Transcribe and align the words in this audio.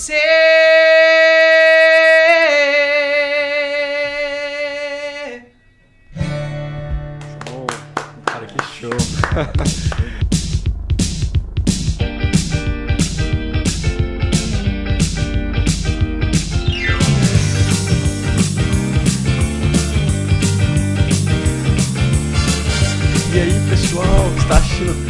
você. 0.00 0.49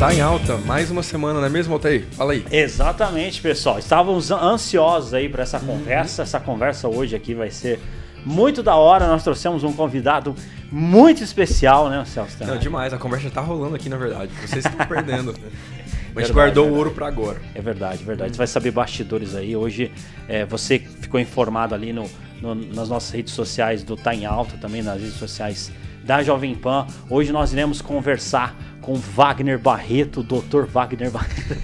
Assistindo 0.00 0.08
Tá 0.08 0.14
em 0.14 0.20
Alta? 0.20 0.56
Mais 0.58 0.90
uma 0.90 1.02
semana, 1.02 1.40
não 1.40 1.46
é 1.46 1.50
mesmo, 1.50 1.74
Altair? 1.74 2.04
Fala 2.12 2.32
aí. 2.32 2.44
Exatamente, 2.50 3.40
pessoal. 3.40 3.78
Estávamos 3.78 4.30
ansiosos 4.30 5.12
aí 5.14 5.28
para 5.28 5.42
essa 5.42 5.58
Uhum. 5.58 5.66
conversa. 5.66 6.22
Essa 6.22 6.40
conversa 6.40 6.88
hoje 6.88 7.14
aqui 7.14 7.34
vai 7.34 7.50
ser 7.50 7.78
muito 8.24 8.62
da 8.62 8.74
hora. 8.76 9.06
Nós 9.06 9.22
trouxemos 9.22 9.62
um 9.64 9.72
convidado 9.72 10.34
muito 10.72 11.22
especial, 11.22 11.88
né, 11.90 12.02
Celso? 12.06 12.36
Não, 12.44 12.56
demais, 12.58 12.92
a 12.92 12.98
conversa 12.98 13.28
já 13.28 13.34
tá 13.34 13.40
rolando 13.40 13.76
aqui, 13.76 13.88
na 13.88 13.96
verdade. 13.96 14.30
Vocês 14.46 14.64
estão 14.64 14.86
perdendo. 14.86 15.32
Mas 15.32 15.34
a 15.44 15.46
gente 15.46 16.14
Verdade, 16.14 16.32
guardou 16.32 16.64
o 16.64 16.66
verdade. 16.68 16.78
ouro 16.78 16.90
pra 16.92 17.06
agora. 17.06 17.40
É 17.54 17.60
verdade, 17.60 18.04
verdade. 18.04 18.32
Você 18.32 18.38
vai 18.38 18.46
saber 18.46 18.70
bastidores 18.70 19.34
aí. 19.34 19.54
Hoje 19.56 19.92
é, 20.28 20.44
você 20.44 20.78
ficou 20.78 21.20
informado 21.20 21.74
ali 21.74 21.92
no, 21.92 22.08
no- 22.40 22.54
nas 22.54 22.88
nossas 22.88 23.10
redes 23.10 23.32
sociais 23.34 23.82
do 23.82 23.96
Tá 23.96 24.14
em 24.14 24.24
Alta, 24.26 24.56
também 24.56 24.82
nas 24.82 25.00
redes 25.00 25.16
sociais 25.16 25.70
da 26.10 26.24
Jovem 26.24 26.56
Pan. 26.56 26.88
Hoje 27.08 27.30
nós 27.30 27.52
iremos 27.52 27.80
conversar 27.80 28.56
com 28.80 28.96
Wagner 28.96 29.60
Barreto, 29.60 30.24
Dr. 30.24 30.64
Wagner 30.68 31.08
Barreto. 31.08 31.54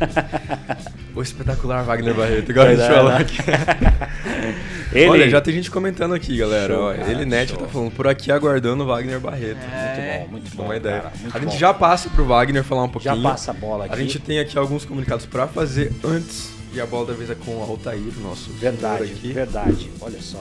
O 1.16 1.20
espetacular 1.20 1.82
Wagner 1.82 2.14
Barreto, 2.14 2.52
igual 2.52 2.66
a 2.68 2.70
gente 2.70 2.78
Pois 2.78 2.88
é, 2.90 2.94
falou 2.94 3.10
né? 3.10 3.18
aqui. 3.18 3.36
Ele, 4.96 5.08
Olha, 5.08 5.28
já 5.28 5.40
tem 5.40 5.52
gente 5.52 5.68
comentando 5.68 6.14
aqui, 6.14 6.36
galera. 6.36 6.72
Show, 6.72 6.94
cara, 6.94 7.10
ele 7.10 7.24
Net 7.24 7.50
show. 7.50 7.58
tá 7.60 7.66
falando 7.66 7.90
por 7.90 8.06
aqui 8.06 8.30
aguardando 8.30 8.84
o 8.84 8.86
Wagner 8.86 9.18
Barreto. 9.18 9.58
muito 9.58 9.66
bom, 10.26 10.30
muito 10.30 10.56
bom. 10.56 10.62
Boa 10.64 10.76
ideia. 10.76 11.00
cara, 11.00 11.12
a 11.34 11.38
gente 11.40 11.50
bom. 11.52 11.58
já 11.58 11.74
passa 11.74 12.08
pro 12.08 12.24
Wagner 12.24 12.62
falar 12.62 12.84
um 12.84 12.88
pouquinho. 12.88 13.16
Já 13.16 13.20
passa 13.28 13.50
a 13.50 13.54
bola 13.54 13.86
aqui. 13.86 13.94
A 13.94 13.96
gente 13.96 14.20
tem 14.20 14.38
aqui 14.38 14.56
alguns 14.56 14.84
comunicados 14.84 15.26
pra 15.26 15.48
fazer 15.48 15.92
antes. 16.04 16.52
E 16.72 16.80
a 16.80 16.86
bola 16.86 17.06
da 17.06 17.14
vez 17.14 17.28
é 17.30 17.34
com 17.34 17.56
o 17.56 17.62
Altair, 17.62 18.00
nosso 18.22 18.50
Verdade, 18.52 19.02
aqui. 19.10 19.32
verdade. 19.32 19.90
Olha 20.00 20.20
só. 20.22 20.40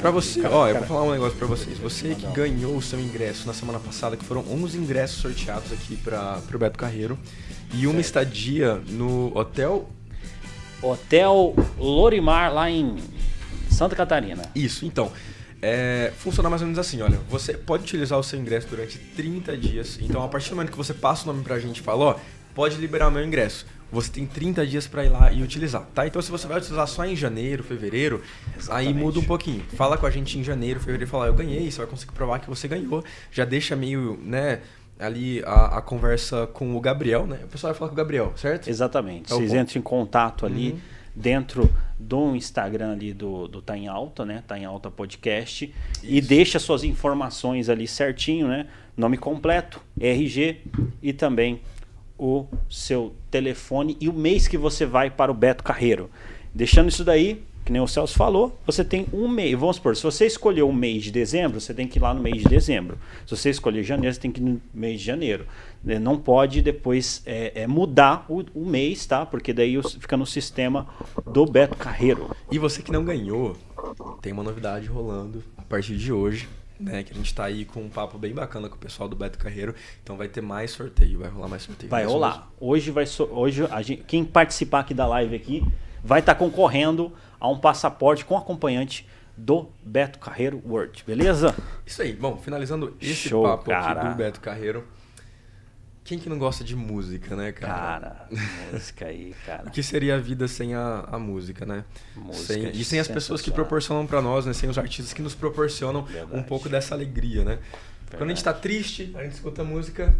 Pra 0.00 0.10
você, 0.10 0.40
Cara, 0.42 0.54
ó, 0.54 0.68
eu 0.68 0.74
cara. 0.74 0.86
vou 0.86 0.96
falar 0.96 1.08
um 1.08 1.12
negócio 1.12 1.36
pra 1.38 1.46
vocês. 1.46 1.78
Você 1.78 2.14
que 2.14 2.26
ganhou 2.28 2.76
o 2.76 2.82
seu 2.82 3.00
ingresso 3.00 3.46
na 3.46 3.52
semana 3.54 3.78
passada, 3.78 4.16
que 4.16 4.24
foram 4.24 4.44
11 4.50 4.76
ingressos 4.78 5.20
sorteados 5.20 5.72
aqui 5.72 5.96
para 5.96 6.38
pro 6.46 6.58
Beto 6.58 6.78
Carreiro. 6.78 7.18
E 7.74 7.86
uma 7.86 7.94
Certo. 7.94 8.06
estadia 8.06 8.74
no 8.88 9.36
hotel. 9.36 9.88
Hotel 10.82 11.54
Lorimar, 11.78 12.52
lá 12.52 12.70
em 12.70 12.96
Santa 13.70 13.96
Catarina. 13.96 14.42
Isso, 14.54 14.84
então. 14.84 15.10
É, 15.62 16.12
funciona 16.18 16.50
mais 16.50 16.60
ou 16.62 16.66
menos 16.68 16.78
assim, 16.78 17.00
olha. 17.00 17.18
Você 17.30 17.54
pode 17.54 17.82
utilizar 17.84 18.18
o 18.18 18.22
seu 18.22 18.38
ingresso 18.38 18.68
durante 18.68 18.98
30 18.98 19.56
dias. 19.56 19.98
Então, 20.00 20.22
a 20.22 20.28
partir 20.28 20.50
do 20.50 20.56
momento 20.56 20.70
que 20.70 20.76
você 20.76 20.92
passa 20.94 21.24
o 21.24 21.26
nome 21.32 21.42
pra 21.42 21.58
gente 21.58 21.78
e 21.78 21.82
fala, 21.82 22.04
ó, 22.04 22.16
pode 22.54 22.76
liberar 22.76 23.10
meu 23.10 23.24
ingresso. 23.24 23.66
Você 23.92 24.10
tem 24.10 24.26
30 24.26 24.66
dias 24.66 24.86
pra 24.86 25.04
ir 25.04 25.08
lá 25.10 25.32
e 25.32 25.42
utilizar, 25.42 25.86
tá? 25.94 26.06
Então, 26.06 26.20
se 26.20 26.30
você 26.30 26.46
vai 26.46 26.58
utilizar 26.58 26.86
só 26.88 27.04
em 27.04 27.14
janeiro, 27.14 27.62
fevereiro, 27.62 28.20
aí 28.46 28.58
Exatamente. 28.58 28.94
muda 28.98 29.18
um 29.20 29.24
pouquinho. 29.24 29.62
Fala 29.76 29.96
com 29.96 30.06
a 30.06 30.10
gente 30.10 30.38
em 30.38 30.42
janeiro, 30.42 30.80
fevereiro 30.80 31.04
e 31.04 31.06
fala, 31.06 31.26
eu 31.26 31.34
ganhei, 31.34 31.70
você 31.70 31.78
vai 31.78 31.86
conseguir 31.86 32.12
provar 32.12 32.40
que 32.40 32.48
você 32.48 32.66
ganhou. 32.66 33.04
Já 33.30 33.44
deixa 33.44 33.76
meio, 33.76 34.18
né, 34.22 34.60
ali 34.98 35.40
a, 35.46 35.78
a 35.78 35.82
conversa 35.82 36.46
com 36.48 36.74
o 36.76 36.80
Gabriel, 36.80 37.26
né? 37.26 37.38
O 37.44 37.48
pessoal 37.48 37.72
vai 37.72 37.78
falar 37.78 37.88
com 37.90 37.94
o 37.94 37.96
Gabriel, 37.96 38.32
certo? 38.36 38.68
Exatamente. 38.68 39.32
É 39.32 39.36
Vocês 39.36 39.52
bom. 39.52 39.58
entram 39.60 39.78
em 39.78 39.82
contato 39.82 40.44
ali 40.44 40.72
Uhum. 40.72 40.78
dentro 41.14 41.70
do 41.98 42.34
Instagram 42.34 42.92
ali 42.92 43.12
do, 43.14 43.46
do 43.46 43.62
Tá 43.62 43.76
em 43.76 43.86
Alta, 43.88 44.24
né? 44.24 44.42
Tá 44.48 44.58
em 44.58 44.64
Alta 44.64 44.90
Podcast. 44.90 45.72
E 46.02 46.20
deixa 46.20 46.58
suas 46.58 46.82
informações 46.82 47.68
ali 47.68 47.86
certinho, 47.86 48.48
né? 48.48 48.66
Nome 48.96 49.16
completo, 49.16 49.80
RG 50.00 50.60
e 51.02 51.12
também 51.12 51.60
o 52.18 52.46
seu 52.68 53.14
telefone 53.30 53.96
e 54.00 54.08
o 54.08 54.12
mês 54.12 54.48
que 54.48 54.56
você 54.56 54.86
vai 54.86 55.10
para 55.10 55.30
o 55.30 55.34
Beto 55.34 55.62
Carreiro. 55.62 56.10
Deixando 56.54 56.88
isso 56.88 57.04
daí, 57.04 57.42
que 57.66 57.72
nem 57.72 57.82
o 57.82 57.86
Celso 57.88 58.14
falou, 58.14 58.56
você 58.64 58.84
tem 58.84 59.06
um 59.12 59.26
mês. 59.26 59.58
Vamos 59.58 59.76
supor, 59.76 59.96
se 59.96 60.02
você 60.02 60.24
escolheu 60.24 60.68
o 60.68 60.72
mês 60.72 61.02
de 61.02 61.10
dezembro, 61.10 61.60
você 61.60 61.74
tem 61.74 61.88
que 61.88 61.98
ir 61.98 62.02
lá 62.02 62.14
no 62.14 62.22
mês 62.22 62.42
de 62.42 62.48
dezembro. 62.48 62.96
Se 63.26 63.36
você 63.36 63.50
escolher 63.50 63.82
janeiro, 63.82 64.14
você 64.14 64.20
tem 64.20 64.30
que 64.30 64.40
ir 64.40 64.44
no 64.44 64.62
mês 64.72 65.00
de 65.00 65.06
janeiro. 65.06 65.46
Né, 65.82 65.98
Não 65.98 66.16
pode 66.16 66.62
depois 66.62 67.22
é, 67.26 67.62
é, 67.62 67.66
mudar 67.66 68.24
o, 68.28 68.44
o 68.54 68.64
mês, 68.64 69.04
tá? 69.04 69.26
Porque 69.26 69.52
daí 69.52 69.76
fica 69.98 70.16
no 70.16 70.24
sistema 70.24 70.86
do 71.26 71.44
Beto 71.44 71.76
Carreiro. 71.76 72.30
E 72.52 72.58
você 72.58 72.80
que 72.82 72.92
não 72.92 73.04
ganhou, 73.04 73.56
tem 74.22 74.32
uma 74.32 74.44
novidade 74.44 74.86
rolando 74.86 75.42
a 75.58 75.62
partir 75.62 75.96
de 75.96 76.12
hoje, 76.12 76.48
né? 76.78 77.02
Que 77.02 77.12
a 77.12 77.16
gente 77.16 77.34
tá 77.34 77.44
aí 77.44 77.64
com 77.64 77.80
um 77.80 77.88
papo 77.88 78.18
bem 78.18 78.32
bacana 78.34 78.68
com 78.68 78.76
o 78.76 78.78
pessoal 78.78 79.08
do 79.08 79.16
Beto 79.16 79.38
Carreiro. 79.38 79.74
Então 80.02 80.16
vai 80.16 80.28
ter 80.28 80.40
mais 80.40 80.70
sorteio, 80.70 81.18
vai 81.20 81.28
rolar 81.28 81.48
mais 81.48 81.62
sorteio. 81.62 81.90
Vai 81.90 82.04
rolar. 82.04 82.50
Hoje 82.60 82.90
vai 82.90 83.06
so- 83.06 83.28
hoje 83.32 83.66
a 83.70 83.82
gente, 83.82 84.02
quem 84.04 84.24
participar 84.24 84.80
aqui 84.80 84.94
da 84.94 85.06
live 85.06 85.34
aqui 85.34 85.64
vai 86.04 86.20
estar 86.20 86.34
concorrendo 86.34 87.12
a 87.40 87.48
um 87.48 87.58
passaporte 87.58 88.24
com 88.24 88.36
acompanhante 88.36 89.06
do 89.36 89.68
Beto 89.84 90.18
Carreiro 90.18 90.62
World, 90.66 91.04
beleza? 91.06 91.54
Isso 91.84 92.00
aí. 92.00 92.14
Bom, 92.14 92.38
finalizando 92.38 92.96
esse 93.00 93.28
Show, 93.28 93.42
papo 93.42 93.66
cara. 93.66 94.00
aqui 94.00 94.08
do 94.10 94.14
Beto 94.16 94.40
Carreiro. 94.40 94.84
Quem 96.06 96.20
que 96.20 96.28
não 96.28 96.38
gosta 96.38 96.62
de 96.62 96.76
música, 96.76 97.34
né, 97.34 97.50
cara? 97.50 97.74
Cara, 97.74 98.28
música 98.72 99.06
aí, 99.06 99.34
cara. 99.44 99.66
O 99.66 99.70
que 99.72 99.82
seria 99.82 100.14
a 100.14 100.18
vida 100.18 100.46
sem 100.46 100.72
a, 100.72 101.00
a 101.10 101.18
música, 101.18 101.66
né? 101.66 101.84
Música 102.14 102.54
Sem- 102.54 102.70
e 102.70 102.84
sem 102.84 103.00
as 103.00 103.08
pessoas 103.08 103.42
que 103.42 103.50
proporcionam 103.50 104.06
pra 104.06 104.22
nós, 104.22 104.46
né? 104.46 104.52
Sem 104.52 104.70
os 104.70 104.78
artistas 104.78 105.12
que 105.12 105.20
nos 105.20 105.34
proporcionam 105.34 106.04
Verdade. 106.04 106.38
um 106.38 106.44
pouco 106.44 106.68
dessa 106.68 106.94
alegria, 106.94 107.44
né? 107.44 107.58
Quando 108.10 108.30
a 108.30 108.34
gente 108.34 108.44
tá 108.44 108.52
triste, 108.52 109.12
a 109.16 109.24
gente 109.24 109.32
escuta 109.32 109.64
música 109.64 110.14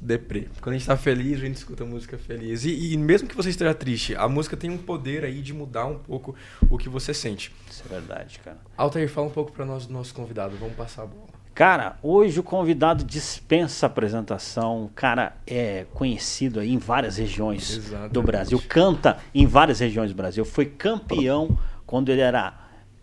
deprê. 0.00 0.48
Quando 0.62 0.76
a 0.76 0.78
gente 0.78 0.86
tá 0.86 0.96
feliz, 0.96 1.38
a 1.38 1.44
gente 1.44 1.56
escuta 1.56 1.84
música 1.84 2.16
feliz. 2.16 2.64
E, 2.64 2.92
e 2.92 2.96
mesmo 2.96 3.28
que 3.28 3.36
você 3.36 3.50
esteja 3.50 3.74
triste, 3.74 4.14
a 4.16 4.26
música 4.28 4.56
tem 4.56 4.70
um 4.70 4.78
poder 4.78 5.24
aí 5.24 5.42
de 5.42 5.52
mudar 5.52 5.84
um 5.86 5.98
pouco 5.98 6.34
o 6.70 6.78
que 6.78 6.88
você 6.88 7.12
sente. 7.12 7.52
Isso 7.70 7.82
é 7.84 7.88
verdade, 7.88 8.38
cara. 8.38 8.58
Altair, 8.76 9.08
fala 9.10 9.26
um 9.26 9.30
pouco 9.30 9.52
pra 9.52 9.66
nós 9.66 9.84
do 9.86 9.92
nosso 9.92 10.14
convidado. 10.14 10.56
Vamos 10.56 10.74
passar 10.74 11.02
a 11.02 11.06
bola. 11.06 11.37
Cara, 11.58 11.98
hoje 12.04 12.38
o 12.38 12.42
convidado 12.44 13.02
dispensa 13.02 13.86
apresentação. 13.86 14.84
O 14.84 14.88
cara 14.90 15.36
é 15.44 15.86
conhecido 15.92 16.60
aí 16.60 16.72
em 16.72 16.78
várias 16.78 17.16
regiões 17.16 17.68
Exatamente. 17.78 18.12
do 18.12 18.22
Brasil, 18.22 18.62
canta 18.68 19.18
em 19.34 19.44
várias 19.44 19.80
regiões 19.80 20.12
do 20.12 20.14
Brasil. 20.14 20.44
Foi 20.44 20.66
campeão 20.66 21.58
quando 21.84 22.10
ele 22.10 22.20
era 22.20 22.54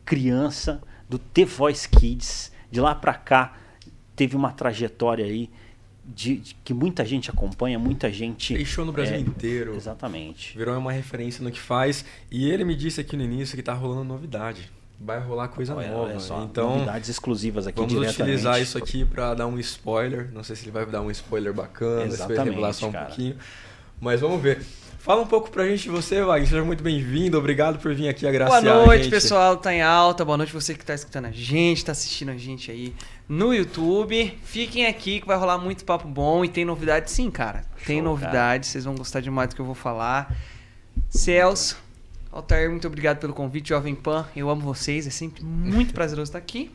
criança 0.05 0.81
do 1.09 1.19
The 1.19 1.43
Voice 1.43 1.89
Kids. 1.89 2.49
De 2.71 2.79
lá 2.79 2.95
pra 2.95 3.13
cá 3.13 3.57
teve 4.15 4.37
uma 4.37 4.53
trajetória 4.53 5.25
aí 5.25 5.49
de, 6.05 6.37
de- 6.37 6.55
que 6.63 6.73
muita 6.73 7.03
gente 7.03 7.29
acompanha, 7.29 7.77
muita 7.77 8.09
gente. 8.09 8.55
Fez 8.55 8.69
show 8.69 8.85
no 8.85 8.93
Brasil 8.93 9.15
é, 9.15 9.19
inteiro. 9.19 9.75
Exatamente. 9.75 10.57
Virou 10.57 10.77
uma 10.77 10.93
referência 10.93 11.43
no 11.43 11.51
que 11.51 11.59
faz. 11.59 12.05
E 12.31 12.49
ele 12.49 12.63
me 12.63 12.73
disse 12.73 13.01
aqui 13.01 13.17
no 13.17 13.23
início 13.25 13.57
que 13.57 13.63
tá 13.63 13.73
rolando 13.73 14.05
novidade. 14.05 14.71
Vai 14.99 15.19
rolar 15.19 15.49
coisa 15.49 15.75
Olha, 15.75 15.89
nova. 15.89 16.03
olha 16.09 16.19
só, 16.19 16.41
então, 16.43 16.75
novidades 16.75 17.09
exclusivas 17.09 17.67
aqui 17.67 17.79
vamos 17.79 17.93
utilizar 17.93 18.61
isso 18.61 18.77
aqui 18.77 19.03
pra 19.03 19.33
dar 19.33 19.45
um 19.47 19.59
spoiler. 19.59 20.29
Não 20.33 20.43
sei 20.43 20.55
se 20.55 20.63
ele 20.63 20.71
vai 20.71 20.85
dar 20.85 21.01
um 21.01 21.11
spoiler 21.11 21.53
bacana, 21.53 22.09
se 22.11 22.25
vai 22.27 22.37
revelar 22.37 22.73
só 22.73 22.87
um 22.87 22.91
cara. 22.91 23.05
pouquinho. 23.07 23.35
Mas 23.99 24.21
vamos 24.21 24.41
ver. 24.41 24.61
Fala 25.05 25.21
um 25.21 25.27
pouco 25.27 25.51
pra 25.51 25.67
gente 25.67 25.83
de 25.83 25.89
você, 25.89 26.23
Wagner. 26.23 26.49
Seja 26.49 26.63
muito 26.63 26.83
bem-vindo. 26.83 27.37
Obrigado 27.37 27.77
por 27.77 27.93
vir 27.93 28.09
aqui 28.09 28.21
Boa 28.21 28.31
agraciar 28.31 28.75
a 28.75 28.85
noite, 28.87 29.03
gente. 29.03 29.11
pessoal. 29.11 29.55
Tá 29.55 29.71
em 29.71 29.83
alta. 29.83 30.25
Boa 30.25 30.35
noite 30.35 30.51
você 30.51 30.73
que 30.73 30.83
tá 30.83 30.95
escutando 30.95 31.25
a 31.25 31.31
gente, 31.31 31.85
tá 31.85 31.91
assistindo 31.91 32.29
a 32.31 32.37
gente 32.37 32.71
aí 32.71 32.91
no 33.29 33.53
YouTube. 33.53 34.35
Fiquem 34.43 34.87
aqui 34.87 35.21
que 35.21 35.27
vai 35.27 35.37
rolar 35.37 35.59
muito 35.59 35.85
papo 35.85 36.07
bom 36.07 36.43
e 36.43 36.49
tem 36.49 36.65
novidade 36.65 37.11
sim, 37.11 37.29
cara. 37.29 37.63
Tem 37.85 37.97
Show, 37.97 38.05
novidade, 38.05 38.65
vocês 38.65 38.83
vão 38.83 38.95
gostar 38.95 39.19
demais 39.19 39.49
do 39.49 39.55
que 39.55 39.61
eu 39.61 39.65
vou 39.65 39.75
falar. 39.75 40.35
Celso, 41.07 41.77
Altair, 42.35 42.69
muito 42.69 42.85
obrigado 42.85 43.19
pelo 43.19 43.33
convite, 43.33 43.69
Jovem 43.69 43.95
Pan. 43.95 44.27
Eu 44.35 44.49
amo 44.49 44.61
vocês, 44.61 45.07
é 45.07 45.09
sempre 45.09 45.41
muito 45.41 45.93
prazeroso 45.95 46.27
estar 46.27 46.37
aqui. 46.37 46.69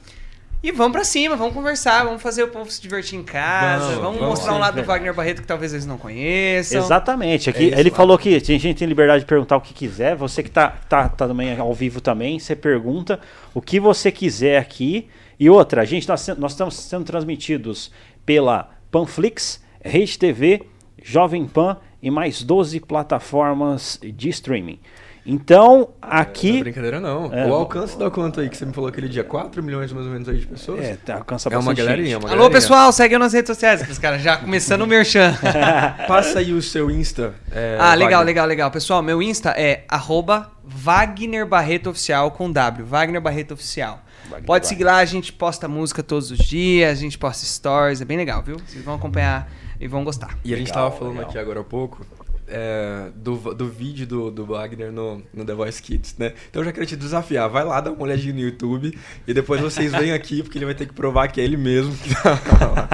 E 0.63 0.73
vamos 0.73 0.93
pra 0.93 1.05
cima, 1.05 1.37
vamos 1.37 1.53
conversar, 1.53 2.03
vamos 2.05 2.23
fazer 2.23 2.43
o 2.43 2.49
povo 2.49 2.71
se 2.71 2.81
divertir 2.81 3.19
em 3.19 3.23
casa, 3.23 3.85
Vamos, 3.85 4.01
vamos, 4.01 4.21
vamos 4.21 4.39
mostrar 4.39 4.55
um 4.55 4.59
lado 4.59 4.81
do. 4.81 4.87
Wagner 4.87 5.13
Barreto 5.13 5.43
que 5.43 5.47
talvez 5.47 5.75
eles 5.75 5.85
não 5.85 5.99
conheçam. 5.99 6.83
Exatamente. 6.83 7.51
Aqui, 7.51 7.65
É 7.65 7.69
isso, 7.69 7.79
ele 7.79 7.91
lá. 7.91 7.97
falou 7.97 8.17
que 8.17 8.35
a 8.35 8.39
gente 8.39 8.75
tem 8.75 8.89
liberdade 8.89 9.21
de 9.21 9.27
perguntar 9.27 9.59
o 9.59 9.61
que 9.61 9.75
quiser. 9.75 10.17
Você 10.17 10.43
que 10.43 10.51
tá, 10.51 10.69
tá, 10.89 11.11
tá 11.11 11.27
também 11.29 11.59
ao 11.59 11.75
vivo 11.75 12.01
também, 12.01 12.39
você 12.39 12.57
pergunta 12.57 13.21
o 13.53 13.61
que 13.61 13.79
você 13.79 14.11
quiser 14.11 14.59
aqui. 14.59 15.09
E 15.39 15.51
outra, 15.51 15.85
gente, 15.85 16.09
nós, 16.09 16.27
nós 16.39 16.53
estamos 16.53 16.75
sendo 16.75 17.05
transmitidos 17.05 17.91
pela 18.25 18.71
Panflix, 18.91 19.63
Rede 19.83 20.19
TV, 20.19 20.63
Jovem 21.03 21.47
Pan 21.47 21.77
e 22.03 22.11
mais 22.11 22.43
12 22.43 22.81
plataformas 22.81 23.99
de 24.03 24.31
streaming. 24.31 24.79
Então, 25.25 25.91
Não 26.03 26.09
é 26.11 26.21
aqui. 26.21 26.61
brincadeira 26.61 26.99
não. 26.99 27.27
É, 27.33 27.45
o 27.45 27.49
não- 27.49 27.55
alcance 27.57 27.99
dá 27.99 28.11
quanto 28.11 28.41
aí 28.41 28.49
que 28.49 28.57
você 28.57 28.65
me 28.65 28.73
falou 28.73 28.89
aquele 28.89 29.09
dia? 29.09 29.23
4 29.23 29.63
milhões 29.63 29.93
mais 29.93 30.07
ou 30.07 30.13
menos 30.13 30.29
aí 30.29 30.39
de 30.39 30.47
pessoas? 30.47 30.81
É, 30.85 30.97
tá, 30.97 31.17
alcança 31.17 31.49
É 31.49 31.53
uma 31.53 31.59
bastante 31.59 31.77
galerinha, 31.79 32.07
gente. 32.09 32.15
uma 32.17 32.29
Alô, 32.29 32.37
galerinha. 32.39 32.61
pessoal, 32.61 32.93
segue 32.93 33.15
eu 33.15 33.19
nas 33.19 33.33
redes 33.33 33.49
sociais. 33.49 33.89
Os 33.89 33.99
caras 33.99 34.23
já 34.23 34.39
começando 34.39 34.83
o 34.83 34.87
merchan. 34.87 35.35
Passa 36.09 36.39
aí 36.39 36.53
o 36.53 36.63
seu 36.63 36.91
Insta. 36.91 37.35
é, 37.53 37.77
ah, 37.79 37.95
legal, 37.95 38.11
Wagner. 38.21 38.27
legal, 38.27 38.47
legal. 38.47 38.71
Pessoal, 38.71 39.03
meu 39.03 39.21
Insta 39.23 39.51
é 39.51 39.85
arroba 39.89 40.51
Wagner 40.65 41.47
Barreto 41.47 41.91
Oficial 41.91 42.31
com 42.31 42.51
W. 42.51 42.85
Wagner 42.87 43.21
Barreto 43.21 43.53
Oficial. 43.55 44.01
Wagner 44.29 44.47
Pode 44.47 44.67
seguir 44.69 44.85
lá, 44.85 44.97
a 44.97 45.05
gente 45.05 45.33
posta 45.33 45.67
música 45.69 46.03
todos 46.03 46.31
os 46.31 46.39
dias, 46.39 46.99
a 46.99 47.01
gente 47.01 47.19
posta 47.19 47.45
stories, 47.45 48.01
é 48.01 48.05
bem 48.05 48.17
legal, 48.17 48.43
viu? 48.43 48.57
Vocês 48.67 48.85
vão 48.85 48.95
acompanhar 48.95 49.51
e 49.81 49.87
vão 49.89 50.05
gostar. 50.05 50.39
E 50.45 50.55
a 50.55 50.57
gente 50.57 50.69
Legal, 50.69 50.85
tava 50.89 50.97
falando 50.99 51.15
legal. 51.15 51.31
aqui 51.31 51.39
agora 51.39 51.61
há 51.61 51.65
pouco 51.65 52.05
é, 52.51 53.11
do, 53.15 53.37
do 53.55 53.69
vídeo 53.69 54.07
do, 54.07 54.31
do 54.31 54.45
Wagner 54.45 54.91
no, 54.93 55.23
no 55.33 55.45
The 55.45 55.55
Voice 55.55 55.81
Kids, 55.81 56.17
né? 56.19 56.33
Então 56.51 56.61
eu 56.61 56.67
já 56.67 56.73
queria 56.73 56.87
te 56.87 56.97
desafiar. 56.97 57.49
Vai 57.49 57.65
lá, 57.65 57.81
dá 57.81 57.93
uma 57.93 58.03
olhadinha 58.03 58.35
no 58.35 58.41
YouTube 58.41 58.99
e 59.27 59.33
depois 59.35 59.61
vocês 59.61 59.93
vêm 59.93 60.13
aqui, 60.13 60.43
porque 60.43 60.59
ele 60.59 60.65
vai 60.67 60.75
ter 60.75 60.87
que 60.87 60.93
provar 60.93 61.29
que 61.29 61.41
é 61.41 61.45
ele 61.45 61.57
mesmo 61.57 61.95
que 61.97 62.15
tá. 62.15 62.89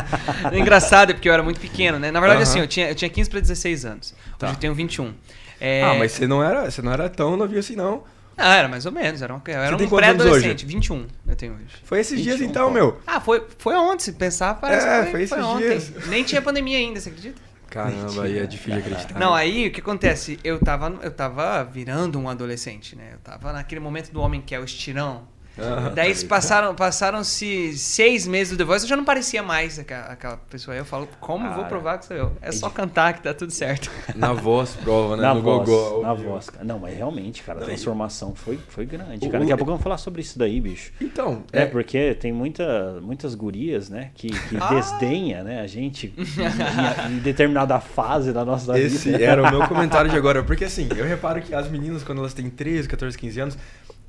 É 0.53 0.59
engraçado, 0.59 1.11
é 1.11 1.15
porque 1.15 1.29
eu 1.29 1.33
era 1.33 1.43
muito 1.43 1.59
pequeno, 1.61 1.99
né? 1.99 2.11
Na 2.11 2.21
verdade, 2.21 2.43
assim, 2.43 2.61
eu 2.61 2.67
tinha, 2.69 2.89
eu 2.89 2.95
tinha 2.95 3.09
15 3.09 3.31
para 3.31 3.41
16 3.41 3.85
anos. 3.85 4.15
Tá. 4.39 4.47
Hoje 4.47 4.57
eu 4.57 4.61
tenho 4.61 4.75
21. 4.75 5.15
É... 5.61 5.83
Ah, 5.83 5.95
mas 5.95 6.13
você 6.13 6.27
não 6.27 6.43
era, 6.43 6.71
você 6.71 6.83
não 6.83 6.93
era 6.93 7.09
tão 7.09 7.37
novinho 7.37 7.61
assim, 7.61 7.75
não. 7.75 8.05
Ah, 8.37 8.57
era 8.57 8.69
mais 8.69 8.85
ou 8.85 8.93
menos. 8.93 9.23
Era 9.23 9.35
um, 9.35 9.41
eu 9.47 9.55
era 9.55 9.77
um 9.77 9.89
pré-adolescente. 9.89 10.67
21 10.67 11.07
eu 11.27 11.37
tenho 11.37 11.55
hoje. 11.55 11.65
Foi 11.85 12.01
esses 12.01 12.21
dias 12.23 12.37
21, 12.39 12.51
então, 12.51 12.69
pô. 12.69 12.75
meu. 12.75 13.01
Ah, 13.07 13.21
foi, 13.21 13.43
foi 13.57 13.75
ontem, 13.75 14.05
se 14.05 14.13
pensar, 14.13 14.55
parece 14.61 14.87
É, 14.87 15.05
que 15.05 15.11
foi 15.11 15.27
foi, 15.27 15.39
esses 15.39 15.51
ontem. 15.51 15.69
dias. 15.69 16.07
Nem 16.09 16.23
tinha 16.23 16.43
pandemia 16.43 16.77
ainda, 16.77 17.01
você 17.01 17.09
acredita? 17.09 17.41
Caramba, 17.77 18.23
aí 18.25 18.39
é 18.39 18.47
difícil 18.47 18.81
de 18.81 18.89
acreditar. 18.89 19.19
Não, 19.19 19.35
né? 19.35 19.41
aí 19.41 19.69
o 19.69 19.71
que 19.71 19.81
acontece? 19.81 20.39
Eu 20.43 20.59
tava, 20.59 20.99
eu 21.03 21.11
tava 21.11 21.63
virando 21.65 22.19
um 22.19 22.29
adolescente, 22.29 22.97
né? 22.97 23.11
Eu 23.13 23.19
tava 23.19 23.53
naquele 23.53 23.81
momento 23.81 24.11
do 24.11 24.21
homem 24.21 24.41
que 24.41 24.55
é 24.55 24.61
o 24.61 24.65
estirão. 24.65 25.29
Daí 25.95 26.15
se 26.15 26.25
passaram, 26.27 26.75
passaram-se 26.75 27.77
seis 27.79 28.27
meses 28.27 28.51
do 28.53 28.59
The 28.59 28.65
Voice, 28.65 28.85
eu 28.85 28.89
já 28.89 28.97
não 28.97 29.05
parecia 29.05 29.43
mais 29.43 29.79
aquela, 29.79 30.07
aquela 30.07 30.37
pessoa. 30.37 30.75
Aí 30.75 30.81
eu 30.81 30.85
falo, 30.85 31.09
como 31.21 31.45
eu 31.47 31.51
vou 31.51 31.59
Cara, 31.59 31.69
provar 31.69 31.99
que 31.99 32.07
sou 32.07 32.17
eu? 32.17 32.33
É 32.43 32.53
só 32.53 32.69
cantar 32.69 33.15
que 33.15 33.23
tá 33.23 33.33
tudo 33.33 33.51
certo. 33.53 33.91
Na 34.15 34.33
voz, 34.33 34.75
prova, 34.83 35.17
né? 35.17 35.23
Na 35.23 35.35
no 35.35 35.43
voz, 35.43 35.69
gogó. 35.69 36.03
na 36.03 36.13
voz. 36.15 36.51
cara. 36.51 36.65
Não, 36.65 36.79
mas 36.79 36.95
realmente, 36.97 37.43
cara, 37.43 37.61
a 37.61 37.65
transformação 37.65 38.35
foi, 38.35 38.59
foi 38.69 38.85
grande, 38.87 39.27
O- 39.27 39.31
cara. 39.31 39.41
Daqui 39.41 39.53
a 39.53 39.57
pouco 39.57 39.71
vamos 39.73 39.83
falar 39.83 39.99
sobre 39.99 40.21
isso 40.21 40.39
daí, 40.39 40.61
bicho. 40.61 40.93
Então, 41.01 41.43
É, 41.53 41.63
é, 41.63 41.67
porque 41.67 42.15
tem 42.15 42.33
muita, 42.33 43.01
muitas 43.01 43.35
gurias, 43.35 43.89
né, 43.89 44.11
que, 44.15 44.29
que 44.29 44.57
Ah. 44.61 44.69
desdenha, 44.75 45.43
né, 45.43 45.61
a 45.61 45.67
gente 45.67 46.13
em, 46.17 47.13
em 47.15 47.19
determinada 47.19 47.81
fase 47.81 48.33
da 48.33 48.45
nossa 48.45 48.79
Esse 48.79 49.11
vida. 49.13 49.25
era 49.25 49.43
o 49.43 49.51
meu 49.51 49.67
comentário 49.69 50.11
de 50.11 50.17
agora. 50.17 50.43
Porque 50.43 50.65
assim, 50.65 50.89
eu 50.97 51.05
reparo 51.05 51.41
que 51.41 51.55
as 51.55 51.69
meninas, 51.71 52.03
quando 52.03 52.19
elas 52.19 52.35
têm 52.35 52.49
13, 52.51 52.89
14, 52.89 53.17
15 53.17 53.41
anos, 53.41 53.59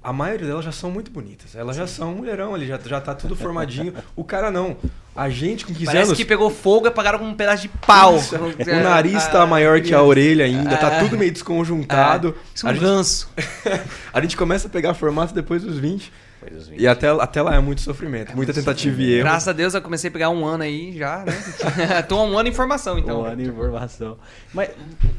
a 0.04 0.14
maioria 0.14 0.48
delas 0.48 0.64
já 0.64 0.72
são 0.72 0.90
muito 0.92 1.12
bonitas. 1.12 1.56
Elas 1.56 1.76
já 1.76 1.86
são 1.88 2.14
um 2.14 2.16
mulherão 2.18 2.54
ali, 2.56 2.66
já, 2.68 2.80
já 2.86 3.02
tá 3.02 3.14
tudo 3.16 3.36
formadinho. 3.36 3.94
O 4.16 4.24
cara 4.24 4.50
não. 4.50 4.78
A 5.16 5.30
gente 5.30 5.66
com 5.66 5.74
15 5.74 5.86
Parece 5.86 6.04
anos. 6.06 6.18
que 6.18 6.24
pegou 6.24 6.50
fogo 6.50 6.86
e 6.86 6.90
apagaram 6.90 7.18
com 7.20 7.26
um 7.26 7.34
pedaço 7.34 7.64
de 7.64 7.70
pau. 7.70 8.18
Isso, 8.18 8.36
o 8.38 8.84
nariz 8.84 9.26
tá 9.28 9.46
maior 9.48 9.82
que 9.82 9.94
a 9.94 10.02
orelha 10.02 10.46
ainda, 10.46 10.78
tá 10.78 10.94
É. 10.94 11.00
tudo 11.04 11.18
meio 11.18 11.32
desconjuntado. 11.32 12.36
Isso 12.54 12.66
é 12.66 12.70
A 12.70 12.72
um 12.72 12.76
gente, 12.76 12.86
ranço. 12.86 13.30
a 14.14 14.22
gente 14.22 14.38
começa 14.38 14.68
a 14.68 14.70
pegar 14.70 14.94
formato 14.94 15.34
depois 15.34 15.64
dos 15.64 15.78
20. 15.80 16.14
Foi 16.40 16.50
dos 16.52 16.70
E 16.72 16.88
até, 16.88 17.08
até 17.10 17.42
lá 17.42 17.56
é 17.56 17.60
muito 17.60 17.82
sofrimento, 17.82 18.36
muita 18.36 18.54
tentativa 18.54 19.02
e 19.02 19.14
erro. 19.14 19.24
Graças 19.24 19.48
a 19.48 19.54
Deus 19.54 19.74
eu 19.74 19.82
comecei 19.82 20.10
a 20.10 20.14
pegar 20.14 20.30
um 20.30 20.46
ano 20.46 20.62
aí 20.64 20.96
já, 20.96 21.26
né? 21.26 21.34
Tô 22.08 22.24
um 22.24 22.38
ano 22.38 22.48
em 22.48 22.54
formação, 22.54 23.00
então. 23.00 23.22
Um 23.22 23.26
ano 23.26 23.38
de 23.42 23.50
informação. 23.50 24.20
Mas 24.54 24.70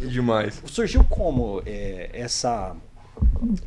Demais. 0.00 0.62
surgiu 0.66 1.02
como 1.02 1.60
é, 1.66 2.08
essa 2.12 2.72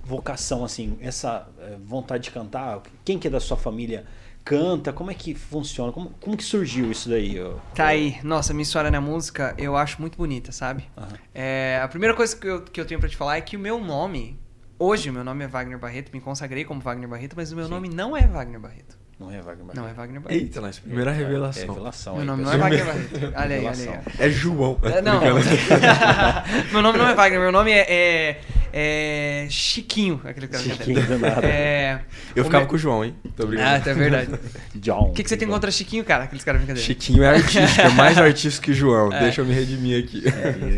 vocação, 0.03 0.63
assim, 0.63 0.98
essa 1.01 1.48
é, 1.59 1.77
vontade 1.83 2.24
de 2.25 2.31
cantar? 2.31 2.81
Quem 3.03 3.18
que 3.18 3.27
é 3.27 3.30
da 3.30 3.39
sua 3.39 3.57
família 3.57 4.06
canta? 4.44 4.92
Como 4.92 5.12
é 5.12 5.13
que 5.13 5.33
funciona? 5.33 5.92
Como, 5.92 6.12
como 6.21 6.36
que 6.38 6.44
surgiu 6.44 6.92
isso 6.92 7.09
daí? 7.09 7.38
Tá 7.75 7.88
aí. 7.88 8.18
Nossa, 8.24 8.53
minha 8.53 8.63
história 8.63 8.92
na 8.92 9.01
música 9.01 9.53
eu 9.57 9.75
acho 9.75 10.00
muito 10.01 10.18
bonita, 10.18 10.51
sabe? 10.51 10.83
Aham. 10.98 11.13
É, 11.33 11.80
a 11.83 11.88
primeira 11.88 12.15
coisa 12.15 12.36
que 12.36 12.48
eu, 12.48 12.62
que 12.62 12.80
eu 12.80 12.86
tenho 12.86 13.00
pra 13.00 13.09
te 13.09 13.15
falar 13.15 13.38
é 13.38 13.42
que 13.42 13.56
o 13.56 13.59
meu 13.59 13.80
nome, 13.80 14.39
hoje 14.77 15.09
o 15.09 15.13
meu 15.13 15.24
nome 15.24 15.44
é 15.44 15.48
Wagner 15.48 15.80
Barreto, 15.80 16.12
me 16.13 16.19
consagrei 16.19 16.65
como 16.65 16.81
Wagner 16.81 17.07
Barreto, 17.07 17.36
mas 17.36 17.51
o 17.51 17.56
meu 17.56 17.65
Sim. 17.65 17.71
nome 17.71 17.89
não 17.89 18.15
é 18.15 18.27
Wagner 18.27 18.59
Barreto. 18.59 19.00
Não 19.21 19.31
é 19.31 19.39
Wagner 19.41 19.65
Não 19.68 19.71
é 19.71 19.75
Barreto? 19.75 19.95
Wagner 19.97 20.21
Barreto. 20.21 20.41
Eita, 20.41 20.62
nós, 20.62 20.79
primeira 20.79 21.12
É, 21.12 21.13
revelação. 21.13 21.63
É 21.63 21.68
revelação. 21.68 22.13
Meu 22.13 22.21
aí, 22.21 22.27
nome 22.27 22.44
não 22.44 22.53
é. 22.53 22.57
Wagner 22.57 22.85
Barreto. 22.85 23.33
Olha 23.35 23.56
aí, 23.56 23.65
olha 23.65 23.69
aí. 23.69 24.00
É 24.19 24.29
João. 24.29 24.79
É, 24.83 25.01
Não, 25.01 25.19
Brincadeira. 25.19 26.44
meu 26.73 26.81
nome 26.81 26.97
não 26.97 27.07
é 27.07 27.13
Wagner, 27.13 27.39
meu 27.39 27.51
nome 27.51 27.71
é, 27.71 27.85
é, 27.88 28.38
é 28.73 29.47
Chiquinho, 29.50 30.19
aquele 30.25 30.47
cara 30.47 30.63
Chiquinho 30.63 31.06
do 31.06 31.19
nada. 31.19 31.45
É, 31.47 32.01
Eu 32.35 32.44
ficava 32.45 32.62
meu- 32.63 32.69
com 32.69 32.75
o 32.75 32.79
João, 32.79 33.06
hein? 33.06 33.15
Tô 33.35 33.44
Ah, 33.44 33.45
brincando. 33.45 33.89
é 33.89 33.94
verdade. 33.94 34.31
John. 34.75 35.09
O 35.09 35.13
que, 35.13 35.21
que 35.24 35.29
você 35.29 35.38
tem 35.38 35.47
contra 35.47 35.69
Chiquinho, 35.69 36.03
cara? 36.03 36.24
Aqueles 36.24 36.44
caras 36.44 36.59
brincadeira. 36.62 36.85
Chiquinho 36.85 37.24
é 37.24 37.29
artístico, 37.29 37.81
é 37.81 37.89
mais 37.89 38.17
artístico 38.17 38.65
que 38.65 38.71
o 38.71 38.74
João. 38.74 39.13
É. 39.13 39.19
Deixa 39.19 39.41
eu 39.41 39.45
me 39.45 39.53
redimir 39.53 40.03
aqui. 40.03 40.24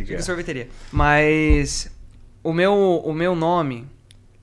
Fica 0.06 0.22
sorveteria. 0.22 0.68
Mas 0.92 1.89
o 2.44 2.51
meu, 2.51 2.74
o 3.06 3.13
meu 3.13 3.36
nome, 3.36 3.88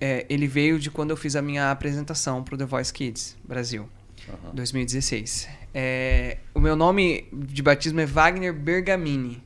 é, 0.01 0.25
ele 0.29 0.47
veio 0.47 0.79
de 0.79 0.91
quando 0.91 1.11
eu 1.11 1.17
fiz 1.17 1.37
a 1.37 1.43
minha 1.43 1.71
apresentação 1.71 2.43
pro 2.43 2.57
The 2.57 2.65
Voice 2.65 2.93
Kids 2.93 3.37
Brasil, 3.45 3.89
Aham. 4.29 4.55
2016. 4.55 5.49
É, 5.75 6.39
o 6.55 6.61
meu 6.61 6.75
nome 6.75 7.29
de 7.33 7.63
batismo 7.63 8.01
é 8.01 8.07
Wagner 8.07 8.53
Bergamini. 8.53 9.43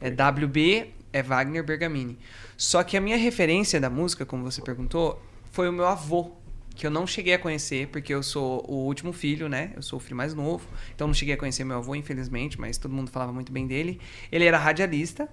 É 0.00 0.10
WB, 0.10 0.92
é 1.12 1.22
Wagner 1.22 1.64
Bergamini. 1.64 2.18
Só 2.56 2.82
que 2.82 2.96
a 2.96 3.00
minha 3.00 3.16
referência 3.16 3.80
da 3.80 3.88
música, 3.88 4.26
como 4.26 4.44
você 4.44 4.60
perguntou, 4.60 5.22
foi 5.50 5.68
o 5.68 5.72
meu 5.72 5.86
avô, 5.86 6.32
que 6.74 6.86
eu 6.86 6.90
não 6.90 7.06
cheguei 7.06 7.34
a 7.34 7.38
conhecer, 7.38 7.88
porque 7.88 8.14
eu 8.14 8.22
sou 8.22 8.64
o 8.68 8.84
último 8.86 9.12
filho, 9.12 9.48
né? 9.48 9.72
Eu 9.74 9.82
sou 9.82 9.96
o 9.96 10.00
filho 10.00 10.14
mais 10.14 10.32
novo, 10.32 10.68
então 10.94 11.08
não 11.08 11.14
cheguei 11.14 11.34
a 11.34 11.36
conhecer 11.36 11.64
meu 11.64 11.78
avô, 11.78 11.94
infelizmente, 11.96 12.60
mas 12.60 12.78
todo 12.78 12.94
mundo 12.94 13.10
falava 13.10 13.32
muito 13.32 13.50
bem 13.50 13.66
dele. 13.66 14.00
Ele 14.30 14.44
era 14.44 14.56
radialista 14.56 15.28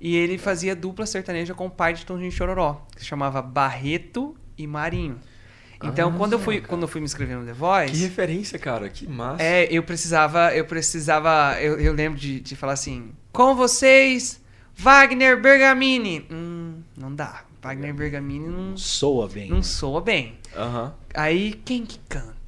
e 0.00 0.16
ele 0.16 0.38
fazia 0.38 0.74
dupla 0.74 1.06
sertaneja 1.06 1.54
com 1.54 1.66
o 1.66 1.70
pai 1.70 1.94
de 1.94 2.04
Tonzinho 2.06 2.30
Chororó, 2.32 2.84
que 2.94 3.00
se 3.02 3.06
chamava 3.06 3.40
Barreto 3.42 4.36
e 4.58 4.66
Marinho. 4.66 5.18
Então, 5.84 6.10
Ah, 6.10 6.12
quando, 6.16 6.34
eu 6.34 6.38
fui, 6.38 6.56
cara. 6.58 6.68
quando 6.68 6.82
eu 6.82 6.88
fui 6.88 7.00
me 7.00 7.06
inscrever 7.06 7.36
no 7.36 7.44
The 7.44 7.52
Voice... 7.52 7.92
Que 7.92 7.98
referência, 7.98 8.56
cara. 8.58 8.88
Que 8.88 9.04
massa. 9.06 9.42
É, 9.42 9.66
eu 9.68 9.82
precisava, 9.82 10.54
eu 10.54 10.64
precisava, 10.64 11.56
eu, 11.60 11.80
eu 11.80 11.92
lembro 11.92 12.18
de, 12.20 12.38
de 12.38 12.54
falar 12.54 12.74
assim, 12.74 13.10
com 13.32 13.56
vocês, 13.56 14.40
Wagner 14.76 15.40
Bergamini. 15.42 16.24
Hum, 16.30 16.82
não 16.96 17.12
dá. 17.12 17.42
Wagner 17.60 17.92
Bergamini 17.94 18.46
não, 18.48 18.76
Soa 18.76 19.28
bem. 19.28 19.48
não 19.50 19.62
soa 19.62 20.00
bem. 20.00 20.38
Aí, 21.14 21.60
quem 21.64 21.84
que 21.84 21.98
canta? 22.08 22.41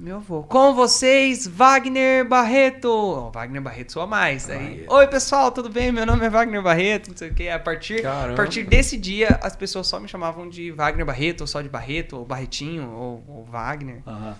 Meu 0.00 0.16
avô. 0.16 0.42
Com 0.44 0.74
vocês, 0.74 1.46
Wagner 1.46 2.26
Barreto. 2.26 2.88
Oh, 2.88 3.30
Wagner 3.30 3.60
Barreto 3.60 3.92
soa 3.92 4.06
mais. 4.06 4.48
Aí, 4.48 4.86
oi 4.88 5.06
pessoal, 5.08 5.52
tudo 5.52 5.68
bem? 5.68 5.92
Meu 5.92 6.06
nome 6.06 6.24
é 6.24 6.30
Wagner 6.30 6.62
Barreto, 6.62 7.10
não 7.10 7.16
sei 7.18 7.28
o 7.28 7.34
que. 7.34 7.50
A 7.50 7.58
partir, 7.58 8.06
a 8.06 8.32
partir 8.34 8.64
desse 8.64 8.96
dia, 8.96 9.38
as 9.42 9.54
pessoas 9.54 9.86
só 9.86 10.00
me 10.00 10.08
chamavam 10.08 10.48
de 10.48 10.70
Wagner 10.70 11.04
Barreto, 11.04 11.42
ou 11.42 11.46
só 11.46 11.60
de 11.60 11.68
Barreto, 11.68 12.16
ou 12.16 12.24
Barretinho, 12.24 12.90
ou, 12.90 13.24
ou 13.28 13.44
Wagner. 13.44 14.00
Aham. 14.06 14.36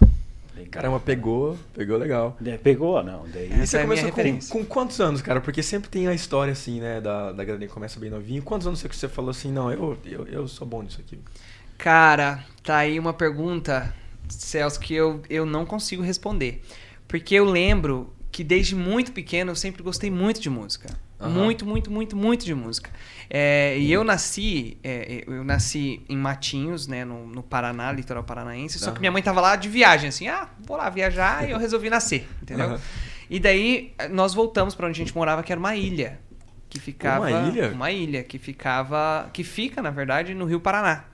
Caramba, 0.70 0.98
pegou. 0.98 1.58
Pegou 1.74 1.98
legal. 1.98 2.38
É, 2.42 2.56
Pegou, 2.56 3.02
não. 3.02 3.26
Daí. 3.28 3.52
E 3.52 3.66
você 3.66 3.76
é 3.76 3.82
começou 3.82 4.12
com, 4.12 4.38
com 4.48 4.64
quantos 4.64 4.98
anos, 4.98 5.20
cara? 5.20 5.42
Porque 5.42 5.62
sempre 5.62 5.90
tem 5.90 6.08
a 6.08 6.14
história, 6.14 6.54
assim, 6.54 6.80
né, 6.80 7.02
da, 7.02 7.32
da 7.32 7.44
galera 7.44 7.66
que 7.66 7.72
começa 7.72 8.00
bem 8.00 8.08
novinho. 8.08 8.42
Quantos 8.42 8.66
anos 8.66 8.80
você, 8.80 8.88
que 8.88 8.96
você 8.96 9.08
falou 9.08 9.30
assim, 9.30 9.52
não, 9.52 9.70
eu, 9.70 9.98
eu, 10.06 10.26
eu 10.26 10.48
sou 10.48 10.66
bom 10.66 10.82
nisso 10.82 11.02
aqui? 11.06 11.18
Cara, 11.76 12.44
tá 12.62 12.78
aí 12.78 12.98
uma 12.98 13.12
pergunta, 13.12 13.94
Celso, 14.34 14.80
que 14.80 14.94
eu, 14.94 15.22
eu 15.28 15.44
não 15.44 15.66
consigo 15.66 16.02
responder. 16.02 16.62
Porque 17.06 17.34
eu 17.34 17.44
lembro 17.44 18.12
que 18.30 18.44
desde 18.44 18.74
muito 18.74 19.12
pequeno 19.12 19.50
eu 19.50 19.56
sempre 19.56 19.82
gostei 19.82 20.10
muito 20.10 20.40
de 20.40 20.48
música. 20.48 20.88
Aham. 21.20 21.30
Muito, 21.30 21.66
muito, 21.66 21.90
muito, 21.90 22.16
muito 22.16 22.44
de 22.46 22.54
música. 22.54 22.90
É, 23.28 23.76
e 23.78 23.92
eu 23.92 24.02
nasci, 24.02 24.78
é, 24.82 25.24
eu 25.26 25.44
nasci 25.44 26.02
em 26.08 26.16
Matinhos, 26.16 26.86
né, 26.86 27.04
no, 27.04 27.26
no 27.26 27.42
Paraná, 27.42 27.92
litoral 27.92 28.24
paranaense. 28.24 28.78
Só 28.78 28.90
que 28.90 29.00
minha 29.00 29.12
mãe 29.12 29.22
tava 29.22 29.40
lá 29.40 29.54
de 29.54 29.68
viagem, 29.68 30.08
assim, 30.08 30.28
ah, 30.28 30.48
vou 30.58 30.76
lá 30.76 30.88
viajar 30.88 31.46
e 31.46 31.50
eu 31.50 31.58
resolvi 31.60 31.90
nascer, 31.90 32.26
entendeu? 32.40 32.66
Aham. 32.66 32.80
E 33.28 33.38
daí 33.38 33.94
nós 34.10 34.34
voltamos 34.34 34.74
pra 34.74 34.88
onde 34.88 35.00
a 35.00 35.04
gente 35.04 35.14
morava, 35.14 35.42
que 35.42 35.52
era 35.52 35.58
uma 35.58 35.76
ilha. 35.76 36.18
Que 36.68 36.80
ficava. 36.80 37.28
Uma 37.28 37.48
ilha? 37.48 37.70
Uma 37.70 37.90
ilha 37.92 38.24
que 38.24 38.38
ficava. 38.38 39.30
Que 39.32 39.44
fica, 39.44 39.80
na 39.80 39.90
verdade, 39.90 40.34
no 40.34 40.46
Rio 40.46 40.60
Paraná. 40.60 41.04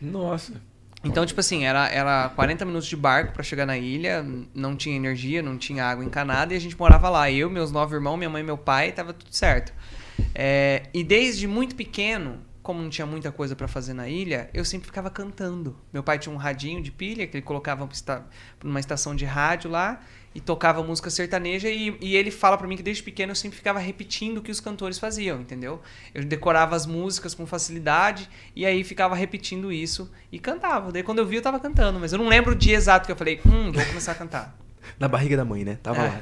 Nossa. 0.00 0.60
Então, 1.04 1.26
tipo 1.26 1.38
assim, 1.38 1.64
era, 1.64 1.88
era 1.88 2.30
40 2.30 2.64
minutos 2.64 2.88
de 2.88 2.96
barco 2.96 3.34
pra 3.34 3.42
chegar 3.42 3.66
na 3.66 3.76
ilha, 3.76 4.24
não 4.54 4.74
tinha 4.74 4.96
energia, 4.96 5.42
não 5.42 5.58
tinha 5.58 5.84
água 5.84 6.04
encanada 6.04 6.54
e 6.54 6.56
a 6.56 6.60
gente 6.60 6.78
morava 6.78 7.08
lá. 7.10 7.30
Eu, 7.30 7.50
meus 7.50 7.70
nove 7.70 7.94
irmãos, 7.94 8.16
minha 8.16 8.30
mãe 8.30 8.42
e 8.42 8.44
meu 8.44 8.56
pai, 8.56 8.90
tava 8.92 9.12
tudo 9.12 9.34
certo. 9.34 9.72
É, 10.34 10.84
e 10.94 11.04
desde 11.04 11.46
muito 11.46 11.74
pequeno, 11.74 12.40
como 12.62 12.80
não 12.80 12.88
tinha 12.88 13.06
muita 13.06 13.30
coisa 13.30 13.54
pra 13.54 13.68
fazer 13.68 13.92
na 13.92 14.08
ilha, 14.08 14.48
eu 14.54 14.64
sempre 14.64 14.86
ficava 14.86 15.10
cantando. 15.10 15.76
Meu 15.92 16.02
pai 16.02 16.18
tinha 16.18 16.34
um 16.34 16.38
radinho 16.38 16.82
de 16.82 16.90
pilha 16.90 17.26
que 17.26 17.36
ele 17.36 17.44
colocava 17.44 17.86
numa 18.62 18.80
estação 18.80 19.14
de 19.14 19.26
rádio 19.26 19.70
lá 19.70 20.00
e 20.34 20.40
tocava 20.40 20.82
música 20.82 21.08
sertaneja 21.10 21.68
e, 21.68 21.96
e 22.00 22.16
ele 22.16 22.30
fala 22.30 22.58
pra 22.58 22.66
mim 22.66 22.76
que 22.76 22.82
desde 22.82 23.02
pequeno 23.02 23.30
eu 23.32 23.36
sempre 23.36 23.56
ficava 23.56 23.78
repetindo 23.78 24.38
o 24.38 24.42
que 24.42 24.50
os 24.50 24.60
cantores 24.60 24.98
faziam, 24.98 25.40
entendeu? 25.40 25.80
Eu 26.12 26.24
decorava 26.24 26.74
as 26.74 26.86
músicas 26.86 27.34
com 27.34 27.46
facilidade 27.46 28.28
e 28.56 28.66
aí 28.66 28.82
ficava 28.82 29.14
repetindo 29.14 29.72
isso 29.72 30.10
e 30.32 30.38
cantava. 30.38 30.90
Daí 30.90 31.02
quando 31.02 31.20
eu 31.20 31.26
vi 31.26 31.36
eu 31.36 31.42
tava 31.42 31.60
cantando, 31.60 32.00
mas 32.00 32.12
eu 32.12 32.18
não 32.18 32.28
lembro 32.28 32.52
o 32.52 32.56
dia 32.56 32.74
exato 32.76 33.06
que 33.06 33.12
eu 33.12 33.16
falei, 33.16 33.40
hum, 33.46 33.70
vou 33.70 33.84
começar 33.86 34.12
a 34.12 34.14
cantar. 34.16 34.58
Na 34.98 35.08
barriga 35.08 35.36
da 35.36 35.44
mãe, 35.46 35.64
né? 35.64 35.78
Tava 35.82 36.02
É. 36.02 36.08
lá. 36.08 36.20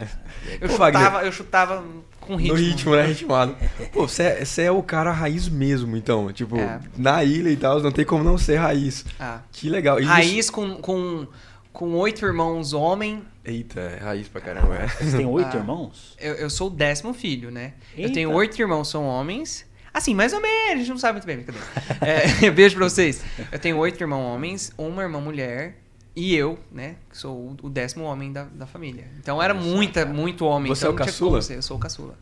Eu 0.61 0.69
Pô, 0.69 0.77
Wagner, 0.77 1.03
chutava, 1.03 1.27
eu 1.27 1.33
chutava 1.33 1.85
com 2.21 2.37
ritmo. 2.37 2.57
No 2.57 2.63
ritmo, 2.63 2.95
né? 2.97 3.07
Ritmado. 3.07 3.57
Pô, 3.93 4.07
você 4.07 4.23
é, 4.23 4.65
é 4.67 4.71
o 4.71 4.83
cara 4.85 5.11
raiz 5.11 5.49
mesmo, 5.49 5.97
então. 5.97 6.33
Tipo, 6.33 6.57
É. 6.57 6.81
na 6.97 7.25
ilha 7.25 7.51
e 7.51 7.57
tal, 7.57 7.81
não 7.81 7.91
tem 7.91 8.05
como 8.05 8.23
não 8.23 8.39
ser 8.39 8.57
raiz. 8.57 9.05
Ah. 9.19 9.41
Que 9.51 9.69
legal. 9.69 10.01
Raiz 10.01 10.49
com, 10.49 10.77
com, 10.77 11.27
com 11.73 11.93
oito 11.95 12.25
irmãos 12.25 12.73
homem. 12.73 13.23
Eita, 13.45 13.81
é 13.81 13.99
raiz 13.99 14.29
pra 14.29 14.41
caramba. 14.41 14.77
É. 14.83 14.87
Você 14.89 15.17
tem 15.17 15.27
oito 15.27 15.51
Ah. 15.57 15.61
irmãos? 15.61 16.17
Eu, 16.19 16.35
eu 16.35 16.51
sou 16.51 16.69
o 16.69 16.71
décimo 16.71 17.13
filho, 17.13 17.51
né? 17.51 17.75
Eu 17.97 18.03
Eita. 18.05 18.15
tenho 18.15 18.31
oito 18.33 18.61
irmãos, 18.61 18.89
são 18.89 19.05
homens. 19.05 19.67
Assim, 19.93 20.15
mais 20.15 20.33
ou 20.33 20.41
menos, 20.41 20.73
a 20.75 20.77
gente 20.77 20.89
não 20.89 20.99
sabe 20.99 21.15
muito 21.15 21.27
bem, 21.27 21.37
brincadeira. 21.39 21.67
É, 22.01 22.49
beijo 22.51 22.77
pra 22.77 22.89
vocês. 22.89 23.23
Eu 23.51 23.59
tenho 23.59 23.77
oito 23.79 24.01
irmãos 24.03 24.35
homens, 24.35 24.73
uma 24.79 25.03
irmã 25.03 25.21
mulher 25.21 25.77
e 26.17 26.35
eu, 26.35 26.59
né? 26.71 26.97
Que 27.11 27.19
sou 27.19 27.57
o- 27.63 27.69
décimo 27.69 28.05
homem 28.05 28.33
da, 28.33 28.45
da 28.45 28.67
família. 28.67 29.07
Então 29.19 29.43
era 29.43 29.55
só, 29.55 29.61
muita, 29.61 30.05
cara. 30.05 30.15
muito 30.15 30.47
homem. 30.47 30.69
Você 30.75 30.85
então 30.87 30.93
é 30.93 30.95
o 30.95 30.97
caçula? 31.07 31.43
ser, 31.43 31.57
Eu 31.57 31.63
sou 31.63 31.77
o 31.77 31.81
caçula. 31.81 32.15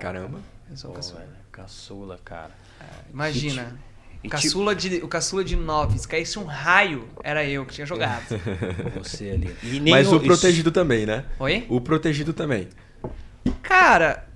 Caramba. 0.00 0.40
Eu 0.70 0.76
sou 0.76 0.90
o 0.90 0.94
caçula. 0.94 1.20
velho, 1.20 1.32
caçula, 1.52 2.18
cara. 2.24 2.50
Imagina. 3.12 3.78
E 4.22 4.28
O 4.28 4.30
caçula, 4.30 4.74
de, 4.74 4.96
o 4.96 5.08
caçula 5.08 5.42
de 5.42 5.56
nove. 5.56 5.98
Se 5.98 6.06
caísse 6.06 6.38
um 6.38 6.44
raio, 6.44 7.08
era 7.24 7.44
eu 7.44 7.64
que 7.64 7.72
tinha 7.74 7.86
jogado. 7.86 8.22
Você 9.02 9.30
ali. 9.30 9.56
E 9.62 9.80
nem 9.80 9.94
Mas 9.94 10.08
no- 10.10 10.18
o 10.18 10.20
protegido 10.20 10.70
também, 10.70 11.06
né? 11.06 11.24
Oi? 11.38 11.64
O 11.70 11.80
protegido 11.80 12.32
também. 12.34 12.68
Cara, 13.62 14.26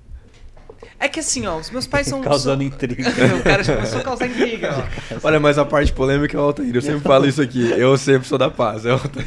é 0.99 1.09
que 1.09 1.21
assim, 1.21 1.47
ó, 1.47 1.59
os 1.59 1.71
meus 1.71 1.87
pais 1.87 2.07
são. 2.07 2.21
Causando 2.25 2.63
são- 2.63 2.67
intriga. 2.73 3.05
o 3.39 3.43
cara 3.43 3.63
já 3.63 3.75
começou 3.77 4.01
a 4.01 4.03
causar 4.03 4.27
intriga, 4.27 4.71
ó. 5.15 5.19
Olha, 5.23 5.39
mas 5.39 5.59
a 5.59 5.65
parte 5.67 5.93
polêmica 5.93 6.37
é 6.37 6.41
o 6.41 6.45
Altair. 6.45 6.75
Eu 6.75 6.81
sempre 6.83 7.01
falo 7.01 7.27
isso 7.27 7.43
aqui. 7.43 7.71
Eu 7.73 7.97
sempre 7.99 8.27
sou 8.27 8.39
da 8.39 8.51
paz. 8.51 8.87
É 8.87 8.91
o 8.91 8.93
Altair. 8.95 9.27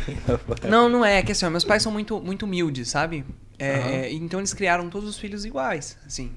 Não, 0.69 0.89
não 0.89 1.05
é. 1.05 1.19
É 1.19 1.21
que 1.21 1.31
assim, 1.31 1.45
ó, 1.45 1.49
meus 1.51 1.63
pais 1.63 1.83
são 1.83 1.91
muito, 1.91 2.19
muito 2.19 2.43
humildes, 2.45 2.89
sabe? 2.89 3.23
É, 3.59 4.05
é, 4.07 4.13
então 4.13 4.39
eles 4.39 4.53
criaram 4.53 4.89
todos 4.89 5.07
os 5.09 5.17
filhos 5.17 5.45
iguais, 5.45 5.97
assim. 6.05 6.31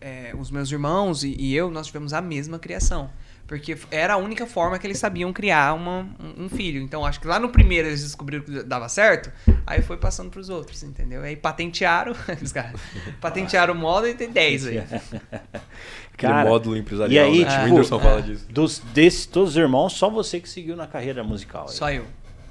É, 0.00 0.32
os 0.38 0.50
meus 0.50 0.70
irmãos 0.70 1.24
e, 1.24 1.34
e 1.36 1.54
eu, 1.54 1.70
nós 1.70 1.86
tivemos 1.88 2.12
a 2.12 2.20
mesma 2.20 2.58
criação. 2.58 3.10
Porque 3.46 3.76
era 3.92 4.14
a 4.14 4.16
única 4.16 4.44
forma 4.44 4.76
que 4.78 4.86
eles 4.86 4.98
sabiam 4.98 5.32
criar 5.32 5.72
uma, 5.74 6.08
um, 6.36 6.48
filho. 6.48 6.82
Então 6.82 7.04
acho 7.06 7.20
que 7.20 7.28
lá 7.28 7.38
no 7.38 7.48
primeiro 7.50 7.86
eles 7.86 8.02
descobriram 8.02 8.42
que 8.44 8.62
dava 8.64 8.88
certo, 8.88 9.30
aí 9.64 9.80
foi 9.82 9.96
passando 9.96 10.30
pros 10.30 10.48
outros, 10.48 10.82
entendeu? 10.82 11.22
Aí 11.22 11.36
patentearam, 11.36 12.12
os 12.42 12.52
caras, 12.52 12.80
patentearam 13.20 13.72
o 13.72 13.76
modo 13.76 14.08
e 14.08 14.14
tem 14.14 14.30
10 14.30 14.66
aí. 14.66 14.78
Aquele 14.78 15.12
Cara, 16.18 16.48
módulo 16.48 16.76
empresarial. 16.76 17.26
e 17.26 17.28
aí, 17.28 17.44
né? 17.44 17.50
tipo, 17.50 17.60
o 17.60 17.64
Whindersson 17.66 17.96
é. 17.96 18.02
fala 18.02 18.22
disso. 18.22 18.46
Dos, 18.50 18.78
desses 18.92 19.26
todos 19.26 19.50
os 19.50 19.56
irmãos, 19.56 19.92
só 19.92 20.10
você 20.10 20.40
que 20.40 20.48
seguiu 20.48 20.74
na 20.74 20.86
carreira 20.86 21.22
musical. 21.22 21.66
aí. 21.68 21.74
Só 21.74 21.90
eu. 21.92 22.04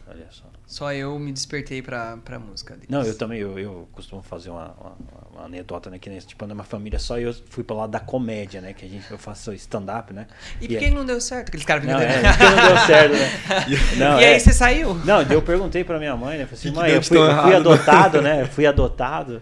Olha 0.07 0.27
só. 0.29 0.45
Só 0.67 0.91
eu 0.93 1.19
me 1.19 1.31
despertei 1.31 1.81
pra, 1.81 2.17
pra 2.23 2.39
música 2.39 2.73
deles. 2.73 2.89
Não, 2.89 3.03
eu 3.03 3.15
também, 3.17 3.39
eu, 3.39 3.57
eu 3.59 3.87
costumo 3.91 4.21
fazer 4.23 4.49
uma, 4.49 4.71
uma- 4.79 4.95
uma 5.11 5.24
anedota, 5.43 5.89
né? 5.89 5.97
Que 5.99 6.09
nesse 6.09 6.27
tipo, 6.27 6.45
na 6.45 6.53
minha 6.53 6.63
família, 6.65 6.97
só 6.99 7.17
eu 7.17 7.33
fui 7.49 7.63
pra 7.63 7.75
lá 7.75 7.87
da 7.87 7.99
comédia, 7.99 8.61
né? 8.61 8.73
Que 8.73 8.85
a 8.85 8.89
gente, 8.89 9.09
eu 9.11 9.17
faço 9.17 9.51
stand-up, 9.53 10.13
né? 10.13 10.27
E 10.61 10.67
por 10.67 10.73
aí- 10.77 10.79
que 10.83 10.91
não 10.91 11.05
deu 11.05 11.19
certo? 11.19 11.49
Aqueles 11.49 11.65
caras 11.65 11.83
Não, 11.85 11.99
é, 11.99 12.21
porque 12.21 12.43
não 12.43 12.67
deu 12.67 12.77
certo, 12.85 13.11
né? 13.13 13.31
Não, 13.97 14.19
E 14.19 14.23
é. 14.23 14.33
aí 14.33 14.39
você 14.39 14.53
saiu? 14.53 14.93
Não, 15.05 15.21
eu 15.23 15.41
perguntei 15.41 15.83
pra 15.83 15.97
minha 15.99 16.15
mãe, 16.15 16.37
né? 16.37 16.45
Falei 16.45 16.53
assim, 16.59 16.69
Que 16.69 16.73
que 16.73 16.79
mãe, 16.79 16.91
eu 16.91 17.01
fui, 17.03 17.17
eu 17.17 17.21
fui 17.21 17.29
errado?" 17.31 17.55
adotado, 17.55 18.21
né? 18.21 18.41
Eu 18.41 18.47
fui 18.47 18.65
adotado. 18.65 19.41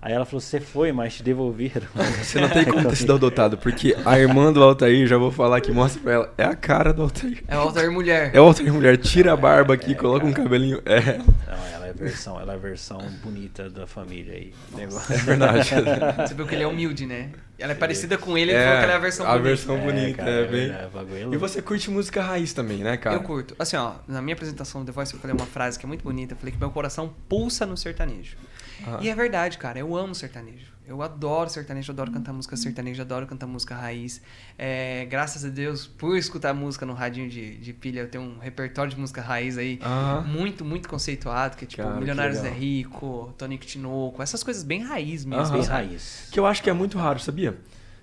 Aí 0.00 0.12
ela 0.12 0.24
falou, 0.24 0.40
você 0.40 0.60
foi, 0.60 0.92
mas 0.92 1.14
te 1.14 1.22
devolveram. 1.22 1.86
Você 2.22 2.40
não 2.40 2.48
tem 2.48 2.64
como 2.64 2.88
ter 2.88 2.96
sido 2.96 3.12
adotado, 3.14 3.56
porque 3.58 3.96
a 4.04 4.18
irmã 4.18 4.52
do 4.52 4.62
Altair, 4.62 5.06
já 5.06 5.16
vou 5.16 5.30
falar 5.30 5.58
aqui, 5.58 5.70
mostra 5.72 6.00
pra 6.02 6.12
ela, 6.12 6.34
é 6.38 6.44
a 6.44 6.54
cara 6.54 6.92
do 6.92 7.02
Altair. 7.02 7.42
É 7.48 7.56
o 7.56 7.60
Altair 7.60 7.90
Mulher. 7.92 8.30
É 8.34 8.40
o 8.40 8.44
Altair 8.44 8.72
mulher, 8.72 8.96
tira 8.96 9.32
a 9.32 9.36
barba 9.36 9.74
aqui, 9.74 9.94
coloca 9.94 10.24
um 10.26 10.32
cabelinho. 10.32 10.80
É, 10.84 11.18
Não, 11.18 11.66
é 11.71 11.71
versão, 12.02 12.40
ela 12.40 12.52
é 12.52 12.56
a 12.56 12.58
versão 12.58 12.98
bonita 13.22 13.68
da 13.70 13.86
família 13.86 14.34
aí. 14.34 14.54
Negócio. 14.74 15.14
é 15.14 15.18
verdade. 15.18 15.68
Você 16.28 16.34
viu 16.34 16.46
que 16.46 16.54
ele 16.54 16.62
é 16.64 16.66
humilde, 16.66 17.06
né? 17.06 17.30
Ela 17.58 17.72
é 17.72 17.74
parecida 17.74 18.18
com 18.18 18.36
ele, 18.36 18.50
ele 18.50 18.58
É, 18.58 18.64
falou 18.64 18.78
que 18.78 18.84
ela 18.84 18.92
é 18.92 18.96
a 18.96 18.98
versão 18.98 19.26
a 19.26 19.28
bonita. 19.30 19.44
versão 19.48 19.78
bonita, 19.78 20.22
é, 20.22 20.42
bem- 20.46 20.50
verdade, 20.68 20.86
o 20.86 20.90
bagulho 20.90 21.32
é 21.32 21.34
E 21.34 21.36
você 21.38 21.62
curte 21.62 21.90
música 21.90 22.22
raiz 22.22 22.52
também, 22.52 22.78
né, 22.78 22.96
cara? 22.96 23.16
Eu 23.16 23.22
curto. 23.22 23.54
Assim, 23.58 23.76
ó, 23.76 23.94
na 24.08 24.20
minha 24.20 24.34
apresentação 24.34 24.80
do 24.82 24.86
The 24.86 24.92
Voice 24.92 25.14
eu 25.14 25.20
falei 25.20 25.36
uma 25.36 25.46
frase 25.46 25.78
que 25.78 25.86
é 25.86 25.88
muito 25.88 26.02
bonita. 26.02 26.34
Eu 26.34 26.38
falei 26.38 26.52
que 26.52 26.58
meu 26.58 26.70
coração 26.70 27.14
pulsa 27.28 27.64
no 27.64 27.76
sertanejo. 27.76 28.36
Ah. 28.86 28.98
E 29.00 29.08
é 29.08 29.14
verdade, 29.14 29.58
cara. 29.58 29.78
Eu 29.78 29.94
amo 29.96 30.14
sertanejo. 30.14 30.71
Eu 30.86 31.00
adoro 31.00 31.48
sertanejo, 31.48 31.92
adoro 31.92 32.10
cantar 32.10 32.32
música 32.32 32.56
sertaneja, 32.56 33.02
adoro 33.02 33.24
cantar 33.26 33.46
música 33.46 33.74
raiz. 33.74 34.20
É, 34.58 35.04
graças 35.08 35.44
a 35.44 35.48
Deus, 35.48 35.86
por 35.86 36.16
escutar 36.16 36.52
música 36.52 36.84
no 36.84 36.92
radinho 36.92 37.30
de, 37.30 37.56
de 37.56 37.72
pilha, 37.72 38.00
eu 38.00 38.08
tenho 38.08 38.24
um 38.24 38.38
repertório 38.38 38.90
de 38.92 38.98
música 38.98 39.22
raiz 39.22 39.56
aí 39.56 39.78
Ah. 39.80 40.24
muito, 40.26 40.64
muito 40.64 40.88
conceituado, 40.88 41.56
que 41.56 41.64
é 41.64 41.68
tipo 41.68 41.82
Cara, 41.84 41.96
Milionários 41.98 42.42
é. 42.44 42.50
Rico, 42.50 43.32
Tonico 43.38 43.64
Tinoco, 43.64 44.20
essas 44.20 44.42
coisas 44.42 44.64
bem 44.64 44.82
raiz 44.82 45.24
mesmo. 45.24 45.44
Aham. 45.44 45.52
Bem 45.52 45.62
raiz. 45.66 46.28
Que 46.32 46.40
eu 46.40 46.44
acho 46.46 46.60
que 46.62 46.68
é 46.68 46.72
muito 46.72 46.98
raro, 46.98 47.20
sabia? 47.20 47.56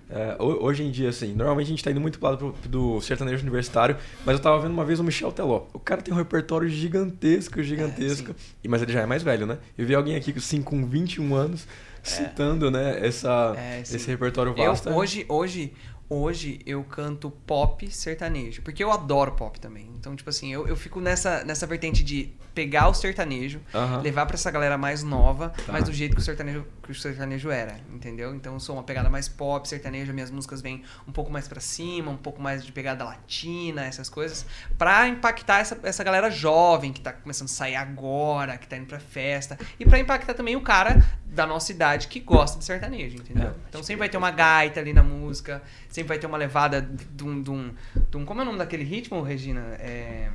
É, 0.08 0.36
ho- 0.40 0.64
hoje 0.64 0.82
em 0.82 0.90
dia, 0.90 1.10
assim, 1.10 1.34
normalmente 1.34 1.66
a 1.66 1.70
gente 1.70 1.84
tá 1.84 1.90
indo 1.90 2.00
muito 2.00 2.18
pro 2.18 2.28
lado 2.30 2.38
pro- 2.60 2.68
do 2.68 3.00
sertanejo 3.02 3.42
universitário, 3.42 3.96
mas 4.26 4.36
eu 4.36 4.42
tava 4.42 4.58
vendo 4.58 4.72
uma 4.72 4.84
vez 4.84 4.98
o 4.98 5.04
Michel 5.04 5.30
Teló. 5.30 5.66
O 5.72 5.78
cara 5.78 6.00
tem 6.02 6.12
um 6.12 6.16
repertório 6.16 6.68
gigantesco, 6.68 7.62
gigantesco. 7.62 8.34
e, 8.64 8.66
mas 8.68 8.82
ele 8.82 8.92
já 8.92 9.02
é 9.02 9.06
mais 9.06 9.22
velho, 9.22 9.46
né? 9.46 9.58
Eu 9.78 9.86
vi 9.86 9.94
alguém 9.94 10.16
aqui 10.16 10.34
assim, 10.36 10.62
com 10.62 10.84
21 10.84 11.32
anos 11.34 11.64
citando, 12.02 12.70
né, 12.70 13.04
essa, 13.06 13.54
É, 13.56 13.80
esse 13.80 14.06
repertório 14.06 14.54
Eu, 14.56 14.70
vasto. 14.70 14.90
hoje, 14.90 15.24
hoje, 15.28 15.72
hoje 16.10 16.58
eu 16.66 16.82
canto 16.82 17.30
pop 17.30 17.88
sertanejo, 17.90 18.62
porque 18.62 18.82
eu 18.82 18.90
adoro 18.90 19.32
pop 19.32 19.58
também. 19.60 19.88
Então, 19.96 20.16
tipo 20.16 20.28
assim, 20.28 20.52
eu, 20.52 20.66
eu 20.66 20.76
fico 20.76 21.00
nessa, 21.00 21.44
nessa 21.44 21.66
vertente 21.66 22.02
de 22.02 22.32
pegar 22.52 22.88
o 22.88 22.94
sertanejo, 22.94 23.60
levar 24.02 24.26
pra 24.26 24.34
essa 24.34 24.50
galera 24.50 24.76
mais 24.76 25.04
nova, 25.04 25.50
Tá. 25.64 25.72
mas 25.72 25.84
do 25.84 25.92
jeito 25.92 26.16
que 26.16 26.20
o 26.20 26.24
sertanejo 26.24 26.66
que 26.82 26.90
o 26.90 26.94
sertanejo 26.94 27.48
era, 27.50 27.78
entendeu? 27.94 28.34
Então 28.34 28.54
eu 28.54 28.60
sou 28.60 28.74
uma 28.74 28.82
pegada 28.82 29.08
mais 29.08 29.28
pop, 29.28 29.66
sertanejo, 29.68 30.12
minhas 30.12 30.30
músicas 30.32 30.60
vêm 30.60 30.82
um 31.06 31.12
pouco 31.12 31.30
mais 31.30 31.46
pra 31.46 31.60
cima, 31.60 32.10
um 32.10 32.16
pouco 32.16 32.42
mais 32.42 32.64
de 32.66 32.72
pegada 32.72 33.04
latina, 33.04 33.84
essas 33.84 34.08
coisas, 34.08 34.44
pra 34.76 35.06
impactar 35.06 35.60
essa, 35.60 35.78
essa 35.84 36.02
galera 36.02 36.28
jovem 36.28 36.92
que 36.92 37.00
tá 37.00 37.12
começando 37.12 37.46
a 37.46 37.50
sair 37.52 37.76
agora, 37.76 38.58
que 38.58 38.66
tá 38.66 38.76
indo 38.76 38.86
pra 38.86 38.98
festa, 38.98 39.56
e 39.78 39.86
pra 39.86 40.00
impactar 40.00 40.34
também 40.34 40.56
o 40.56 40.60
cara 40.62 41.00
da 41.24 41.46
nossa 41.46 41.70
idade 41.70 42.08
que 42.08 42.18
gosta 42.18 42.58
de 42.58 42.64
sertanejo, 42.64 43.18
entendeu? 43.18 43.50
É. 43.50 43.54
então 43.68 43.82
sempre 43.84 44.00
vai 44.00 44.08
ter 44.08 44.16
uma 44.16 44.32
gaita 44.32 44.80
ali 44.80 44.92
na 44.92 45.04
música, 45.04 45.62
sempre 46.00 46.08
vai 46.08 46.18
ter 46.18 46.26
uma 46.26 46.38
levada 46.38 46.80
de 46.82 47.24
um, 47.24 47.42
de 47.42 47.50
um, 47.50 47.74
de 48.10 48.16
um 48.16 48.24
como 48.24 48.40
é 48.40 48.42
o 48.42 48.46
nome 48.46 48.58
daquele 48.58 48.84
ritmo, 48.84 49.22
Regina? 49.22 49.60
É... 49.78 50.28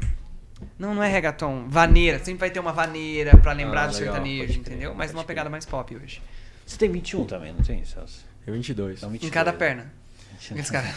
Não, 0.79 0.95
não 0.95 1.03
é 1.03 1.09
reggaeton. 1.09 1.67
Vaneira. 1.67 2.17
Sempre 2.19 2.39
vai 2.41 2.49
ter 2.49 2.59
uma 2.59 2.71
vaneira 2.71 3.35
pra 3.37 3.51
lembrar 3.51 3.83
Ah, 3.83 3.87
do 3.87 3.93
legal, 3.97 4.13
sertanejo, 4.15 4.59
entendeu? 4.59 4.93
Mas 4.95 5.11
crer. 5.11 5.25
pegada 5.25 5.49
mais 5.49 5.65
pop 5.65 5.95
hoje. 5.95 6.21
Você 6.65 6.77
tem 6.77 6.89
21 6.89 7.25
também, 7.25 7.53
não 7.53 7.61
tem, 7.61 7.83
Celso? 7.83 8.25
Eu 8.47 8.53
22. 8.53 8.97
Então, 8.97 9.09
Em 9.09 9.13
22. 9.13 9.33
cada 9.33 9.51
perna. 9.53 9.91
Esse 10.55 10.71
cara. 10.71 10.87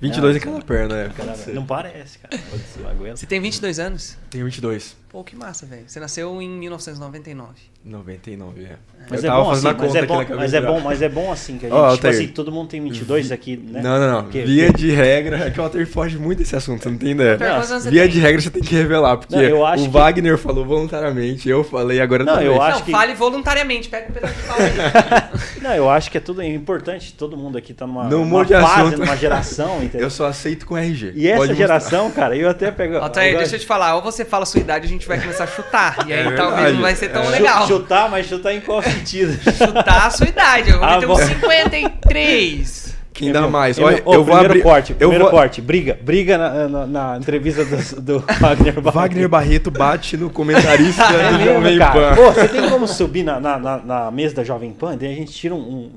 22 0.00 0.36
em 0.36 0.38
Não, 0.38 0.52
cada 0.54 0.64
perna, 0.64 0.94
é. 0.96 1.52
Não 1.52 1.66
parece, 1.66 2.18
cara. 2.18 2.34
É- 2.36 3.10
Você 3.16 3.26
tem 3.26 3.40
22 3.40 3.78
anos? 3.78 4.16
Tenho 4.30 4.44
22. 4.44 4.96
Pô, 5.08 5.22
que 5.24 5.36
massa, 5.36 5.64
velho. 5.64 5.84
Você 5.86 6.00
nasceu 6.00 6.42
em 6.42 6.48
1999. 6.48 7.50
99, 7.84 8.64
é. 8.64 8.76
Mas 9.08 9.22
eu 9.22 9.32
é 9.32 9.36
bom 9.36 9.50
assim, 9.52 9.62
mas 9.78 9.94
é 9.94 10.02
bom, 10.04 10.24
mas 10.36 10.54
é 10.54 10.60
bom, 10.60 10.80
mas 10.80 11.02
é 11.02 11.08
bom 11.08 11.30
assim 11.32 11.56
que 11.56 11.66
a 11.66 11.68
gente, 11.70 11.78
Ó, 11.78 11.94
tipo 11.94 12.06
assim, 12.08 12.26
todo 12.26 12.50
mundo 12.50 12.68
tem 12.68 12.82
22 12.82 13.30
aqui, 13.30 13.56
né? 13.56 13.80
Não, 13.80 14.00
não, 14.00 14.12
não. 14.12 14.22
Porque- 14.24 14.42
Via 14.42 14.72
de 14.72 14.90
regra, 14.90 15.46
é 15.46 15.50
que 15.52 15.60
o 15.60 15.62
Altair 15.62 15.86
foge 15.86 16.18
muito 16.18 16.38
desse 16.40 16.56
assunto, 16.56 16.82
você 16.82 16.88
não 16.90 16.98
tem 16.98 17.12
ideia. 17.12 17.38
Você 17.62 17.88
Via 17.88 18.02
tem? 18.02 18.10
de 18.10 18.18
regra 18.18 18.40
você 18.42 18.50
tem 18.50 18.60
que 18.62 18.74
revelar, 18.74 19.16
porque 19.18 19.36
Não, 19.36 19.42
eu 19.42 19.64
acho 19.64 19.84
o 19.84 19.86
que- 19.86 19.92
Wagner 19.92 20.36
falou 20.36 20.64
voluntariamente, 20.64 21.48
eu 21.48 21.62
falei, 21.62 22.00
agora 22.00 22.24
Não, 22.24 22.32
também. 22.34 22.48
eu 22.48 22.60
acho 22.60 22.78
não, 22.80 22.84
que- 22.86 22.90
fale 22.90 23.14
voluntariamente. 23.14 23.88
Pega 23.88 24.08
um 24.10 24.12
pedaço 24.12 24.34
de 24.34 24.42
pau 24.42 24.56
aí. 24.58 25.62
Não, 25.62 25.74
eu 25.74 25.88
acho 25.88 26.10
que 26.10 26.18
é 26.18 26.20
tudo 26.20 26.42
importante, 26.42 27.12
todo 27.14 27.36
mundo 27.36 27.56
aqui 27.56 27.72
tá 27.72 27.86
numa, 27.86 28.04
Não 28.08 28.24
numa 28.24 28.44
fase, 28.44 28.64
assunto. 28.64 28.98
numa 28.98 29.16
geração, 29.16 29.78
entendeu? 29.82 30.06
Eu 30.06 30.10
só 30.10 30.26
aceito 30.26 30.66
com 30.66 30.76
RG. 30.76 31.12
E 31.14 31.28
essa 31.28 31.38
Pode 31.38 31.50
mostrar. 31.52 31.66
geração, 31.68 32.10
cara, 32.10 32.36
eu 32.36 32.48
até 32.48 32.70
pego. 32.72 32.96
Altair, 32.96 33.32
eu 33.32 33.38
deixa 33.38 33.54
eu 33.54 33.60
te 33.60 33.66
falar. 33.66 33.94
Ou 33.94 34.02
você 34.02 34.24
fala 34.24 34.42
a 34.42 34.46
sua 34.46 34.60
idade, 34.60 34.86
a 34.86 34.88
gente 34.88 35.05
vai 35.08 35.20
começar 35.20 35.44
a 35.44 35.46
chutar. 35.46 35.96
E 36.06 36.12
aí 36.12 36.26
É 36.26 36.30
talvez 36.32 36.74
não 36.74 36.82
vai 36.82 36.94
ser 36.94 37.08
tão 37.08 37.22
É. 37.24 37.28
legal. 37.30 37.66
Chutar, 37.66 38.08
mas 38.10 38.26
chutar 38.26 38.52
em 38.54 38.60
qual 38.60 38.82
sentido? 38.82 39.32
Chutar 39.56 40.06
a 40.06 40.10
sua 40.10 40.26
idade. 40.28 40.70
Eu 40.70 40.78
vou 40.78 40.88
Ah, 40.88 40.94
meter 40.94 41.06
bom. 41.06 41.14
uns 41.14 41.24
53. 41.24 42.85
Quem 43.16 43.32
dá 43.32 43.48
mais? 43.48 43.78
Eu, 43.78 43.86
Olha, 43.86 44.02
ô, 44.04 44.12
eu 44.14 44.24
vou 44.24 44.24
primeiro 44.26 44.46
abrir. 44.52 44.62
corte, 44.62 44.92
eu 44.92 44.96
primeiro 44.98 45.24
vou... 45.24 45.30
corte. 45.32 45.62
Briga, 45.62 45.98
briga 46.02 46.36
na, 46.36 46.68
na- 46.68 46.86
na 46.86 47.16
entrevista 47.18 47.64
do, 47.64 48.00
do 48.02 48.18
Wagner 48.38 48.74
Barreto. 48.74 48.92
Wagner 48.92 49.28
Barreto 49.28 49.70
bate 49.70 50.16
no 50.16 50.28
comentarista 50.30 51.02
É 51.16 51.30
do 51.32 51.38
mesmo, 51.38 51.44
Jovem 51.54 51.78
cara. 51.78 52.14
Pan. 52.14 52.14
Pô, 52.16 52.32
você 52.32 52.48
tem 52.48 52.68
como 52.68 52.86
subir 52.86 53.22
na, 53.22 53.40
na, 53.40 53.58
na- 53.58 53.78
na 53.78 54.10
mesa 54.10 54.34
da 54.36 54.44
Jovem 54.44 54.72
Pan? 54.72 54.96
Daí 54.98 55.12
a 55.12 55.16
gente 55.16 55.32
tira 55.32 55.54
um. 55.54 55.58
um 55.58 55.90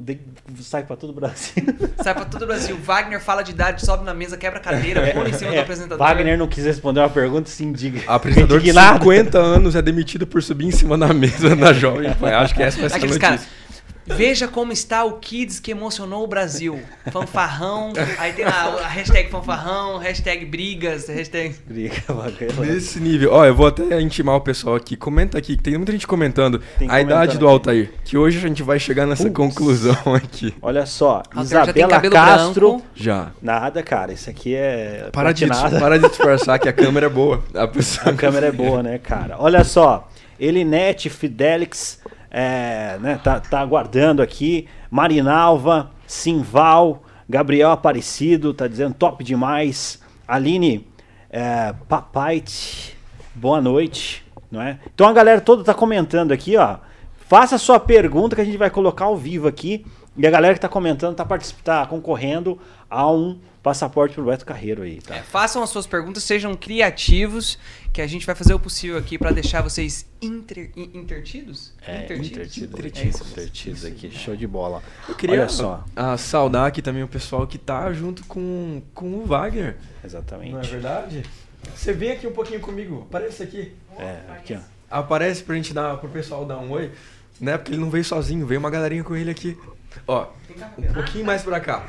sai 0.62 0.84
pra 0.84 0.96
todo 0.96 1.10
o 1.10 1.14
Brasil. 1.14 1.64
Sai 2.02 2.14
pra 2.14 2.24
todo 2.26 2.44
o 2.44 2.48
Brasil. 2.48 2.78
Wagner 2.82 3.20
fala 3.20 3.44
de 3.44 3.52
idade, 3.52 3.86
sobe 3.86 4.06
na 4.06 4.14
mesa, 4.14 4.38
quebra 4.38 4.58
a 4.60 4.62
cadeira, 4.62 5.02
pula 5.14 5.28
em 5.30 5.34
cima 5.34 5.52
do 5.52 5.58
É, 5.58 5.60
apresentador. 5.60 5.98
Wagner 6.08 6.38
não 6.38 6.48
quis 6.48 6.64
responder 6.66 7.02
uma 7.02 7.10
pergunta 7.10 7.50
se 7.50 7.64
indiga. 7.64 8.00
Apresentador 8.08 8.60
de 8.60 8.70
Indignado. 8.70 9.00
50 9.04 9.38
anos 9.38 9.76
é 9.76 9.82
demitido 9.82 10.26
por 10.26 10.42
subir 10.42 10.66
em 10.68 10.72
cima 10.72 10.98
da 10.98 11.14
mesa 11.14 11.56
da 11.56 11.74
Jovem 11.74 12.14
Pan. 12.14 12.30
Acho 12.38 12.56
que 12.56 12.64
essa 12.64 12.80
vai 12.80 12.90
ser 12.90 12.96
a 12.96 13.00
notícia. 13.00 13.20
caras. 13.20 13.48
Veja 14.16 14.48
como 14.48 14.72
está 14.72 15.04
o 15.04 15.14
Kids 15.14 15.60
que 15.60 15.72
emocionou 15.72 16.24
o 16.24 16.28
Brasil. 16.28 16.80
Fanfarrão. 17.12 17.94
Aí 18.18 18.34
tem 18.34 18.46
lá 18.46 18.80
a 18.84 18.88
hashtag 18.88 19.30
fanfarrão, 19.30 19.98
hashtag 19.98 20.46
brigas, 20.46 21.08
hashtag. 21.08 21.56
Briga, 21.66 22.02
Wagner. 22.08 22.60
Nesse 22.60 23.00
nível, 23.00 23.32
ó, 23.34 23.46
eu 23.46 23.56
vou 23.56 23.68
até 23.68 24.00
intimar 24.02 24.36
o 24.36 24.42
pessoal 24.42 24.76
aqui. 24.76 24.96
Comenta 24.96 25.38
aqui, 25.38 25.56
que 25.56 25.64
tem 25.64 25.78
muita 25.78 25.92
gente 25.92 26.08
comentando 26.08 26.62
Tem 26.78 26.90
a 26.90 27.02
idade 27.02 27.38
do. 27.38 27.48
Altair. 27.50 27.92
Que 28.04 28.18
hoje 28.18 28.38
a 28.38 28.42
gente 28.42 28.62
vai 28.62 28.80
chegar 28.80 29.08
nessa 29.08 29.24
Putz. 29.24 29.36
conclusão 29.36 30.14
aqui. 30.14 30.54
Olha 30.62 30.86
só, 30.86 31.24
Altair 31.34 31.66
já 31.66 31.74
tem 31.74 31.84
Isabela 31.86 32.14
Castro. 32.14 32.70
branco. 32.72 32.86
Já. 32.94 33.32
Nada, 33.42 33.82
cara. 33.82 34.14
Isso 34.14 34.30
aqui 34.30 34.54
é. 34.56 35.10
Para 35.12 35.32
de, 35.32 35.48
para 35.48 35.98
de 35.98 36.08
disfarçar 36.08 36.60
que 36.60 36.70
a 36.70 36.74
câmera 36.74 37.08
é 37.08 37.10
boa. 37.10 37.44
A, 37.56 37.66
pessoa... 37.68 38.14
A 38.14 38.16
câmera 38.16 38.48
é 38.48 38.52
boa, 38.52 38.84
né, 38.84 38.98
cara? 39.00 39.36
Olha 39.40 39.64
só, 39.64 40.08
Elinete 40.40 41.10
Fidelix 41.10 42.00
é, 42.32 42.98
né, 43.00 43.20
tá, 43.24 43.40
tá 43.40 43.60
aguardando 43.60 44.22
aqui. 44.22 44.68
Marinalva, 44.90 45.92
Simval, 46.08 47.04
Gabriel 47.28 47.72
Aparecido, 47.72 48.54
tá 48.54 48.68
dizendo 48.68 48.94
top 48.94 49.24
demais. 49.24 50.00
Aline 50.28 50.88
é, 51.30 51.74
Papait, 51.88 52.96
boa 53.36 53.62
noite, 53.62 54.26
não 54.52 54.62
é? 54.62 54.80
Então 54.94 55.08
a 55.08 55.14
galera 55.14 55.42
toda 55.42 55.64
tá 55.64 55.74
comentando 55.74 56.32
aqui, 56.32 56.58
ó. 56.58 56.78
Faça 57.28 57.56
a 57.56 57.60
sua 57.60 57.80
pergunta 57.80 58.36
que 58.36 58.42
a 58.42 58.46
gente 58.46 58.58
vai 58.58 58.70
colocar 58.70 59.06
ao 59.06 59.16
vivo 59.16 59.48
aqui. 59.48 59.86
E 60.18 60.26
a 60.28 60.32
galera 60.32 60.54
que 60.54 60.60
tá 60.60 60.68
comentando 60.68 61.16
tá, 61.16 61.26
tá 61.64 61.86
concorrendo 61.86 62.60
a 62.90 63.10
um 63.10 63.40
passaporte 63.62 64.16
pro 64.16 64.26
Beto 64.26 64.46
Carreiro 64.46 64.82
aí, 64.82 65.00
tá? 65.00 65.16
É, 65.16 65.22
façam 65.22 65.62
as 65.62 65.70
suas 65.70 65.86
perguntas, 65.86 66.24
sejam 66.24 66.56
criativos, 66.56 67.58
que 67.92 68.02
a 68.02 68.08
gente 68.08 68.26
vai 68.26 68.36
fazer 68.36 68.54
o 68.54 68.60
possível 68.60 68.98
aqui 68.98 69.18
pra 69.18 69.32
deixar 69.32 69.62
vocês 69.62 70.06
inter, 70.22 70.72
in- 70.76 70.92
intertidos? 71.00 71.74
É, 71.86 72.04
Intertidos? 72.06 72.58
entretidos, 72.58 73.00
É 73.02 73.04
isso. 73.06 73.24
entretidos 73.32 73.86
aqui, 73.86 74.12
show 74.12 74.36
de 74.36 74.46
bola. 74.48 74.82
Eu 75.08 75.16
queria 75.16 75.40
Olha 75.40 75.50
só, 75.50 75.84
ah, 75.96 76.16
saudar 76.18 76.68
aqui 76.68 76.82
também 76.82 77.04
o 77.04 77.08
pessoal 77.08 77.46
que 77.48 77.58
tá 77.58 77.92
junto 77.94 78.24
com, 78.26 78.82
com 78.94 79.14
o 79.16 79.26
Wagner. 79.26 79.78
exatamente. 80.04 80.52
Não 80.54 80.60
é 80.62 80.64
verdade? 80.64 81.24
Você 81.76 81.92
vem 81.94 82.12
aqui 82.12 82.26
um 82.28 82.32
pouquinho 82.34 82.60
comigo. 82.60 83.06
Aparece 83.10 83.44
aqui. 83.44 83.74
É, 83.98 84.20
aqui, 84.32 84.54
ó. 84.56 84.60
Aparece 84.90 85.44
pra 85.44 85.56
gente 85.56 85.74
dar, 85.74 85.98
pro 85.98 86.10
pessoal 86.10 86.46
dar 86.46 86.58
um 86.60 86.72
oi. 86.72 86.92
Né? 87.40 87.58
Porque 87.58 87.72
ele 87.72 87.82
não 87.82 87.90
veio 87.90 88.04
sozinho, 88.04 88.46
veio 88.46 88.60
uma 88.60 88.70
galerinha 88.70 89.04
com 89.04 89.16
ele 89.16 89.30
aqui. 89.32 89.58
Ó, 90.08 90.28
um 90.78 90.94
pouquinho 90.94 91.26
mais 91.26 91.42
pra 91.44 91.60
cá. 91.60 91.86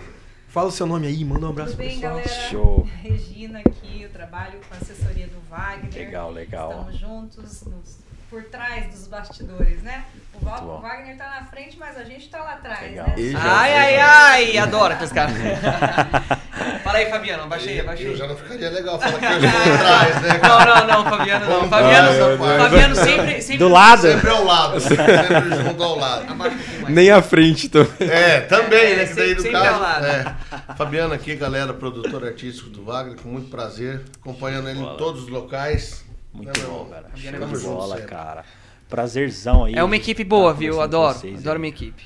Fala 0.51 0.67
o 0.69 0.73
seu 0.73 0.85
nome 0.87 1.07
aí, 1.07 1.25
manda 1.25 1.47
um 1.47 1.51
abraço 1.51 1.71
Tudo 1.71 1.79
bem, 1.79 1.91
pessoal. 2.01 2.13
galera? 2.15 2.29
Show. 2.51 2.89
Regina 3.03 3.61
aqui, 3.61 4.03
eu 4.03 4.11
trabalho 4.11 4.59
com 4.69 4.75
a 4.75 4.79
assessoria 4.79 5.29
do 5.29 5.41
Wagner. 5.49 5.95
Legal, 5.95 6.33
legal. 6.33 6.71
Estamos 6.71 6.99
juntos 6.99 7.63
nos- 7.67 7.99
por 8.29 8.45
trás 8.45 8.87
dos 8.93 9.07
bastidores, 9.09 9.83
né? 9.83 10.05
O, 10.35 10.45
Va- 10.45 10.53
Muito 10.53 10.65
bom. 10.65 10.79
o 10.79 10.81
Wagner 10.81 11.17
tá 11.17 11.41
na 11.41 11.47
frente, 11.47 11.77
mas 11.79 11.97
a 11.97 12.05
gente 12.05 12.29
tá 12.29 12.39
lá 12.43 12.53
atrás, 12.55 12.81
Legal. 12.81 13.07
né? 13.09 13.15
Já- 13.17 13.39
Ai, 13.43 13.75
ai, 13.75 13.97
ai! 13.99 14.59
Adoro 14.59 14.95
caras. 15.13 15.35
Fala 16.83 16.99
aí, 16.99 17.11
Fabiano, 17.11 17.43
abaixa 17.45 17.71
Eu 17.71 17.89
aí. 18.11 18.17
já 18.17 18.27
não 18.27 18.37
ficaria 18.37 18.71
legal 18.71 18.99
falar 19.01 19.19
que 19.19 19.25
eu 19.27 19.37
estou 19.37 19.75
atrás, 19.75 20.23
né? 20.23 20.41
Não, 20.43 20.59
não, 20.65 20.87
não, 21.05 21.11
Fabiano 21.11 21.47
não. 21.47 21.69
Fabiano. 21.69 22.39
Fabiano 22.59 22.95
sempre, 22.97 23.43
sempre. 23.43 23.59
Do 23.59 23.69
lado. 23.69 24.03
Sempre 24.03 24.31
ao 24.31 24.45
lado, 24.45 24.81
sempre 24.81 25.65
junto 25.65 25.83
ao 25.83 25.97
lado. 25.97 26.27
Nem 26.89 27.11
à 27.11 27.21
frente 27.23 27.69
também. 27.69 28.09
É, 28.09 28.41
também, 28.41 28.97
né? 28.97 29.07
Que 29.07 29.15
daí 29.15 29.35
ao 29.57 29.63
caso. 29.63 29.81
lado. 29.81 30.07
É. 30.07 30.37
Fabiano 30.77 31.15
aqui, 31.15 31.35
galera, 31.37 31.73
produtor 31.75 32.25
artístico 32.25 32.71
do 32.71 32.85
Wagner, 32.85 33.17
com 33.21 33.29
muito 33.29 33.51
prazer, 33.51 34.03
acompanhando 34.21 34.69
ele 34.69 34.81
em 34.81 34.97
todos 34.97 35.25
os 35.25 35.29
locais. 35.29 36.05
Muito 36.33 36.47
Né, 36.59 36.65
bom, 36.67 36.85
cara. 36.87 37.07
É 37.15 37.19
Show 37.19 37.47
de 37.49 37.59
bom, 37.65 37.75
bola, 37.77 38.01
cara. 38.03 38.45
Prazerzão 38.89 39.65
aí. 39.65 39.75
É 39.75 39.83
uma 39.85 39.97
equipe 39.97 40.25
boa, 40.25 40.53
tá 40.53 40.59
viu? 40.59 40.81
Adoro. 40.81 41.19
vocês 41.19 41.39
Adoro 41.41 41.61
minha 41.61 41.71
equipe. 41.73 42.05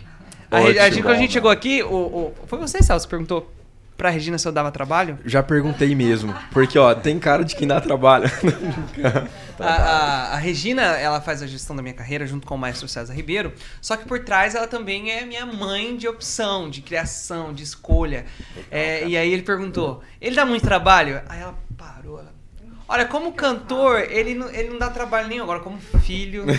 A, 0.51 0.61
gente, 0.91 1.03
quando 1.03 1.15
a 1.15 1.19
gente 1.19 1.33
chegou 1.33 1.51
aqui, 1.51 1.83
o, 1.83 1.89
o- 1.95 2.35
foi 2.47 2.59
você, 2.59 2.83
Celso, 2.83 3.07
que 3.07 3.11
perguntou 3.11 3.51
pra 4.05 4.11
Regina 4.11 4.37
se 4.37 4.47
eu 4.47 4.53
dava 4.53 4.71
trabalho? 4.71 5.19
Já 5.25 5.43
perguntei 5.43 5.95
mesmo. 5.95 6.35
Porque, 6.53 6.79
ó, 6.79 6.95
tem 6.95 7.19
cara 7.19 7.43
de 7.43 7.57
quem 7.57 7.67
dá 7.67 7.81
trabalho. 7.81 8.27
A, 9.59 9.65
a- 9.67 10.35
a 10.35 10.37
Regina, 10.37 10.83
ela 10.83 11.21
faz 11.21 11.41
a 11.41 11.47
gestão 11.47 11.77
da 11.77 11.81
minha 11.81 11.95
carreira 11.95 12.27
junto 12.27 12.45
com 12.45 12.57
o 12.57 12.59
maestro 12.59 12.89
César 12.89 13.15
Ribeiro, 13.15 13.53
só 13.81 13.97
que 13.97 14.05
por 14.05 14.19
trás 14.19 14.57
ela 14.57 14.67
também 14.67 15.13
é 15.13 15.25
minha 15.25 15.47
mãe 15.47 15.97
de 15.97 16.09
opção, 16.09 16.69
de 16.69 16.83
criação, 16.83 17.53
de 17.55 17.63
escolha. 17.63 18.27
É, 18.69 19.07
e 19.07 19.17
aí 19.17 19.33
ele 19.33 19.43
perguntou, 19.43 20.03
ele 20.21 20.35
dá 20.35 20.45
muito 20.45 20.65
trabalho? 20.65 21.23
Aí 21.29 21.41
ela 21.41 21.55
parou, 21.79 22.19
ela, 22.19 22.34
Olha, 22.87 23.07
como 23.07 23.33
cantor, 23.33 24.01
ele 24.11 24.35
não, 24.35 24.51
ele 24.51 24.69
não 24.69 24.79
dá 24.79 24.91
trabalho 24.91 25.27
nenhum. 25.29 25.45
Agora, 25.45 25.61
como 25.61 25.79
filho. 25.79 26.45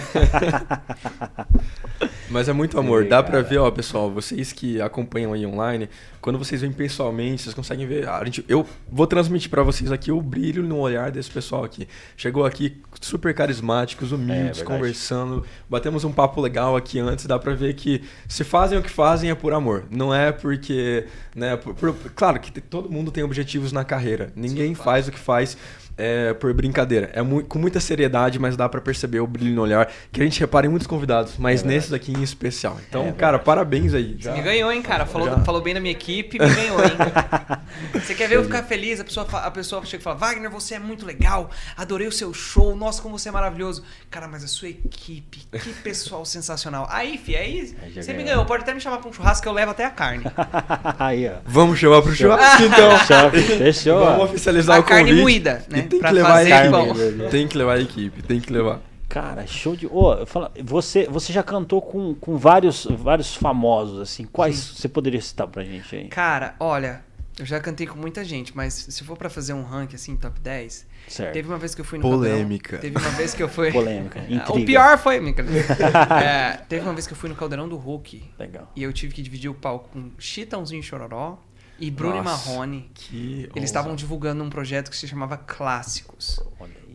Mas 2.29 2.49
é 2.49 2.53
muito 2.53 2.77
amor. 2.79 3.03
Sim, 3.03 3.09
Dá 3.09 3.21
pra 3.23 3.33
cara. 3.33 3.43
ver, 3.43 3.57
ó, 3.59 3.69
pessoal, 3.71 4.09
vocês 4.11 4.51
que 4.51 4.81
acompanham 4.81 5.31
aí 5.31 5.45
online, 5.45 5.87
quando 6.19 6.37
vocês 6.39 6.59
vêm 6.61 6.71
pessoalmente, 6.71 7.43
vocês 7.43 7.53
conseguem 7.53 7.85
ver. 7.87 8.09
A 8.09 8.23
gente, 8.25 8.43
eu 8.49 8.65
vou 8.91 9.05
transmitir 9.07 9.49
pra 9.49 9.61
vocês 9.63 9.91
aqui 9.91 10.11
o 10.11 10.19
brilho 10.21 10.63
no 10.63 10.79
olhar 10.79 11.11
desse 11.11 11.29
pessoal 11.29 11.63
aqui. 11.63 11.87
Chegou 12.17 12.43
aqui 12.45 12.81
super 12.99 13.33
carismáticos, 13.33 14.11
humildes, 14.11 14.61
É, 14.61 14.63
conversando. 14.65 15.45
Batemos 15.69 16.03
um 16.03 16.11
papo 16.11 16.41
legal 16.41 16.75
aqui 16.75 16.99
antes. 16.99 17.25
Dá 17.27 17.37
pra 17.39 17.53
ver 17.53 17.75
que 17.75 18.03
se 18.27 18.43
fazem 18.43 18.77
o 18.77 18.81
que 18.81 18.89
fazem 18.89 19.29
é 19.29 19.35
por 19.35 19.53
amor. 19.53 19.85
Não 19.91 20.13
é 20.13 20.31
porque. 20.31 21.05
Né, 21.35 21.55
por- 21.55 21.75
por- 21.75 21.93
claro 22.15 22.39
que 22.39 22.59
todo 22.59 22.89
mundo 22.89 23.11
tem 23.11 23.23
objetivos 23.23 23.71
na 23.71 23.85
carreira. 23.85 24.33
Ninguém 24.35 24.73
faz 24.73 25.07
o 25.07 25.11
que 25.11 25.19
faz. 25.19 25.55
É, 25.97 26.33
por 26.33 26.53
brincadeira. 26.53 27.09
É 27.13 27.21
mu- 27.21 27.43
com 27.43 27.57
muita 27.59 27.79
seriedade, 27.79 28.37
mas 28.39 28.55
dá 28.57 28.67
pra 28.67 28.81
perceber 28.81 29.19
o 29.19 29.27
brilho 29.27 29.53
no 29.55 29.61
olhar. 29.61 29.91
Que 30.11 30.21
a 30.21 30.23
gente 30.23 30.39
repara 30.39 30.65
em 30.65 30.69
muitos 30.69 30.87
convidados, 30.87 31.33
mas 31.37 31.63
É 31.63 31.67
nesses 31.67 31.93
aqui 31.93 32.11
em 32.11 32.21
especial. 32.23 32.77
Então, 32.87 33.07
É 33.07 33.11
cara, 33.11 33.39
parabéns 33.39 33.93
aí. 33.93 34.17
Você 34.19 34.31
me 34.31 34.41
ganhou, 34.41 34.71
hein, 34.71 34.81
cara? 34.81 35.05
Falou, 35.05 35.27
Já. 35.29 35.39
falou 35.39 35.61
bem 35.61 35.73
da 35.73 35.79
minha 35.79 35.91
equipe, 35.91 36.39
me 36.39 36.47
ganhou, 36.53 36.79
hein? 36.83 36.91
Você 37.93 38.13
quer 38.13 38.27
ver 38.29 38.35
eu 38.37 38.43
ficar 38.43 38.63
feliz? 38.63 38.99
A 38.99 39.03
pessoa, 39.03 39.27
a 39.31 39.51
pessoa 39.51 39.83
chega 39.85 40.01
e 40.01 40.03
fala: 40.03 40.15
Wagner, 40.15 40.49
você 40.49 40.75
é 40.75 40.79
muito 40.79 41.05
legal, 41.05 41.49
adorei 41.75 42.07
o 42.07 42.11
seu 42.11 42.33
show, 42.33 42.75
nossa, 42.75 43.01
como 43.01 43.17
você 43.17 43.29
é 43.29 43.31
maravilhoso. 43.31 43.83
Cara, 44.09 44.27
mas 44.27 44.43
a 44.43 44.47
sua 44.47 44.69
equipe, 44.69 45.39
que 45.51 45.73
pessoal 45.83 46.23
sensacional. 46.25 46.87
Aí, 46.89 47.17
fi, 47.17 47.35
aí 47.35 47.75
Aí 47.81 47.91
já 47.93 48.01
você 48.03 48.13
me 48.13 48.23
ganhou. 48.23 48.45
Pode 48.45 48.63
até 48.63 48.73
me 48.73 48.79
chamar 48.79 48.97
pra 48.99 49.09
um 49.09 49.13
churrasco 49.13 49.43
que 49.43 49.47
eu 49.47 49.53
levo 49.53 49.71
até 49.71 49.85
a 49.85 49.89
carne. 49.89 50.23
aí, 50.99 51.27
ó. 51.27 51.33
Vamos 51.45 51.79
chamar 51.79 52.01
pro 52.01 52.13
churrasco, 52.15 52.63
então. 52.63 52.97
Fechou, 52.99 53.57
fechou. 53.57 54.05
Vamos 54.05 54.25
oficializar 54.29 54.77
A 54.77 54.79
o 54.79 54.83
convite. 54.83 55.05
carne 55.05 55.21
moída, 55.21 55.65
E 55.69 55.73
né? 55.73 55.84
Tem 55.87 55.99
que 55.99 56.11
levar 56.11 56.35
a 56.37 56.43
equipe. 56.43 56.69
pão. 56.71 57.29
Tem 57.29 57.47
que 57.47 57.57
levar 57.57 57.73
a 57.77 57.81
equipe, 57.81 58.21
tem 58.23 58.39
que 58.39 58.51
levar. 58.53 58.81
Cara, 59.07 59.45
show 59.47 59.75
de. 59.75 59.85
Eu 59.85 60.25
falo, 60.25 60.49
você, 60.63 61.07
você 61.07 61.31
já 61.31 61.43
cantou 61.43 61.81
com, 61.81 62.13
com 62.15 62.37
vários, 62.37 62.85
vários 62.89 63.35
famosos, 63.35 63.99
assim. 64.01 64.25
Quais 64.25 64.57
você 64.57 64.89
poderia 64.89 65.21
citar 65.21 65.47
pra 65.47 65.63
gente 65.63 65.95
aí? 65.95 66.07
Cara, 66.07 66.55
olha, 66.59 67.03
eu 67.39 67.45
já 67.45 67.59
cantei 67.59 67.85
com 67.85 67.97
muita 67.97 68.23
gente, 68.25 68.55
mas 68.55 68.73
se 68.73 69.03
for 69.03 69.15
pra 69.17 69.29
fazer 69.29 69.53
um 69.53 69.63
ranking 69.63 69.95
assim, 69.95 70.15
top 70.15 70.39
10, 70.39 70.87
Certo. 71.07 71.33
teve 71.33 71.47
uma 71.47 71.57
vez 71.57 71.75
que 71.75 71.81
eu 71.81 71.85
fui 71.85 71.99
no 71.99 72.01
Polêmica. 72.01 72.77
Caldeirão. 72.77 72.81
Teve 72.99 73.07
uma 73.07 73.15
vez 73.17 73.33
que 73.33 73.43
eu 73.43 73.47
fui. 73.47 73.71
Polêmica, 73.71 74.19
Ah, 74.27 74.33
intriga. 74.33 74.53
O 74.53 74.65
pior 74.65 74.97
foi. 74.97 75.17
É, 76.23 76.57
teve 76.67 76.83
uma 76.83 76.93
vez 76.93 77.05
que 77.07 77.13
eu 77.13 77.17
fui 77.17 77.29
no 77.29 77.35
Caldeirão 77.35 77.69
do 77.69 77.77
Hulk 77.77 78.23
Legal. 78.39 78.71
e 78.75 78.83
eu 78.83 78.91
tive 78.91 79.13
que 79.13 79.21
dividir 79.21 79.49
o 79.49 79.53
palco 79.53 79.89
com 79.93 80.09
Chitãozinho 80.17 80.79
e 80.79 80.83
Chororó 80.83 81.37
e 81.79 81.91
Bruno 81.91 82.23
Nossa. 82.23 82.45
e 82.45 82.49
Marrone. 82.53 82.89
Que 82.93 83.49
Eles 83.55 83.69
estavam 83.69 83.95
divulgando 83.95 84.43
um 84.43 84.49
projeto 84.49 84.89
que 84.89 84.97
se 84.97 85.07
chamava 85.07 85.37
Clássicos. 85.37 86.39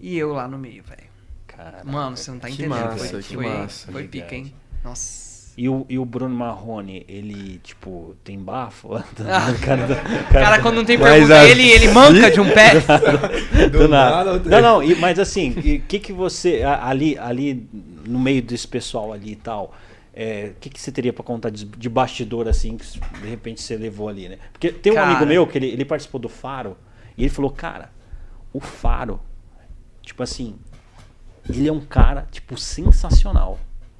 E 0.01 0.16
eu 0.16 0.33
lá 0.33 0.49
no 0.49 0.59
meio, 0.59 0.83
velho. 0.83 1.11
Cara. 1.47 1.83
Mano, 1.85 2.16
você 2.16 2.31
não 2.31 2.38
tá 2.38 2.49
entendendo. 2.49 2.71
massa, 2.71 2.97
foi, 3.09 3.23
que 3.23 3.35
foi, 3.35 3.47
massa. 3.47 3.93
foi 3.93 4.05
pica, 4.09 4.35
hein? 4.35 4.55
Nossa. 4.83 5.31
E 5.59 5.69
o, 5.69 5.85
e 5.90 5.99
o 5.99 6.05
Bruno 6.07 6.35
Marrone, 6.35 7.05
ele, 7.07 7.61
tipo, 7.62 8.16
tem 8.25 8.38
bafo? 8.38 8.95
Ah. 9.29 9.53
cara, 9.62 9.87
do- 9.87 10.33
Cara, 10.33 10.62
quando 10.62 10.77
não 10.77 10.85
tem 10.87 10.99
pergunta, 10.99 11.38
assim- 11.43 11.51
ele, 11.51 11.69
ele 11.69 11.88
manca 11.88 12.31
de 12.31 12.40
um 12.40 12.49
pé. 12.51 12.71
Do 13.69 13.79
Do 13.81 13.88
nada. 13.88 14.25
nada, 14.38 14.49
Não, 14.49 14.61
não, 14.77 14.83
e- 14.83 14.95
mas 14.95 15.19
assim, 15.19 15.51
o 15.51 15.81
que 15.83 15.99
que 15.99 16.12
você, 16.14 16.62
a- 16.62 16.87
ali, 16.88 17.19
ali 17.19 17.69
no 18.07 18.19
meio 18.19 18.40
desse 18.40 18.66
pessoal 18.66 19.12
ali 19.12 19.33
e 19.33 19.37
tal, 19.37 19.75
o 20.12 20.55
que 20.61 20.70
que 20.70 20.81
você 20.81 20.90
teria 20.90 21.12
pra 21.12 21.23
contar 21.23 21.51
de, 21.51 21.64
de 21.64 21.88
bastidor 21.88 22.49
assim, 22.49 22.77
que 22.77 22.85
de 23.20 23.29
repente 23.29 23.62
você 23.62 23.77
levou 23.77 24.09
ali, 24.09 24.29
né? 24.29 24.38
Porque 24.53 24.73
tem 24.73 24.92
um 24.92 24.96
Cara. 24.96 25.11
amigo 25.11 25.27
meu 25.27 25.46
que 25.46 25.57
ele, 25.59 25.68
ele 25.68 25.85
participou 25.85 26.20
do 26.20 26.29
Faro 26.29 26.77
e 27.16 27.23
ele 27.23 27.31
falou, 27.31 27.51
cara, 27.51 27.92
o 28.53 28.61
Faro, 28.61 29.20
tipo 30.03 30.23
assim, 30.23 30.57
ele 31.49 31.68
é 31.68 31.73
um 31.73 31.81
cara, 31.81 32.27
tipo, 32.31 32.57
sensacional. 32.57 33.59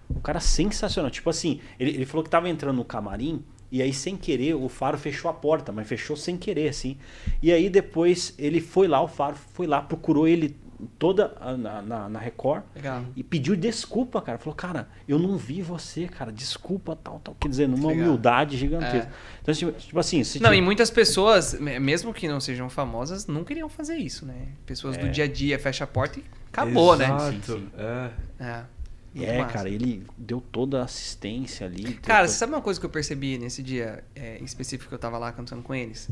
Um 0.09 0.21
cara 0.21 0.41
sensacional. 0.41 1.11
Tipo 1.11 1.31
assim, 1.31 1.61
ele, 1.79 1.91
ele 1.91 2.07
falou 2.07 2.25
que 2.25 2.31
tava 2.31 2.49
entrando 2.49 2.77
no 2.77 2.85
camarim 2.85 3.45
E 3.71 3.81
aí, 3.81 3.93
sem 3.93 4.17
querer, 4.17 4.55
o 4.55 4.69
Faro 4.69 4.99
fechou 4.99 5.31
a 5.31 5.35
porta, 5.35 5.71
mas 5.71 5.87
fechou 5.87 6.17
sem 6.17 6.37
querer, 6.37 6.69
assim. 6.69 6.97
E 7.43 7.53
aí, 7.53 7.71
depois, 7.71 8.35
ele 8.39 8.61
foi 8.61 8.89
lá, 8.89 9.01
o 9.01 9.09
Faro 9.09 9.37
foi 9.53 9.67
lá, 9.67 9.81
procurou 9.81 10.27
ele 10.27 10.57
toda 10.99 11.35
a- 11.41 11.57
na, 11.57 11.83
na, 11.83 12.09
na 12.09 12.19
Record 12.19 12.63
Legal. 12.75 13.05
e 13.17 13.23
pediu 13.23 13.55
desculpa, 13.57 14.21
cara. 14.23 14.39
Falou, 14.39 14.55
cara, 14.55 14.89
eu 15.09 15.19
não 15.19 15.37
vi 15.37 15.63
você, 15.63 16.07
cara, 16.07 16.33
desculpa, 16.33 16.97
tal, 16.97 17.21
tal. 17.21 17.35
Quer 17.41 17.49
dizer, 17.49 17.69
numa 17.69 17.89
Legal. 17.89 18.05
humildade 18.07 18.57
gigantesca. 18.57 19.09
É. 19.09 19.41
Então, 19.43 19.55
tipo, 19.55 19.73
tipo 19.73 19.99
assim, 19.99 20.23
se 20.25 20.41
Não, 20.41 20.51
tipo- 20.51 20.63
e 20.63 20.65
muitas 20.65 20.91
pessoas, 20.91 21.55
me- 21.59 21.79
mesmo 21.79 22.13
que 22.15 22.27
não 22.29 22.41
sejam 22.41 22.69
famosas, 22.71 23.27
nunca 23.27 23.53
iriam 23.53 23.69
fazer 23.69 23.97
isso, 23.97 24.25
né? 24.27 24.49
Pessoas 24.67 24.97
do 24.97 25.07
É. 25.07 25.11
dia 25.11 25.25
a 25.25 25.29
dia, 25.29 25.59
fecha 25.59 25.85
a 25.85 25.87
porta 25.87 26.19
e 26.21 26.25
acabou, 26.53 26.97
né? 26.97 27.05
Exato. 27.07 27.33
Sim, 27.33 27.41
sim. 27.43 27.69
É. 27.77 28.11
É. 28.45 28.65
Muito 29.13 29.29
É, 29.29 29.39
massa. 29.39 29.53
cara, 29.55 29.69
ele 29.69 30.07
deu 30.17 30.41
toda 30.41 30.81
a 30.83 30.85
assistência 30.85 31.67
ali. 31.67 31.95
Cara, 31.95 32.29
você 32.29 32.35
sabe 32.35 32.53
uma 32.53 32.63
coisa 32.63 32.79
que 32.79 32.87
eu 32.87 32.91
percebi 32.91 33.39
nesse 33.39 33.61
dia 33.61 34.05
é, 34.15 34.39
em 34.39 34.45
específico 34.45 34.89
que 34.89 34.95
eu 34.95 34.99
tava 35.01 35.19
lá 35.19 35.33
cantando 35.33 35.63
com 35.63 35.75
eles? 35.75 36.09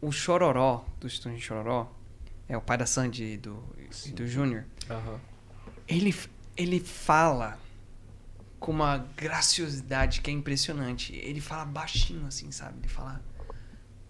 O 0.00 0.10
Chororó, 0.10 0.84
do 0.98 1.06
Estúdio 1.06 1.38
Chororó, 1.40 1.88
é 2.48 2.56
o 2.56 2.60
pai 2.60 2.78
da 2.78 2.86
Sandy 2.86 3.24
e 3.24 3.36
do, 3.36 3.62
e 4.06 4.10
do 4.10 4.26
Júnior, 4.26 4.64
Aham. 4.88 5.20
ele, 5.88 6.14
ele 6.56 6.80
fala 6.80 7.58
com 8.58 8.72
uma 8.72 8.98
graciosidade 9.16 10.20
que 10.20 10.30
é 10.30 10.32
impressionante. 10.32 11.14
Ele 11.14 11.40
fala 11.40 11.64
baixinho 11.64 12.26
assim, 12.26 12.50
sabe? 12.50 12.78
Ele 12.80 12.88
fala: 12.88 13.20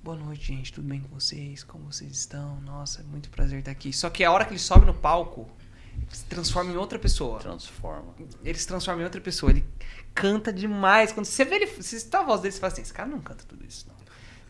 Boa 0.03 0.17
noite, 0.17 0.47
gente, 0.47 0.73
tudo 0.73 0.89
bem 0.89 1.01
com 1.01 1.09
vocês? 1.09 1.65
Como 1.65 1.93
vocês 1.93 2.13
estão? 2.13 2.61
Nossa, 2.61 3.01
é 3.01 3.05
muito 3.05 3.29
prazer 3.31 3.59
estar 3.59 3.71
aqui. 3.71 3.93
Só 3.93 4.09
que 4.09 4.25
a 4.25 4.31
hora 4.31 4.45
que 4.45 4.53
ele 4.53 4.59
sobe 4.61 4.87
no 4.87 4.95
palco, 4.95 5.51
ele 5.95 6.07
se 6.15 6.25
transforma 6.27 6.73
em 6.73 6.77
outra 6.77 6.99
pessoa. 6.99 7.41
Transforma. 7.41 8.15
Ele 8.45 8.59
se 8.59 8.67
transforma 8.67 9.01
em 9.01 9.05
outra 9.05 9.21
pessoa. 9.21 9.51
Ele 9.51 9.67
canta 10.15 10.53
demais. 10.53 11.13
Quando 11.13 11.27
você 11.27 11.45
vê 11.45 11.57
ele, 11.57 11.67
você 11.67 11.97
está 11.97 12.21
a 12.21 12.23
voz 12.23 12.41
dele, 12.41 12.53
você 12.53 12.61
fala 12.61 12.73
assim: 12.73 12.83
esse 12.83 12.93
cara 12.93 13.09
não 13.09 13.21
canta 13.21 13.45
tudo 13.45 13.65
isso, 13.65 13.87
não. 13.89 13.96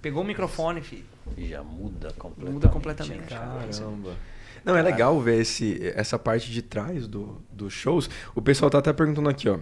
Pegou 0.06 0.22
o 0.22 0.26
microfone, 0.26 0.80
filho. 0.82 1.02
E 1.36 1.48
já 1.48 1.64
muda 1.64 2.12
completamente. 2.16 2.54
Muda 2.54 2.68
completamente, 2.68 3.24
cara. 3.24 3.44
cara? 3.44 3.68
Caramba. 3.72 4.10
Não, 4.64 4.76
é 4.76 4.82
legal 4.82 5.20
ver 5.20 5.40
esse, 5.40 5.80
essa 5.96 6.16
parte 6.16 6.48
de 6.52 6.62
trás 6.62 7.08
do, 7.08 7.42
dos 7.50 7.72
shows. 7.72 8.08
O 8.32 8.40
pessoal 8.40 8.70
tá 8.70 8.78
até 8.78 8.92
perguntando 8.92 9.28
aqui, 9.28 9.48
ó. 9.48 9.58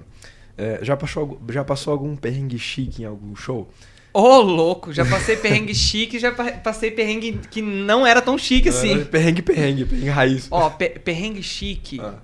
É, 0.59 0.81
já, 0.83 0.99
passou, 0.99 1.23
algum- 1.23 1.51
já 1.53 1.65
passou 1.65 1.93
algum 1.93 2.15
perrengue 2.15 2.59
chique 2.59 3.01
em 3.03 3.07
algum 3.07 3.35
show? 3.35 3.71
Ô, 4.13 4.37
louco, 4.43 4.93
já 4.93 5.07
passei 5.07 5.35
perrengue 5.35 5.73
chique, 5.75 6.19
já 6.19 6.31
pa- 6.31 6.53
passei 6.53 6.91
perrengue 6.91 7.41
que 7.51 7.63
não 7.63 8.07
era 8.07 8.21
tão 8.21 8.37
chique 8.37 8.69
assim. 8.69 9.01
É, 9.01 9.05
Perrengue, 9.07 9.41
perrengue, 9.41 9.85
perrengue 9.87 10.09
raiz. 10.11 10.47
Ó, 10.51 10.69
pe- 10.69 10.99
perrengue 10.99 11.43
chique. 11.43 11.99
Ah. 12.03 12.17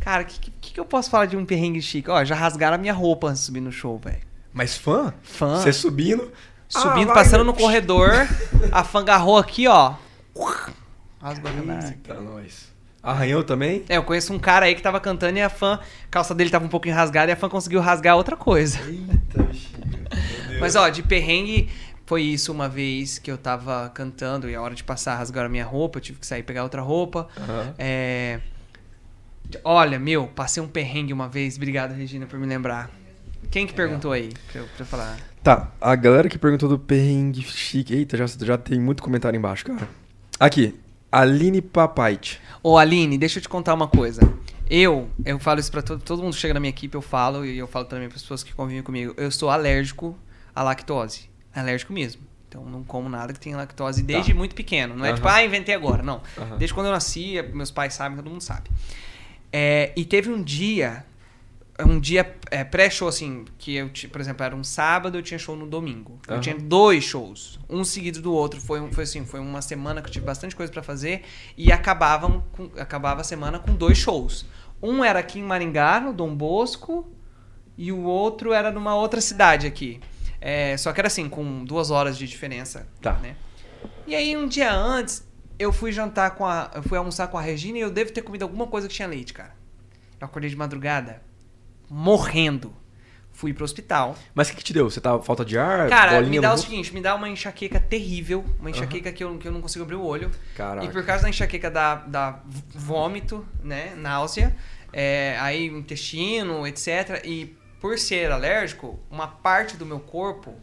Cara, 0.00 0.24
o 0.24 0.26
que, 0.26 0.50
que, 0.60 0.72
que 0.74 0.78
eu 0.80 0.84
posso 0.84 1.08
falar 1.08 1.24
de 1.24 1.38
um 1.38 1.44
perrengue 1.46 1.80
chique? 1.80 2.10
Ó, 2.10 2.22
já 2.22 2.34
rasgaram 2.34 2.74
a 2.74 2.78
minha 2.78 2.92
roupa 2.92 3.28
antes 3.28 3.40
de 3.40 3.46
subir 3.46 3.60
no 3.60 3.72
show, 3.72 3.98
velho. 3.98 4.20
Mas 4.52 4.76
fã? 4.76 5.12
Fã. 5.22 5.56
Você 5.60 5.72
subindo. 5.72 6.30
Subindo, 6.68 7.10
Ah, 7.12 7.14
passando 7.14 7.44
no 7.44 7.54
corredor, 7.54 8.10
a 8.72 8.82
fã 8.84 9.00
agarrou 9.00 9.38
aqui, 9.38 9.66
ó. 9.68 9.94
Rasgou 11.22 11.50
a 11.50 11.54
canela. 11.54 11.88
Eita, 11.88 12.14
nós. 12.20 12.74
Arranhou 13.02 13.44
também? 13.44 13.84
É, 13.88 13.96
eu 13.96 14.02
conheço 14.02 14.32
um 14.32 14.38
cara 14.38 14.66
aí 14.66 14.74
que 14.74 14.82
tava 14.82 14.98
cantando 14.98 15.38
e 15.38 15.42
a 15.42 15.48
fã, 15.48 15.74
a 15.74 16.08
calça 16.10 16.34
dele 16.34 16.50
tava 16.50 16.64
um 16.64 16.68
pouco 16.68 16.88
enrasgada 16.88 17.30
e 17.30 17.32
a 17.32 17.36
fã 17.36 17.48
conseguiu 17.48 17.80
rasgar 17.80 18.16
outra 18.16 18.36
coisa. 18.36 18.80
Eita, 18.80 19.42
bichinho. 19.44 19.76
Mas 20.60 20.74
ó, 20.74 20.88
de 20.88 21.02
perrengue 21.04 21.70
foi 22.04 22.22
isso 22.22 22.50
uma 22.50 22.68
vez 22.68 23.18
que 23.18 23.30
eu 23.30 23.38
tava 23.38 23.90
cantando 23.94 24.50
e 24.50 24.54
a 24.56 24.60
hora 24.60 24.74
de 24.74 24.82
passar 24.82 25.14
rasgaram 25.16 25.46
a 25.46 25.50
minha 25.50 25.64
roupa, 25.64 25.98
eu 25.98 26.02
tive 26.02 26.18
que 26.18 26.26
sair 26.26 26.42
pegar 26.42 26.64
outra 26.64 26.82
roupa. 26.82 27.28
Aham. 27.36 27.74
É... 27.78 28.40
Olha, 29.62 29.98
meu, 30.00 30.26
passei 30.26 30.60
um 30.60 30.66
perrengue 30.66 31.12
uma 31.12 31.28
vez. 31.28 31.56
Obrigado, 31.56 31.92
Regina, 31.92 32.26
por 32.26 32.38
me 32.40 32.46
lembrar. 32.46 32.90
Quem 33.50 33.66
que 33.66 33.72
perguntou 33.72 34.10
aí 34.10 34.32
pra 34.50 34.60
eu, 34.62 34.66
pra 34.66 34.82
eu 34.82 34.86
falar? 34.86 35.16
Tá, 35.46 35.70
a 35.80 35.94
galera 35.94 36.28
que 36.28 36.38
perguntou 36.38 36.68
do 36.68 36.76
perrengue 36.76 37.40
chique. 37.40 37.94
Eita, 37.94 38.16
já, 38.16 38.26
já 38.26 38.58
tem 38.58 38.80
muito 38.80 39.00
comentário 39.00 39.38
embaixo, 39.38 39.64
cara. 39.64 39.88
Aqui, 40.40 40.74
Aline 41.12 41.62
Papait. 41.62 42.40
Ô, 42.64 42.76
Aline, 42.76 43.16
deixa 43.16 43.38
eu 43.38 43.42
te 43.42 43.48
contar 43.48 43.72
uma 43.72 43.86
coisa. 43.86 44.22
Eu, 44.68 45.08
eu 45.24 45.38
falo 45.38 45.60
isso 45.60 45.70
pra 45.70 45.82
todo, 45.82 46.02
todo 46.02 46.20
mundo 46.20 46.34
que 46.34 46.40
chega 46.40 46.52
na 46.52 46.58
minha 46.58 46.70
equipe, 46.70 46.92
eu 46.96 47.00
falo, 47.00 47.46
e 47.46 47.56
eu 47.56 47.68
falo 47.68 47.84
também 47.84 48.08
para 48.08 48.18
pessoas 48.18 48.42
que 48.42 48.52
convivem 48.52 48.82
comigo. 48.82 49.14
Eu 49.16 49.30
sou 49.30 49.48
alérgico 49.48 50.18
à 50.52 50.64
lactose. 50.64 51.30
Alérgico 51.54 51.92
mesmo. 51.92 52.22
Então 52.48 52.64
não 52.64 52.82
como 52.82 53.08
nada 53.08 53.32
que 53.32 53.38
tenha 53.38 53.56
lactose 53.56 54.02
desde 54.02 54.34
muito 54.34 54.56
pequeno. 54.56 54.96
Não 54.96 55.04
é 55.04 55.10
Aham. 55.10 55.14
tipo, 55.14 55.28
ah, 55.28 55.44
inventei 55.44 55.76
agora. 55.76 56.02
Não. 56.02 56.22
Aham. 56.36 56.56
Desde 56.56 56.74
quando 56.74 56.86
eu 56.86 56.92
nasci, 56.92 57.40
meus 57.54 57.70
pais 57.70 57.94
sabem, 57.94 58.16
todo 58.16 58.28
mundo 58.28 58.42
sabe. 58.42 58.68
É, 59.52 59.92
e 59.96 60.04
teve 60.04 60.28
um 60.28 60.42
dia, 60.42 61.04
um 61.84 62.00
dia 62.00 62.34
é, 62.50 62.64
pré-show, 62.64 63.06
assim, 63.08 63.44
que 63.58 63.74
eu, 63.74 63.90
por 64.10 64.20
exemplo, 64.20 64.44
era 64.44 64.54
um 64.56 64.64
sábado, 64.64 65.18
eu 65.18 65.22
tinha 65.22 65.38
show 65.38 65.54
no 65.56 65.66
domingo. 65.66 66.18
Eu 66.26 66.34
Aham. 66.34 66.40
tinha 66.40 66.56
dois 66.58 67.04
shows, 67.04 67.58
um 67.68 67.84
seguido 67.84 68.22
do 68.22 68.32
outro. 68.32 68.60
Foi, 68.60 68.80
um- 68.80 68.90
foi 68.92 69.04
assim, 69.04 69.26
foi 69.26 69.40
uma 69.40 69.60
semana 69.60 70.00
que 70.00 70.08
eu 70.08 70.12
tive 70.12 70.24
bastante 70.24 70.56
coisa 70.56 70.72
pra 70.72 70.82
fazer 70.82 71.22
e 71.56 71.70
acabavam 71.70 72.44
com- 72.52 72.70
acabava 72.78 73.20
a 73.20 73.24
semana 73.24 73.58
com 73.58 73.74
dois 73.74 73.98
shows. 73.98 74.46
Um 74.82 75.04
era 75.04 75.18
aqui 75.18 75.38
em 75.38 75.42
Maringá, 75.42 76.00
no 76.00 76.12
Dom 76.12 76.34
Bosco, 76.34 77.10
e 77.76 77.92
o 77.92 78.02
outro 78.04 78.52
era 78.52 78.70
numa 78.70 78.94
outra 78.94 79.20
cidade 79.20 79.66
aqui. 79.66 80.00
É, 80.40 80.76
só 80.76 80.92
que 80.92 81.00
era 81.00 81.08
assim, 81.08 81.28
com 81.28 81.64
duas 81.64 81.90
horas 81.90 82.16
de 82.16 82.26
diferença. 82.26 82.86
Tá. 83.02 83.14
Né? 83.14 83.36
E 84.06 84.14
aí, 84.14 84.36
um 84.36 84.46
dia 84.46 84.72
antes, 84.72 85.26
eu 85.58 85.72
fui 85.72 85.92
jantar 85.92 86.32
com 86.32 86.46
a. 86.46 86.70
Eu 86.74 86.82
fui 86.82 86.96
almoçar 86.96 87.26
com 87.28 87.36
a 87.36 87.40
Regina 87.40 87.78
e 87.78 87.80
eu 87.80 87.90
devo 87.90 88.12
ter 88.12 88.22
comido 88.22 88.42
alguma 88.44 88.66
coisa 88.66 88.86
que 88.88 88.94
tinha 88.94 89.08
leite, 89.08 89.32
cara. 89.32 89.54
Eu 90.20 90.26
acordei 90.26 90.48
de 90.48 90.56
madrugada, 90.56 91.22
morrendo. 91.88 92.74
Fui 93.32 93.52
pro 93.52 93.64
hospital. 93.64 94.16
Mas 94.34 94.48
o 94.48 94.52
que, 94.52 94.56
que 94.56 94.64
te 94.64 94.72
deu? 94.72 94.88
Você 94.88 94.98
tava 94.98 95.22
falta 95.22 95.44
de 95.44 95.58
ar? 95.58 95.90
Cara, 95.90 96.22
me 96.22 96.40
dá 96.40 96.48
o 96.48 96.50
rosto? 96.52 96.70
seguinte, 96.70 96.94
me 96.94 97.02
dá 97.02 97.14
uma 97.14 97.28
enxaqueca 97.28 97.78
terrível. 97.78 98.42
Uma 98.58 98.70
enxaqueca 98.70 99.12
que, 99.12 99.22
eu, 99.22 99.36
que 99.36 99.46
eu 99.46 99.52
não 99.52 99.60
consigo 99.60 99.84
abrir 99.84 99.96
o 99.96 100.02
olho. 100.02 100.30
Caraca. 100.54 100.86
E 100.86 100.90
por 100.90 101.04
causa 101.04 101.24
da 101.24 101.28
enxaqueca 101.28 101.70
dá, 101.70 101.96
dá 101.96 102.40
vômito, 102.74 103.46
né? 103.62 103.94
Náusea. 103.94 104.56
é, 104.90 105.36
aí 105.38 105.66
intestino, 105.66 106.66
etc. 106.66 107.22
E 107.24 107.54
por 107.78 107.98
ser 107.98 108.32
alérgico, 108.32 108.98
uma 109.10 109.28
parte 109.28 109.76
do 109.76 109.84
meu 109.84 110.00
corpo 110.00 110.54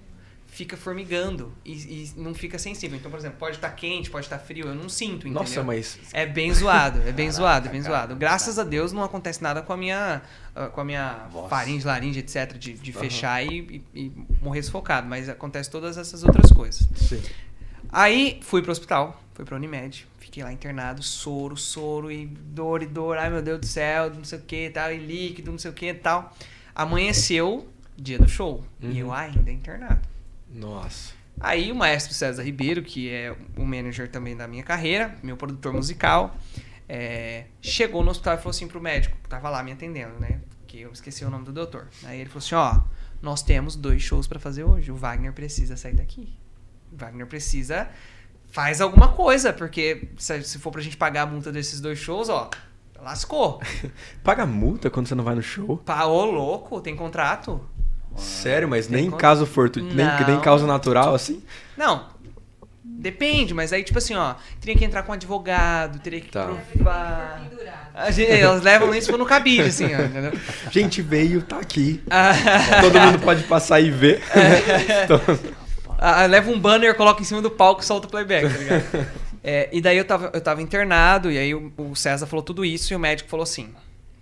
fica 0.54 0.78
formigando 0.78 1.52
e, 1.66 1.72
e 1.74 2.13
não 2.16 2.34
fica 2.34 2.60
sensível. 2.60 2.98
Então, 2.98 3.10
por 3.10 3.18
exemplo, 3.20 3.38
pode 3.39 3.56
estar 3.58 3.70
quente, 3.72 4.10
pode 4.10 4.26
estar 4.28 4.38
frio, 4.38 4.68
eu 4.68 4.76
não 4.76 4.88
sinto, 4.88 5.28
entendeu? 5.28 5.42
Nossa, 5.42 5.63
mas. 5.63 5.98
É 6.13 6.26
bem 6.26 6.54
zoado, 6.54 7.00
é 7.00 7.12
bem 7.12 7.26
Caraca, 7.28 7.32
zoado, 7.32 7.68
é 7.68 7.72
bem 7.72 7.82
cara. 7.82 7.94
zoado. 7.96 8.16
Graças 8.16 8.60
a 8.60 8.63
Deus 8.63 8.92
não 8.92 9.04
acontece 9.04 9.42
nada 9.42 9.62
com 9.63 9.74
a 9.74 9.78
minha, 9.78 10.22
ah, 10.56 10.68
com 10.68 10.80
a 10.82 10.86
minha 10.86 11.28
Voz. 11.32 11.50
faringe, 11.50 11.86
laringe, 11.86 12.20
etc, 12.20 12.54
de, 12.58 12.74
de 12.74 12.92
Aham. 12.92 13.00
fechar 13.00 13.44
e, 13.44 13.84
e- 13.94 14.00
e 14.06 14.12
morrer 14.42 14.62
sufocado, 14.62 15.08
mas 15.08 15.28
acontece 15.28 15.70
todas 15.72 15.98
essas 15.98 16.24
outras 16.24 16.52
coisas. 16.52 16.88
Sim. 16.96 17.22
Aí 17.92 18.39
fui 18.44 18.62
pro 18.62 18.72
hospital, 18.72 19.22
fui 19.34 19.46
pra 19.46 19.56
Unimed, 19.56 20.08
fiquei 20.20 20.44
lá 20.44 20.52
internado, 20.54 21.02
soro, 21.04 21.56
soro 21.58 22.12
e 22.12 22.26
dor 22.26 22.82
e 22.82 22.88
dor, 22.88 23.18
ai 23.18 23.30
meu 23.30 23.42
Deus 23.42 23.60
do 23.60 23.66
céu, 23.66 24.10
não 24.13 24.24
sei 24.24 24.39
o 24.39 24.42
que, 24.42 24.70
tal, 24.70 24.92
e 24.92 24.98
líquido, 24.98 25.52
não 25.52 25.58
sei 25.60 25.70
o 25.72 25.74
que 25.74 25.88
e 25.88 25.94
tal. 25.94 26.36
Amanheceu, 26.76 27.68
dia 27.98 28.18
do 28.18 28.28
show, 28.28 28.63
e 28.82 28.88
Uhum. 28.88 28.94
eu 28.98 29.13
ainda 29.13 29.52
internado. 29.52 30.00
Nossa. 30.54 31.13
Aí 31.39 31.72
o 31.72 31.76
maestro 31.76 32.13
César 32.13 32.44
Ribeiro, 32.44 32.84
que 32.84 33.10
é 33.10 33.36
o 33.58 33.66
manager 33.66 34.10
também 34.10 34.36
da 34.36 34.48
minha 34.48 34.63
carreira, 34.63 35.16
meu 35.24 35.36
produtor 35.36 35.74
musical, 35.74 36.36
é, 36.88 37.46
chegou 37.62 38.04
no 38.04 38.12
hospital 38.12 38.36
e 38.36 38.38
falou 38.38 38.52
assim 38.52 38.68
pro 38.68 38.80
médico, 38.80 39.18
que 39.22 39.28
tava 39.28 39.50
lá 39.50 39.63
me 39.63 39.72
atendendo, 39.72 40.20
né? 40.20 40.42
Que 40.68 40.82
eu 40.82 40.92
esqueci 40.92 41.26
o 41.26 41.30
nome 41.30 41.46
do 41.46 41.52
doutor. 41.52 41.88
Aí 42.04 42.20
ele 42.20 42.30
falou 42.30 42.46
assim, 42.46 42.56
ó, 42.56 42.82
nós 43.22 43.42
temos 43.42 43.76
dois 43.76 44.02
shows 44.02 44.28
pra 44.28 44.39
fazer 44.39 44.63
hoje, 44.63 44.92
o 44.92 44.96
Wagner 44.96 45.34
precisa 45.34 45.76
sair 45.76 45.96
daqui. 45.96 46.38
O 46.92 46.98
Wagner 46.98 47.26
precisa 47.26 47.89
faz 48.54 48.80
alguma 48.82 49.08
coisa, 49.08 49.52
porque 49.52 50.10
se, 50.16 50.44
se 50.44 50.60
for 50.60 50.72
pra 50.72 50.80
gente 50.80 50.96
pagar 50.96 51.24
a 51.24 51.26
multa 51.26 51.52
desses 51.52 51.82
dois 51.82 51.98
shows, 51.98 52.30
ó, 52.30 52.52
lascou. 53.02 53.60
Paga 54.24 54.46
multa 54.46 54.92
quando 54.92 55.08
você 55.08 55.16
não 55.16 55.24
vai 55.24 55.34
no 55.34 55.42
show? 55.42 55.78
Pá, 55.78 56.06
ô 56.06 56.24
louco, 56.24 56.80
tem 56.80 56.96
contrato? 56.96 57.68
Sério, 58.17 58.67
mas 58.67 58.88
nem 58.88 59.06
em 59.06 59.10
conta? 59.10 59.21
caso 59.21 59.45
fortuito, 59.45 59.93
nem, 59.93 60.06
nem 60.28 60.39
causa 60.39 60.65
natural, 60.67 61.13
assim? 61.15 61.41
Não. 61.78 62.12
Depende, 62.86 63.54
mas 63.54 63.73
aí, 63.73 63.84
tipo 63.84 63.97
assim, 63.97 64.15
ó, 64.15 64.36
teria 64.62 64.76
que 64.78 64.86
entrar 64.86 65.04
com 65.04 65.12
um 65.12 65.15
advogado, 65.15 65.99
teria 65.99 66.21
que 66.21 66.30
Tá. 66.32 66.45
provar. 66.73 67.41
Gente- 68.12 68.32
elas 68.32 68.62
levam 68.62 68.93
isso 68.95 69.17
no 69.17 69.26
cabide, 69.26 69.63
assim, 69.69 69.86
ó, 69.93 70.02
entendeu? 70.04 70.32
Gente 70.71 71.02
veio, 71.02 71.41
tá 71.41 71.58
aqui. 71.60 72.02
Ah, 72.10 72.32
Todo 72.82 72.99
mundo 72.99 73.19
pode 73.19 73.43
passar 73.43 73.80
e 73.82 73.89
ver. 73.91 74.21
Então, 75.04 75.19
ah, 75.97 76.26
leva 76.26 76.49
um 76.52 76.60
banner, 76.60 76.95
coloca 76.95 77.21
em 77.21 77.26
cima 77.26 77.41
do 77.41 77.49
palco 77.52 77.82
e 77.82 77.86
solta 77.86 78.08
o 78.08 78.10
playback, 78.12 78.49
tá 78.49 78.58
ligado? 78.58 79.08
É, 79.45 79.67
e 79.73 79.82
daí 79.82 79.97
eu 79.97 80.06
tava, 80.06 80.32
eu 80.34 80.39
tava 80.39 80.62
internado, 80.62 81.30
e 81.30 81.38
aí 81.38 81.54
o, 81.54 81.69
o 81.78 81.93
César 81.97 82.26
falou 82.26 82.41
tudo 82.41 82.63
isso, 82.63 82.93
e 82.93 82.95
o 82.95 82.99
médico 82.99 83.30
falou 83.30 83.43
assim: 83.43 83.71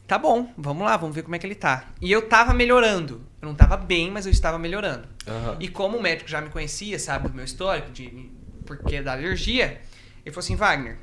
tá 0.07 0.17
bom, 0.17 0.51
vamos 0.57 0.83
lá, 0.83 0.97
vamos 0.97 1.15
ver 1.15 1.21
como 1.21 1.35
é 1.35 1.37
que 1.39 1.45
ele 1.45 1.53
tá. 1.53 1.83
E 2.01 2.11
eu 2.11 2.23
tava 2.23 2.55
melhorando. 2.55 3.21
Eu 3.41 3.47
não 3.47 3.55
tava 3.55 3.75
bem, 3.75 4.11
mas 4.11 4.25
eu 4.25 4.31
estava 4.31 4.59
melhorando. 4.59 5.07
Aham. 5.27 5.57
E 5.59 5.67
como 5.67 5.97
o 5.97 6.01
médico 6.01 6.29
já 6.29 6.39
me 6.41 6.49
conhecia, 6.49 6.99
sabe, 6.99 7.27
do 7.27 7.33
meu 7.33 7.45
histórico, 7.45 7.91
de 7.91 8.31
porque 8.65 9.01
da 9.01 9.13
alergia, 9.13 9.81
ele 10.23 10.33
falou 10.33 10.45
assim, 10.45 10.55
Wagner, 10.55 10.97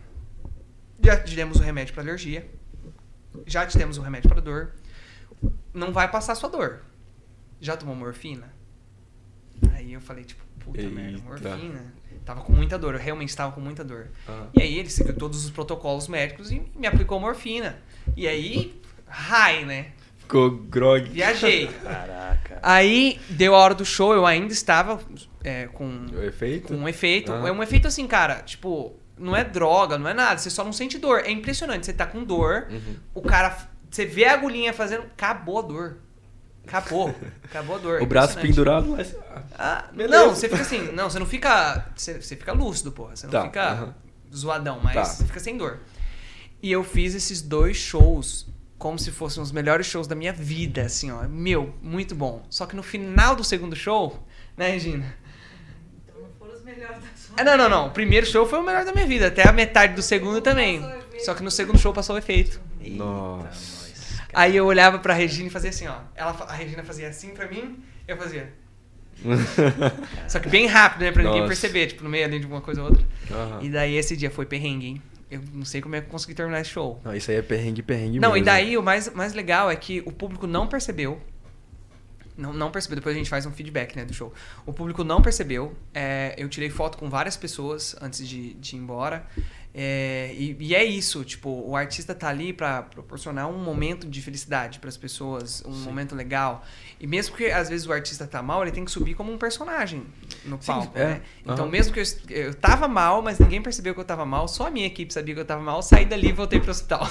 já 1.02 1.16
te 1.16 1.34
demos 1.34 1.58
o 1.58 1.62
remédio 1.62 1.92
para 1.92 2.02
alergia, 2.02 2.48
já 3.46 3.66
te 3.66 3.76
demos 3.76 3.98
o 3.98 4.02
remédio 4.02 4.28
para 4.28 4.40
dor, 4.40 4.72
não 5.74 5.92
vai 5.92 6.10
passar 6.10 6.34
sua 6.34 6.48
dor. 6.48 6.82
Já 7.60 7.76
tomou 7.76 7.94
morfina? 7.94 8.52
Aí 9.72 9.92
eu 9.92 10.00
falei, 10.00 10.24
tipo, 10.24 10.42
puta 10.60 10.80
merda, 10.82 11.18
Eita. 11.18 11.24
morfina. 11.24 11.94
Tava 12.24 12.42
com 12.42 12.52
muita 12.52 12.78
dor, 12.78 12.94
eu 12.94 13.00
realmente 13.00 13.30
estava 13.30 13.52
com 13.52 13.60
muita 13.60 13.82
dor. 13.82 14.08
Ah. 14.28 14.46
E 14.54 14.62
aí 14.62 14.78
ele 14.78 14.90
seguiu 14.90 15.16
todos 15.16 15.44
os 15.44 15.50
protocolos 15.50 16.08
médicos 16.08 16.52
e 16.52 16.60
me 16.76 16.86
aplicou 16.86 17.18
morfina. 17.18 17.80
E 18.16 18.28
aí, 18.28 18.80
high, 19.06 19.64
né? 19.64 19.92
Ficou 20.28 20.50
grog. 20.50 21.08
Viajei. 21.08 21.68
Caraca. 21.68 22.58
Aí 22.62 23.18
deu 23.30 23.54
a 23.54 23.58
hora 23.58 23.74
do 23.74 23.84
show, 23.84 24.12
eu 24.12 24.26
ainda 24.26 24.52
estava 24.52 25.00
é, 25.42 25.66
com, 25.68 26.04
O 26.12 26.22
efeito? 26.22 26.68
com 26.68 26.74
um 26.74 26.86
efeito. 26.88 27.32
Ah. 27.32 27.48
É 27.48 27.52
um 27.52 27.62
efeito 27.62 27.88
assim, 27.88 28.06
cara, 28.06 28.42
tipo, 28.42 28.94
não 29.16 29.34
é 29.34 29.42
droga, 29.42 29.96
não 29.96 30.06
é 30.06 30.12
nada, 30.12 30.36
você 30.38 30.50
só 30.50 30.62
não 30.62 30.72
sente 30.72 30.98
dor. 30.98 31.22
É 31.24 31.30
impressionante, 31.30 31.86
você 31.86 31.94
tá 31.94 32.04
com 32.04 32.22
dor, 32.22 32.66
Uhum. 32.70 32.96
o 33.14 33.22
cara, 33.22 33.56
você 33.90 34.04
vê 34.04 34.26
a 34.26 34.34
agulhinha 34.34 34.72
fazendo, 34.74 35.04
acabou 35.04 35.60
a 35.60 35.62
dor. 35.62 35.96
Acabou. 36.66 37.14
Acabou 37.44 37.76
a 37.76 37.78
dor. 37.78 38.02
O 38.02 38.06
braço 38.06 38.38
pendurado 38.38 38.90
lá. 38.90 38.98
ah, 39.58 39.84
Ah, 39.88 39.90
não, 40.10 40.34
você 40.34 40.46
fica 40.46 40.60
assim, 40.60 40.92
não, 40.92 41.08
você 41.08 41.18
não 41.18 41.24
fica, 41.24 41.86
você, 41.96 42.20
você 42.20 42.36
fica 42.36 42.52
lúcido, 42.52 42.92
porra. 42.92 43.16
Você 43.16 43.24
não 43.26 43.32
Tá, 43.32 43.42
fica 43.44 43.62
aham. 43.70 43.94
zoadão, 44.34 44.78
mas 44.84 44.94
Tá. 44.94 45.04
você 45.06 45.24
fica 45.24 45.40
sem 45.40 45.56
dor. 45.56 45.78
E 46.62 46.70
eu 46.70 46.84
fiz 46.84 47.14
esses 47.14 47.40
dois 47.40 47.78
shows 47.78 48.46
como 48.78 48.98
se 48.98 49.10
fossem 49.10 49.42
os 49.42 49.50
melhores 49.50 49.86
shows 49.86 50.06
da 50.06 50.14
minha 50.14 50.32
vida, 50.32 50.82
assim, 50.82 51.10
ó. 51.10 51.26
Meu, 51.28 51.74
muito 51.82 52.14
bom. 52.14 52.46
Só 52.48 52.64
que 52.64 52.76
no 52.76 52.82
final 52.82 53.34
do 53.34 53.42
segundo 53.42 53.74
show, 53.74 54.24
né, 54.56 54.70
Regina? 54.70 55.14
Então 56.04 56.22
não 56.22 56.28
foram 56.38 56.54
os 56.54 56.62
melhores 56.62 56.96
da 56.96 57.08
sua 57.16 57.34
Ah, 57.36 57.44
não, 57.44 57.56
não, 57.58 57.68
não. 57.68 57.86
O 57.88 57.90
primeiro 57.90 58.24
show 58.24 58.46
foi 58.46 58.58
o 58.58 58.62
melhor 58.62 58.84
da 58.84 58.92
minha 58.92 59.06
vida. 59.06 59.26
Até 59.26 59.46
a 59.48 59.52
metade 59.52 59.94
do 59.94 60.02
segundo 60.02 60.40
também. 60.40 60.80
Só 61.18 61.34
que 61.34 61.42
no 61.42 61.50
segundo 61.50 61.78
show 61.78 61.92
passou 61.92 62.14
o 62.14 62.18
efeito. 62.18 62.60
Nossa. 62.80 63.44
nós. 63.44 63.88
Aí 64.32 64.56
eu 64.56 64.66
olhava 64.66 64.98
pra 65.00 65.12
Regina 65.14 65.48
e 65.48 65.50
fazia 65.50 65.70
assim, 65.70 65.88
ó. 65.88 65.96
Ela, 66.14 66.30
a 66.46 66.52
Regina 66.52 66.84
fazia 66.84 67.08
assim 67.08 67.30
pra 67.30 67.48
mim, 67.48 67.82
eu 68.06 68.16
fazia. 68.16 68.52
Só 70.28 70.38
que 70.38 70.48
bem 70.48 70.66
rápido, 70.66 71.00
né? 71.02 71.10
Pra 71.10 71.22
ninguém 71.24 71.40
Nossa. 71.40 71.48
perceber, 71.48 71.88
tipo, 71.88 72.04
no 72.04 72.10
meio 72.10 72.24
ali 72.24 72.38
de 72.38 72.46
uma 72.46 72.60
coisa 72.60 72.82
ou 72.82 72.90
outra. 72.90 73.04
Aham. 73.30 73.58
E 73.62 73.68
daí 73.68 73.96
esse 73.96 74.16
dia 74.16 74.30
foi 74.30 74.46
perrengue, 74.46 74.86
hein? 74.86 75.02
Eu 75.30 75.42
não 75.52 75.64
sei 75.64 75.80
como 75.80 75.94
é 75.94 76.00
que 76.00 76.06
eu 76.06 76.10
consegui 76.10 76.34
terminar 76.34 76.60
esse 76.60 76.70
show. 76.70 77.00
Não, 77.04 77.14
isso 77.14 77.30
aí 77.30 77.36
é 77.36 77.42
perrengue, 77.42 77.82
perrengue 77.82 78.18
Não, 78.18 78.32
mesmo. 78.32 78.42
e 78.42 78.46
daí 78.46 78.78
o 78.78 78.82
mais, 78.82 79.12
mais 79.12 79.34
legal 79.34 79.70
é 79.70 79.76
que 79.76 80.02
o 80.06 80.12
público 80.12 80.46
não 80.46 80.66
percebeu. 80.66 81.20
Não, 82.36 82.52
não 82.52 82.70
percebeu, 82.70 82.96
depois 82.96 83.16
a 83.16 83.18
gente 83.18 83.28
faz 83.28 83.44
um 83.46 83.50
feedback 83.50 83.96
né, 83.96 84.04
do 84.04 84.14
show. 84.14 84.32
O 84.64 84.72
público 84.72 85.02
não 85.02 85.20
percebeu. 85.20 85.74
é, 85.92 86.34
eu 86.38 86.48
tirei 86.48 86.70
foto 86.70 86.96
com 86.96 87.10
várias 87.10 87.36
pessoas 87.36 87.96
antes 88.00 88.26
de, 88.26 88.54
de 88.54 88.76
ir 88.76 88.78
embora. 88.78 89.26
É, 89.74 90.34
e, 90.36 90.56
e 90.58 90.74
é 90.74 90.82
isso, 90.84 91.22
tipo, 91.24 91.48
o 91.50 91.76
artista 91.76 92.14
tá 92.14 92.28
ali 92.28 92.52
pra 92.52 92.82
proporcionar 92.82 93.48
um 93.48 93.58
momento 93.58 94.08
de 94.08 94.20
felicidade 94.20 94.78
pras 94.78 94.96
pessoas, 94.96 95.62
um 95.66 95.70
momento 95.84 96.14
legal. 96.16 96.64
E 97.00 97.06
mesmo 97.06 97.36
que 97.36 97.46
às 97.46 97.68
vezes 97.68 97.86
o 97.86 97.92
artista 97.92 98.26
tá 98.26 98.42
mal, 98.42 98.62
ele 98.62 98.72
tem 98.72 98.84
que 98.84 98.90
subir 98.90 99.14
como 99.14 99.32
um 99.32 99.38
personagem 99.38 100.02
no 100.44 100.56
Sim, 100.60 100.66
palco, 100.66 100.98
é. 100.98 101.04
né? 101.04 101.20
Então, 101.42 101.64
Aham. 101.64 101.68
mesmo 101.70 101.92
que 101.94 102.00
eu, 102.00 102.04
eu 102.30 102.54
tava 102.54 102.88
mal, 102.88 103.22
mas 103.22 103.38
ninguém 103.38 103.62
percebeu 103.62 103.94
que 103.94 104.00
eu 104.00 104.04
tava 104.04 104.26
mal, 104.26 104.48
só 104.48 104.66
a 104.66 104.70
minha 104.70 104.86
equipe 104.86 105.12
sabia 105.12 105.34
que 105.34 105.40
eu 105.40 105.44
tava 105.44 105.62
mal, 105.62 105.80
saí 105.82 106.04
dali 106.06 106.28
e 106.28 106.32
voltei 106.32 106.58
pro 106.60 106.70
hospital. 106.70 107.06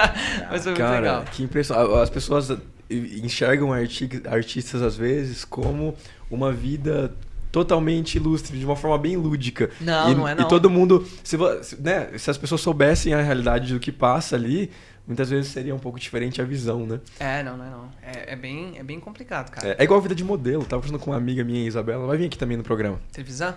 mas 0.50 0.62
foi 0.62 0.72
muito 0.72 0.78
Cara, 0.82 1.00
legal. 1.00 1.24
que 1.24 1.42
impressão. 1.42 1.96
As 1.96 2.10
pessoas 2.10 2.50
enxergam 2.90 3.72
arti- 3.72 4.22
artistas 4.26 4.82
às 4.82 4.96
vezes 4.96 5.44
como 5.44 5.96
uma 6.30 6.52
vida 6.52 7.12
totalmente 7.52 8.16
ilustre, 8.16 8.58
de 8.58 8.64
uma 8.64 8.74
forma 8.74 8.96
bem 8.96 9.16
lúdica. 9.16 9.70
Não, 9.78 10.10
e, 10.10 10.14
não 10.14 10.26
é 10.26 10.34
não. 10.34 10.44
E 10.44 10.48
todo 10.48 10.70
mundo, 10.70 11.06
se, 11.22 11.36
né, 11.78 12.10
se 12.16 12.30
as 12.30 12.38
pessoas 12.38 12.62
soubessem 12.62 13.12
a 13.12 13.20
realidade 13.20 13.74
do 13.74 13.78
que 13.78 13.92
passa 13.92 14.34
ali, 14.34 14.70
muitas 15.06 15.28
vezes 15.28 15.52
seria 15.52 15.74
um 15.74 15.78
pouco 15.78 16.00
diferente 16.00 16.40
a 16.40 16.44
visão, 16.44 16.86
né? 16.86 16.98
É, 17.20 17.42
não, 17.42 17.56
não 17.56 17.64
é 17.64 17.70
não. 17.70 17.90
É, 18.02 18.32
é 18.32 18.36
bem, 18.36 18.78
é 18.78 18.82
bem 18.82 18.98
complicado, 18.98 19.50
cara. 19.50 19.68
É, 19.68 19.76
é 19.78 19.84
igual 19.84 20.00
a 20.00 20.02
vida 20.02 20.14
de 20.14 20.24
modelo. 20.24 20.64
Tava 20.64 20.80
conversando 20.80 20.98
com 20.98 21.10
uma 21.10 21.18
amiga 21.18 21.44
minha, 21.44 21.66
Isabela. 21.66 22.06
Vai 22.06 22.16
vir 22.16 22.26
aqui 22.26 22.38
também 22.38 22.56
no 22.56 22.62
programa. 22.62 22.98
Trevisan? 23.12 23.54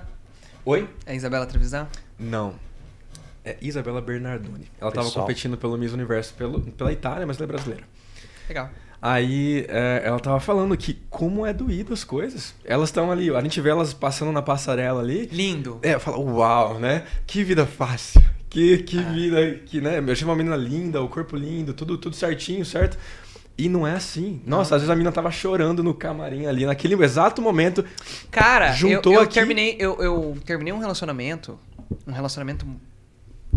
Oi? 0.66 0.90
É 1.06 1.16
Isabela 1.16 1.46
Trevisan? 1.46 1.88
Não. 2.20 2.56
É 3.46 3.56
Isabela 3.62 4.02
Bernardoni. 4.02 4.68
Ela 4.82 4.92
tava 4.92 5.06
Pessoal. 5.08 5.26
competindo 5.26 5.56
pelo 5.56 5.78
Miss 5.78 5.94
Universo 5.94 6.34
pelo, 6.34 6.60
pela 6.60 6.92
Itália, 6.92 7.26
mas 7.26 7.38
ela 7.38 7.46
é 7.46 7.48
brasileira. 7.48 7.84
Legal. 8.50 8.70
Aí 9.02 9.66
é, 9.70 10.02
ela 10.04 10.20
tava 10.20 10.40
falando 10.40 10.76
que 10.76 10.98
como 11.10 11.46
é 11.46 11.54
doído 11.54 11.94
as 11.94 12.04
coisas. 12.04 12.56
Elas 12.64 12.90
estão 12.90 13.12
ali, 13.12 13.30
a 13.34 13.42
gente 13.42 13.60
vê 13.62 13.70
elas 13.70 13.94
passando 13.94 14.32
na 14.32 14.42
passarela 14.42 15.02
ali. 15.02 15.28
Lindo. 15.32 15.80
É, 15.84 16.00
fala, 16.00 16.18
uau, 16.18 16.80
né? 16.80 17.04
Que 17.28 17.44
vida 17.44 17.66
fácil. 17.66 18.22
Que, 18.50 18.80
que 18.80 18.98
É. 18.98 19.02
vida, 19.04 19.60
que, 19.66 19.82
né? 19.82 20.00
Eu 20.00 20.12
achei 20.12 20.26
uma 20.26 20.36
menina 20.36 20.56
linda, 20.56 21.02
o 21.02 21.10
corpo 21.10 21.36
lindo, 21.36 21.74
tudo, 21.74 21.98
tudo 21.98 22.16
certinho, 22.16 22.66
certo? 22.66 22.98
E 23.58 23.70
não 23.70 23.86
é 23.88 23.94
assim. 23.94 24.42
Nossa, 24.46 24.76
às 24.76 24.82
vezes 24.82 24.90
a 24.90 24.96
menina 24.96 25.12
tava 25.12 25.30
chorando 25.32 25.84
no 25.84 25.94
camarim 25.94 26.46
ali, 26.46 26.66
naquele 26.66 26.94
exato 27.04 27.42
momento. 27.42 27.86
Cara, 28.32 28.72
Juntou 28.74 29.14
eu, 29.14 29.20
eu 29.20 29.24
aqui- 29.24 29.34
terminei, 29.36 29.76
eu, 29.80 30.02
eu 30.02 30.38
terminei 30.46 30.74
um 30.74 30.80
relacionamento, 30.80 31.58
um 32.08 32.12
relacionamento 32.12 32.66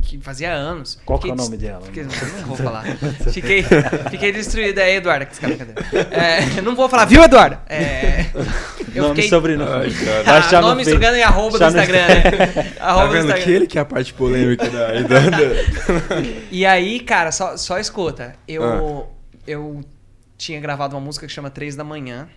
que 0.01 0.19
fazia 0.21 0.53
anos. 0.53 0.99
Qual 1.05 1.19
que 1.19 1.29
é 1.29 1.33
o 1.33 1.37
nome 1.37 1.57
dela? 1.57 1.81
fiquei- 1.85 2.05
não 2.05 2.47
vou 2.47 2.57
falar. 2.57 2.85
fiquei, 3.33 3.65
fiquei 4.11 4.33
destruída 4.33 4.83
aí, 4.83 4.97
Eduarda. 4.97 5.27
que 5.27 5.33
esse 5.33 5.41
cara, 5.41 5.57
cadê? 5.57 5.73
É, 6.11 6.61
não 6.63 6.75
vou 6.77 6.89
falar, 6.89 7.05
viu, 7.05 7.23
Eduarda? 7.23 7.61
É, 7.69 8.27
eu 8.95 9.03
nome 9.05 9.15
e 9.21 9.23
fiquei... 9.23 9.29
sobrenome. 9.29 9.71
Ai, 9.71 9.91
Ah, 10.27 10.61
no 10.61 10.69
nome, 10.69 10.83
Instagram 10.83 11.17
e 11.19 11.23
arroba 11.25 11.59
do 11.59 11.65
Instagram, 11.65 12.07
né? 12.09 12.23
Tá 12.77 12.85
Arroba 12.87 13.07
do 13.07 13.13
vendo 13.13 13.25
Instagram. 13.27 13.43
aquele 13.43 13.67
que 13.67 13.79
é 13.79 13.81
a 13.81 13.85
parte 13.85 14.15
polêmica 14.15 14.69
da. 14.69 14.87
da, 15.03 15.21
da... 15.31 15.39
E 16.51 16.65
aí, 16.67 17.01
cara, 17.01 17.31
só, 17.33 17.57
só 17.57 17.79
escuta. 17.79 18.35
Eu, 18.47 18.63
Ah. 18.65 19.05
eu 19.47 19.81
tinha 20.37 20.61
gravado 20.61 20.95
uma 20.97 21.01
música 21.03 21.27
que 21.27 21.33
chama 21.33 21.51
Três 21.51 21.75
da 21.77 21.85
Manhã. 21.85 22.29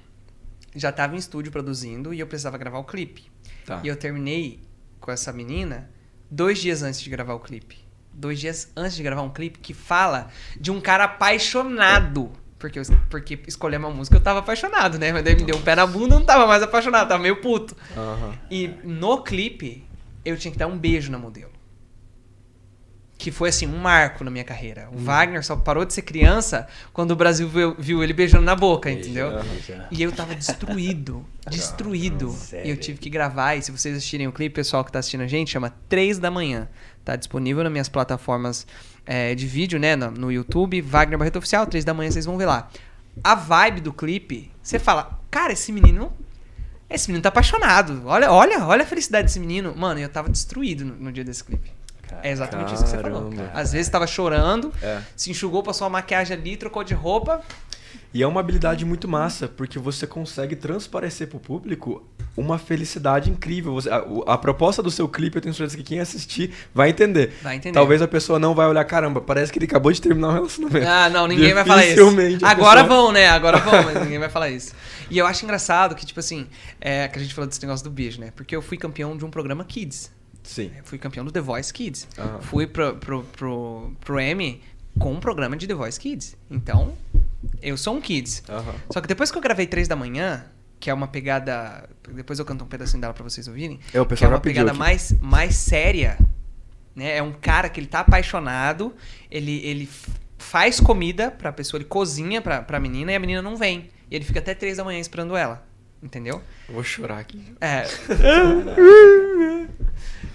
Já 0.75 0.91
tava 0.91 1.15
em 1.15 1.17
estúdio 1.17 1.51
produzindo 1.51 2.13
e 2.13 2.19
eu 2.19 2.27
precisava 2.27 2.57
gravar 2.57 2.79
o 2.79 2.83
clipe. 2.83 3.23
Tá. 3.65 3.79
E 3.83 3.87
eu 3.87 3.95
terminei 3.95 4.59
com 4.99 5.11
essa 5.11 5.31
menina 5.33 5.89
dois 6.31 6.59
dias 6.59 6.81
antes 6.81 7.01
de 7.01 7.09
gravar 7.09 7.33
o 7.33 7.39
clipe. 7.39 7.77
Dois 8.13 8.39
dias 8.39 8.71
antes 8.75 8.95
de 8.95 9.03
gravar 9.03 9.21
um 9.21 9.29
clipe 9.29 9.59
que 9.59 9.73
fala 9.73 10.29
de 10.59 10.71
um 10.71 10.79
cara 10.79 11.03
apaixonado. 11.03 12.31
Porque, 12.57 12.79
eu, 12.79 12.83
porque 13.09 13.39
escolher 13.47 13.77
uma 13.77 13.89
música 13.89 14.17
eu 14.17 14.21
tava 14.21 14.39
apaixonado, 14.39 14.97
né? 14.97 15.11
Mas 15.11 15.23
daí 15.23 15.35
me 15.35 15.43
deu 15.43 15.57
um 15.57 15.61
pé 15.61 15.75
na 15.75 15.85
bunda, 15.85 16.15
eu 16.15 16.19
não 16.19 16.25
tava 16.25 16.45
mais 16.45 16.61
apaixonado, 16.61 17.09
tava 17.09 17.21
meio 17.21 17.41
puto. 17.41 17.75
Aham. 17.97 18.33
E 18.49 18.67
no 18.83 19.23
clipe, 19.23 19.83
eu 20.23 20.37
tinha 20.37 20.51
que 20.51 20.57
dar 20.57 20.67
um 20.67 20.77
beijo 20.77 21.11
na 21.11 21.17
modelo. 21.17 21.51
Que 23.21 23.29
foi, 23.29 23.49
assim, 23.49 23.67
um 23.67 23.77
marco 23.77 24.23
na 24.23 24.31
minha 24.31 24.43
carreira. 24.43 24.89
Hum. 24.91 24.95
O 24.95 24.97
Wagner 25.03 25.45
só 25.45 25.55
parou 25.55 25.85
de 25.85 25.93
ser 25.93 26.01
criança 26.01 26.67
quando 26.91 27.11
o 27.11 27.15
Brasil 27.15 27.47
viu, 27.47 27.75
viu 27.77 28.03
ele 28.03 28.13
beijando 28.13 28.43
na 28.43 28.55
boca, 28.55 28.89
entendeu? 28.89 29.29
E 29.91 30.01
eu 30.01 30.11
tava 30.11 30.33
destruído. 30.33 31.23
Destruído. 31.47 32.31
Sério? 32.31 32.65
E 32.65 32.71
eu 32.71 32.77
tive 32.77 32.97
que 32.97 33.11
gravar. 33.11 33.55
E 33.55 33.61
se 33.61 33.71
vocês 33.71 33.95
assistirem 33.95 34.27
o 34.27 34.31
clipe, 34.31 34.55
pessoal 34.55 34.83
que 34.83 34.91
tá 34.91 34.97
assistindo 34.97 35.21
a 35.21 35.27
gente, 35.27 35.51
chama 35.51 35.71
3 35.87 36.17
da 36.17 36.31
manhã. 36.31 36.67
Tá 37.05 37.15
disponível 37.15 37.63
nas 37.63 37.71
minhas 37.71 37.87
plataformas 37.87 38.65
é, 39.05 39.35
de 39.35 39.45
vídeo, 39.45 39.79
né? 39.79 39.95
No, 39.95 40.09
no 40.09 40.31
YouTube, 40.31 40.81
Wagner 40.81 41.19
Barreto 41.19 41.37
Oficial, 41.37 41.67
3 41.67 41.85
da 41.85 41.93
manhã, 41.93 42.09
vocês 42.09 42.25
vão 42.25 42.39
ver 42.39 42.47
lá. 42.47 42.71
A 43.23 43.35
vibe 43.35 43.81
do 43.81 43.93
clipe, 43.93 44.51
você 44.63 44.79
fala, 44.79 45.19
cara, 45.29 45.53
esse 45.53 45.71
menino. 45.71 46.11
Esse 46.89 47.07
menino 47.07 47.21
tá 47.21 47.29
apaixonado. 47.29 48.01
Olha, 48.07 48.31
olha, 48.31 48.65
olha 48.65 48.81
a 48.81 48.87
felicidade 48.87 49.27
desse 49.27 49.39
menino. 49.39 49.75
Mano, 49.75 49.99
eu 49.99 50.09
tava 50.09 50.27
destruído 50.27 50.83
no, 50.83 50.95
no 50.95 51.11
dia 51.11 51.23
desse 51.23 51.43
clipe. 51.43 51.71
É 52.23 52.31
exatamente 52.31 52.73
isso 52.73 52.83
que 52.83 52.89
você 52.89 52.97
falou. 52.97 53.29
Caramba. 53.31 53.51
Às 53.53 53.71
vezes 53.71 53.89
tava 53.89 54.05
chorando, 54.07 54.71
É. 54.81 54.99
se 55.15 55.31
enxugou, 55.31 55.63
passou 55.63 55.85
uma 55.85 55.91
maquiagem 55.99 56.35
ali, 56.37 56.57
trocou 56.57 56.83
de 56.83 56.93
roupa. 56.93 57.41
E 58.13 58.21
é 58.21 58.27
uma 58.27 58.41
habilidade 58.41 58.83
muito 58.83 59.07
massa, 59.07 59.47
porque 59.47 59.79
você 59.79 60.05
consegue 60.05 60.53
transparecer 60.53 61.27
pro 61.29 61.39
público 61.39 62.05
uma 62.35 62.57
felicidade 62.59 63.29
incrível. 63.29 63.73
Você- 63.73 63.89
a, 63.89 64.03
o- 64.03 64.23
a 64.27 64.37
proposta 64.37 64.83
do 64.83 64.91
seu 64.91 65.07
clipe, 65.07 65.37
eu 65.37 65.41
tenho 65.41 65.53
certeza 65.55 65.77
que 65.77 65.83
quem 65.83 65.99
assistir 66.01 66.53
vai 66.73 66.89
entender. 66.89 67.33
Vai 67.41 67.55
entender. 67.55 67.73
Talvez 67.73 68.01
a 68.01 68.07
pessoa 68.09 68.37
não 68.37 68.53
vai 68.53 68.67
olhar, 68.67 68.83
caramba, 68.83 69.21
parece 69.21 69.49
que 69.51 69.57
ele 69.59 69.65
acabou 69.65 69.93
de 69.93 70.01
terminar 70.01 70.27
um 70.27 70.33
relacionamento. 70.33 70.85
Ah, 70.87 71.09
não, 71.09 71.25
ninguém 71.25 71.53
vai 71.53 71.63
falar 71.63 71.85
isso. 71.85 71.95
Agora 72.45 72.81
pessoa- 72.83 73.01
vão, 73.03 73.11
né? 73.13 73.29
Agora 73.29 73.57
vão, 73.59 73.81
mas 73.83 74.01
ninguém 74.03 74.19
vai 74.19 74.29
falar 74.29 74.49
isso. 74.49 74.73
E 75.09 75.17
eu 75.17 75.25
acho 75.25 75.45
engraçado 75.45 75.95
que, 75.95 76.05
tipo 76.05 76.19
assim, 76.19 76.47
é, 76.81 77.07
que 77.07 77.17
a 77.17 77.21
gente 77.21 77.33
falou 77.33 77.47
desse 77.47 77.61
negócio 77.61 77.83
do 77.85 77.89
beijo, 77.89 78.19
né? 78.19 78.31
Porque 78.35 78.53
eu 78.53 78.61
fui 78.61 78.77
campeão 78.77 79.15
de 79.15 79.23
um 79.23 79.29
programa 79.29 79.63
Kids. 79.63 80.11
Sim. 80.43 80.71
Eu 80.77 80.83
fui 80.83 80.97
campeão 80.97 81.23
do 81.23 81.31
The 81.31 81.41
Voice 81.41 81.73
Kids. 81.73 82.07
Aham. 82.17 82.41
Fui 82.41 82.67
pro, 82.67 82.95
pro, 82.95 83.23
pro, 83.23 83.93
pro 83.99 84.19
Emmy 84.19 84.61
com 84.99 85.13
um 85.13 85.19
programa 85.19 85.55
de 85.55 85.67
The 85.67 85.73
Voice 85.73 85.99
Kids. 85.99 86.35
Então, 86.49 86.93
eu 87.61 87.77
sou 87.77 87.95
um 87.95 88.01
Kids. 88.01 88.43
Só 88.89 89.01
que 89.01 89.07
depois 89.07 89.31
que 89.31 89.37
eu 89.37 89.41
gravei 89.41 89.67
3 89.67 89.87
da 89.87 89.95
manhã, 89.95 90.45
que 90.79 90.89
é 90.89 90.93
uma 90.93 91.07
pegada. 91.07 91.87
Depois 92.13 92.39
eu 92.39 92.45
canto 92.45 92.63
um 92.63 92.67
pedacinho 92.67 92.99
dela 93.01 93.13
pra 93.13 93.23
vocês 93.23 93.47
ouvirem. 93.47 93.79
É, 93.93 94.01
o 94.01 94.05
que 94.05 94.09
pessoal 94.09 94.29
é 94.29 94.31
já 94.31 94.35
uma 94.35 94.41
pegada 94.41 94.71
aqui. 94.71 94.79
mais, 94.79 95.15
mais 95.21 95.55
séria. 95.55 96.17
Né? 96.95 97.17
É 97.17 97.23
um 97.23 97.31
cara 97.31 97.69
que 97.69 97.79
ele 97.79 97.87
tá 97.87 98.01
apaixonado, 98.01 98.93
ele, 99.29 99.61
ele 99.65 99.89
faz 100.37 100.79
comida 100.79 101.31
pra 101.31 101.51
pessoa, 101.53 101.77
ele 101.77 101.85
cozinha 101.87 102.41
pra, 102.41 102.61
pra 102.61 102.79
menina 102.79 103.11
e 103.11 103.15
a 103.15 103.19
menina 103.19 103.41
não 103.41 103.55
vem. 103.55 103.89
E 104.09 104.15
ele 104.15 104.25
fica 104.25 104.39
até 104.39 104.53
3 104.53 104.77
da 104.77 104.83
manhã 104.83 104.99
esperando 104.99 105.35
ela. 105.37 105.65
Entendeu? 106.03 106.41
Eu 106.67 106.73
vou 106.73 106.83
chorar 106.83 107.19
aqui. 107.19 107.41
É. 107.61 107.85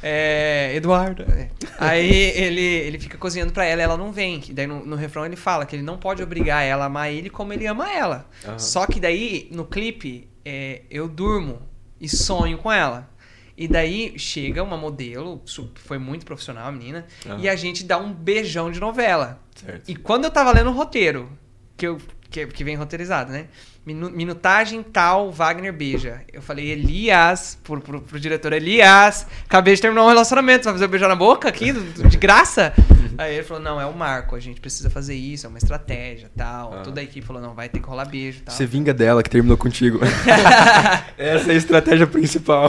É, 0.03 0.73
Eduardo. 0.75 1.23
é. 1.25 1.49
Aí 1.79 2.11
ele, 2.13 2.61
ele 2.63 2.99
fica 2.99 3.19
cozinhando 3.19 3.53
pra 3.53 3.65
ela 3.65 3.81
e 3.81 3.85
ela 3.85 3.97
não 3.97 4.13
vem. 4.13 4.43
E 4.49 4.53
daí 4.53 4.67
no, 4.67 4.85
no 4.85 4.97
refrão 4.97 5.25
ele 5.27 5.37
fala 5.37 5.67
que 5.67 5.75
ele 5.77 5.83
não 5.83 5.99
pode 5.99 6.23
obrigar 6.23 6.63
ela 6.65 6.85
a 6.85 6.87
amar 6.87 7.11
ele 7.13 7.29
como 7.31 7.53
ele 7.53 7.67
ama 7.67 7.91
ela. 7.93 8.29
Aham. 8.45 8.59
Só 8.59 8.87
que 8.87 9.01
daí, 9.01 9.49
no 9.53 9.65
clipe, 9.65 10.29
é, 10.45 10.83
eu 10.91 11.09
durmo 11.09 11.63
e 12.01 12.09
sonho 12.09 12.59
com 12.59 12.71
ela. 12.71 13.11
E 13.57 13.67
daí 13.67 14.19
chega 14.19 14.63
uma 14.63 14.77
modelo, 14.77 15.43
foi 15.77 15.99
muito 15.99 16.27
profissional 16.27 16.69
a 16.69 16.73
menina, 16.73 17.07
Aham. 17.25 17.39
e 17.41 17.49
a 17.49 17.57
gente 17.57 17.85
dá 17.85 17.97
um 17.97 18.13
beijão 18.13 18.71
de 18.71 18.79
novela. 18.79 19.41
Certo. 19.55 19.89
E 19.89 19.97
quando 19.97 20.25
eu 20.25 20.31
tava 20.31 20.53
lendo 20.53 20.69
o 20.69 20.75
roteiro, 20.75 21.31
que, 21.75 21.87
eu, 21.87 21.99
que, 22.31 22.47
que 22.47 22.65
vem 22.65 22.77
roteirizado, 22.77 23.31
né? 23.33 23.47
Minu- 23.85 24.11
minutagem 24.11 24.83
tal, 24.83 25.31
Wagner 25.31 25.73
beija. 25.73 26.21
Eu 26.33 26.43
falei, 26.43 26.71
Elias, 26.71 27.57
pro, 27.63 27.81
pro, 27.81 28.01
pro 28.01 28.19
diretor, 28.19 28.53
Elias, 28.53 29.27
acabei 29.45 29.75
de 29.77 29.81
terminar 29.81 30.03
um 30.05 30.09
relacionamento, 30.09 30.65
você 30.65 30.71
vai 30.71 30.73
fazer 30.75 30.85
eu 30.87 30.89
beijar 30.89 31.09
na 31.09 31.15
boca 31.15 31.49
aqui, 31.49 31.73
de 31.73 32.17
graça? 32.17 32.73
Aí 33.17 33.37
ele 33.37 33.45
falou, 33.45 33.63
não, 33.63 33.81
é 33.81 33.87
o 33.87 33.95
marco, 33.95 34.35
a 34.35 34.41
gente 34.41 34.61
precisa 34.61 34.91
fazer 34.91 35.15
isso, 35.15 35.47
é 35.47 35.49
uma 35.49 35.57
estratégia, 35.59 36.29
tal. 36.37 36.75
Ah. 36.75 36.83
Toda 36.83 37.01
a 37.01 37.05
equipe 37.05 37.25
falou, 37.25 37.41
não, 37.41 37.55
vai 37.55 37.69
ter 37.69 37.79
que 37.79 37.87
rolar 37.89 38.05
beijo, 38.07 38.43
tal. 38.45 38.55
Você 38.55 38.67
vinga 38.67 38.93
dela 38.93 39.23
que 39.23 39.31
terminou 39.31 39.57
contigo. 39.57 40.01
Essa 41.17 41.51
é 41.51 41.55
a 41.55 41.57
estratégia 41.57 42.07
principal. 42.07 42.69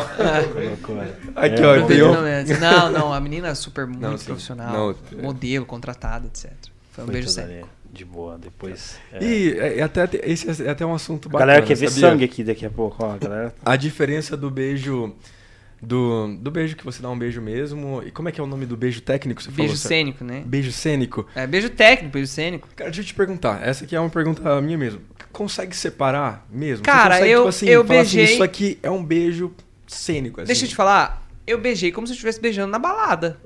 Loucura. 0.70 1.18
Aqui, 1.36 1.62
É, 1.62 1.66
ó, 1.66 1.76
Não, 1.78 2.22
um... 2.22 2.60
não, 2.60 2.92
não, 2.92 3.14
a 3.14 3.20
menina 3.20 3.50
é 3.50 3.56
super 3.56 3.86
muito 3.88 4.02
Não, 4.02 4.18
profissional, 4.18 4.72
Não, 5.12 5.20
é. 5.20 5.22
modelo, 5.22 5.66
contratada, 5.66 6.28
etc. 6.28 6.52
Foi 6.92 7.04
um 7.04 7.08
Foi 7.08 7.14
beijo 7.14 7.30
sério. 7.30 7.68
De 7.98 8.06
boa, 8.06 8.38
depois. 8.38 9.00
é. 9.12 9.24
E 9.24 9.58
é, 9.58 9.80
é 9.80 9.82
até, 9.82 10.08
esse 10.24 10.64
é 10.64 10.70
até 10.70 10.86
um 10.86 10.94
assunto 10.94 11.28
A 11.28 11.32
bacana, 11.32 11.52
galera 11.54 11.66
quer 11.66 11.76
ver 11.76 11.90
sabia? 11.90 12.10
sangue 12.10 12.24
aqui 12.26 12.44
daqui 12.44 12.64
a 12.66 12.70
pouco, 12.70 13.04
ó. 13.04 13.14
A 13.14 13.18
galera. 13.18 13.56
A 13.66 13.76
diferença 13.76 14.38
do 14.38 14.50
beijo... 14.52 15.14
Do, 15.80 16.36
do 16.40 16.50
beijo 16.50 16.76
que 16.76 16.84
você 16.84 17.04
dá 17.04 17.10
um 17.10 17.18
beijo 17.18 17.40
mesmo. 17.40 18.02
E 18.04 18.10
como 18.10 18.28
é 18.28 18.32
que 18.32 18.40
é 18.42 18.44
o 18.44 18.48
nome 18.48 18.66
do 18.66 18.76
beijo 18.76 19.00
técnico? 19.02 19.42
Você 19.44 19.50
Beijo 19.52 19.74
falou, 19.74 19.78
certo? 19.78 19.90
cênico, 19.90 20.24
né? 20.24 20.42
Beijo 20.44 20.72
cênico. 20.72 21.28
É, 21.36 21.46
beijo 21.46 21.70
técnico, 21.70 22.14
beijo 22.14 22.28
cênico. 22.32 22.68
Cara, 22.76 22.90
deixa 22.90 23.02
eu 23.02 23.06
te 23.06 23.14
perguntar. 23.14 23.62
Essa 23.64 23.84
aqui 23.84 23.96
é 23.96 24.00
uma 24.00 24.10
pergunta 24.10 24.60
minha 24.60 24.76
mesmo. 24.78 25.02
Consegue 25.32 25.76
separar 25.76 26.48
mesmo? 26.52 26.84
Cara, 26.84 27.16
consegue, 27.18 27.32
eu- 27.32 27.40
tipo 27.42 27.50
assim, 27.50 27.66
eu 27.68 27.86
falar 27.86 28.00
assim, 28.02 28.16
beijei- 28.18 28.34
isso 28.34 28.44
aqui 28.44 28.80
é 28.82 28.90
um 28.90 29.04
beijo 29.04 29.54
cênico, 29.86 30.42
assim. 30.42 30.48
Deixa 30.48 30.66
eu 30.66 30.70
te 30.70 30.76
falar, 30.76 31.28
eu 31.46 31.60
beijei 31.60 31.92
como 31.92 32.08
se 32.08 32.14
eu 32.14 32.16
estivesse 32.16 32.42
beijando 32.42 32.72
na 32.72 32.80
balada. 32.80 33.38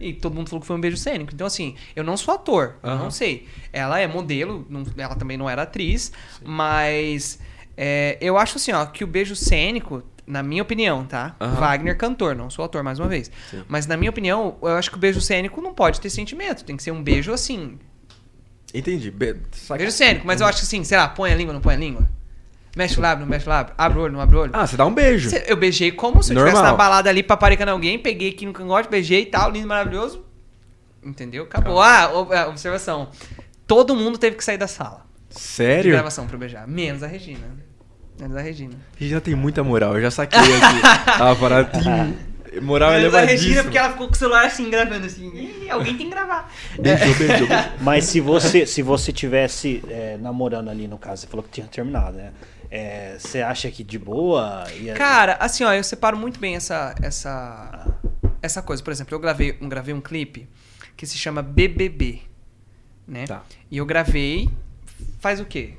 E 0.00 0.12
todo 0.12 0.34
mundo 0.34 0.48
falou 0.48 0.60
que 0.60 0.66
foi 0.66 0.76
um 0.76 0.80
beijo 0.80 0.96
cênico. 0.96 1.32
Então, 1.34 1.46
assim, 1.46 1.74
eu 1.96 2.04
não 2.04 2.16
sou 2.16 2.34
ator, 2.34 2.76
eu 2.82 2.96
não 2.96 3.10
sei. 3.10 3.48
Ela 3.72 3.98
é 3.98 4.06
modelo, 4.06 4.64
não- 4.70 4.84
ela 4.96 5.14
também 5.16 5.36
não 5.36 5.48
era 5.50 5.62
atriz, 5.62 6.12
mas 6.44 7.38
é, 7.76 8.16
eu 8.20 8.36
acho 8.38 8.56
assim, 8.58 8.72
ó, 8.72 8.86
que 8.86 9.02
o 9.02 9.06
beijo 9.06 9.34
cênico, 9.34 10.02
na 10.26 10.42
minha 10.42 10.62
opinião, 10.62 11.04
tá? 11.04 11.34
Wagner 11.40 11.96
cantor, 11.96 12.34
não 12.36 12.48
sou 12.50 12.64
ator 12.64 12.82
mais 12.82 12.98
uma 12.98 13.08
vez. 13.08 13.30
Sim. 13.50 13.64
Mas 13.66 13.86
na 13.86 13.96
minha 13.96 14.10
opinião, 14.10 14.56
eu 14.62 14.76
acho 14.76 14.90
que 14.90 14.96
o 14.96 15.00
beijo 15.00 15.20
cênico 15.20 15.60
não 15.60 15.72
pode 15.74 16.00
ter 16.00 16.10
sentimento. 16.10 16.64
Tem 16.64 16.76
que 16.76 16.82
ser 16.82 16.90
um 16.90 17.02
beijo 17.02 17.32
assim, 17.32 17.78
Entendi. 18.74 19.10
Be... 19.10 19.34
beijo 19.76 19.90
cênico. 19.92 20.26
Mas 20.26 20.40
eu 20.40 20.46
acho 20.46 20.58
que 20.60 20.64
assim, 20.66 20.84
sei 20.84 20.98
lá, 20.98 21.08
põe 21.08 21.32
a 21.32 21.34
língua, 21.34 21.54
não 21.54 21.60
põe 21.60 21.74
a 21.74 21.78
língua. 21.78 22.08
Mexe 22.78 22.96
o 22.96 23.02
lábio, 23.02 23.22
não 23.26 23.30
mexe 23.30 23.44
o 23.44 23.48
lábio. 23.50 23.74
Abre 23.76 23.98
o 23.98 24.02
olho, 24.02 24.12
não 24.12 24.20
abre 24.20 24.36
o 24.36 24.40
olho. 24.40 24.50
Ah, 24.54 24.64
você 24.64 24.76
dá 24.76 24.86
um 24.86 24.94
beijo. 24.94 25.28
Cê- 25.30 25.44
Eu 25.48 25.56
beijei 25.56 25.90
como 25.90 26.22
se 26.22 26.32
eu 26.32 26.36
estivesse 26.36 26.54
Normal. 26.54 26.70
na 26.70 26.78
balada 26.78 27.10
ali 27.10 27.24
paparicando 27.24 27.72
alguém, 27.72 27.98
peguei 27.98 28.30
aqui 28.30 28.46
no 28.46 28.52
cangote, 28.52 28.88
beijei 28.88 29.22
e 29.22 29.26
tal, 29.26 29.50
lindo, 29.50 29.66
maravilhoso. 29.66 30.24
Entendeu? 31.04 31.42
Acabou. 31.42 31.80
Ah, 31.82 32.04
a 32.04 32.46
observação. 32.48 33.08
Todo 33.66 33.96
mundo 33.96 34.16
teve 34.16 34.36
que 34.36 34.44
sair 34.44 34.58
da 34.58 34.68
sala 34.68 35.04
de 35.28 35.40
Sério? 35.40 35.90
gravação 35.90 36.28
pra 36.28 36.38
beijar. 36.38 36.68
Menos 36.68 37.02
a 37.02 37.08
Regina. 37.08 37.48
Menos 38.20 38.36
a 38.36 38.40
Regina. 38.40 38.74
A 38.96 39.02
gente 39.02 39.10
já 39.10 39.20
tem 39.20 39.34
muita 39.34 39.64
moral, 39.64 39.96
eu 39.96 40.02
já 40.02 40.12
saquei 40.12 40.38
aqui. 40.38 40.80
a 41.20 41.34
parada 41.34 41.64
tem 41.64 42.62
moral 42.62 42.92
Menos 42.92 43.12
a 43.12 43.22
Regina, 43.22 43.62
porque 43.64 43.76
ela 43.76 43.90
ficou 43.90 44.06
com 44.06 44.14
o 44.14 44.16
celular 44.16 44.46
assim, 44.46 44.70
gravando 44.70 45.04
assim. 45.04 45.28
Ih, 45.34 45.68
alguém 45.68 45.96
tem 45.96 46.06
que 46.08 46.12
gravar. 46.14 46.48
Beijou, 46.80 47.14
beijou, 47.18 47.26
beijou. 47.48 47.48
Mas 47.80 48.04
se 48.04 48.20
você, 48.20 48.64
se 48.66 48.82
você 48.82 49.12
tivesse 49.12 49.82
é, 49.88 50.16
namorando 50.20 50.68
ali, 50.70 50.86
no 50.86 50.96
caso, 50.96 51.22
você 51.22 51.26
falou 51.26 51.42
que 51.42 51.50
tinha 51.50 51.66
terminado, 51.66 52.16
né? 52.16 52.30
É, 52.70 53.16
você 53.18 53.40
acha 53.40 53.70
que 53.70 53.82
de 53.82 53.98
boa? 53.98 54.64
Ia- 54.80 54.94
Cara, 54.94 55.34
assim, 55.40 55.64
ó, 55.64 55.72
eu 55.72 55.82
separo 55.84 56.16
muito 56.16 56.38
bem 56.38 56.54
essa, 56.56 56.94
essa, 57.02 57.96
essa 58.42 58.60
coisa. 58.62 58.82
Por 58.82 58.90
exemplo, 58.92 59.14
eu 59.14 59.18
gravei, 59.20 59.56
um, 59.60 59.68
gravei 59.68 59.94
um 59.94 60.00
clipe 60.00 60.48
que 60.96 61.06
se 61.06 61.16
chama 61.16 61.42
BBB, 61.42 62.20
né? 63.06 63.24
Tá. 63.26 63.42
E 63.70 63.76
eu 63.78 63.86
gravei 63.86 64.48
faz 65.20 65.40
o 65.40 65.44
quê? 65.44 65.74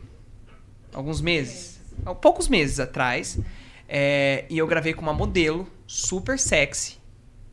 Alguns 0.93 1.21
meses? 1.21 1.80
Poucos 2.21 2.47
meses 2.47 2.80
atrás. 2.80 3.38
É, 3.88 4.45
e 4.49 4.58
eu 4.58 4.65
gravei 4.67 4.93
com 4.93 5.02
uma 5.02 5.13
modelo 5.13 5.67
super 5.86 6.39
sexy. 6.39 6.97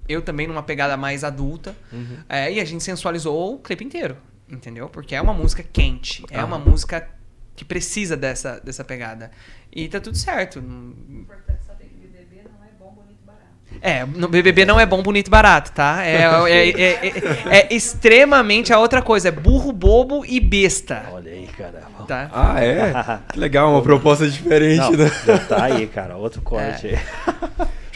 Eu 0.09 0.22
também 0.22 0.46
numa 0.46 0.62
pegada 0.62 0.96
mais 0.96 1.25
adulta. 1.25 1.77
Uhum. 1.92 2.18
É, 2.29 2.53
e 2.53 2.61
a 2.61 2.64
gente 2.64 2.83
sensualizou 2.85 3.55
o 3.55 3.59
clipe 3.59 3.85
inteiro. 3.85 4.16
Entendeu? 4.49 4.88
Porque 4.88 5.14
é 5.14 5.20
uma 5.20 5.35
música 5.35 5.62
quente. 5.62 6.25
É 6.31 6.42
uma 6.44 6.59
música 6.59 7.09
que 7.57 7.64
precisa 7.64 8.16
dessa, 8.16 8.61
dessa 8.62 8.85
pegada. 8.85 9.31
E 9.73 9.88
tá 9.88 9.99
tudo 9.99 10.16
certo. 10.16 10.59
Importante 10.59 11.64
saber 11.66 11.85
que 11.87 12.07
BBB 12.07 12.42
não 12.45 12.64
é 12.64 12.69
bom, 12.79 12.92
bonito 12.95 13.19
e 13.23 13.27
barato. 13.27 13.81
É, 13.81 14.05
no 14.05 14.29
BBB 14.29 14.64
não 14.64 14.79
é 14.79 14.87
bom, 14.87 15.03
bonito 15.03 15.27
e 15.29 15.31
barato, 15.31 15.73
tá? 15.73 16.05
É, 16.05 16.23
é, 16.51 16.69
é- 16.71 17.07
é- 17.09 17.57
é 17.71 17.75
extremamente 17.75 18.73
a 18.73 18.79
outra 18.79 19.03
coisa. 19.03 19.29
É 19.29 19.31
burro, 19.33 19.73
bobo 19.73 20.25
e 20.27 20.38
besta. 20.38 21.07
Olha 21.12 21.33
aí, 21.33 21.47
cara. 21.49 21.83
Tá? 22.07 22.31
Ah, 22.33 22.62
é? 22.64 22.92
Que 23.33 23.38
legal, 23.40 23.73
uma 23.73 23.83
proposta 23.83 24.29
diferente, 24.29 24.79
Não, 24.79 24.92
né? 24.92 25.11
tá 25.49 25.64
aí, 25.64 25.87
cara. 25.88 26.16
Outro 26.16 26.40
corte 26.40 26.87
É. 26.88 26.90
aí. 26.97 26.99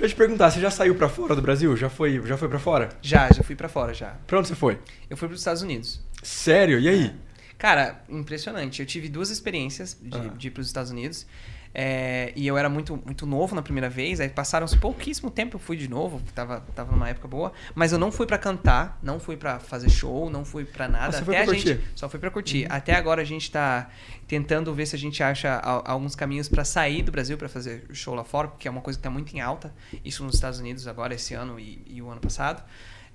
Deixa 0.00 0.04
eu 0.04 0.08
te 0.08 0.14
perguntar, 0.16 0.50
você 0.50 0.60
já 0.60 0.70
saiu 0.70 0.94
pra 0.94 1.08
fora 1.10 1.36
do 1.36 1.42
Brasil? 1.42 1.76
Já 1.76 1.88
foi, 1.90 2.20
já 2.24 2.36
foi 2.36 2.48
pra 2.48 2.58
fora? 2.58 2.88
Já, 3.02 3.30
já 3.30 3.42
fui 3.42 3.54
pra 3.54 3.68
fora 3.68 3.92
já. 3.92 4.14
Pra 4.26 4.38
onde 4.38 4.48
você 4.48 4.54
foi? 4.54 4.78
Eu 5.10 5.16
fui 5.16 5.28
pros 5.28 5.40
Estados 5.40 5.60
Unidos. 5.62 6.00
Sério? 6.22 6.80
E 6.80 6.88
aí? 6.88 7.12
Cara, 7.60 8.02
impressionante. 8.08 8.80
Eu 8.80 8.86
tive 8.86 9.06
duas 9.10 9.28
experiências 9.28 9.94
de, 10.00 10.16
Ah. 10.16 10.32
de 10.36 10.48
ir 10.48 10.50
pros 10.50 10.66
Estados 10.66 10.90
Unidos. 10.90 11.26
É, 11.72 12.32
e 12.34 12.46
eu 12.48 12.56
era 12.58 12.68
muito, 12.68 12.96
muito 13.04 13.24
novo 13.26 13.54
na 13.54 13.60
primeira 13.62 13.88
vez. 13.88 14.18
Aí 14.18 14.30
passaram-se 14.30 14.76
pouquíssimo 14.78 15.30
tempo, 15.30 15.56
eu 15.56 15.60
fui 15.60 15.76
de 15.76 15.86
novo. 15.86 16.20
Tava, 16.34 16.62
tava 16.74 16.90
numa 16.90 17.08
época 17.10 17.28
boa. 17.28 17.52
Mas 17.74 17.92
eu 17.92 17.98
não 17.98 18.10
fui 18.10 18.26
pra 18.26 18.38
cantar, 18.38 18.98
não 19.02 19.20
fui 19.20 19.36
pra 19.36 19.60
fazer 19.60 19.90
show, 19.90 20.30
não 20.30 20.42
fui 20.42 20.64
pra 20.64 20.88
nada. 20.88 21.18
Ah, 21.18 21.22
você 21.22 21.30
Até 21.30 21.42
a 21.42 21.44
gente. 21.54 21.74
curtir? 21.76 21.90
Só 21.94 22.08
fui 22.08 22.18
pra 22.18 22.30
curtir. 22.30 22.66
Até 22.70 22.94
agora 22.94 23.20
a 23.20 23.26
gente 23.26 23.50
tá 23.52 23.90
tentando 24.26 24.74
ver 24.74 24.86
se 24.86 24.96
a 24.96 24.98
gente 24.98 25.22
acha 25.22 25.54
alguns 25.60 26.16
caminhos 26.16 26.48
pra 26.48 26.64
sair 26.64 27.02
do 27.02 27.12
Brasil 27.12 27.36
pra 27.36 27.48
fazer 27.48 27.84
show 27.92 28.14
lá 28.14 28.24
fora, 28.24 28.48
porque 28.48 28.66
é 28.66 28.70
uma 28.70 28.80
coisa 28.80 28.98
que 28.98 29.02
tá 29.02 29.10
muito 29.10 29.32
em 29.36 29.40
alta. 29.40 29.72
Isso 30.02 30.24
nos 30.24 30.34
Estados 30.36 30.58
Unidos 30.58 30.88
agora, 30.88 31.14
esse 31.14 31.34
ano 31.34 31.60
e, 31.60 31.82
e 31.86 32.00
o 32.02 32.08
ano 32.10 32.22
passado. 32.22 32.64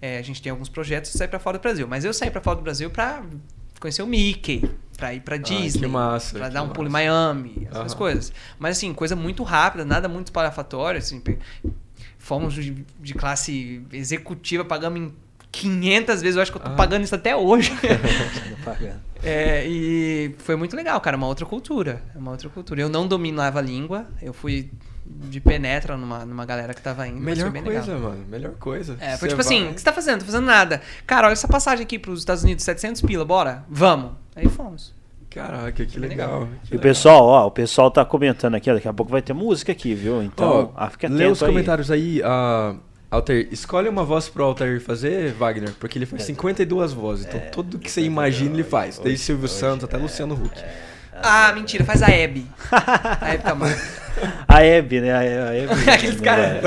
É, 0.02 0.18
a 0.18 0.22
gente 0.22 0.40
tem 0.42 0.52
alguns 0.52 0.70
projetos 0.70 1.12
de 1.12 1.18
sair 1.18 1.28
pra 1.30 1.40
fora 1.40 1.58
do 1.58 1.62
Brasil. 1.62 1.88
Mas 1.90 2.06
eu 2.06 2.14
saí 2.14 2.30
pra 2.32 2.40
fora 2.42 2.56
do 2.58 2.62
Brasil 2.62 2.90
pra 2.92 3.22
conhecer 3.80 4.02
o 4.04 4.08
Mickey, 4.08 4.64
pra 4.98 5.14
ir 5.14 5.20
pra 5.22 5.38
Disney, 5.38 5.82
que 5.82 5.88
massa, 5.88 6.38
pra 6.38 6.50
dar 6.50 6.64
um 6.64 6.70
pulo 6.70 6.88
em 6.88 6.92
massa. 6.92 7.06
Miami, 7.06 7.68
essas 7.70 7.92
Aham. 7.92 7.98
coisas. 7.98 8.34
Mas 8.58 8.78
assim, 8.78 8.94
coisa 8.94 9.16
muito 9.16 9.44
rápida, 9.44 9.84
nada 9.86 10.08
muito 10.08 10.28
espalhafatório, 10.28 10.98
assim. 11.00 11.22
Fomos 12.18 12.54
de, 12.54 12.86
de 13.00 13.14
classe 13.14 13.82
executiva, 13.92 14.66
pagamos 14.66 15.00
em 15.00 15.14
500 15.52 16.22
vezes, 16.22 16.36
eu 16.36 16.42
acho 16.42 16.52
que 16.52 16.58
eu 16.58 16.62
tô 16.64 16.70
Ah. 16.70 16.76
pagando 16.76 17.04
isso 17.04 17.16
até 17.16 17.36
hoje. 17.36 17.72
Tá. 18.66 18.76
É, 19.22 19.64
e 19.68 20.34
foi 20.40 20.56
muito 20.56 20.76
legal, 20.76 21.00
cara, 21.00 21.16
uma 21.16 21.28
outra 21.28 21.46
cultura, 21.46 22.02
uma 22.16 22.32
outra 22.32 22.50
cultura. 22.50 22.82
Eu 22.82 22.90
não 22.90 23.08
dominava 23.08 23.60
a 23.60 23.62
língua, 23.62 24.08
eu 24.22 24.34
fui 24.34 24.72
de 25.06 25.40
penetra 25.40 25.96
numa, 25.98 26.26
numa 26.26 26.46
galera 26.46 26.74
que 26.74 26.82
tava 26.82 27.08
indo, 27.08 27.20
Melhor 27.20 27.44
foi 27.44 27.50
bem 27.52 27.64
coisa, 27.64 27.94
legal. 27.94 28.10
mano. 28.10 28.26
Melhor 28.28 28.52
coisa. 28.54 28.98
É, 29.00 29.16
foi 29.18 29.30
tipo 29.30 29.42
assim, 29.42 29.62
o 29.62 29.66
vai- 29.66 29.74
que 29.76 29.80
você 29.82 29.86
tá 29.86 29.94
fazendo? 29.94 30.20
Tô 30.20 30.26
fazendo 30.26 30.46
nada. 30.46 30.82
Cara, 31.06 31.28
olha 31.28 31.34
essa 31.34 31.48
passagem 31.48 31.84
aqui 31.84 32.00
pros 32.00 32.20
Estados 32.20 32.44
Unidos, 32.44 32.64
700 32.64 33.02
pila, 33.02 33.24
bora? 33.24 33.64
Vamos. 33.70 34.12
Aí 34.36 34.48
fomos. 34.50 34.94
Caraca, 35.30 35.86
que 35.86 36.00
legal. 36.00 36.42
legal. 36.42 36.50
que 36.64 36.74
E 36.74 36.78
o 36.78 36.80
pessoal, 36.80 37.26
ó, 37.26 37.46
o 37.48 37.52
pessoal 37.52 37.92
tá 37.92 38.06
comentando 38.06 38.56
aqui, 38.56 38.72
ó, 38.72 38.74
daqui 38.74 38.88
a 38.88 38.94
pouco 38.94 39.12
vai 39.12 39.22
ter 39.22 39.34
música 39.34 39.72
aqui, 39.74 39.94
viu? 39.94 40.24
Então, 40.24 40.72
Ó, 40.74 40.80
ah, 40.82 40.90
fica 40.90 41.08
lê 41.10 41.16
atento 41.16 41.32
os 41.34 41.44
aí. 41.44 41.50
comentários 41.50 41.92
aí. 41.92 42.22
ah, 42.24 42.76
Altair, 43.12 43.48
escolhe 43.52 43.88
uma 43.88 44.04
voz 44.04 44.28
pro 44.30 44.44
Altair 44.44 44.82
fazer, 44.82 45.34
Wagner, 45.34 45.74
porque 45.80 45.98
ele 45.98 46.06
faz 46.06 46.22
É. 46.24 46.26
52 46.26 46.92
vozes. 46.94 47.26
Então 47.26 47.40
tudo 47.52 47.78
que 47.78 47.92
você 47.92 48.02
imagina 48.02 48.54
ele 48.54 48.64
faz. 48.64 48.98
Desde 48.98 49.24
Silvio 49.26 49.48
Santos 49.48 49.84
até 49.84 49.98
Luciano 49.98 50.34
Huck. 50.36 50.58
Ah, 51.22 51.52
mentira, 51.54 51.84
faz 51.84 52.02
a 52.02 52.10
Hebe. 52.10 52.46
a 52.72 53.34
Hebe 53.34 53.44
tá 53.44 53.56
mal. 53.56 53.70
A 54.48 54.64
Hebe, 54.64 55.02
né? 55.02 55.14
A 55.14 55.24
Hebe. 55.24 55.74
Aqueles 55.92 56.22
caras. 56.22 56.64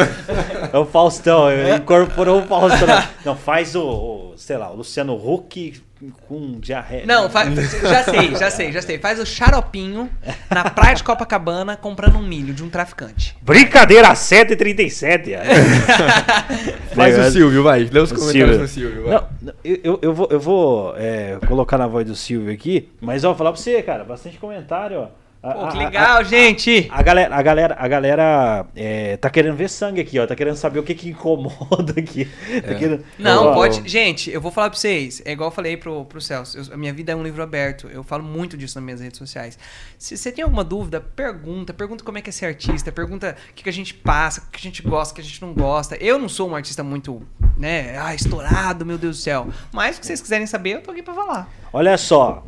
É, 0.71 0.77
o 0.77 0.85
Faustão, 0.85 1.47
incorporou 1.75 2.43
o 2.43 2.47
Faustão. 2.47 2.89
Não, 3.25 3.35
faz 3.35 3.75
o, 3.75 3.83
o, 3.83 4.35
sei 4.37 4.59
lá, 4.59 4.71
o 4.71 4.77
Luciano 4.77 5.15
Huck 5.15 5.83
com 6.27 6.59
diarreia. 6.61 7.05
Não, 7.07 7.29
fa- 7.29 7.45
já 7.51 8.05
sei, 8.05 8.35
já 8.37 8.51
sei, 8.51 8.73
já 8.73 8.83
sei. 8.83 8.99
Faz 8.99 9.19
o 9.19 9.27
xaropinho 9.27 10.09
na 10.51 10.71
praia 10.71 10.95
de 10.95 11.03
Copacabana 11.03 11.77
comprando 11.77 12.17
um 12.17 12.23
milho 12.23 12.55
de 12.55 12.63
um 12.63 12.69
traficante. 12.71 13.37
Brincadeira, 13.43 14.09
7h37. 14.13 15.37
Faz 16.95 17.19
o 17.19 17.31
Silvio, 17.31 17.63
vai. 17.63 17.89
Lê 17.91 18.01
os 18.01 18.11
O 18.13 18.15
comentários 18.15 18.71
Silvio. 18.71 18.91
do 18.91 18.99
Silvio, 18.99 19.03
vai. 19.05 19.15
Não, 19.15 19.25
não, 19.43 19.53
eu, 19.65 19.79
eu- 19.83 19.99
eu 20.03 20.15
vou, 20.15 20.29
eu 20.31 20.41
vou 20.41 20.95
é, 20.97 21.39
colocar 21.47 21.79
na 21.79 21.87
voz 21.87 22.07
do 22.07 22.15
Silvio 22.15 22.53
aqui, 22.53 22.89
mas 23.01 23.25
ó, 23.25 23.29
vou 23.29 23.37
falar 23.39 23.53
pra 23.53 23.61
você, 23.61 23.83
cara, 23.83 24.05
bastante 24.05 24.39
comentário, 24.39 25.01
ó. 25.01 25.09
A- 25.41 25.53
Pô, 25.53 25.65
a- 25.67 25.69
que 25.71 25.77
a- 25.77 25.81
legal, 25.81 26.25
gente! 26.25 26.89
A 26.91 27.01
galera, 27.01 27.35
a 27.37 27.41
galera, 27.43 27.77
a 27.79 27.87
galera 27.89 28.67
é, 28.75 29.17
tá 29.19 29.31
querendo 29.31 29.55
ver 29.55 29.71
sangue 29.71 30.01
aqui, 30.01 30.19
ó. 30.19 30.27
Tá 30.27 30.35
querendo 30.35 30.57
saber 30.57 30.81
o 30.81 30.83
que 30.83 30.95
que 30.97 31.09
incomoda 31.11 31.95
aqui. 31.97 32.25
Tá 32.67 32.75
querendo- 32.75 33.05
Não, 33.19 33.55
pode. 33.55 33.89
Gente, 33.89 34.31
eu 34.33 34.41
vou 34.41 34.51
falar 34.51 34.69
pra 34.71 34.79
vocês. 34.79 35.23
É 35.25 35.31
igual 35.33 35.49
eu 35.51 35.55
falei 35.55 35.77
pro, 35.77 36.05
pro 36.07 36.21
Celso. 36.21 36.59
eu- 36.59 36.75
a 36.75 36.77
minha 36.77 36.93
vida 36.93 37.13
é 37.13 37.17
um 37.17 37.23
livro 37.23 37.41
aberto. 37.43 37.87
Eu 37.89 38.03
falo 38.03 38.25
muito 38.25 38.57
disso 38.57 38.77
nas 38.79 38.85
minhas 38.85 39.01
redes 39.01 39.17
sociais. 39.17 39.57
Se 39.97 40.17
você 40.17 40.33
tem 40.33 40.43
alguma 40.43 40.65
dúvida, 40.65 41.01
pergunta. 41.01 41.73
Pergunta 41.73 42.03
como 42.03 42.19
é 42.19 42.21
que 42.21 42.31
é 42.31 42.33
ser 42.33 42.47
artista. 42.47 42.91
Pergunta 42.91 43.37
o 43.51 43.55
que, 43.55 43.63
que 43.63 43.69
a 43.69 43.73
gente 43.73 43.95
passa, 43.95 44.41
o 44.41 44.51
que 44.51 44.59
a 44.59 44.61
gente 44.61 44.83
gosta, 44.83 45.13
o 45.13 45.15
que 45.15 45.21
a 45.21 45.25
gente 45.25 45.41
não 45.41 45.53
gosta. 45.55 45.97
Eu 45.97 46.19
não 46.19 46.29
sou 46.29 46.49
um 46.51 46.57
artista 46.57 46.83
muito, 46.83 47.23
né? 47.57 47.97
Ah, 47.97 48.13
estourado, 48.13 48.85
meu 48.85 48.99
Deus 48.99 49.19
do 49.19 49.23
céu. 49.23 49.47
Mas 49.73 49.97
se 49.97 50.05
vocês 50.05 50.21
quiserem 50.21 50.47
saber, 50.49 50.71
eu 50.77 50.83
tô 50.83 50.91
aqui 50.91 51.03
pra 51.03 51.15
falar. 51.15 51.49
Olha 51.73 51.97
só. 51.97 52.45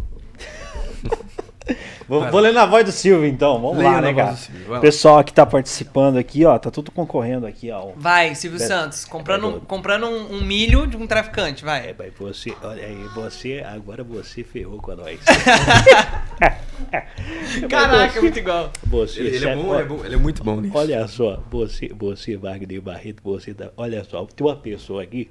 vou, 2.08 2.30
vou 2.30 2.40
ler 2.40 2.52
na 2.52 2.66
voz 2.66 2.84
do 2.84 2.92
Silvio, 2.92 3.26
então. 3.26 3.60
Vamos 3.60 3.78
Leia 3.78 3.90
lá, 3.90 4.00
né, 4.00 4.14
cara? 4.14 4.36
lá. 4.68 4.80
Pessoal 4.80 5.22
que 5.24 5.32
tá 5.32 5.44
participando 5.46 6.16
aqui, 6.18 6.44
ó, 6.44 6.58
tá 6.58 6.70
tudo 6.70 6.90
concorrendo 6.90 7.46
aqui, 7.46 7.70
ó. 7.70 7.92
Vai, 7.96 8.34
Silvio. 8.34 8.58
Santos. 8.60 9.04
Comprando, 9.04 9.52
Beto. 9.52 9.66
comprando 9.66 10.06
um, 10.06 10.36
um 10.36 10.42
milho 10.42 10.86
de 10.86 10.96
um 10.96 11.06
traficante, 11.06 11.64
vai. 11.64 11.90
É, 11.90 11.94
mas 11.98 12.12
você, 12.18 12.54
olha 12.62 12.84
aí, 12.84 13.04
você, 13.14 13.64
agora 13.66 14.04
você 14.04 14.44
ferrou 14.44 14.78
com 14.80 14.94
nós. 14.94 15.20
Caraca, 17.68 18.18
é 18.18 18.22
muito 18.22 18.38
igual. 18.38 18.70
Você, 18.86 19.20
Ele, 19.20 19.36
ele 19.36 19.48
é 19.48 19.56
bom, 19.56 19.74
ele 19.74 19.82
é 19.82 19.84
bom, 19.84 20.04
ele 20.04 20.14
é 20.14 20.18
muito 20.18 20.44
bom 20.44 20.60
nisso. 20.60 20.76
Olha 20.76 21.06
só, 21.08 21.42
você, 21.50 21.90
você, 21.94 22.36
Wagner 22.36 22.80
Barreto, 22.80 23.22
você 23.22 23.54
tá, 23.54 23.70
olha 23.76 24.02
só, 24.04 24.24
tem 24.24 24.46
uma 24.46 24.56
pessoa 24.56 25.02
aqui 25.02 25.30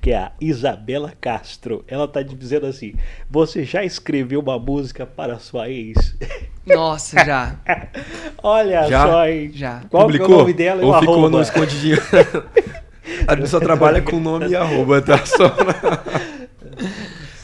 que 0.00 0.10
é 0.12 0.16
a 0.16 0.32
Isabela 0.40 1.12
Castro. 1.20 1.84
Ela 1.88 2.06
tá 2.08 2.22
dizendo 2.22 2.66
assim: 2.66 2.94
"Você 3.30 3.64
já 3.64 3.84
escreveu 3.84 4.40
uma 4.40 4.58
música 4.58 5.04
para 5.06 5.38
sua 5.38 5.68
ex?" 5.68 6.16
Nossa, 6.66 7.24
já. 7.24 7.56
olha 8.42 8.86
Já? 8.88 9.06
só, 9.06 9.26
hein? 9.26 9.50
Já. 9.54 9.80
Qual 9.88 10.06
que 10.08 10.18
é 10.20 10.24
o 10.24 10.28
nome 10.28 10.52
dela 10.52 10.82
e 10.82 10.84
o 10.84 10.88
Ou 10.88 10.98
ficou 11.00 11.14
arroba? 11.14 11.30
no 11.30 11.42
escondidinho? 11.42 11.96
A 13.26 13.34
gente 13.34 13.48
só 13.48 13.58
trabalha 13.58 14.02
com 14.02 14.20
nome 14.20 14.48
e 14.48 14.54
arroba, 14.56 15.00
tá? 15.00 15.24
Só 15.24 15.48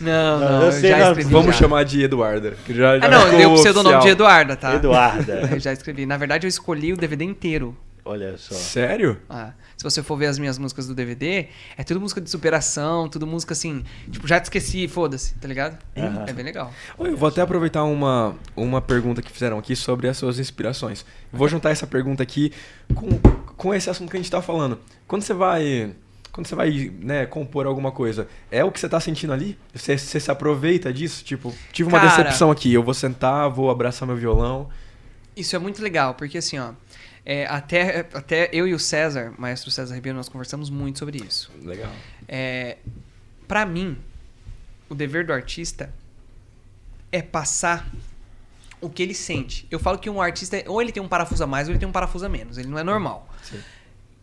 Não, 0.00 0.38
Não, 0.40 0.60
não, 0.66 0.72
sei, 0.72 0.90
já 0.90 0.98
não, 0.98 1.08
escrevi. 1.08 1.30
Vamos 1.32 1.54
já. 1.54 1.62
chamar 1.62 1.84
de 1.84 2.02
Eduarda. 2.02 2.54
Que 2.66 2.74
já, 2.74 2.98
já 2.98 3.06
Ah, 3.06 3.08
não, 3.08 3.30
deu 3.36 3.52
o 3.52 3.54
pseudonome 3.54 4.02
de. 4.02 4.08
Eduarda, 4.08 4.56
tá? 4.56 4.74
Eduarda. 4.74 5.48
Eu 5.50 5.58
já 5.58 5.72
escrevi. 5.72 6.04
Na 6.04 6.16
verdade, 6.18 6.46
eu 6.46 6.48
escolhi 6.48 6.92
o 6.92 6.96
DVD 6.96 7.24
inteiro. 7.24 7.74
Olha 8.04 8.36
só. 8.36 8.54
Sério? 8.54 9.18
Ah, 9.30 9.52
se 9.76 9.82
você 9.82 10.02
for 10.02 10.16
ver 10.16 10.26
as 10.26 10.38
minhas 10.38 10.58
músicas 10.58 10.86
do 10.86 10.94
DVD, 10.94 11.46
é 11.76 11.82
tudo 11.82 11.98
música 12.00 12.20
de 12.20 12.28
superação, 12.28 13.08
tudo 13.08 13.26
música 13.26 13.52
assim, 13.52 13.82
tipo, 14.10 14.28
já 14.28 14.38
te 14.38 14.44
esqueci, 14.44 14.86
foda-se, 14.86 15.34
tá 15.36 15.48
ligado? 15.48 15.78
Aham. 15.96 16.24
É 16.28 16.32
bem 16.34 16.44
legal. 16.44 16.70
Oi, 16.98 17.12
eu 17.12 17.16
vou 17.16 17.30
até 17.30 17.40
aproveitar 17.40 17.82
uma, 17.84 18.36
uma 18.54 18.82
pergunta 18.82 19.22
que 19.22 19.32
fizeram 19.32 19.58
aqui 19.58 19.74
sobre 19.74 20.06
as 20.06 20.18
suas 20.18 20.38
inspirações. 20.38 21.04
Vou 21.32 21.48
juntar 21.48 21.70
essa 21.70 21.86
pergunta 21.86 22.22
aqui 22.22 22.52
com, 22.94 23.08
com 23.56 23.74
esse 23.74 23.88
assunto 23.88 24.10
que 24.10 24.16
a 24.18 24.20
gente 24.20 24.30
tá 24.30 24.42
falando. 24.42 24.78
Quando 25.08 25.22
você 25.22 25.32
vai. 25.32 25.94
Quando 26.30 26.48
você 26.48 26.56
vai, 26.56 26.92
né, 27.00 27.26
compor 27.26 27.64
alguma 27.64 27.92
coisa, 27.92 28.26
é 28.50 28.64
o 28.64 28.72
que 28.72 28.80
você 28.80 28.88
tá 28.88 28.98
sentindo 28.98 29.32
ali? 29.32 29.56
Você, 29.72 29.96
você 29.96 30.18
se 30.18 30.30
aproveita 30.32 30.92
disso? 30.92 31.22
Tipo, 31.24 31.54
tive 31.72 31.88
uma 31.88 32.00
Cara. 32.00 32.10
decepção 32.10 32.50
aqui, 32.50 32.74
eu 32.74 32.82
vou 32.82 32.92
sentar, 32.92 33.48
vou 33.48 33.70
abraçar 33.70 34.04
meu 34.04 34.16
violão. 34.16 34.68
Isso 35.36 35.54
é 35.54 35.60
muito 35.60 35.80
legal, 35.80 36.14
porque 36.14 36.38
assim, 36.38 36.58
ó, 36.58 36.72
é, 37.24 37.46
até, 37.46 38.00
até 38.12 38.50
eu 38.52 38.66
e 38.68 38.74
o 38.74 38.78
César, 38.78 39.32
maestro 39.38 39.70
César 39.70 39.94
Ribeiro, 39.94 40.16
nós 40.16 40.28
conversamos 40.28 40.68
muito 40.70 40.98
sobre 40.98 41.18
isso. 41.18 41.50
Legal. 41.62 41.90
É, 42.28 42.78
para 43.48 43.64
mim, 43.66 43.96
o 44.88 44.94
dever 44.94 45.26
do 45.26 45.32
artista 45.32 45.92
é 47.10 47.22
passar 47.22 47.88
o 48.80 48.90
que 48.90 49.02
ele 49.02 49.14
sente. 49.14 49.66
Eu 49.70 49.78
falo 49.78 49.98
que 49.98 50.10
um 50.10 50.20
artista, 50.20 50.62
ou 50.66 50.82
ele 50.82 50.92
tem 50.92 51.02
um 51.02 51.08
parafuso 51.08 51.42
a 51.42 51.46
mais, 51.46 51.66
ou 51.68 51.72
ele 51.72 51.78
tem 51.78 51.88
um 51.88 51.92
parafuso 51.92 52.26
a 52.26 52.28
menos. 52.28 52.58
Ele 52.58 52.68
não 52.68 52.78
é 52.78 52.82
normal. 52.84 53.26
Sim. 53.42 53.60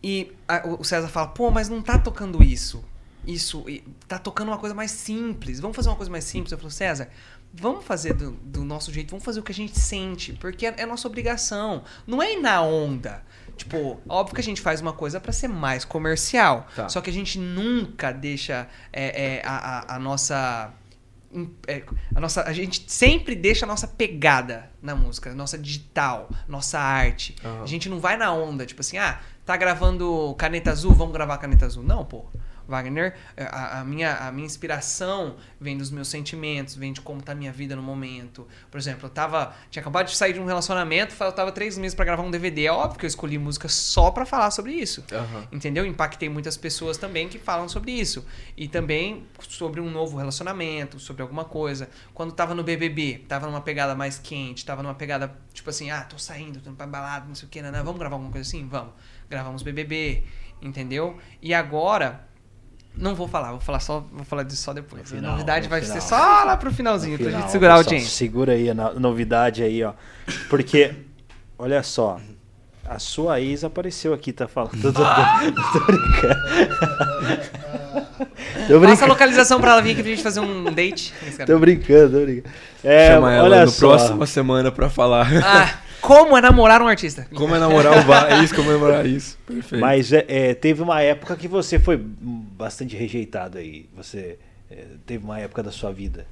E 0.02 0.32
a- 0.46 0.62
o 0.66 0.84
César 0.84 1.08
fala, 1.08 1.28
pô, 1.28 1.50
mas 1.50 1.68
não 1.68 1.82
tá 1.82 1.98
tocando 1.98 2.42
isso. 2.42 2.84
Isso, 3.26 3.64
tá 4.08 4.18
tocando 4.18 4.48
uma 4.48 4.58
coisa 4.58 4.74
mais 4.74 4.90
simples. 4.90 5.58
Vamos 5.60 5.76
fazer 5.76 5.88
uma 5.88 5.96
coisa 5.96 6.10
mais 6.10 6.24
simples. 6.24 6.52
Eu 6.52 6.58
falo, 6.58 6.70
César, 6.70 7.08
vamos 7.52 7.84
fazer 7.84 8.14
do, 8.14 8.32
do 8.32 8.64
nosso 8.64 8.92
jeito, 8.92 9.10
vamos 9.10 9.24
fazer 9.24 9.40
o 9.40 9.42
que 9.42 9.52
a 9.52 9.54
gente 9.54 9.78
sente, 9.78 10.32
porque 10.34 10.66
é, 10.66 10.74
é 10.78 10.86
nossa 10.86 11.06
obrigação. 11.08 11.84
Não 12.06 12.22
é 12.22 12.32
ir 12.34 12.40
na 12.40 12.62
onda. 12.62 13.22
Tipo, 13.56 14.00
óbvio 14.08 14.34
que 14.34 14.40
a 14.40 14.44
gente 14.44 14.60
faz 14.60 14.80
uma 14.80 14.92
coisa 14.94 15.20
pra 15.20 15.30
ser 15.32 15.48
mais 15.48 15.84
comercial. 15.84 16.66
Tá. 16.74 16.88
Só 16.88 17.00
que 17.00 17.10
a 17.10 17.12
gente 17.12 17.38
nunca 17.38 18.10
deixa 18.10 18.66
é, 18.92 19.36
é, 19.36 19.42
a, 19.44 19.56
a- 19.92 19.96
a 19.96 19.98
nossa. 19.98 20.72
é, 21.66 21.82
a 22.14 22.20
nossa. 22.20 22.42
A 22.42 22.52
gente 22.52 22.84
sempre 22.90 23.34
deixa 23.36 23.66
a 23.66 23.68
nossa 23.68 23.86
pegada 23.86 24.70
na 24.80 24.94
música, 24.96 25.34
nossa 25.34 25.58
digital, 25.58 26.30
nossa 26.48 26.78
arte. 26.78 27.36
Aham. 27.44 27.62
A 27.62 27.66
gente 27.66 27.88
não 27.88 28.00
vai 28.00 28.16
na 28.16 28.32
onda, 28.32 28.64
tipo 28.66 28.80
assim, 28.80 28.96
ah, 28.98 29.20
tá 29.44 29.56
gravando 29.56 30.34
caneta 30.38 30.70
azul, 30.70 30.92
vamos 30.94 31.12
gravar 31.12 31.36
caneta 31.38 31.66
azul. 31.66 31.82
Não, 31.84 32.04
pô. 32.04 32.24
Wagner, 32.66 33.14
a, 33.36 33.80
a 33.80 33.84
minha, 33.84 34.16
a 34.16 34.32
minha 34.32 34.46
inspiração 34.46 35.36
vem 35.60 35.76
dos 35.76 35.90
meus 35.90 36.08
sentimentos, 36.08 36.74
vem 36.74 36.92
de 36.92 37.00
como 37.00 37.22
tá 37.22 37.32
a 37.32 37.34
minha 37.34 37.52
vida 37.52 37.76
no 37.76 37.82
momento. 37.82 38.46
Por 38.70 38.78
exemplo, 38.78 39.06
eu 39.06 39.10
tava. 39.10 39.54
Tinha 39.70 39.80
acabado 39.80 40.06
de 40.06 40.16
sair 40.16 40.32
de 40.32 40.40
um 40.40 40.44
relacionamento, 40.44 41.12
faltava 41.12 41.52
três 41.52 41.76
meses 41.78 41.94
pra 41.94 42.04
gravar 42.04 42.22
um 42.22 42.30
DVD. 42.30 42.66
É 42.66 42.72
óbvio 42.72 42.98
que 42.98 43.04
eu 43.04 43.08
escolhi 43.08 43.38
música 43.38 43.68
só 43.68 44.10
pra 44.10 44.24
falar 44.24 44.50
sobre 44.50 44.72
isso. 44.72 45.04
Aham. 45.12 45.48
Entendeu? 45.52 45.84
Impactei 45.84 46.28
muitas 46.28 46.56
pessoas 46.56 46.96
também 46.96 47.28
que 47.28 47.38
falam 47.38 47.68
sobre 47.68 47.92
isso. 47.92 48.24
E 48.56 48.68
também 48.68 49.26
sobre 49.48 49.80
um 49.80 49.90
novo 49.90 50.16
relacionamento, 50.16 50.98
sobre 50.98 51.22
alguma 51.22 51.44
coisa. 51.44 51.88
Quando 52.14 52.32
tava 52.32 52.54
no 52.54 52.62
BBB, 52.62 53.24
tava 53.28 53.46
numa 53.46 53.60
pegada 53.60 53.94
mais 53.94 54.18
quente, 54.18 54.64
tava 54.64 54.82
numa 54.82 54.94
pegada 54.94 55.36
tipo 55.52 55.68
assim, 55.70 55.90
ah, 55.90 56.02
tô 56.02 56.18
saindo, 56.18 56.60
tô 56.60 56.70
indo 56.70 56.76
pra 56.76 56.86
balada, 56.86 57.26
não 57.26 57.34
sei 57.34 57.46
o 57.46 57.50
que, 57.50 57.60
né? 57.62 57.70
Vamos 57.82 57.98
gravar 57.98 58.16
alguma 58.16 58.32
coisa 58.32 58.48
assim? 58.48 58.66
Vamos. 58.66 58.92
Gravamos 59.28 59.62
BBB, 59.62 60.24
entendeu? 60.60 61.18
E 61.40 61.54
agora. 61.54 62.28
Não 62.96 63.14
vou 63.14 63.26
falar, 63.26 63.52
vou 63.52 63.60
falar 63.60 63.80
só, 63.80 64.04
vou 64.12 64.24
falar 64.24 64.42
disso 64.42 64.62
só 64.62 64.72
depois. 64.72 65.08
Final, 65.08 65.30
a 65.30 65.32
novidade 65.34 65.66
no 65.66 65.70
vai 65.70 65.80
final. 65.80 66.00
ser 66.00 66.06
só 66.06 66.44
lá 66.44 66.56
pro 66.56 66.72
finalzinho, 66.72 67.16
pra 67.18 67.26
Final, 67.26 67.40
gente 67.42 67.50
segurar 67.50 67.74
a 67.74 67.78
pessoal, 67.78 67.94
audiência. 67.94 68.16
Segura 68.16 68.52
aí 68.52 68.70
a 68.70 68.74
no- 68.74 69.00
novidade 69.00 69.62
aí, 69.62 69.82
ó. 69.82 69.92
Porque, 70.50 70.92
olha 71.58 71.82
só, 71.82 72.20
a 72.86 72.98
sua 72.98 73.40
ex 73.40 73.64
apareceu 73.64 74.12
aqui, 74.12 74.32
tá 74.32 74.46
falando. 74.46 74.72
Tô, 74.82 74.92
tô- 74.92 75.02
tô- 75.02 75.80
tô 75.80 75.86
brincando. 75.86 76.42
Passa 78.88 79.04
a 79.04 79.08
localização 79.08 79.60
pra 79.60 79.72
ela 79.72 79.82
vir 79.82 79.92
aqui 79.92 80.02
pra 80.02 80.10
gente 80.10 80.22
fazer 80.22 80.40
um 80.40 80.64
date. 80.72 81.12
Esse 81.26 81.38
cara. 81.38 81.50
Tô 81.52 81.58
brincando, 81.58 82.18
tô 82.18 82.24
brincando. 82.24 82.54
É, 82.84 83.08
Chama 83.14 83.32
ela 83.32 83.44
olha 83.44 83.64
no 83.64 83.70
só. 83.70 83.88
próxima 83.88 84.26
semana 84.26 84.70
pra 84.70 84.88
falar 84.90 85.26
Ah, 85.44 85.74
como 86.02 86.36
é 86.36 86.40
namorar 86.40 86.82
um 86.82 86.88
artista? 86.88 87.26
como 87.34 87.54
é 87.54 87.58
namorar 87.58 87.96
o 87.98 88.02
va- 88.02 88.42
isso, 88.42 88.54
como 88.54 88.68
é 88.70 88.72
namorar 88.74 89.06
isso. 89.06 89.38
Perfeito. 89.46 89.80
Mas 89.80 90.12
é, 90.12 90.24
é, 90.28 90.54
teve 90.54 90.82
uma 90.82 91.00
época 91.00 91.36
que 91.36 91.48
você 91.48 91.78
foi 91.78 91.96
bastante 91.96 92.96
rejeitado 92.96 93.56
aí. 93.58 93.88
Você 93.96 94.38
é, 94.70 94.84
teve 95.06 95.24
uma 95.24 95.38
época 95.38 95.62
da 95.62 95.70
sua 95.70 95.92
vida. 95.92 96.26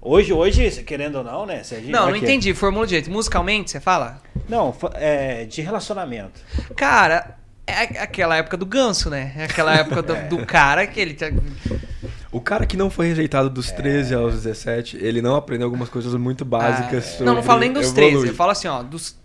Hoje, 0.00 0.32
hoje, 0.32 0.82
querendo 0.84 1.16
ou 1.16 1.24
não, 1.24 1.44
né? 1.44 1.60
Não, 1.88 2.08
não 2.08 2.16
entendi. 2.16 2.54
Formula 2.54 2.86
de 2.86 2.92
jeito. 2.92 3.10
Musicalmente, 3.10 3.70
você 3.70 3.80
fala? 3.80 4.22
Não, 4.48 4.74
é, 4.94 5.44
de 5.44 5.60
relacionamento. 5.60 6.40
Cara, 6.74 7.36
é 7.66 7.82
aquela 8.02 8.36
época 8.36 8.56
do 8.56 8.64
ganso, 8.64 9.10
né? 9.10 9.32
É 9.36 9.44
aquela 9.44 9.74
época 9.74 10.02
do, 10.02 10.14
do 10.28 10.46
cara 10.46 10.86
que 10.86 10.98
ele. 11.00 11.16
O 12.32 12.40
cara 12.40 12.64
que 12.64 12.76
não 12.76 12.88
foi 12.90 13.08
rejeitado 13.08 13.50
dos 13.50 13.70
É. 13.70 13.74
13 13.74 14.14
aos 14.14 14.34
17, 14.34 14.96
ele 14.98 15.20
não 15.20 15.34
aprendeu 15.34 15.66
algumas 15.66 15.88
coisas 15.88 16.14
muito 16.14 16.44
básicas 16.44 17.04
sobre 17.04 17.24
Ah, 17.24 17.26
Não, 17.26 17.34
não 17.36 17.42
falo 17.42 17.60
nem 17.60 17.72
dos 17.72 17.86
evoluir. 17.88 18.10
13. 18.12 18.28
Eu 18.28 18.34
falo 18.34 18.50
assim, 18.52 18.68
ó, 18.68 18.82
dos. 18.82 19.18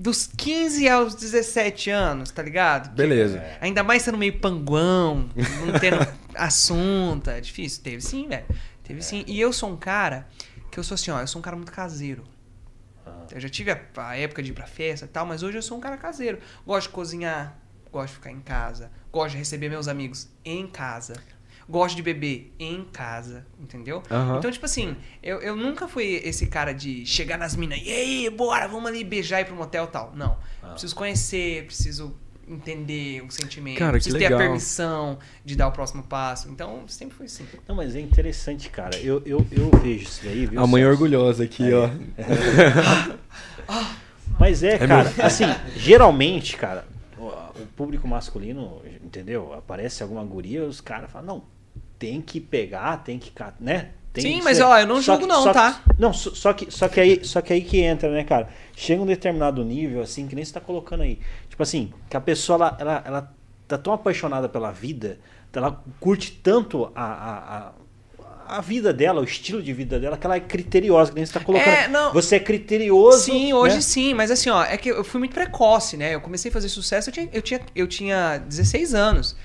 Dos 0.00 0.28
15 0.36 0.88
aos 0.88 1.14
17 1.14 1.90
anos, 1.90 2.30
tá 2.30 2.42
ligado? 2.42 2.94
Beleza. 2.94 3.42
Ainda 3.60 3.82
mais 3.82 4.02
sendo 4.02 4.16
meio 4.16 4.38
panguão, 4.38 5.28
não 5.66 5.78
tendo 5.78 6.06
assunto. 6.36 7.30
É 7.30 7.40
difícil. 7.40 7.82
Teve 7.82 8.00
sim, 8.00 8.28
velho. 8.28 8.44
Teve 8.84 9.02
sim. 9.02 9.24
E 9.26 9.40
eu 9.40 9.52
sou 9.52 9.70
um 9.70 9.76
cara 9.76 10.26
que 10.70 10.78
eu 10.78 10.84
sou 10.84 10.94
assim, 10.94 11.10
ó, 11.10 11.20
eu 11.20 11.26
sou 11.26 11.40
um 11.40 11.42
cara 11.42 11.56
muito 11.56 11.72
caseiro. 11.72 12.22
Eu 13.30 13.40
já 13.40 13.48
tive 13.48 13.70
a, 13.72 13.78
a 13.96 14.16
época 14.16 14.42
de 14.42 14.50
ir 14.52 14.54
pra 14.54 14.66
festa 14.66 15.04
e 15.04 15.08
tal, 15.08 15.26
mas 15.26 15.42
hoje 15.42 15.58
eu 15.58 15.62
sou 15.62 15.76
um 15.76 15.80
cara 15.80 15.96
caseiro. 15.96 16.38
Gosto 16.64 16.86
de 16.88 16.94
cozinhar, 16.94 17.58
gosto 17.92 18.08
de 18.10 18.14
ficar 18.14 18.30
em 18.30 18.40
casa, 18.40 18.90
gosto 19.12 19.32
de 19.32 19.38
receber 19.38 19.68
meus 19.68 19.88
amigos 19.88 20.28
em 20.44 20.66
casa. 20.66 21.14
Gosto 21.68 21.96
de 21.96 22.02
beber 22.02 22.52
em 22.58 22.82
casa, 22.84 23.46
entendeu? 23.60 24.02
Aham. 24.10 24.38
Então, 24.38 24.50
tipo 24.50 24.64
assim, 24.64 24.96
eu, 25.22 25.38
eu 25.40 25.54
nunca 25.54 25.86
fui 25.86 26.20
esse 26.24 26.46
cara 26.46 26.72
de 26.72 27.04
chegar 27.04 27.36
nas 27.36 27.54
minas, 27.54 27.78
e 27.84 27.90
aí, 27.92 28.30
bora, 28.30 28.66
vamos 28.66 28.86
ali 28.88 29.04
beijar 29.04 29.40
e 29.40 29.42
ir 29.42 29.44
pro 29.44 29.54
motel 29.54 29.84
e 29.84 29.88
tal. 29.88 30.12
Não. 30.16 30.38
Ah. 30.62 30.68
Preciso 30.70 30.94
conhecer, 30.96 31.66
preciso 31.66 32.16
entender 32.48 33.22
o 33.22 33.30
sentimento, 33.30 33.78
Cara, 33.78 33.90
que 33.98 34.04
preciso 34.04 34.16
ter 34.16 34.24
a 34.24 34.28
legal. 34.30 34.38
permissão 34.40 35.18
de 35.44 35.54
dar 35.54 35.68
o 35.68 35.72
próximo 35.72 36.02
passo. 36.02 36.48
Então, 36.48 36.84
sempre 36.88 37.14
foi 37.14 37.26
assim. 37.26 37.44
Não, 37.68 37.76
mas 37.76 37.94
é 37.94 38.00
interessante, 38.00 38.70
cara. 38.70 38.96
Eu, 38.96 39.22
eu, 39.26 39.46
eu 39.50 39.70
vejo 39.82 40.04
isso 40.04 40.20
daí, 40.24 40.46
viu? 40.46 40.58
A 40.58 40.66
mãe 40.66 40.80
Celso? 40.82 40.92
orgulhosa 40.94 41.44
aqui, 41.44 41.64
ó. 41.74 41.90
Mas 44.38 44.62
é, 44.62 44.74
É 44.74 44.86
cara, 44.86 45.12
assim, 45.22 45.44
geralmente, 45.76 46.56
cara, 46.56 46.86
o, 47.18 47.26
o 47.26 47.66
público 47.76 48.06
masculino, 48.06 48.80
entendeu? 49.04 49.52
Aparece 49.52 50.02
alguma 50.02 50.24
guria, 50.24 50.64
os 50.64 50.80
caras 50.80 51.10
falam, 51.10 51.26
não, 51.26 51.42
tem 51.98 52.20
que 52.20 52.40
pegar, 52.40 52.98
tem 52.98 53.18
que, 53.18 53.32
né? 53.60 53.90
Tem 54.12 54.22
Sim, 54.24 54.34
isso 54.36 54.44
mas, 54.44 54.58
aí. 54.58 54.64
ó, 54.64 54.78
eu 54.78 54.86
não 54.86 55.02
Só 55.02 55.16
que- 55.16 55.26
não, 55.26 55.42
só 55.42 55.52
tá? 55.52 55.72
que- 55.86 56.00
não, 56.00 56.12
só, 56.12 56.30
só 56.34 56.52
que, 56.52 56.70
só, 56.70 56.88
que 56.88 57.00
aí, 57.00 57.24
só 57.24 57.40
que 57.40 57.52
aí 57.52 57.60
que 57.60 57.78
entra, 57.80 58.10
né, 58.10 58.24
cara? 58.24 58.48
Chega 58.76 59.02
um 59.02 59.06
determinado 59.06 59.64
nível, 59.64 60.02
assim, 60.02 60.26
que 60.26 60.34
nem 60.34 60.44
você 60.44 60.52
tá 60.52 60.60
colocando 60.60 61.02
aí. 61.02 61.18
Tipo 61.48 61.62
assim, 61.62 61.92
que 62.08 62.16
a 62.16 62.20
pessoa, 62.20 62.56
ela, 62.56 62.76
ela, 62.80 63.02
ela 63.06 63.34
tá 63.66 63.76
tão 63.78 63.92
apaixonada 63.92 64.48
pela 64.48 64.70
vida, 64.72 65.18
ela 65.52 65.82
curte 65.98 66.32
tanto 66.42 66.90
a, 66.94 67.04
a, 67.04 67.72
a, 68.48 68.58
a 68.58 68.60
vida 68.60 68.92
dela, 68.92 69.20
o 69.20 69.24
estilo 69.24 69.60
de 69.62 69.72
vida 69.72 69.98
dela, 69.98 70.16
que 70.16 70.24
ela 70.26 70.36
é 70.36 70.40
criteriosa, 70.40 71.10
que 71.10 71.16
nem 71.16 71.26
você 71.26 71.32
tá 71.32 71.40
colocando. 71.40 71.68
É, 71.68 71.88
não. 71.88 72.12
Você 72.12 72.36
é 72.36 72.40
criterioso. 72.40 73.24
Sim, 73.24 73.52
hoje 73.52 73.76
né? 73.76 73.80
sim, 73.82 74.14
mas 74.14 74.30
assim, 74.30 74.50
ó, 74.50 74.62
é 74.62 74.76
que 74.76 74.88
eu 74.88 75.04
fui 75.04 75.18
muito 75.18 75.34
precoce, 75.34 75.96
né? 75.96 76.14
Eu 76.14 76.20
comecei 76.20 76.48
a 76.50 76.52
fazer 76.52 76.68
sucesso, 76.68 77.10
eu 77.10 77.12
tinha, 77.12 77.28
eu 77.32 77.42
tinha, 77.42 77.60
eu 77.74 77.86
tinha 77.86 78.38
16 78.38 78.94
anos. 78.94 79.36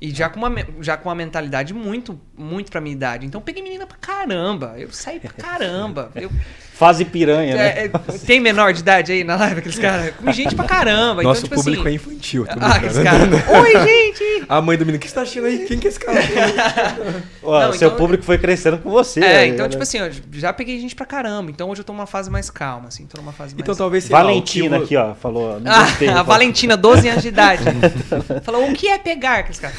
E 0.00 0.10
já 0.10 0.28
com, 0.28 0.40
uma, 0.40 0.50
já 0.80 0.96
com 0.96 1.08
uma 1.08 1.14
mentalidade 1.14 1.72
muito, 1.72 2.20
muito 2.36 2.70
pra 2.70 2.80
minha 2.80 2.94
idade. 2.94 3.26
Então 3.26 3.40
peguei 3.40 3.62
menina 3.62 3.86
pra 3.86 3.96
caramba. 3.96 4.74
Eu 4.76 4.92
saí 4.92 5.18
pra 5.18 5.32
caramba. 5.32 6.12
Eu, 6.14 6.30
Fase 6.76 7.06
piranha, 7.06 7.56
né? 7.56 7.68
é, 7.68 7.84
é, 7.86 8.18
tem 8.26 8.38
menor 8.38 8.70
de 8.74 8.80
idade 8.80 9.10
aí 9.10 9.24
na 9.24 9.36
live, 9.36 9.60
aqueles 9.60 9.78
caras? 9.78 10.14
Comi 10.14 10.30
gente 10.34 10.54
pra 10.54 10.66
caramba. 10.66 11.22
Nosso 11.22 11.46
então, 11.46 11.56
tipo 11.56 11.62
público 11.64 11.80
assim, 11.80 11.90
é 11.90 11.94
infantil. 11.94 12.46
Ah, 12.50 12.74
aqueles 12.74 12.98
brincando. 12.98 13.38
caras. 13.40 13.64
Oi, 13.64 13.86
gente! 13.86 14.44
A 14.46 14.60
mãe 14.60 14.76
do 14.76 14.84
menino, 14.84 14.98
o 14.98 15.00
que 15.00 15.08
você 15.08 15.14
tá 15.14 15.22
assistindo 15.22 15.46
aí? 15.46 15.60
Quem 15.60 15.78
que 15.78 15.86
é 15.86 15.90
esse 15.90 15.98
cara? 15.98 16.20
Ó, 17.42 17.60
não, 17.62 17.72
seu 17.72 17.88
então- 17.88 17.98
público 17.98 18.22
foi 18.24 18.36
crescendo 18.36 18.76
com 18.76 18.90
você. 18.90 19.20
É, 19.20 19.22
né? 19.22 19.46
então, 19.46 19.66
tipo 19.70 19.82
assim, 19.82 20.00
eu 20.00 20.10
já 20.32 20.52
peguei 20.52 20.78
gente 20.78 20.94
pra 20.94 21.06
caramba. 21.06 21.50
Então 21.50 21.70
hoje 21.70 21.80
eu 21.80 21.84
tô 21.84 21.94
numa 21.94 22.06
fase 22.06 22.30
mais 22.30 22.50
calma, 22.50 22.88
assim. 22.88 23.06
Tô 23.06 23.22
numa 23.22 23.32
fase 23.32 23.54
mais. 23.54 23.62
Então 23.62 23.74
talvez 23.74 24.04
o 24.04 24.08
que 24.08 24.12
Valentina 24.12 24.76
aqui, 24.76 24.96
ó, 24.98 25.14
falou. 25.14 25.58
Ah, 25.64 25.84
gostei, 25.84 26.08
a. 26.08 26.22
Valentina, 26.22 26.76
12 26.76 27.08
anos 27.08 27.22
de 27.22 27.28
idade. 27.28 27.64
Falou, 28.44 28.68
o 28.68 28.74
que 28.74 28.88
é 28.88 28.98
pegar? 28.98 29.38
Aqueles 29.38 29.58
caras. 29.58 29.78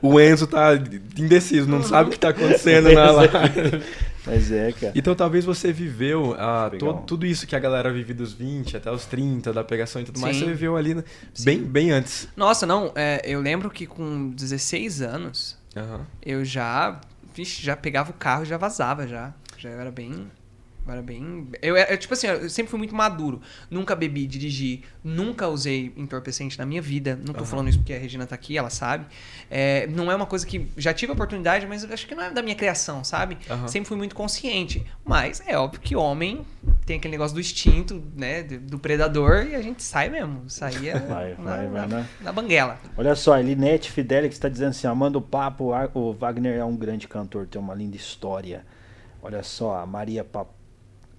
O 0.00 0.18
Enzo 0.18 0.46
tá 0.46 0.70
indeciso, 1.18 1.68
não 1.68 1.82
sabe 1.82 2.08
o 2.08 2.12
que 2.12 2.18
tá 2.18 2.30
acontecendo 2.30 2.90
na 2.90 3.10
live. 3.10 3.82
Mas 4.26 4.50
é, 4.50 4.72
cara. 4.72 4.92
Então 4.94 5.14
talvez 5.14 5.44
você 5.44 5.72
viveu 5.72 6.34
ah, 6.38 6.68
Legal. 6.72 6.94
to- 6.94 7.02
tudo 7.06 7.24
isso 7.26 7.46
que 7.46 7.54
a 7.54 7.58
galera 7.58 7.92
vive 7.92 8.12
dos 8.12 8.32
20 8.32 8.76
até 8.76 8.90
os 8.90 9.04
30, 9.06 9.52
da 9.52 9.62
pegação 9.62 10.02
e 10.02 10.04
tudo 10.04 10.18
mais, 10.20 10.36
Sim. 10.36 10.42
você 10.44 10.48
viveu 10.50 10.76
ali 10.76 10.94
né, 10.94 11.04
bem, 11.44 11.62
bem 11.62 11.90
antes. 11.92 12.28
Nossa, 12.36 12.66
não, 12.66 12.90
é, 12.96 13.20
eu 13.24 13.40
lembro 13.40 13.70
que 13.70 13.86
com 13.86 14.30
16 14.30 15.00
anos 15.02 15.56
eu 16.22 16.44
já, 16.44 17.00
vixe, 17.34 17.62
já 17.62 17.76
pegava 17.76 18.10
o 18.10 18.14
carro 18.14 18.42
e 18.42 18.46
já 18.46 18.56
vazava 18.56 19.06
já. 19.06 19.32
Já 19.58 19.70
era 19.70 19.90
bem, 19.90 20.30
era 20.92 21.02
bem, 21.02 21.48
eu 21.62 21.76
era, 21.76 21.96
tipo 21.96 22.14
assim, 22.14 22.26
eu 22.26 22.48
sempre 22.48 22.70
fui 22.70 22.78
muito 22.78 22.94
maduro. 22.94 23.40
Nunca 23.70 23.94
bebi, 23.96 24.26
dirigi, 24.26 24.82
nunca 25.02 25.48
usei 25.48 25.92
entorpecente 25.96 26.58
na 26.58 26.64
minha 26.66 26.80
vida. 26.82 27.18
Não 27.26 27.34
tô 27.34 27.44
falando 27.44 27.68
isso 27.68 27.78
porque 27.78 27.92
a 27.92 27.98
Regina 27.98 28.26
tá 28.26 28.34
aqui, 28.34 28.56
ela 28.56 28.70
sabe. 28.70 29.06
É, 29.50 29.86
não 29.88 30.10
é 30.10 30.14
uma 30.14 30.26
coisa 30.26 30.46
que 30.46 30.68
já 30.76 30.92
tive 30.94 31.12
oportunidade, 31.12 31.66
mas 31.66 31.82
eu 31.84 31.92
acho 31.92 32.06
que 32.06 32.14
não 32.14 32.24
é 32.24 32.30
da 32.30 32.42
minha 32.42 32.54
criação, 32.56 33.02
sabe? 33.04 33.38
Aham. 33.50 33.68
Sempre 33.68 33.88
fui 33.88 33.96
muito 33.96 34.14
consciente. 34.14 34.84
Mas 35.04 35.42
é 35.46 35.56
óbvio 35.58 35.80
que 35.80 35.94
homem 35.96 36.44
tem 36.84 36.98
aquele 36.98 37.12
negócio 37.12 37.34
do 37.34 37.40
instinto, 37.40 38.02
né, 38.16 38.42
do 38.42 38.56
do 38.66 38.78
predador 38.78 39.46
e 39.46 39.54
a 39.54 39.62
gente 39.62 39.82
sai 39.82 40.08
mesmo. 40.08 40.48
Saía 40.48 40.98
Vai, 41.08 41.30
na, 41.38 41.56
vai, 41.56 41.66
vai, 41.68 41.86
na- 41.86 41.86
né? 41.98 42.08
na 42.20 42.32
banguela. 42.32 42.78
Olha 42.96 43.14
só, 43.14 43.34
a 43.34 43.40
Linete 43.40 43.90
Fidelix 43.90 44.34
está 44.34 44.48
dizendo 44.48 44.70
assim: 44.70 44.86
ó, 44.86 44.94
manda 44.94 45.18
o 45.18 45.22
papo, 45.22 45.72
o 45.94 46.12
Wagner 46.12 46.58
é 46.58 46.64
um 46.64 46.76
grande 46.76 47.06
cantor, 47.08 47.46
tem 47.46 47.60
uma 47.60 47.74
linda 47.74 47.96
história. 47.96 48.64
Olha 49.22 49.42
só, 49.42 49.76
a 49.78 49.86
Maria 49.86 50.22
Pa- 50.24 50.46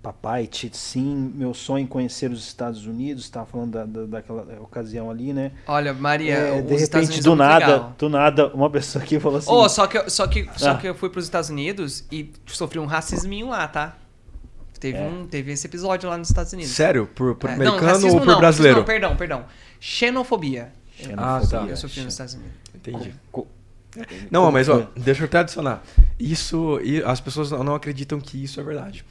Papai, 0.08 0.48
Ti- 0.48 0.72
sim, 0.74 1.34
meu 1.36 1.54
sonho 1.54 1.84
é 1.84 1.88
conhecer 1.88 2.32
os 2.32 2.42
Estados 2.48 2.86
Unidos, 2.86 3.26
estava 3.26 3.46
falando 3.46 3.72
da, 3.72 3.84
da- 3.84 4.06
daquela 4.06 4.44
ocasião 4.62 5.12
ali, 5.12 5.34
né? 5.34 5.52
Olha, 5.68 5.94
Maria, 5.94 6.34
É, 6.34 6.62
os 6.62 6.66
de 6.68 6.76
Estados 6.76 6.82
repente, 6.82 7.04
Unidos 7.08 7.24
do 7.26 7.32
é 7.32 7.36
muito 7.36 7.40
nada, 7.50 7.66
legal. 7.68 7.96
do 7.98 8.10
nada, 8.10 8.48
uma 8.54 8.70
pessoa 8.70 9.04
aqui 9.04 9.20
falou 9.20 9.40
assim: 9.40 9.50
Oh, 9.52 9.68
só 9.68 9.86
que, 9.86 9.98
eu- 9.98 10.10
só 10.10 10.26
que, 10.26 10.50
só 10.56 10.72
Ah. 10.72 10.78
que 10.78 10.88
eu 10.88 10.96
fui 10.96 11.10
pros 11.10 11.26
Estados 11.26 11.50
Unidos 11.50 12.06
e 12.10 12.32
sofri 12.46 12.80
um 12.80 12.86
racisminho 12.86 13.50
lá, 13.50 13.68
tá? 13.68 13.98
Teve, 14.80 14.98
É. 14.98 15.02
um, 15.02 15.28
teve 15.28 15.52
esse 15.52 15.68
episódio 15.68 16.08
lá 16.10 16.18
nos 16.18 16.30
Estados 16.30 16.54
Unidos. 16.54 16.72
Sério? 16.72 17.06
Por, 17.14 17.36
por 17.36 17.50
É, 17.50 17.54
americano 17.56 17.82
não, 17.82 17.88
racismo 17.90 18.12
ou 18.14 18.20
por 18.20 18.28
não, 18.28 18.40
brasileiro? 18.40 18.78
Não, 18.78 18.86
perdão, 18.86 19.16
perdão. 19.18 19.46
Xenofobia. 19.78 20.72
Ah, 21.18 21.42
tá. 21.50 21.64
Eu 21.68 21.76
sofri 21.76 22.02
nos 22.04 22.14
Estados 22.14 22.36
Unidos. 22.36 22.54
Entendi. 22.74 23.14
Co- 23.30 23.46
Não, 24.32 24.50
mas 24.54 24.70
ó, 24.70 24.88
deixa 24.96 25.24
eu 25.24 25.26
até 25.26 25.40
adicionar. 25.40 25.84
Isso, 26.18 26.80
e 26.84 27.04
as 27.04 27.20
pessoas 27.20 27.52
não 27.52 27.76
acreditam 27.76 28.22
que 28.22 28.42
isso 28.42 28.60
é 28.62 28.64
verdade. 28.64 29.04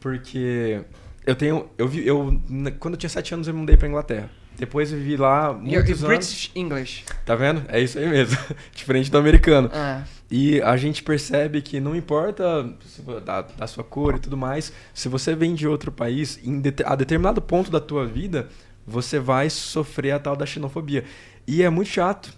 Porque 0.00 0.82
eu 1.26 1.34
tenho, 1.34 1.68
eu 1.78 1.86
vi, 1.86 2.06
eu 2.06 2.40
quando 2.78 2.94
eu 2.94 2.98
tinha 2.98 3.10
7 3.10 3.34
anos 3.34 3.46
eu 3.48 3.54
me 3.54 3.60
mudei 3.60 3.76
pra 3.76 3.86
Inglaterra. 3.88 4.30
Depois 4.58 4.92
eu 4.92 4.98
vivi 4.98 5.16
lá 5.16 5.48
You're 5.48 5.60
muitos 5.60 6.04
anos. 6.04 6.16
British 6.16 6.50
English. 6.54 7.04
Tá 7.24 7.34
vendo? 7.34 7.62
É 7.68 7.80
isso 7.80 7.98
aí 7.98 8.06
mesmo. 8.08 8.36
Diferente 8.74 9.10
do 9.10 9.16
americano. 9.16 9.70
Ah, 9.72 10.02
E 10.30 10.60
a 10.60 10.76
gente 10.76 11.02
percebe 11.02 11.62
que 11.62 11.80
não 11.80 11.94
importa 11.96 12.68
da, 13.24 13.42
da 13.42 13.66
sua 13.66 13.82
cor 13.84 14.16
e 14.16 14.18
tudo 14.18 14.36
mais, 14.36 14.70
se 14.92 15.08
você 15.08 15.34
vem 15.34 15.54
de 15.54 15.66
outro 15.66 15.90
país, 15.90 16.38
det- 16.44 16.84
a 16.84 16.94
determinado 16.94 17.40
ponto 17.40 17.70
da 17.70 17.80
tua 17.80 18.06
vida, 18.06 18.48
você 18.86 19.18
vai 19.18 19.48
sofrer 19.48 20.10
a 20.12 20.18
tal 20.18 20.36
da 20.36 20.44
xenofobia. 20.44 21.04
E 21.46 21.62
é 21.62 21.70
muito 21.70 21.88
chato. 21.88 22.32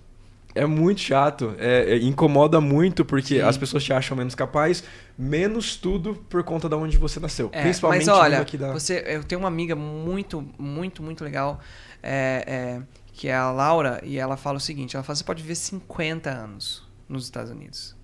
É 0.55 0.67
muito 0.67 1.01
chato. 1.01 1.55
É, 1.59 1.95
é- 1.95 1.97
incomoda 1.99 2.61
muito 2.61 3.05
porque 3.05 3.37
Sim. 3.37 3.41
as 3.41 3.57
pessoas 3.57 3.83
te 3.83 3.93
acham 3.93 4.17
menos 4.17 4.35
capaz, 4.35 4.85
menos 5.17 5.77
tudo 5.77 6.15
por 6.29 6.43
conta 6.45 6.69
de 6.69 6.75
onde 6.75 6.99
você 6.99 7.19
nasceu. 7.19 7.49
é, 7.53 7.63
Principalmente 7.63 8.07
mas 8.07 8.09
olha, 8.17 8.41
aqui 8.41 8.59
da... 8.59 8.73
você, 8.73 9.03
eu 9.07 9.25
tenho 9.25 9.41
uma 9.41 9.49
amiga 9.49 9.75
muito, 9.75 10.47
muito, 10.59 11.03
muito 11.03 11.25
legal, 11.25 11.61
é, 12.03 12.45
é, 12.47 12.83
que 13.13 13.29
é 13.29 13.35
a 13.35 13.51
Laura, 13.51 14.01
e 14.05 14.19
ela 14.19 14.37
fala 14.37 14.59
o 14.59 14.61
seguinte, 14.61 14.97
ela 14.97 15.03
fala, 15.03 15.17
você 15.17 15.25
pode 15.25 15.43
viver 15.43 15.55
50 15.55 16.31
anos 16.31 16.87
nos 17.09 17.25
Estados 17.25 17.51
Unidos. 17.51 17.97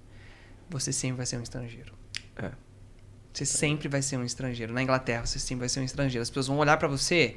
Você 0.71 0.93
sempre 0.93 1.17
vai 1.19 1.27
ser 1.27 1.39
um 1.39 1.43
estrangeiro. 1.43 1.93
É. 2.37 2.51
Você 3.33 3.47
sempre 3.47 3.89
vai 3.89 4.03
ser 4.03 4.17
um 4.17 4.25
estrangeiro. 4.25 4.73
Na 4.73 4.83
Inglaterra, 4.83 5.25
você 5.25 5.39
sempre 5.39 5.61
vai 5.61 5.69
ser 5.69 5.81
um 5.81 5.85
estrangeiro. 5.85 6.23
As 6.23 6.29
pessoas 6.29 6.49
vão 6.49 6.59
olhar 6.59 6.77
pra 6.77 6.89
você. 6.89 7.37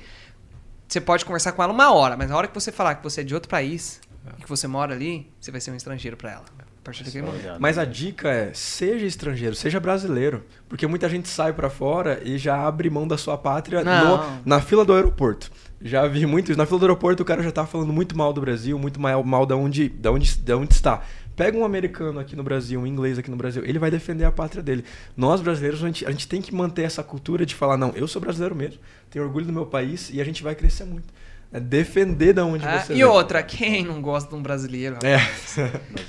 Você 0.87 0.99
pode 0.99 1.23
conversar 1.23 1.51
com 1.53 1.63
ela 1.63 1.71
uma 1.71 1.93
hora, 1.93 2.17
mas 2.17 2.29
na 2.29 2.35
hora 2.35 2.47
que 2.47 2.53
você 2.53 2.71
falar 2.71 2.95
que 2.95 3.03
você 3.03 3.21
é 3.21 3.23
de 3.23 3.33
outro 3.33 3.49
país 3.49 4.01
e 4.39 4.41
que 4.43 4.49
você 4.49 4.67
mora 4.67 4.93
ali, 4.93 5.31
você 5.39 5.51
vai 5.51 5.59
ser 5.61 5.71
um 5.71 5.75
estrangeiro 5.75 6.15
pra 6.17 6.31
ela. 6.31 6.45
A 6.59 6.83
partir 6.83 7.03
daquele 7.03 7.25
momento. 7.27 7.59
Mas 7.59 7.77
a 7.77 7.85
dica 7.85 8.27
é, 8.29 8.51
seja 8.53 9.05
estrangeiro, 9.05 9.53
seja 9.55 9.79
brasileiro. 9.79 10.43
Porque 10.67 10.87
muita 10.87 11.07
gente 11.07 11.27
sai 11.29 11.53
pra 11.53 11.69
fora 11.69 12.19
e 12.23 12.39
já 12.39 12.55
abre 12.65 12.89
mão 12.89 13.07
da 13.07 13.17
sua 13.19 13.37
pátria 13.37 13.83
no- 14.03 14.41
na 14.45 14.59
fila 14.59 14.83
do 14.83 14.91
aeroporto. 14.93 15.51
Já 15.79 16.07
vi 16.07 16.25
muito 16.25 16.49
isso. 16.51 16.57
Na 16.57 16.65
fila 16.65 16.79
do 16.79 16.85
aeroporto 16.85 17.21
o 17.21 17.25
cara 17.25 17.43
já 17.43 17.51
tá 17.51 17.67
falando 17.67 17.93
muito 17.93 18.17
mal 18.17 18.33
do 18.33 18.41
Brasil, 18.41 18.79
muito 18.79 18.99
mal, 18.99 19.23
mal 19.23 19.45
da, 19.45 19.55
onde, 19.55 19.89
da, 19.89 20.11
onde, 20.11 20.35
da 20.39 20.57
onde 20.57 20.73
está. 20.73 21.03
Pega 21.35 21.55
um 21.57 21.63
americano 21.63 22.19
aqui 22.19 22.35
no 22.35 22.43
Brasil, 22.43 22.79
um 22.79 22.85
inglês 22.87 23.17
aqui 23.17 23.29
no 23.31 23.37
Brasil, 23.37 23.63
ele 23.65 23.79
vai 23.79 23.89
defender 23.91 24.25
a 24.25 24.31
pátria 24.31 24.61
dele. 24.61 24.83
Nós 25.15 25.39
brasileiros, 25.39 25.83
a 25.83 25.87
gente, 25.87 26.05
a 26.05 26.11
gente 26.11 26.27
tem 26.27 26.41
que 26.41 26.53
manter 26.53 26.81
essa 26.83 27.03
cultura 27.03 27.45
de 27.45 27.55
falar, 27.55 27.77
não, 27.77 27.91
eu 27.95 28.07
sou 28.07 28.21
brasileiro 28.21 28.55
mesmo, 28.55 28.79
tenho 29.09 29.23
orgulho 29.23 29.45
do 29.45 29.53
meu 29.53 29.65
país 29.65 30.09
e 30.11 30.19
a 30.19 30.23
gente 30.25 30.43
vai 30.43 30.53
crescer 30.55 30.83
muito. 30.83 31.07
É 31.53 31.59
defender 31.59 32.33
da 32.33 32.45
onde 32.45 32.65
Ah, 32.65 32.79
você 32.79 32.93
e 32.93 32.95
veio. 32.97 33.11
outra, 33.11 33.43
quem 33.43 33.83
não 33.83 34.01
gosta 34.01 34.29
de 34.29 34.35
um 34.35 34.41
brasileiro? 34.41 34.97
É. 35.03 35.17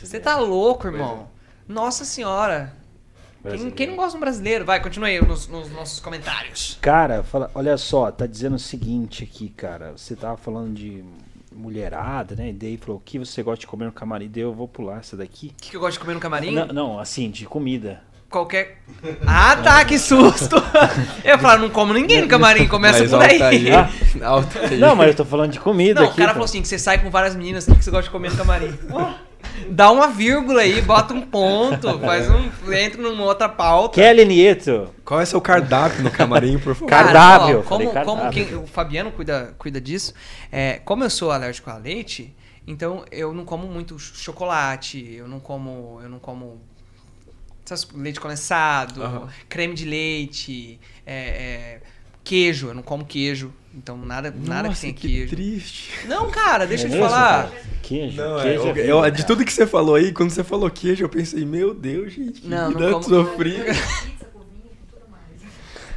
Você 0.02 0.20
tá 0.20 0.36
louco, 0.38 0.86
irmão. 0.86 1.28
Nossa 1.66 2.04
senhora. 2.04 2.74
Quem, 3.42 3.70
quem 3.72 3.86
não 3.88 3.96
gosta 3.96 4.12
de 4.12 4.16
um 4.18 4.20
brasileiro? 4.20 4.64
Vai, 4.64 4.80
continue 4.80 5.10
aí 5.10 5.20
nos, 5.20 5.48
nos 5.48 5.68
nossos 5.72 5.98
comentários. 5.98 6.78
Cara, 6.80 7.24
fala, 7.24 7.50
olha 7.56 7.76
só, 7.76 8.10
tá 8.12 8.24
dizendo 8.24 8.54
o 8.54 8.58
seguinte 8.58 9.24
aqui, 9.24 9.48
cara. 9.48 9.92
Você 9.96 10.14
tava 10.14 10.36
falando 10.36 10.74
de 10.74 11.04
mulherada, 11.52 12.36
né? 12.36 12.50
E 12.50 12.52
daí 12.52 12.76
falou, 12.76 12.98
o 12.98 13.00
que 13.04 13.18
você 13.18 13.42
gosta 13.42 13.60
de 13.60 13.66
comer 13.66 13.86
no 13.86 13.92
camarim? 13.92 14.28
Daí 14.28 14.42
eu 14.42 14.54
vou 14.54 14.68
pular 14.68 14.98
essa 15.00 15.16
daqui. 15.16 15.48
O 15.48 15.54
que, 15.60 15.70
que 15.70 15.76
eu 15.76 15.80
gosto 15.80 15.94
de 15.94 15.98
comer 16.00 16.14
no 16.14 16.20
camarim? 16.20 16.52
Não, 16.52 16.66
não, 16.68 16.98
assim, 17.00 17.30
de 17.30 17.44
comida. 17.46 18.00
Qualquer. 18.32 18.78
Ah, 19.26 19.56
tá, 19.56 19.84
que 19.84 19.98
susto! 19.98 20.56
Eu 21.22 21.38
falar, 21.38 21.58
não 21.58 21.68
como 21.68 21.92
ninguém 21.92 22.22
no 22.22 22.28
camarim, 22.28 22.66
começa 22.66 23.00
Mas 23.00 23.10
por 23.10 23.22
aí. 23.22 23.70
Ah. 23.70 23.88
Não, 24.78 24.94
mas 24.96 25.08
eu 25.08 25.14
tô 25.16 25.24
falando 25.24 25.50
de 25.52 25.58
comida 25.60 26.00
Não, 26.00 26.06
aqui. 26.08 26.16
o 26.16 26.18
cara 26.20 26.32
falou 26.32 26.44
assim: 26.44 26.62
que 26.62 26.68
você 26.68 26.78
sai 26.78 26.98
com 26.98 27.10
várias 27.10 27.34
meninas, 27.34 27.66
o 27.66 27.72
que, 27.72 27.78
que 27.78 27.84
você 27.84 27.90
gosta 27.90 28.04
de 28.04 28.10
comer 28.10 28.30
no 28.30 28.36
camarim? 28.36 28.72
Dá 29.68 29.90
uma 29.90 30.06
vírgula 30.08 30.60
aí, 30.62 30.80
bota 30.82 31.12
um 31.14 31.20
ponto, 31.22 31.98
faz 32.00 32.28
um. 32.30 32.72
entra 32.72 33.00
numa 33.02 33.24
outra 33.24 33.48
pauta. 33.48 33.94
Kelly 34.00 34.24
Nieto. 34.24 34.88
Qual 35.04 35.20
é 35.20 35.24
seu 35.24 35.40
cardápio 35.40 36.02
no 36.02 36.10
camarim, 36.10 36.58
por 36.58 36.74
favor? 36.74 36.88
Cara- 36.88 37.12
Cara, 37.12 37.18
Cardápio, 37.38 37.58
ó, 37.58 37.62
como, 37.62 37.84
como 37.90 37.94
cardápio. 38.22 38.30
quem- 38.46 38.56
o 38.56 38.66
Fabiano 38.66 39.10
cuida, 39.12 39.54
cuida 39.58 39.80
disso, 39.80 40.14
é, 40.50 40.80
como 40.84 41.02
eu 41.04 41.10
sou 41.10 41.30
alérgico 41.32 41.68
a 41.70 41.76
leite, 41.76 42.34
então 42.66 43.04
eu 43.10 43.32
não 43.34 43.44
como 43.44 43.66
muito 43.66 43.98
ch- 43.98 44.12
chocolate, 44.22 45.12
eu 45.16 45.26
não 45.26 45.40
como, 45.40 45.98
eu 46.02 46.08
não 46.08 46.18
como 46.18 46.60
essas- 47.74 47.90
leite 47.94 48.20
condensado, 48.20 49.02
Aham. 49.02 49.28
creme 49.48 49.74
de 49.74 49.84
leite, 49.84 50.78
é, 51.06 51.14
é, 51.14 51.80
queijo, 52.24 52.68
eu 52.68 52.74
não 52.74 52.82
como 52.82 53.04
queijo, 53.04 53.52
então 53.74 53.96
nada, 53.96 54.30
nada 54.30 54.62
que 54.64 54.68
Nossa, 54.68 54.80
tenha 54.82 54.92
que 54.92 55.08
queijo. 55.08 55.34
triste. 55.36 55.90
Não, 56.06 56.30
cara, 56.30 56.66
deixa 56.66 56.84
É 56.84 56.86
eu 56.86 56.90
te 56.90 56.96
mesmo, 56.96 57.08
falar. 57.08 57.48
cara? 57.50 57.62
Queijo. 57.82 58.16
Não, 58.16 58.38
é, 58.38 58.42
queijo 58.42 58.66
eu- 58.80 59.04
eu- 59.04 59.10
de 59.10 59.26
tudo 59.26 59.44
que 59.44 59.52
você 59.52 59.66
falou 59.66 59.94
aí, 59.96 60.12
quando 60.12 60.30
você 60.30 60.44
falou 60.44 60.70
queijo, 60.70 61.04
eu 61.04 61.08
pensei, 61.08 61.44
meu 61.44 61.74
Deus, 61.74 62.12
gente, 62.12 62.40
que 62.42 62.48
Não, 62.48 62.68
vida 62.68 63.02
sofrida. 63.02 63.64
Mais. 65.10 65.42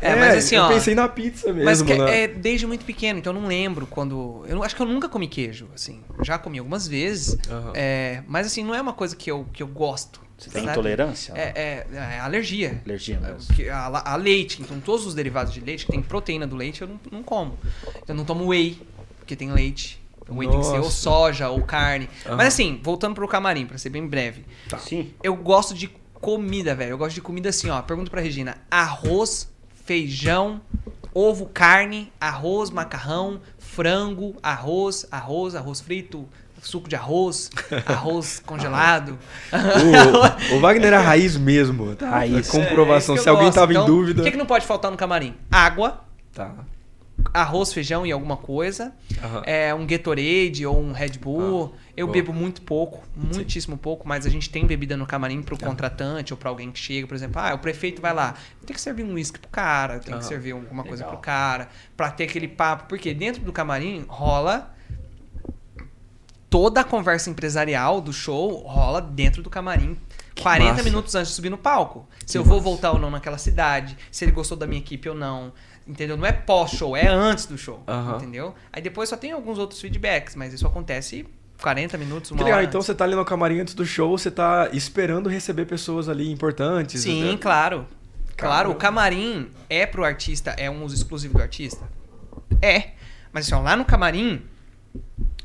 É, 0.01 0.15
mas 0.15 0.35
assim, 0.35 0.55
eu 0.55 0.63
ó. 0.63 0.67
pensei 0.67 0.93
na 0.95 1.07
pizza 1.07 1.47
mesmo, 1.51 1.65
Mas 1.65 1.81
que- 1.81 1.95
né? 1.95 2.23
é 2.23 2.27
desde 2.27 2.67
muito 2.67 2.85
pequeno, 2.85 3.19
então 3.19 3.33
eu 3.33 3.39
não 3.41 3.47
lembro 3.47 3.87
quando. 3.87 4.43
Eu 4.47 4.55
não- 4.55 4.63
acho 4.63 4.75
que 4.75 4.81
eu 4.81 4.85
nunca 4.85 5.07
comi 5.09 5.27
queijo, 5.27 5.67
assim. 5.73 6.01
Já 6.23 6.37
comi 6.37 6.59
algumas 6.59 6.87
vezes. 6.87 7.37
Aham. 7.49 7.71
é, 7.75 8.23
mas 8.27 8.47
assim, 8.47 8.63
não 8.63 8.73
é 8.75 8.81
uma 8.81 8.93
coisa 8.93 9.15
que 9.15 9.29
eu, 9.31 9.45
que 9.53 9.63
eu 9.63 9.67
gosto. 9.67 10.21
Você 10.37 10.49
tem 10.49 10.61
Sabe? 10.63 10.71
intolerância? 10.73 11.33
É, 11.35 11.85
é, 11.91 11.95
é 11.95 12.19
alergia. 12.19 12.81
Alergia 12.85 13.15
É, 13.15 13.19
mesmo. 13.31 13.47
porque 13.47 13.69
A, 13.69 14.13
a 14.13 14.15
leite, 14.17 14.61
então 14.61 14.79
todos 14.81 15.05
os 15.05 15.15
derivados 15.15 15.53
de 15.53 15.61
leite 15.61 15.85
que 15.85 15.91
tem 15.91 16.01
proteína 16.01 16.45
do 16.45 16.55
leite 16.55 16.81
eu 16.81 16.87
não, 16.89 16.99
não 17.11 17.23
como. 17.23 17.57
Eu 18.07 18.13
não 18.13 18.25
tomo 18.25 18.47
whey, 18.47 18.81
porque 19.17 19.35
tem 19.35 19.51
leite. 19.51 20.01
O 20.27 20.35
whey 20.37 20.49
tem 20.49 20.59
que 20.59 20.65
ser 20.65 20.73
ou 20.73 20.79
Nossa. 20.79 20.91
soja 20.97 21.49
ou 21.49 21.61
carne. 21.61 22.09
Aham. 22.25 22.35
Mas 22.35 22.47
assim, 22.47 22.79
voltando 22.83 23.15
pro 23.15 23.27
camarim, 23.27 23.65
pra 23.65 23.77
ser 23.77 23.89
bem 23.89 24.05
breve. 24.05 24.43
Sim. 24.79 25.13
Eu 25.23 25.35
gosto 25.35 25.73
de 25.73 25.87
comida, 26.19 26.75
velho. 26.75 26.91
Eu 26.91 26.97
gosto 26.97 27.13
de 27.15 27.21
comida 27.21 27.49
assim, 27.49 27.69
ó. 27.69 27.81
Pergunta 27.81 28.09
pra 28.11 28.19
Regina: 28.21 28.57
arroz, 28.69 29.49
feijão, 29.85 30.59
ovo, 31.13 31.45
carne, 31.45 32.11
arroz, 32.19 32.69
macarrão, 32.71 33.39
frango, 33.57 34.35
arroz, 34.43 35.05
arroz, 35.11 35.55
arroz 35.55 35.79
frito, 35.79 36.27
suco 36.67 36.87
de 36.89 36.95
arroz, 36.95 37.49
arroz 37.85 38.41
congelado. 38.45 39.17
O, 40.51 40.55
o 40.55 40.59
Wagner 40.59 40.93
é 40.93 40.97
a 40.97 41.01
raiz 41.01 41.37
mesmo, 41.37 41.95
tá? 41.95 42.09
Raiz. 42.09 42.49
Comprovação. 42.49 43.15
É, 43.15 43.17
é 43.17 43.19
isso 43.19 43.23
que 43.23 43.23
Se 43.23 43.29
alguém 43.29 43.45
gosto. 43.45 43.55
tava 43.59 43.71
em 43.73 43.75
Então, 43.75 43.85
dúvida. 43.85 44.21
O 44.21 44.25
que, 44.25 44.31
que 44.31 44.37
não 44.37 44.45
pode 44.45 44.65
faltar 44.65 44.91
no 44.91 44.97
camarim? 44.97 45.35
Água, 45.51 46.03
Tá. 46.33 46.51
arroz, 47.33 47.71
feijão 47.71 48.05
e 48.05 48.11
alguma 48.11 48.35
coisa. 48.37 48.93
Aham. 49.23 49.41
É, 49.45 49.73
um 49.73 49.85
Gatorade 49.87 50.65
ou 50.65 50.79
um 50.79 50.91
Red 50.91 51.11
Bull. 51.21 51.73
Ah, 51.73 51.79
eu 51.95 52.07
boa. 52.07 52.13
bebo 52.13 52.33
muito 52.33 52.61
pouco, 52.61 53.03
muitíssimo 53.15 53.77
pouco, 53.77 54.05
mas 54.07 54.25
a 54.25 54.29
gente 54.29 54.49
tem 54.49 54.65
bebida 54.65 54.97
no 54.97 55.05
camarim 55.05 55.41
pro 55.41 55.57
Tá. 55.57 55.65
contratante 55.65 56.33
ou 56.33 56.37
pra 56.37 56.49
alguém 56.49 56.69
que 56.71 56.77
chega, 56.79 57.07
por 57.07 57.15
exemplo, 57.15 57.41
ah, 57.41 57.53
o 57.53 57.59
prefeito 57.59 58.01
vai 58.01 58.13
lá, 58.13 58.33
tem 58.65 58.73
que 58.75 58.81
servir 58.81 59.03
um 59.03 59.13
uísque 59.13 59.39
pro 59.39 59.49
cara, 59.49 59.99
tem 59.99 60.13
Aham. 60.13 60.21
que 60.21 60.27
servir 60.27 60.51
alguma 60.51 60.83
coisa 60.83 61.03
Legal. 61.05 61.11
pro 61.13 61.21
cara, 61.21 61.69
pra 61.95 62.11
ter 62.11 62.25
aquele 62.25 62.49
papo, 62.49 62.85
porque 62.89 63.13
dentro 63.13 63.41
do 63.43 63.53
camarim 63.53 64.03
rola 64.09 64.74
toda 66.55 66.79
a 66.79 66.83
conversa 66.85 67.29
empresarial 67.29 67.99
do 67.99 68.13
show 68.13 68.63
rola 68.65 69.01
dentro 69.01 69.43
do 69.43 69.49
camarim. 69.49 69.97
40 70.41 70.71
massa. 70.71 70.83
minutos 70.83 71.13
antes 71.13 71.31
de 71.31 71.35
subir 71.35 71.49
no 71.49 71.57
palco. 71.57 72.07
Se 72.25 72.31
Que 72.31 72.37
eu 72.37 72.45
vou 72.45 72.55
massa. 72.59 72.63
voltar 72.63 72.91
ou 72.93 72.99
não 72.99 73.11
naquela 73.11 73.37
cidade, 73.37 73.97
se 74.09 74.23
ele 74.23 74.31
gostou 74.31 74.55
da 74.57 74.65
minha 74.65 74.79
equipe 74.79 75.09
ou 75.09 75.15
não. 75.15 75.51
Entendeu? 75.85 76.15
Não 76.15 76.25
é 76.25 76.31
pós-show, 76.31 76.95
é 76.95 77.07
antes 77.09 77.45
do 77.45 77.57
show. 77.57 77.83
Entendeu? 78.15 78.55
Aí 78.71 78.81
depois 78.81 79.09
só 79.09 79.17
tem 79.17 79.33
alguns 79.33 79.57
outros 79.57 79.81
feedbacks, 79.81 80.33
mas 80.33 80.53
isso 80.53 80.65
acontece 80.65 81.27
40 81.61 81.97
minutos, 81.97 82.31
uma 82.31 82.37
Que 82.37 82.45
legal, 82.45 82.59
hora 82.59 82.65
então 82.65 82.81
você 82.81 82.95
tá 82.95 83.03
ali 83.03 83.15
no 83.15 83.25
camarim 83.25 83.59
antes 83.59 83.73
do 83.73 83.85
show, 83.85 84.17
você 84.17 84.31
tá 84.31 84.69
esperando 84.71 85.27
receber 85.27 85.65
pessoas 85.65 86.07
ali 86.07 86.31
importantes. 86.31 87.01
Sim, 87.01 87.31
né? 87.33 87.37
claro. 87.37 87.85
Claro, 88.37 88.71
o 88.71 88.75
camarim 88.75 89.49
é 89.69 89.85
pro 89.85 90.05
artista, 90.05 90.51
é 90.51 90.69
um 90.71 90.85
uso 90.85 90.95
exclusivo 90.95 91.33
do 91.33 91.41
artista? 91.41 91.83
É. 92.61 92.91
Mas 93.33 93.45
assim, 93.45 93.55
ó, 93.55 93.59
lá 93.61 93.75
no 93.75 93.83
camarim, 93.83 94.41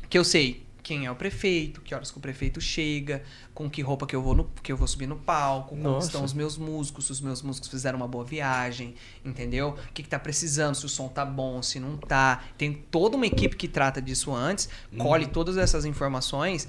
que 0.09 0.17
eu 0.17 0.23
sei 0.23 0.70
quem 0.91 1.05
é 1.05 1.11
o 1.11 1.15
prefeito, 1.15 1.79
que 1.79 1.95
horas 1.95 2.11
que 2.11 2.17
o 2.17 2.19
prefeito 2.19 2.59
chega, 2.59 3.23
com 3.53 3.69
que 3.69 3.81
roupa 3.81 4.05
que 4.05 4.13
eu 4.13 4.21
vou, 4.21 4.35
no, 4.35 4.43
que 4.61 4.69
eu 4.69 4.75
vou 4.75 4.85
subir 4.85 5.07
no 5.07 5.15
palco, 5.15 5.69
como 5.69 5.83
Nossa. 5.83 6.07
estão 6.07 6.21
os 6.21 6.33
meus 6.33 6.57
músicos, 6.57 7.05
se 7.05 7.13
os 7.13 7.21
meus 7.21 7.41
músicos 7.41 7.69
fizeram 7.69 7.95
uma 7.95 8.09
boa 8.09 8.25
viagem, 8.25 8.95
entendeu? 9.23 9.69
O 9.69 9.93
que, 9.93 10.03
que 10.03 10.09
tá 10.09 10.19
precisando, 10.19 10.75
se 10.75 10.85
o 10.85 10.89
som 10.89 11.07
tá 11.07 11.23
bom, 11.23 11.61
se 11.61 11.79
não 11.79 11.95
tá. 11.95 12.43
Tem 12.57 12.73
toda 12.73 13.15
uma 13.15 13.25
equipe 13.25 13.55
que 13.55 13.69
trata 13.69 14.01
disso 14.01 14.35
antes, 14.35 14.67
colhe 14.97 15.27
todas 15.27 15.55
essas 15.55 15.85
informações 15.85 16.67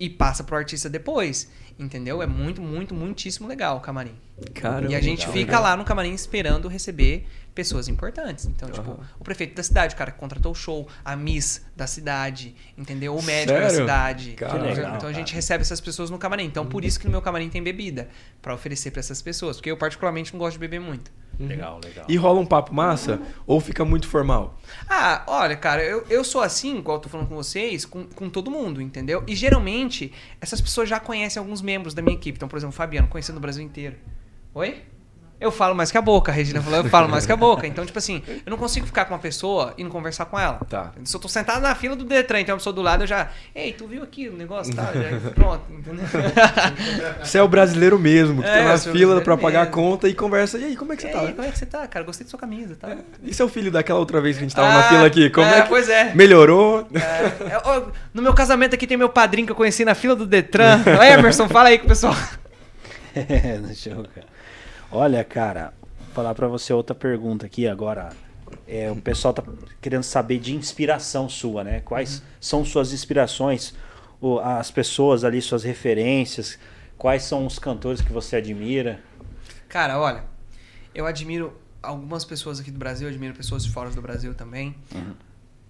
e 0.00 0.08
passa 0.08 0.42
pro 0.42 0.56
artista 0.56 0.88
depois. 0.88 1.50
Entendeu? 1.78 2.22
É 2.22 2.26
muito, 2.26 2.62
muito, 2.62 2.94
muitíssimo 2.94 3.46
legal 3.46 3.76
o 3.76 3.80
camarim. 3.80 4.14
Caramba, 4.54 4.90
e 4.90 4.94
a 4.94 5.00
gente 5.00 5.20
legal, 5.20 5.32
fica 5.34 5.52
legal. 5.52 5.62
lá 5.62 5.76
no 5.76 5.84
camarim 5.84 6.14
esperando 6.14 6.68
receber 6.68 7.26
pessoas 7.58 7.88
importantes. 7.88 8.46
Então, 8.46 8.70
tipo, 8.70 8.88
Aham. 8.88 9.00
o 9.18 9.24
prefeito 9.24 9.56
da 9.56 9.64
cidade, 9.64 9.92
o 9.92 9.98
cara 9.98 10.12
que 10.12 10.18
contratou 10.20 10.52
o 10.52 10.54
show, 10.54 10.86
a 11.04 11.16
Miss 11.16 11.60
da 11.74 11.88
cidade, 11.88 12.54
entendeu? 12.76 13.16
O 13.16 13.20
médico 13.20 13.58
da 13.58 13.68
Sério? 13.68 13.76
cidade. 13.80 14.32
Caramba. 14.34 14.58
Então, 14.58 14.76
legal, 14.76 14.96
então 14.96 15.08
a 15.08 15.12
gente 15.12 15.26
cara. 15.30 15.34
recebe 15.34 15.62
essas 15.62 15.80
pessoas 15.80 16.08
no 16.08 16.18
camarim. 16.18 16.44
Então, 16.44 16.64
por 16.64 16.84
isso 16.84 17.00
que 17.00 17.06
no 17.06 17.10
meu 17.10 17.20
camarim 17.20 17.48
tem 17.48 17.60
bebida 17.60 18.10
pra 18.40 18.54
oferecer 18.54 18.92
pra 18.92 19.00
essas 19.00 19.20
pessoas, 19.20 19.56
porque 19.56 19.72
eu 19.72 19.76
particularmente 19.76 20.32
não 20.32 20.38
gosto 20.38 20.52
de 20.52 20.60
beber 20.60 20.78
muito. 20.78 21.10
Legal, 21.40 21.80
legal. 21.82 22.04
E 22.08 22.16
rola 22.16 22.38
um 22.38 22.46
papo 22.46 22.72
massa 22.72 23.20
ou 23.44 23.60
fica 23.60 23.84
muito 23.84 24.06
formal? 24.06 24.56
Ah, 24.88 25.24
olha, 25.26 25.56
cara, 25.56 25.82
eu, 25.82 26.06
eu 26.08 26.22
sou 26.22 26.40
assim, 26.40 26.78
igual 26.78 26.98
eu 26.98 27.00
tô 27.00 27.08
falando 27.08 27.26
com 27.26 27.34
vocês, 27.34 27.84
com, 27.84 28.04
com 28.06 28.30
todo 28.30 28.52
mundo, 28.52 28.80
entendeu? 28.80 29.24
E 29.26 29.34
geralmente, 29.34 30.12
essas 30.40 30.60
pessoas 30.60 30.88
já 30.88 31.00
conhecem 31.00 31.40
alguns 31.40 31.60
membros 31.60 31.92
da 31.92 32.02
minha 32.02 32.14
equipe. 32.16 32.36
Então, 32.36 32.48
por 32.48 32.56
exemplo, 32.56 32.72
o 32.74 32.76
Fabiano, 32.76 33.08
conhecendo 33.08 33.38
o 33.38 33.40
Brasil 33.40 33.64
inteiro. 33.64 33.96
Oi? 34.54 34.82
Eu 35.40 35.52
falo 35.52 35.72
mais 35.74 35.90
que 35.92 35.96
a 35.96 36.02
boca, 36.02 36.32
a 36.32 36.34
Regina 36.34 36.60
falou, 36.60 36.80
eu 36.80 36.84
falo 36.90 37.08
mais 37.08 37.24
que 37.24 37.30
a 37.30 37.36
boca. 37.36 37.64
Então, 37.66 37.86
tipo 37.86 37.96
assim, 37.98 38.22
eu 38.44 38.50
não 38.50 38.58
consigo 38.58 38.84
ficar 38.86 39.04
com 39.04 39.14
uma 39.14 39.20
pessoa 39.20 39.72
e 39.78 39.84
não 39.84 39.90
conversar 39.90 40.24
com 40.24 40.36
ela. 40.38 40.58
Tá. 40.68 40.90
Se 41.04 41.14
eu 41.14 41.20
tô 41.20 41.28
sentado 41.28 41.60
na 41.60 41.74
fila 41.76 41.94
do 41.94 42.04
Detran, 42.04 42.40
então 42.40 42.54
a 42.56 42.58
pessoa 42.58 42.72
do 42.72 42.82
lado, 42.82 43.04
eu 43.04 43.06
já. 43.06 43.28
Ei, 43.54 43.72
tu 43.72 43.86
viu 43.86 44.02
aqui 44.02 44.28
o 44.28 44.36
negócio? 44.36 44.74
Tá, 44.74 44.90
já, 44.92 45.30
pronto, 45.30 45.62
entendeu? 45.70 46.04
Você 47.22 47.38
é 47.38 47.42
o 47.42 47.46
brasileiro 47.48 47.98
mesmo, 47.98 48.42
que 48.42 48.48
É, 48.48 48.64
tá 48.64 48.68
na 48.70 48.78
fila 48.78 49.20
pra 49.20 49.36
pagar 49.36 49.60
a 49.60 49.64
mesmo. 49.66 49.74
conta 49.76 50.08
e 50.08 50.14
conversa. 50.14 50.58
E 50.58 50.64
aí, 50.64 50.76
como 50.76 50.92
é 50.92 50.96
que 50.96 51.02
você 51.02 51.08
E 51.08 51.12
tá? 51.12 51.20
aí, 51.20 51.32
como 51.32 51.46
é 51.46 51.50
que 51.52 51.58
você 51.58 51.66
tá, 51.66 51.86
cara? 51.86 52.04
Gostei 52.04 52.24
da 52.24 52.30
sua 52.30 52.38
camisa, 52.40 52.74
tá? 52.74 52.96
E 53.22 53.32
seu 53.32 53.48
filho 53.48 53.70
daquela 53.70 54.00
outra 54.00 54.20
vez 54.20 54.36
que 54.36 54.40
a 54.44 54.46
gente 54.48 54.56
tava 54.56 54.68
Ah, 54.68 54.74
na 54.78 54.82
fila 54.88 55.06
aqui? 55.06 55.30
Como 55.30 55.46
é, 55.46 55.58
é, 55.58 55.62
que 55.62 55.68
pois 55.68 55.88
é. 55.88 56.14
melhorou? 56.14 56.88
É, 56.92 57.54
é, 57.54 57.82
no 58.12 58.22
meu 58.22 58.34
casamento 58.34 58.74
aqui 58.74 58.86
tem 58.88 58.96
meu 58.96 59.08
padrinho 59.08 59.46
que 59.46 59.52
eu 59.52 59.56
conheci 59.56 59.84
na 59.84 59.94
fila 59.94 60.16
do 60.16 60.26
Detran. 60.26 60.80
Emerson, 61.12 61.48
fala 61.48 61.68
aí 61.68 61.78
com 61.78 61.84
o 61.84 61.88
pessoal. 61.88 62.16
É, 63.14 63.58
deixa 63.58 63.90
eu 63.90 64.02
ver. 64.02 64.24
Olha, 64.90 65.22
cara, 65.22 65.74
vou 65.98 66.14
falar 66.14 66.34
pra 66.34 66.48
você 66.48 66.72
outra 66.72 66.94
pergunta 66.94 67.46
aqui 67.46 67.68
agora. 67.68 68.10
É, 68.66 68.90
o 68.90 68.96
pessoal 68.96 69.34
tá 69.34 69.42
querendo 69.80 70.02
saber 70.02 70.38
de 70.38 70.54
inspiração 70.54 71.28
sua, 71.28 71.62
né? 71.62 71.80
Quais 71.80 72.22
são 72.40 72.64
suas 72.64 72.92
inspirações, 72.92 73.74
as 74.42 74.70
pessoas 74.70 75.24
ali, 75.24 75.40
suas 75.42 75.62
referências, 75.64 76.58
quais 76.96 77.22
são 77.22 77.46
os 77.46 77.58
cantores 77.58 78.00
que 78.00 78.12
você 78.12 78.36
admira? 78.36 79.00
Cara, 79.68 79.98
olha, 79.98 80.24
eu 80.94 81.04
admiro 81.06 81.52
algumas 81.82 82.24
pessoas 82.24 82.58
aqui 82.58 82.70
do 82.70 82.78
Brasil, 82.78 83.06
admiro 83.08 83.34
pessoas 83.34 83.64
de 83.64 83.70
fora 83.70 83.90
do 83.90 84.00
Brasil 84.00 84.34
também. 84.34 84.74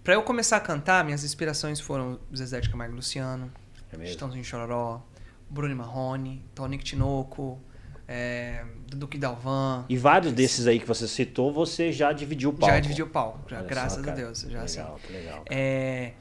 Pra 0.04 0.14
eu 0.14 0.22
começar 0.22 0.56
a 0.56 0.60
cantar, 0.60 1.04
minhas 1.04 1.24
inspirações 1.24 1.80
foram 1.80 2.18
Zezé 2.34 2.60
de 2.60 2.70
Camargo 2.70 2.94
Luciano, 2.94 3.50
É? 3.92 4.06
Chitãozinho 4.06 4.44
Chororó, 4.44 5.02
Bruno 5.50 5.74
Marrone, 5.74 6.44
Tonico 6.54 6.84
Tinoco, 6.84 7.60
é, 8.08 8.64
Duque 8.88 9.18
Dalvan. 9.18 9.84
E 9.88 9.96
vários 9.98 10.32
desses 10.32 10.66
aí 10.66 10.80
que 10.80 10.86
você 10.86 11.06
citou, 11.06 11.52
você 11.52 11.92
já 11.92 12.10
dividiu 12.12 12.50
o 12.50 12.52
palco. 12.54 12.74
Já 12.74 12.80
dividi 12.80 13.02
o 13.02 13.06
palco, 13.06 13.40
já, 13.48 13.56
Olha 13.58 13.64
só, 13.64 13.68
graças 13.68 14.08
a. 14.08 14.10
Deus. 14.12 14.40
Já, 14.48 14.62
assim. 14.62 14.78
legal, 14.78 15.00
que 15.06 15.12
legal. 15.12 15.44
É, 15.50 16.12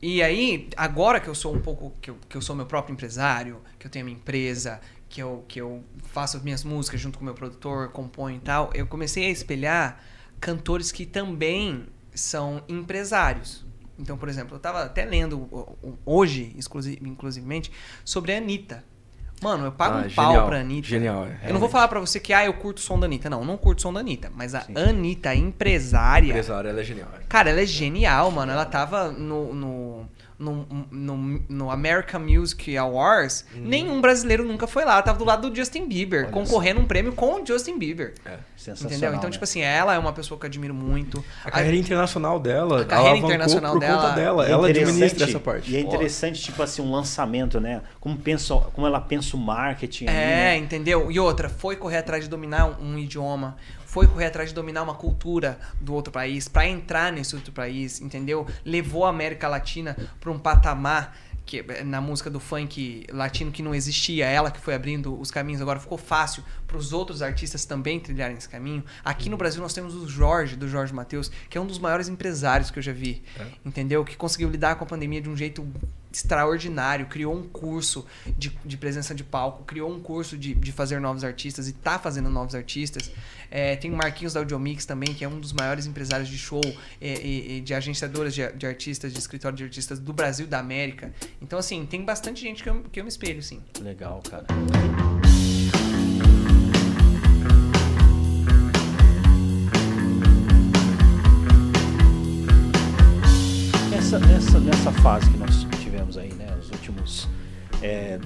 e 0.00 0.22
aí, 0.22 0.68
agora 0.76 1.20
que 1.20 1.28
eu 1.28 1.34
sou 1.34 1.54
um 1.54 1.60
pouco. 1.60 1.92
Que 2.00 2.10
eu, 2.10 2.16
que 2.28 2.36
eu 2.36 2.40
sou 2.40 2.56
meu 2.56 2.66
próprio 2.66 2.92
empresário, 2.94 3.60
que 3.78 3.86
eu 3.86 3.90
tenho 3.90 4.04
a 4.04 4.06
minha 4.06 4.16
empresa, 4.16 4.80
que 5.08 5.20
eu, 5.22 5.44
que 5.46 5.60
eu 5.60 5.84
faço 6.04 6.36
as 6.36 6.42
minhas 6.42 6.64
músicas 6.64 7.00
junto 7.00 7.18
com 7.18 7.22
o 7.22 7.26
meu 7.26 7.34
produtor, 7.34 7.90
componho 7.90 8.36
e 8.36 8.40
tal, 8.40 8.70
eu 8.74 8.86
comecei 8.86 9.26
a 9.26 9.30
espelhar 9.30 10.00
cantores 10.40 10.90
que 10.92 11.04
também 11.04 11.86
são 12.14 12.62
empresários. 12.68 13.66
Então, 13.98 14.16
por 14.16 14.28
exemplo, 14.28 14.54
eu 14.54 14.60
tava 14.60 14.84
até 14.84 15.04
lendo 15.04 15.48
hoje, 16.06 16.54
exclusi- 16.56 16.98
inclusivamente, 17.02 17.72
sobre 18.04 18.32
a 18.32 18.38
Anitta. 18.38 18.84
Mano, 19.42 19.66
eu 19.66 19.72
pago 19.72 19.96
Ah, 19.96 19.98
um 20.06 20.10
pau 20.14 20.26
genial, 20.26 20.46
pra 20.46 20.58
Anitta. 20.60 20.88
genial, 20.88 21.16
é, 21.16 21.26
eu 21.26 21.26
não 21.26 21.30
vou 21.30 21.42
realmente. 21.60 21.70
falar 21.72 21.88
pra 21.88 22.00
você 22.00 22.18
que, 22.18 22.32
ah, 22.32 22.44
eu 22.44 22.54
curto 22.54 22.78
o 22.78 22.80
som 22.80 22.98
da 22.98 23.06
Anitta. 23.06 23.30
Não, 23.30 23.40
eu 23.40 23.44
não 23.46 23.56
curto 23.56 23.78
o 23.78 23.82
som 23.82 23.92
da 23.92 24.00
Anitta. 24.00 24.30
Mas 24.34 24.54
a 24.54 24.62
Sim. 24.62 24.74
Anitta, 24.76 25.30
a 25.30 25.34
empresária, 25.36 26.28
Empresário, 26.30 26.68
ela 26.70 26.80
é 26.80 26.84
genial. 26.84 27.08
Cara, 27.28 27.50
ela 27.50 27.60
é 27.60 27.66
genial, 27.66 28.30
mano. 28.30 28.50
Ela 28.52 28.64
tava 28.64 29.10
no, 29.12 29.54
no, 29.54 30.08
no, 30.38 30.66
no, 30.90 31.16
no 31.48 31.70
American 31.70 32.20
Music 32.20 32.76
Awards. 32.76 33.44
Nenhum 33.54 34.00
brasileiro 34.00 34.44
nunca 34.44 34.66
foi 34.66 34.84
lá. 34.84 34.92
Ela 34.92 35.02
tava 35.02 35.18
do 35.18 35.24
lado 35.24 35.50
do 35.50 35.56
Justin 35.56 35.86
Bieber, 35.88 36.24
Olha 36.24 36.32
concorrendo 36.32 36.80
um 36.80 36.84
prêmio 36.86 37.12
com 37.12 37.42
o 37.42 37.46
Justin 37.46 37.78
Bieber. 37.78 38.14
É. 38.24 38.38
Sensacional. 38.56 38.92
Entendeu? 38.92 39.14
Então, 39.14 39.24
né? 39.28 39.32
tipo 39.32 39.44
assim, 39.44 39.60
ela 39.62 39.94
é 39.94 39.98
uma 39.98 40.12
pessoa 40.12 40.38
que 40.38 40.46
eu 40.46 40.48
admiro 40.48 40.74
muito. 40.74 41.24
A 41.44 41.50
carreira 41.50 41.76
internacional 41.76 42.38
dela, 42.38 42.82
A 42.82 42.84
carreira 42.84 43.16
internacional 43.18 43.72
por 43.72 43.80
dela- 43.80 44.02
conta 44.02 44.14
dela. 44.14 44.44
E 44.44 44.48
é 44.48 44.52
Ela 44.52 44.70
interessante- 44.70 44.90
administra 44.90 45.28
essa 45.28 45.40
parte. 45.40 45.70
E 45.72 45.76
é 45.76 45.80
interessante, 45.80 46.40
tipo 46.40 46.62
assim, 46.62 46.82
um 46.82 46.90
lançamento, 46.92 47.60
né? 47.60 47.82
Como, 48.00 48.16
pensa, 48.16 48.54
como 48.72 48.86
ela 48.86 49.00
pensa 49.00 49.36
o 49.36 49.40
marketing. 49.40 50.06
ali, 50.06 50.16
É, 50.16 50.20
né? 50.20 50.56
entendeu? 50.56 51.10
E 51.10 51.18
outra, 51.18 51.48
foi 51.48 51.76
correr 51.76 51.98
atrás 51.98 52.24
de 52.24 52.30
dominar 52.30 52.66
um, 52.80 52.92
um 52.94 52.98
idioma, 52.98 53.56
foi 53.98 54.06
correr 54.06 54.26
atrás 54.26 54.50
de 54.50 54.54
dominar 54.54 54.84
uma 54.84 54.94
cultura 54.94 55.58
do 55.80 55.92
outro 55.92 56.12
país, 56.12 56.46
pra 56.46 56.64
entrar 56.64 57.12
nesse 57.12 57.34
outro 57.34 57.50
país, 57.50 58.00
entendeu? 58.00 58.46
Levou 58.64 59.04
a 59.04 59.08
América 59.08 59.48
Latina 59.48 59.96
pra 60.20 60.30
um 60.30 60.38
patamar 60.38 61.16
que 61.44 61.64
na 61.82 62.00
música 62.00 62.30
do 62.30 62.38
funk 62.38 63.04
latino 63.10 63.50
que 63.50 63.60
não 63.60 63.74
existia, 63.74 64.26
ela 64.26 64.52
que 64.52 64.60
foi 64.60 64.74
abrindo 64.74 65.18
os 65.18 65.32
caminhos, 65.32 65.60
agora 65.60 65.80
ficou 65.80 65.98
fácil 65.98 66.44
os 66.76 66.92
outros 66.92 67.22
artistas 67.22 67.64
também 67.64 67.98
trilharem 67.98 68.36
esse 68.36 68.48
caminho. 68.48 68.84
Aqui 69.04 69.30
no 69.30 69.36
Brasil 69.36 69.62
nós 69.62 69.72
temos 69.72 69.94
o 69.94 70.08
Jorge, 70.08 70.56
do 70.56 70.68
Jorge 70.68 70.92
Matheus, 70.92 71.30
que 71.48 71.56
é 71.56 71.60
um 71.60 71.66
dos 71.66 71.78
maiores 71.78 72.08
empresários 72.08 72.70
que 72.70 72.78
eu 72.78 72.82
já 72.82 72.92
vi. 72.92 73.22
Entendeu? 73.64 74.04
Que 74.04 74.16
conseguiu 74.16 74.50
lidar 74.50 74.76
com 74.76 74.84
a 74.84 74.86
pandemia 74.86 75.20
de 75.20 75.28
um 75.28 75.36
jeito 75.36 75.66
extraordinário, 76.12 77.06
criou 77.06 77.34
um 77.34 77.46
curso 77.46 78.06
de, 78.36 78.56
de 78.64 78.76
presença 78.76 79.14
de 79.14 79.22
palco, 79.22 79.64
criou 79.64 79.90
um 79.90 80.00
curso 80.00 80.36
de, 80.36 80.54
de 80.54 80.72
fazer 80.72 81.00
novos 81.00 81.22
artistas 81.22 81.68
e 81.68 81.72
tá 81.72 81.98
fazendo 81.98 82.30
novos 82.30 82.54
artistas. 82.54 83.10
É, 83.50 83.76
tem 83.76 83.92
o 83.92 83.96
Marquinhos 83.96 84.34
da 84.34 84.40
Audiomix 84.40 84.84
também, 84.84 85.14
que 85.14 85.24
é 85.24 85.28
um 85.28 85.40
dos 85.40 85.52
maiores 85.52 85.86
empresários 85.86 86.28
de 86.28 86.38
show 86.38 86.60
é, 87.00 87.20
e, 87.20 87.58
e 87.58 87.60
de 87.60 87.74
agenciadoras 87.74 88.34
de, 88.34 88.46
de 88.52 88.66
artistas, 88.66 89.12
de 89.12 89.18
escritório 89.18 89.56
de 89.56 89.64
artistas 89.64 89.98
do 89.98 90.12
Brasil 90.12 90.46
e 90.46 90.48
da 90.48 90.58
América. 90.58 91.12
Então, 91.40 91.58
assim, 91.58 91.86
tem 91.86 92.04
bastante 92.04 92.40
gente 92.40 92.62
que 92.62 92.68
eu, 92.68 92.82
que 92.92 93.00
eu 93.00 93.04
me 93.04 93.08
espelho, 93.08 93.42
sim. 93.42 93.62
Legal, 93.80 94.22
cara. 94.28 94.46
Nessa, 104.08 104.26
nessa, 104.26 104.60
nessa 104.60 104.92
fase 105.02 105.30
que 105.30 105.36
nós 105.36 105.66
tivemos 105.82 106.16
aí, 106.16 106.32
né? 106.32 106.56
Os 106.58 106.70
últimos, 106.70 107.28
é, 107.82 108.18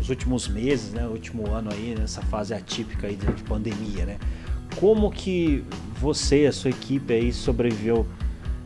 os 0.00 0.10
últimos 0.10 0.48
meses, 0.48 0.92
né? 0.92 1.06
O 1.06 1.10
último 1.10 1.48
ano 1.48 1.72
aí, 1.72 1.94
nessa 1.96 2.20
fase 2.22 2.52
atípica 2.52 3.06
aí 3.06 3.14
de, 3.14 3.24
de 3.24 3.44
pandemia, 3.44 4.04
né? 4.04 4.18
Como 4.80 5.08
que 5.12 5.64
você 6.00 6.46
a 6.46 6.52
sua 6.52 6.70
equipe 6.70 7.14
aí 7.14 7.32
sobreviveu 7.32 8.04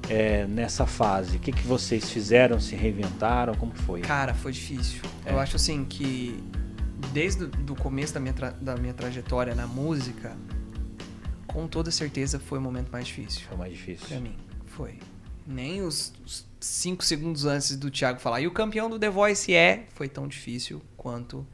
é, 0.08 0.46
nessa 0.46 0.86
fase? 0.86 1.36
O 1.36 1.40
que, 1.40 1.52
que 1.52 1.66
vocês 1.66 2.08
fizeram? 2.08 2.58
Se 2.58 2.74
reinventaram? 2.74 3.54
Como 3.54 3.74
foi? 3.74 4.00
Cara, 4.00 4.32
foi 4.32 4.52
difícil. 4.52 5.02
É. 5.26 5.32
Eu 5.32 5.38
acho 5.38 5.56
assim 5.56 5.84
que 5.84 6.42
desde 7.12 7.44
o 7.44 7.74
começo 7.74 8.14
da 8.14 8.20
minha, 8.20 8.32
da 8.58 8.76
minha 8.76 8.94
trajetória 8.94 9.54
na 9.54 9.66
música, 9.66 10.34
com 11.46 11.68
toda 11.68 11.90
certeza 11.90 12.40
foi 12.40 12.58
o 12.58 12.62
momento 12.62 12.88
mais 12.90 13.06
difícil. 13.06 13.42
Foi 13.46 13.58
mais 13.58 13.74
difícil. 13.74 14.08
Pra 14.08 14.20
mim, 14.20 14.34
foi. 14.64 14.94
Nem 15.50 15.82
os, 15.82 16.12
os 16.24 16.46
cinco 16.60 17.04
segundos 17.04 17.44
antes 17.44 17.76
do 17.76 17.90
Thiago 17.90 18.20
falar. 18.20 18.40
E 18.40 18.46
o 18.46 18.50
campeão 18.52 18.88
do 18.88 18.98
The 18.98 19.10
Voice 19.10 19.52
é, 19.54 19.86
foi 19.94 20.08
tão 20.08 20.28
difícil 20.28 20.80
quanto 20.96 21.46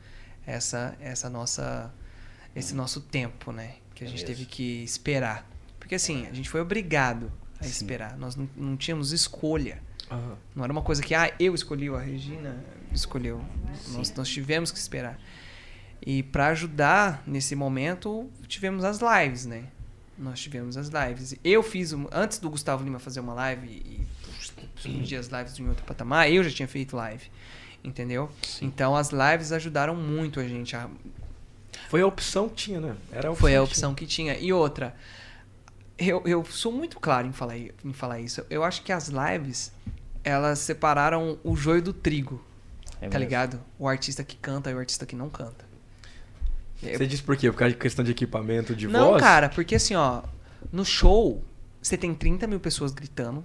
essa, 0.46 0.96
essa 1.00 1.30
nossa, 1.30 1.92
esse 2.54 2.74
nosso 2.74 3.00
tempo, 3.00 3.52
né? 3.52 3.76
Que 3.94 4.04
a 4.04 4.06
É 4.06 4.10
gente 4.10 4.20
mesmo. 4.20 4.34
teve 4.36 4.46
que 4.46 4.82
esperar. 4.84 5.48
Porque 5.78 5.94
assim, 5.94 6.26
a 6.26 6.32
gente 6.32 6.48
foi 6.48 6.60
obrigado 6.60 7.32
a 7.58 7.64
Sim. 7.64 7.70
esperar. 7.70 8.16
Nós 8.18 8.36
não, 8.36 8.48
não 8.56 8.76
tínhamos 8.76 9.12
escolha. 9.12 9.80
Aham. 10.10 10.36
Não 10.54 10.62
era 10.64 10.72
uma 10.72 10.82
coisa 10.82 11.02
que, 11.02 11.14
ah, 11.14 11.32
eu 11.40 11.54
escolhi, 11.54 11.88
a 11.88 11.98
Regina 11.98 12.62
escolheu. 12.92 13.42
Nós, 13.88 14.12
nós 14.14 14.28
tivemos 14.28 14.70
que 14.70 14.78
esperar. 14.78 15.18
E 16.04 16.22
para 16.22 16.48
ajudar 16.48 17.22
nesse 17.26 17.56
momento, 17.56 18.30
tivemos 18.46 18.84
as 18.84 18.98
lives, 19.00 19.46
né? 19.46 19.64
Nós 20.18 20.40
tivemos 20.40 20.76
as 20.76 20.88
lives. 20.88 21.34
Eu 21.44 21.62
fiz, 21.62 21.92
um- 21.92 22.06
antes 22.10 22.38
do 22.38 22.48
Gustavo 22.48 22.82
Lima 22.84 22.98
fazer 22.98 23.20
uma 23.20 23.34
live 23.34 23.66
e 23.68 24.06
surgir 24.80 25.16
as 25.16 25.26
lives 25.28 25.58
em 25.58 25.68
outro 25.68 25.84
patamar, 25.84 26.30
eu 26.30 26.42
já 26.42 26.50
tinha 26.50 26.66
feito 26.68 26.96
live. 26.96 27.30
Entendeu? 27.84 28.30
Então 28.60 28.96
as 28.96 29.10
lives 29.10 29.52
ajudaram 29.52 29.94
muito 29.94 30.40
a 30.40 30.48
gente. 30.48 30.74
A, 30.74 30.88
Foi 31.88 32.00
a 32.00 32.06
opção 32.06 32.48
que 32.48 32.54
tinha, 32.56 32.80
né? 32.80 32.96
Era 33.12 33.28
a 33.28 33.30
opção 33.30 33.40
foi 33.40 33.54
a 33.54 33.58
que 33.58 33.64
opção 33.64 33.94
que 33.94 34.06
tinha. 34.06 34.36
E 34.38 34.52
outra, 34.52 34.96
eu, 35.98 36.22
eu 36.24 36.44
sou 36.46 36.72
muito 36.72 36.98
claro 36.98 37.26
em 37.28 37.32
falar, 37.32 37.56
em 37.58 37.92
falar 37.92 38.18
isso. 38.20 38.44
Eu 38.50 38.64
acho 38.64 38.82
que 38.82 38.90
as 38.90 39.08
lives, 39.08 39.70
elas 40.24 40.58
separaram 40.60 41.38
o 41.44 41.54
joio 41.54 41.82
do 41.82 41.92
trigo. 41.92 42.44
É 43.00 43.08
tá 43.08 43.18
mesmo. 43.18 43.18
ligado? 43.18 43.60
O 43.78 43.86
artista 43.86 44.24
que 44.24 44.36
canta 44.36 44.70
e 44.70 44.74
o 44.74 44.78
artista 44.78 45.04
que 45.04 45.14
não 45.14 45.28
canta. 45.28 45.65
Tinha. 46.78 46.96
Você 46.96 47.06
disse 47.06 47.22
por 47.22 47.36
quê? 47.36 47.50
Por 47.50 47.58
causa 47.58 47.74
de 47.74 47.80
questão 47.80 48.04
de 48.04 48.10
equipamento, 48.10 48.74
de 48.74 48.86
não, 48.88 49.10
voz? 49.10 49.22
cara, 49.22 49.48
porque 49.48 49.74
assim, 49.74 49.94
ó, 49.94 50.22
no 50.72 50.84
show, 50.84 51.44
você 51.82 51.96
tem 51.96 52.14
30 52.14 52.46
mil 52.46 52.60
pessoas 52.60 52.92
gritando, 52.92 53.44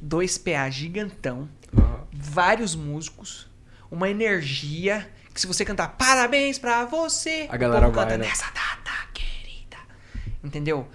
dois 0.00 0.36
PA 0.38 0.68
gigantão, 0.70 1.48
Aham. 1.76 2.00
vários 2.12 2.74
músicos, 2.74 3.48
uma 3.90 4.08
energia 4.10 5.08
que 5.32 5.40
se 5.40 5.46
você 5.46 5.64
cantar 5.64 5.88
parabéns 5.96 6.58
pra 6.58 6.84
você, 6.86 7.46
A 7.50 7.56
galera 7.56 7.88
vai, 7.88 8.04
canta 8.04 8.16
né? 8.18 8.26
nessa 8.26 8.46
data 8.46 8.90
querida. 9.12 9.76
Entendeu? 10.42 10.88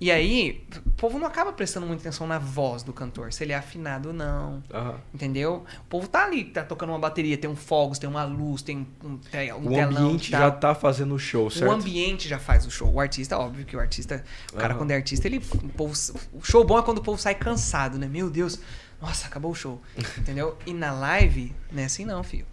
E 0.00 0.12
aí, 0.12 0.64
o 0.86 0.90
povo 0.90 1.18
não 1.18 1.26
acaba 1.26 1.52
prestando 1.52 1.84
muita 1.84 2.02
atenção 2.02 2.24
na 2.24 2.38
voz 2.38 2.84
do 2.84 2.92
cantor, 2.92 3.32
se 3.32 3.42
ele 3.42 3.52
é 3.52 3.56
afinado 3.56 4.10
ou 4.10 4.14
não. 4.14 4.62
Aham. 4.72 4.94
Entendeu? 5.12 5.64
O 5.80 5.84
povo 5.88 6.06
tá 6.06 6.24
ali, 6.24 6.44
tá 6.44 6.62
tocando 6.62 6.90
uma 6.90 6.98
bateria, 7.00 7.36
tem 7.36 7.50
um 7.50 7.56
fogos, 7.56 7.98
tem 7.98 8.08
uma 8.08 8.22
luz, 8.24 8.62
tem 8.62 8.86
um, 9.02 9.16
te- 9.18 9.52
um 9.54 9.66
O 9.66 9.70
telão. 9.70 10.04
ambiente 10.06 10.30
tal. 10.30 10.40
já 10.40 10.50
tá 10.52 10.72
fazendo 10.72 11.14
o 11.16 11.18
show, 11.18 11.50
certo? 11.50 11.68
O 11.68 11.74
ambiente 11.74 12.28
já 12.28 12.38
faz 12.38 12.64
o 12.64 12.70
show. 12.70 12.88
O 12.92 13.00
artista, 13.00 13.36
óbvio 13.36 13.66
que 13.66 13.76
o 13.76 13.80
artista, 13.80 14.24
o 14.52 14.56
cara 14.56 14.76
quando 14.76 14.92
é 14.92 14.94
artista, 14.94 15.26
ele, 15.26 15.38
o, 15.38 15.68
povo, 15.70 15.94
o 16.32 16.44
show 16.44 16.62
bom 16.64 16.78
é 16.78 16.82
quando 16.82 16.98
o 16.98 17.02
povo 17.02 17.20
sai 17.20 17.34
cansado, 17.34 17.98
né? 17.98 18.06
Meu 18.06 18.30
Deus, 18.30 18.60
nossa, 19.02 19.26
acabou 19.26 19.50
o 19.50 19.54
show. 19.56 19.82
Entendeu? 20.16 20.56
E 20.64 20.72
na 20.72 20.92
live, 20.92 21.52
não 21.72 21.82
é 21.82 21.86
assim 21.86 22.04
não, 22.04 22.22
filho. 22.22 22.46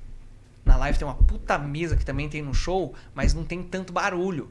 Na 0.65 0.77
live 0.77 0.97
tem 0.97 1.07
uma 1.07 1.13
puta 1.13 1.59
mesa 1.59 1.95
que 1.95 2.03
também 2.03 2.27
tem 2.27 2.41
no 2.41 2.55
show, 2.55 2.95
mas 3.13 3.35
não 3.35 3.43
tem 3.43 3.61
tanto 3.61 3.93
barulho. 3.93 4.49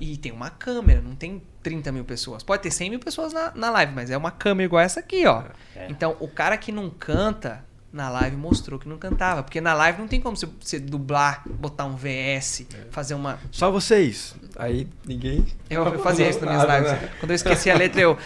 E 0.00 0.16
tem 0.16 0.32
uma 0.32 0.48
câmera, 0.48 1.02
não 1.02 1.14
tem 1.14 1.42
30 1.62 1.92
mil 1.92 2.04
pessoas. 2.04 2.42
Pode 2.42 2.62
ter 2.62 2.70
100 2.70 2.90
mil 2.90 2.98
pessoas 2.98 3.32
na, 3.32 3.52
na 3.54 3.70
live, 3.70 3.92
mas 3.94 4.10
é 4.10 4.16
uma 4.16 4.30
câmera 4.30 4.64
igual 4.64 4.82
essa 4.82 5.00
aqui, 5.00 5.26
ó. 5.26 5.44
É. 5.76 5.86
Então, 5.90 6.16
o 6.18 6.26
cara 6.26 6.56
que 6.56 6.72
não 6.72 6.88
canta, 6.88 7.62
na 7.92 8.08
live 8.08 8.36
mostrou 8.36 8.78
que 8.78 8.88
não 8.88 8.98
cantava. 8.98 9.42
Porque 9.42 9.60
na 9.60 9.74
live 9.74 10.00
não 10.00 10.08
tem 10.08 10.20
como 10.20 10.36
você, 10.36 10.48
você 10.60 10.78
dublar, 10.78 11.42
botar 11.48 11.84
um 11.84 11.96
VS, 11.96 12.66
fazer 12.90 13.14
uma. 13.14 13.38
Só 13.50 13.70
vocês. 13.70 14.34
Aí 14.56 14.88
ninguém. 15.04 15.46
Eu, 15.68 15.84
eu 15.84 15.98
fazia 15.98 16.28
isso 16.28 16.40
nas 16.40 16.48
minhas 16.48 16.66
Nada, 16.66 16.78
lives. 16.78 17.02
né? 17.02 17.10
Quando 17.18 17.30
eu 17.30 17.34
esquecia 17.34 17.74
a 17.74 17.76
letra, 17.76 18.00
eu. 18.00 18.18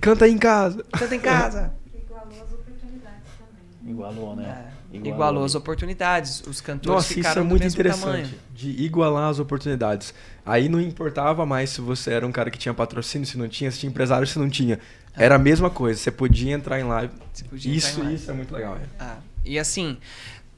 Canta 0.00 0.26
aí 0.26 0.32
em 0.32 0.38
casa. 0.38 0.84
Canta 0.92 1.14
em 1.14 1.20
casa. 1.20 1.72
Igualou 1.94 2.42
as 2.42 2.52
oportunidades 2.52 3.22
também. 3.38 3.90
Igualou, 3.90 4.36
né? 4.36 4.44
É, 4.68 4.83
igualou 5.02 5.44
as 5.44 5.54
oportunidades. 5.54 6.42
Os 6.46 6.60
cantores 6.60 6.94
Nossa, 6.94 7.06
isso 7.06 7.14
ficaram 7.14 7.42
é 7.42 7.44
do 7.44 7.50
muito 7.50 7.66
interessante. 7.66 8.02
tamanho. 8.04 8.30
De 8.54 8.70
igualar 8.82 9.30
as 9.30 9.38
oportunidades. 9.38 10.14
Aí 10.46 10.68
não 10.68 10.80
importava 10.80 11.44
mais 11.44 11.70
se 11.70 11.80
você 11.80 12.12
era 12.12 12.26
um 12.26 12.32
cara 12.32 12.50
que 12.50 12.58
tinha 12.58 12.72
patrocínio, 12.74 13.26
se 13.26 13.36
não 13.36 13.48
tinha, 13.48 13.70
se 13.70 13.80
tinha 13.80 13.90
empresário, 13.90 14.26
se 14.26 14.38
não 14.38 14.48
tinha. 14.48 14.78
Era 15.16 15.36
a 15.36 15.38
mesma 15.38 15.70
coisa. 15.70 15.98
Você 15.98 16.10
podia 16.10 16.52
entrar 16.52 16.78
em 16.80 16.84
live. 16.84 17.12
Isso, 17.52 18.00
em 18.00 18.02
live. 18.04 18.14
isso 18.14 18.30
é 18.30 18.34
muito 18.34 18.52
legal. 18.54 18.76
é. 18.76 18.86
Ah, 18.98 19.18
e 19.44 19.58
assim, 19.58 19.96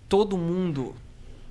todo 0.08 0.36
mundo, 0.36 0.94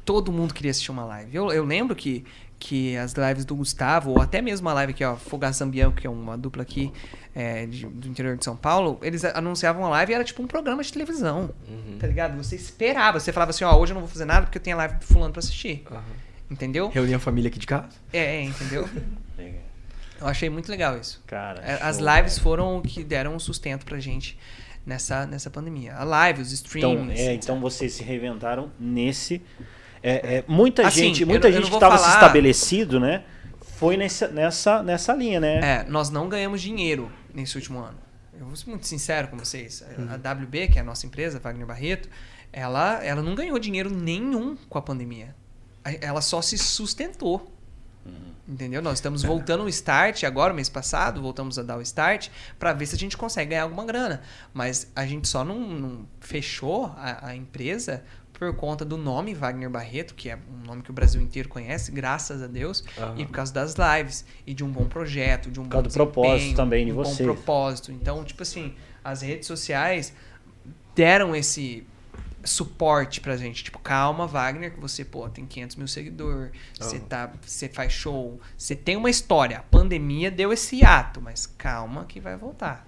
todo 0.04 0.32
mundo 0.32 0.54
queria 0.54 0.72
assistir 0.72 0.92
uma 0.92 1.06
live. 1.06 1.36
Eu, 1.36 1.52
eu 1.52 1.66
lembro 1.66 1.96
que, 1.96 2.26
que 2.58 2.96
as 2.98 3.14
lives 3.14 3.46
do 3.46 3.56
Gustavo, 3.56 4.12
ou 4.12 4.22
até 4.22 4.42
mesmo 4.42 4.68
a 4.70 4.74
live 4.74 4.92
aqui, 4.94 5.04
ó, 5.04 5.16
Fogaça 5.16 5.60
Zambião, 5.60 5.92
que 5.92 6.08
é 6.08 6.10
uma 6.10 6.38
dupla 6.38 6.64
aqui 6.64 6.92
é, 7.36 7.66
de- 7.66 7.86
do 7.86 8.08
interior 8.08 8.38
de 8.38 8.46
São 8.46 8.56
Paulo, 8.56 8.98
eles 9.02 9.24
anunciavam 9.26 9.86
a 9.86 9.90
live 9.90 10.12
e 10.14 10.16
era 10.16 10.24
tipo 10.24 10.42
um 10.42 10.48
programa 10.48 10.82
de 10.82 10.92
televisão. 10.92 11.50
Uhum. 11.68 11.98
Tá 12.00 12.08
ligado? 12.08 12.38
Você 12.38 12.56
esperava, 12.56 13.20
você 13.20 13.32
falava 13.34 13.52
assim, 13.52 13.64
ó, 13.66 13.78
hoje 13.78 13.92
eu 13.92 13.96
não 13.96 14.02
vou 14.02 14.10
fazer 14.10 14.26
nada 14.26 14.46
porque 14.46 14.58
eu 14.58 14.62
tenho 14.62 14.76
a 14.78 14.80
live 14.80 14.96
do 14.96 15.06
fulano 15.06 15.32
pra 15.34 15.40
assistir. 15.40 15.84
Aham. 15.92 16.02
Entendeu? 16.50 16.90
Reunir 16.90 17.16
a 17.16 17.20
família 17.20 17.50
aqui 17.50 17.60
de 17.60 17.68
casa. 17.68 17.90
É, 18.14 18.38
é, 18.38 18.42
entendeu? 18.44 18.88
Eu 20.20 20.28
achei 20.28 20.50
muito 20.50 20.70
legal 20.70 20.98
isso. 20.98 21.22
Cara, 21.28 21.62
É, 21.62 21.74
As 21.84 21.98
show, 21.98 22.06
lives 22.08 22.34
velho. 22.36 22.44
foram 22.44 22.78
o 22.78 22.82
que 22.82 23.04
deram 23.04 23.36
um 23.36 23.40
sustento 23.40 23.86
pra 23.86 24.00
gente 24.00 24.38
nessa, 24.86 25.26
nessa 25.26 25.50
pandemia. 25.50 25.94
A 25.96 26.06
live, 26.06 26.42
os 26.42 26.54
Então, 26.54 26.94
streams. 26.94 27.20
é, 27.20 27.34
então 27.34 27.60
vocês 27.60 27.94
se 27.94 28.02
reinventaram 28.04 28.72
nesse. 28.80 29.42
É, 30.10 30.36
é, 30.38 30.44
muita 30.48 30.88
Assim, 30.88 31.00
gente, 31.02 31.22
eu 31.24 31.28
muita 31.28 31.48
eu 31.48 31.54
gente 31.54 31.64
não 31.64 31.70
que 31.70 31.76
estava 31.76 31.98
se 31.98 32.04
falar- 32.04 32.16
estabelecido, 32.16 33.00
né? 33.00 33.24
Foi 33.78 33.98
nessa, 33.98 34.28
nessa, 34.30 34.82
nessa 34.84 35.14
linha, 35.14 35.40
né? 35.40 35.60
É, 35.82 35.84
nós 35.90 36.10
não 36.10 36.30
ganhamos 36.30 36.62
dinheiro 36.62 37.12
nesse 37.34 37.56
último 37.58 37.80
ano. 37.80 37.98
Eu 38.40 38.46
vou 38.46 38.56
ser 38.56 38.70
muito 38.70 38.86
sincero 38.88 39.28
com 39.30 39.38
vocês. 39.38 39.82
A- 39.84 40.02
Uhum. 40.02 40.08
A 40.14 40.18
WB, 40.34 40.68
que 40.68 40.78
é 40.78 40.82
a 40.82 40.86
nossa 40.86 41.06
empresa, 41.06 41.40
Wagner 41.40 41.66
Barreto, 41.66 42.10
ela, 42.54 43.04
ela 43.04 43.22
não 43.22 43.36
ganhou 43.36 43.58
dinheiro 43.60 43.90
nenhum 43.90 44.56
com 44.70 44.78
a 44.78 44.82
pandemia. 44.82 45.36
Ela 46.02 46.22
só 46.22 46.42
se 46.42 46.58
sustentou. 46.58 47.52
Uhum. 48.06 48.14
Entendeu? 48.48 48.82
Nós 48.82 48.96
estamos 49.00 49.24
voltando 49.24 49.64
o 49.64 49.70
start 49.70 50.24
agora, 50.24 50.54
mês 50.54 50.70
passado, 50.70 51.22
voltamos 51.22 51.58
a 51.58 51.64
dar 51.64 51.78
o 51.78 51.82
start 51.82 52.30
para 52.60 52.72
ver 52.74 52.86
se 52.86 52.96
a 52.96 52.98
gente 52.98 53.18
consegue 53.18 53.50
ganhar 53.52 53.64
alguma 53.64 53.84
grana. 53.86 54.22
Mas 54.54 54.92
a 54.96 55.06
gente 55.06 55.28
só 55.28 55.44
não, 55.44 55.60
não 55.60 56.08
fechou 56.20 56.86
a, 56.98 57.30
a 57.30 57.36
empresa 57.36 58.04
por 58.38 58.54
conta 58.56 58.84
do 58.86 58.98
nome 58.98 59.34
Wagner 59.34 59.70
Barreto, 59.70 60.14
que 60.14 60.30
é 60.30 60.36
um 60.36 60.66
nome 60.68 60.82
que 60.82 60.90
o 60.90 60.94
Brasil 60.94 61.22
inteiro 61.22 61.48
conhece, 61.50 61.92
graças 61.92 62.42
a 62.42 62.48
Deus, 62.48 62.84
Aham. 62.98 63.16
e 63.18 63.26
por 63.26 63.32
causa 63.34 63.54
das 63.54 63.76
lives 63.76 64.26
e 64.46 64.54
de 64.54 64.64
um 64.64 64.70
bom 64.70 64.86
projeto, 64.86 65.50
de 65.50 65.60
um 65.60 65.64
Por 65.64 65.70
bom 65.70 65.72
causa 65.84 65.88
do 65.90 65.94
propósito 65.94 66.56
também 66.56 66.86
de 66.86 66.92
um 66.92 66.96
vocês. 66.96 67.18
bom 67.28 67.34
propósito. 67.36 67.92
Então, 67.92 68.24
tipo 68.24 68.44
assim, 68.44 68.76
as 69.04 69.22
redes 69.22 69.48
sociais 69.48 70.14
deram 70.94 71.36
esse 71.36 71.86
suporte 72.44 73.20
pra 73.22 73.36
gente. 73.36 73.64
Tipo, 73.64 73.80
calma, 73.80 74.28
Wagner, 74.28 74.74
que 74.74 74.80
você, 74.80 75.04
pô, 75.04 75.28
tem 75.30 75.46
500 75.46 75.76
mil 75.78 75.88
seguidores, 75.88 76.52
você 76.80 76.98
Aham. 76.98 77.06
tá, 77.06 77.34
você 77.42 77.68
faz 77.68 77.92
show, 77.92 78.40
você 78.58 78.76
tem 78.76 78.96
uma 78.96 79.10
história. 79.10 79.58
A 79.60 79.64
pandemia 79.64 80.30
deu 80.30 80.54
esse 80.54 80.86
ato, 80.86 81.22
mas 81.22 81.46
calma 81.46 82.06
que 82.06 82.20
vai 82.20 82.36
voltar. 82.38 82.86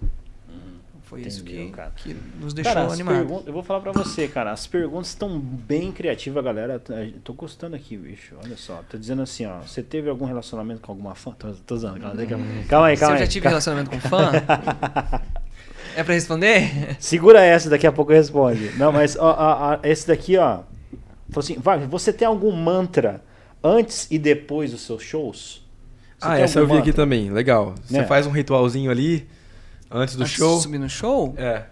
Foi 1.10 1.22
isso 1.22 1.40
Entendeu, 1.42 1.66
que, 1.68 1.72
cara. 1.72 1.92
que 1.96 2.16
nos 2.40 2.54
deixou 2.54 2.74
Cara, 2.74 2.90
pergun- 2.90 3.44
eu 3.46 3.54
vou 3.54 3.64
falar 3.64 3.80
pra 3.80 3.94
você, 3.94 4.28
cara. 4.28 4.52
As 4.52 4.68
perguntas 4.68 5.08
estão 5.08 5.40
bem 5.40 5.90
criativas, 5.92 6.44
galera. 6.44 6.80
Tá- 6.80 6.96
Tô 7.24 7.32
gostando 7.34 7.78
aqui, 7.78 7.96
bicho. 7.96 8.36
Olha 8.44 8.58
só. 8.58 8.84
Tá 8.90 8.98
dizendo 8.98 9.22
assim, 9.22 9.46
ó. 9.46 9.60
Você 9.62 9.82
teve 9.82 10.10
algum 10.10 10.26
relacionamento 10.26 10.82
com 10.82 10.92
alguma 10.92 11.16
fã? 11.16 11.32
Tô, 11.32 11.52
tô 11.66 11.76
usando, 11.76 12.02
calma, 12.02 12.26
calma, 12.26 12.46
calma 12.68 12.88
aí, 12.88 12.96
Se 12.98 13.00
calma 13.00 13.16
eu 13.16 13.20
aí. 13.20 13.26
já 13.26 13.28
tive 13.32 13.44
Calma. 13.44 13.50
relacionamento 13.52 13.90
com 13.90 14.00
fã, 14.02 14.32
é 15.96 16.04
pra 16.04 16.14
responder? 16.14 16.96
Segura 17.00 17.42
essa, 17.44 17.70
daqui 17.70 17.88
a 17.88 17.92
pouco 17.92 18.12
eu 18.12 18.18
responde. 18.18 18.72
Não, 18.78 18.92
mas 18.92 19.16
ó, 19.18 19.32
ó, 19.32 19.74
ó, 19.76 19.80
esse 19.84 20.08
daqui, 20.08 20.38
ó. 20.38 20.60
Falou 21.30 21.40
assim, 21.40 21.56
Wagner, 21.58 21.88
você 21.90 22.12
tem 22.14 22.28
algum 22.28 22.52
mantra 22.52 23.22
antes 23.64 24.08
e 24.12 24.18
depois 24.20 24.72
dos 24.72 24.82
seus 24.82 25.02
shows? 25.04 25.66
Você 26.20 26.28
Ah, 26.28 26.40
essa 26.40 26.60
eu 26.60 26.66
vi 26.66 26.74
aqui 26.74 26.88
mantra? 26.88 26.94
também. 26.94 27.30
Legal. 27.30 27.76
Você 27.84 28.00
Né? 28.00 28.04
faz 28.06 28.26
um 28.28 28.32
ritualzinho 28.32 28.90
ali 28.92 29.28
antes 29.92 30.16
do 30.16 30.24
Antes 30.24 30.34
de 30.34 30.40
show. 30.40 30.60
subir 30.60 30.78
no 30.80 30.90
show? 30.90 31.34
É. 31.38 31.66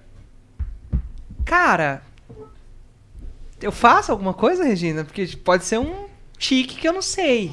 Cara, 1.43 2.01
eu 3.61 3.71
faço 3.71 4.11
alguma 4.11 4.33
coisa, 4.33 4.63
Regina? 4.63 5.03
Porque 5.03 5.27
pode 5.37 5.65
ser 5.65 5.79
um 5.79 6.07
tique 6.37 6.75
que 6.75 6.87
eu 6.87 6.93
não 6.93 7.01
sei. 7.01 7.51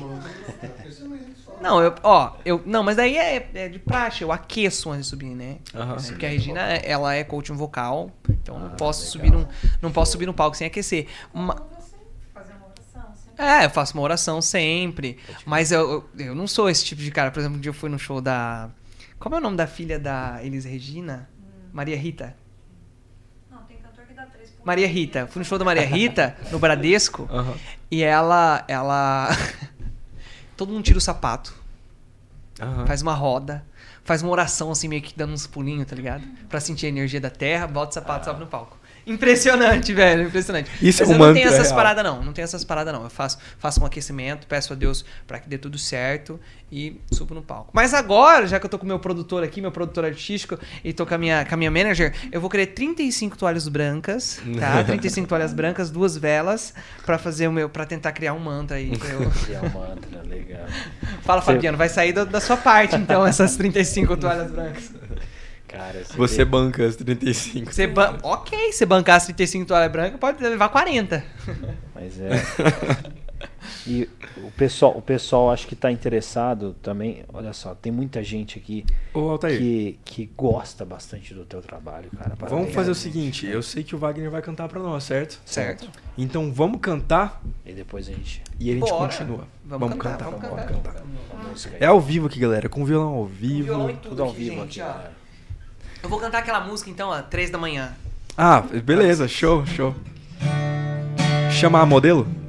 Não, 1.61 1.81
eu, 1.81 1.95
ó, 2.03 2.33
eu, 2.45 2.61
não, 2.67 2.83
mas 2.83 2.97
daí 2.97 3.17
é, 3.17 3.49
é 3.55 3.69
de 3.69 3.79
praxe, 3.79 4.25
eu 4.25 4.33
aqueço 4.33 4.91
antes 4.91 5.05
de 5.05 5.11
subir, 5.11 5.35
né? 5.35 5.59
Aham. 5.73 5.97
Porque 5.97 6.27
a 6.27 6.29
Regina, 6.29 6.61
ela 6.61 7.15
é 7.15 7.23
coaching 7.23 7.53
vocal, 7.53 8.11
então 8.29 8.57
Ah, 8.57 8.61
não 8.61 8.71
posso 8.71 9.07
subir 9.07 9.31
num, 9.31 9.47
não 9.81 9.93
posso 9.93 10.13
subir 10.13 10.27
no 10.27 10.35
palco 10.35 10.57
sem 10.57 10.67
aquecer. 10.67 11.07
Uma 11.33 11.71
é, 13.39 13.65
eu 13.65 13.71
faço 13.71 13.95
uma 13.95 14.03
oração 14.03 14.41
sempre, 14.43 15.19
mas 15.45 15.73
eu, 15.73 16.05
eu, 16.17 16.27
eu 16.27 16.35
não 16.35 16.47
sou 16.47 16.69
esse 16.69 16.85
tipo 16.85 17.01
de 17.01 17.11
cara. 17.11 17.31
Por 17.31 17.41
exemplo, 17.41 17.59
um 17.59 17.61
dia 17.61 17.71
eu 17.71 17.75
fui 17.75 17.89
no 17.89 17.99
show 17.99 18.21
da... 18.21 18.71
Como 19.23 19.37
é 19.37 19.39
o 19.39 19.41
nome 19.41 19.57
da 19.57 19.69
filha 19.69 20.01
da 20.01 20.41
Elis 20.43 20.65
Regina? 20.65 21.29
Maria 21.73 21.97
Rita. 21.97 22.35
Não, 23.49 23.63
tem 23.63 23.77
cantor 23.77 24.05
que 24.05 24.15
dá 24.15 24.27
três 24.27 24.51
pontos. 24.51 24.65
Maria 24.67 24.89
Rita. 24.89 25.27
Fui 25.29 25.39
no 25.39 25.45
show 25.45 25.57
da 25.59 25.65
Maria 25.65 25.87
Rita, 25.87 26.37
no 26.51 26.59
Bradesco, 26.59 27.29
Aham. 27.33 27.55
e 27.89 28.03
ela, 28.03 28.65
ela... 28.67 29.29
Todo 30.57 30.73
mundo 30.73 30.83
tira 30.85 30.99
o 30.99 31.01
sapato, 31.01 31.55
Aham. 32.61 32.85
faz 32.85 33.01
uma 33.01 33.15
roda, 33.15 33.65
faz 34.05 34.23
uma 34.23 34.33
oração 34.33 34.71
assim, 34.73 34.89
meio 34.89 35.01
que 35.03 35.17
dando 35.17 35.33
uns 35.33 35.47
pulinhos, 35.47 35.87
tá 35.87 35.95
ligado? 35.95 36.25
Pra 36.49 36.59
sentir 36.61 36.87
a 36.87 36.89
energia 36.89 37.21
da 37.21 37.31
terra, 37.31 37.67
bota 37.69 37.91
o 37.91 37.95
sapato 37.95 38.23
e 38.23 38.25
sobe 38.27 38.41
no 38.41 38.47
palco. 38.49 38.77
Impressionante, 39.07 39.93
velho, 39.93 40.25
impressionante. 40.29 40.71
Isso 40.81 41.03
é 41.03 41.07
Mas 41.07 41.17
um 41.17 41.21
eu 41.21 41.27
não 41.27 41.35
tenho 41.35 41.49
essas 41.49 41.67
real. 41.69 41.77
paradas, 41.77 42.05
não. 42.05 42.23
Não 42.23 42.33
tenho 42.33 42.45
essas 42.45 42.65
paradas, 42.65 42.93
não. 42.95 43.05
Eu 43.05 43.11
faço, 43.11 43.39
faço 43.59 43.81
um 43.83 43.87
aquecimento, 43.87 44.47
peço 44.47 44.73
a 44.73 44.77
Deus 44.77 45.05
pra 45.27 45.39
que 45.39 45.49
dê 45.49 45.59
tudo 45.59 45.77
certo 45.79 46.39
e 46.71 47.01
subo 47.13 47.35
no 47.35 47.43
palco. 47.43 47.71
Mas 47.73 47.93
agora, 47.95 48.47
já 48.47 48.59
que 48.61 48.67
eu 48.67 48.71
tô 48.71 48.79
com 48.79 48.85
o 48.85 48.89
meu 48.89 48.99
produtor 48.99 49.43
aqui, 49.43 49.61
meu 49.61 49.73
produtor 49.73 50.05
artístico, 50.05 50.59
e 50.85 50.93
tô 50.93 51.05
com 51.05 51.15
a 51.15 51.19
minha, 51.19 51.45
com 51.45 51.55
a 51.55 51.57
minha 51.59 51.71
manager, 51.71 52.15
eu 52.31 52.41
vou 52.41 52.49
querer 52.49 52.67
35 52.69 53.37
toalhas 53.37 53.69
brancas, 53.69 54.41
tá? 54.59 54.83
35 54.85 55.27
toalhas 55.29 55.53
brancas, 55.53 55.91
duas 55.91 56.17
velas, 56.17 56.73
pra 57.05 57.19
fazer 57.19 57.49
o 57.49 57.53
meu, 57.53 57.69
para 57.69 57.85
tentar 57.85 58.13
criar 58.13 58.33
um 58.35 58.39
mantra 58.39 58.77
aí. 58.77 58.91
eu- 58.93 59.33
é 59.55 59.59
um 59.61 59.71
mantra, 59.71 60.23
legal. 60.29 60.65
Fala, 61.23 61.43
Fabiano, 61.43 61.77
vai 61.77 61.89
sair 61.89 62.13
da, 62.13 62.25
da 62.25 62.41
sua 62.41 62.57
parte, 62.57 62.97
então, 62.97 63.27
essas 63.27 63.57
35 63.57 64.17
toalhas 64.17 64.51
brancas. 64.51 64.91
Cara, 65.73 66.05
você 66.05 66.17
Você 66.17 66.37
vê- 66.39 66.45
banca 66.45 66.87
as 66.87 66.97
35. 66.97 67.73
Você 67.73 67.87
ban... 67.87 68.19
Ok, 68.23 68.73
você 68.73 68.85
bancar 68.87 69.17
as 69.17 69.25
35 69.25 69.67
toalhas 69.67 69.91
brancas, 69.91 70.21
pode 70.21 70.43
levar 70.43 70.69
40. 70.69 71.25
Mas 71.95 72.21
é. 72.21 72.31
E 73.87 74.09
o 74.37 74.51
pessoal, 74.53 74.97
o 74.97 75.03
pessoal 75.03 75.51
acho 75.51 75.67
que 75.67 75.75
tá 75.75 75.91
interessado 75.91 76.75
também. 76.83 77.25
Olha 77.33 77.53
só, 77.53 77.75
tem 77.75 77.91
muita 77.91 78.23
gente 78.23 78.59
aqui 78.59 78.85
Ô, 79.13 79.37
que, 79.39 79.99
que 80.05 80.31
gosta 80.37 80.85
bastante 80.85 81.35
do 81.35 81.45
teu 81.45 81.61
trabalho, 81.61 82.09
cara. 82.17 82.31
vamos 82.39 82.49
Parabéns. 82.51 82.75
fazer 82.75 82.91
o 82.91 82.95
seguinte. 82.95 83.47
Eu 83.47 83.63
sei 83.63 83.83
que 83.83 83.95
o 83.97 83.99
Wagner 83.99 84.31
vai 84.31 84.43
cantar 84.43 84.69
pra 84.69 84.79
nós, 84.79 85.03
certo? 85.05 85.41
Certo. 85.45 85.89
Então 86.17 86.53
vamos 86.53 86.81
cantar 86.81 87.43
E 87.67 87.73
depois 87.73 88.09
a 88.09 88.13
gente. 88.13 88.43
e 88.61 88.71
a 88.71 88.75
gente 88.75 88.89
Bora. 88.89 89.09
continua. 89.09 89.49
Vamos, 89.65 89.95
cantar, 89.97 90.25
vamos 90.31 90.41
vamos 90.41 90.65
cantar. 90.65 90.97
a 91.01 91.49
música 91.49 91.75
aí. 91.77 91.83
É 91.83 91.87
ao 91.87 92.01
vivo 92.01 92.27
aqui, 92.27 92.39
galera. 92.39 92.69
Com 92.69 92.85
violão 92.85 93.15
ao 93.15 93.27
vivo. 93.27 93.65
violão 93.65 93.91
e 93.91 93.95
tudo, 93.95 94.09
Tudo 94.11 94.23
ao 94.23 94.31
aqui, 94.31 94.39
vivo 94.39 94.61
gente, 94.63 94.81
aqui, 94.81 94.91
ó. 94.91 94.93
galera. 94.95 95.22
Eu 96.03 96.09
vou 96.09 96.19
cantar 96.19 96.39
aquela 96.39 96.61
música 96.61 96.91
então, 96.91 97.11
ó, 97.11 97.23
3 97.23 97.51
da 97.51 97.59
manhã. 97.59 97.95
Ah, 98.37 98.61
beleza. 98.61 99.29
Show, 99.29 99.65
show. 99.67 99.95
Chamar 101.51 101.87
modelo? 101.87 102.27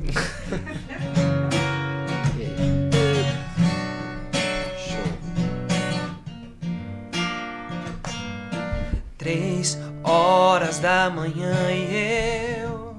Três 9.18 9.78
horas 10.04 10.80
da 10.80 11.10
manhã 11.10 11.72
e 11.72 12.60
eu 12.62 12.96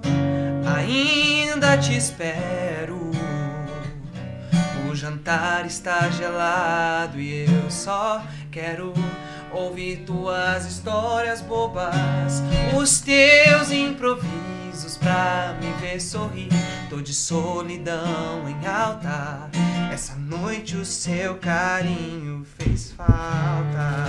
ainda 0.67 1.77
te 1.77 1.97
espero. 1.97 3.11
O 4.89 4.95
jantar 4.95 5.67
está 5.67 6.09
gelado 6.11 7.21
e 7.21 7.45
eu 7.45 7.71
só 7.71 8.23
quero 8.51 8.95
ouvir 9.55 9.99
tuas 10.05 10.67
histórias 10.67 11.41
bobas, 11.41 12.43
os 12.77 13.01
teus 13.01 13.71
improvisos 13.71 14.97
pra 14.99 15.57
me 15.61 15.73
ver 15.81 16.01
sorrir. 16.01 16.49
Tô 16.91 17.01
de 17.01 17.15
solidão 17.15 18.49
em 18.49 18.67
alta. 18.67 19.51
Essa 19.93 20.17
noite 20.17 20.77
o 20.77 20.85
seu 20.85 21.37
carinho 21.37 22.45
fez 22.59 22.93
falta. 22.93 24.05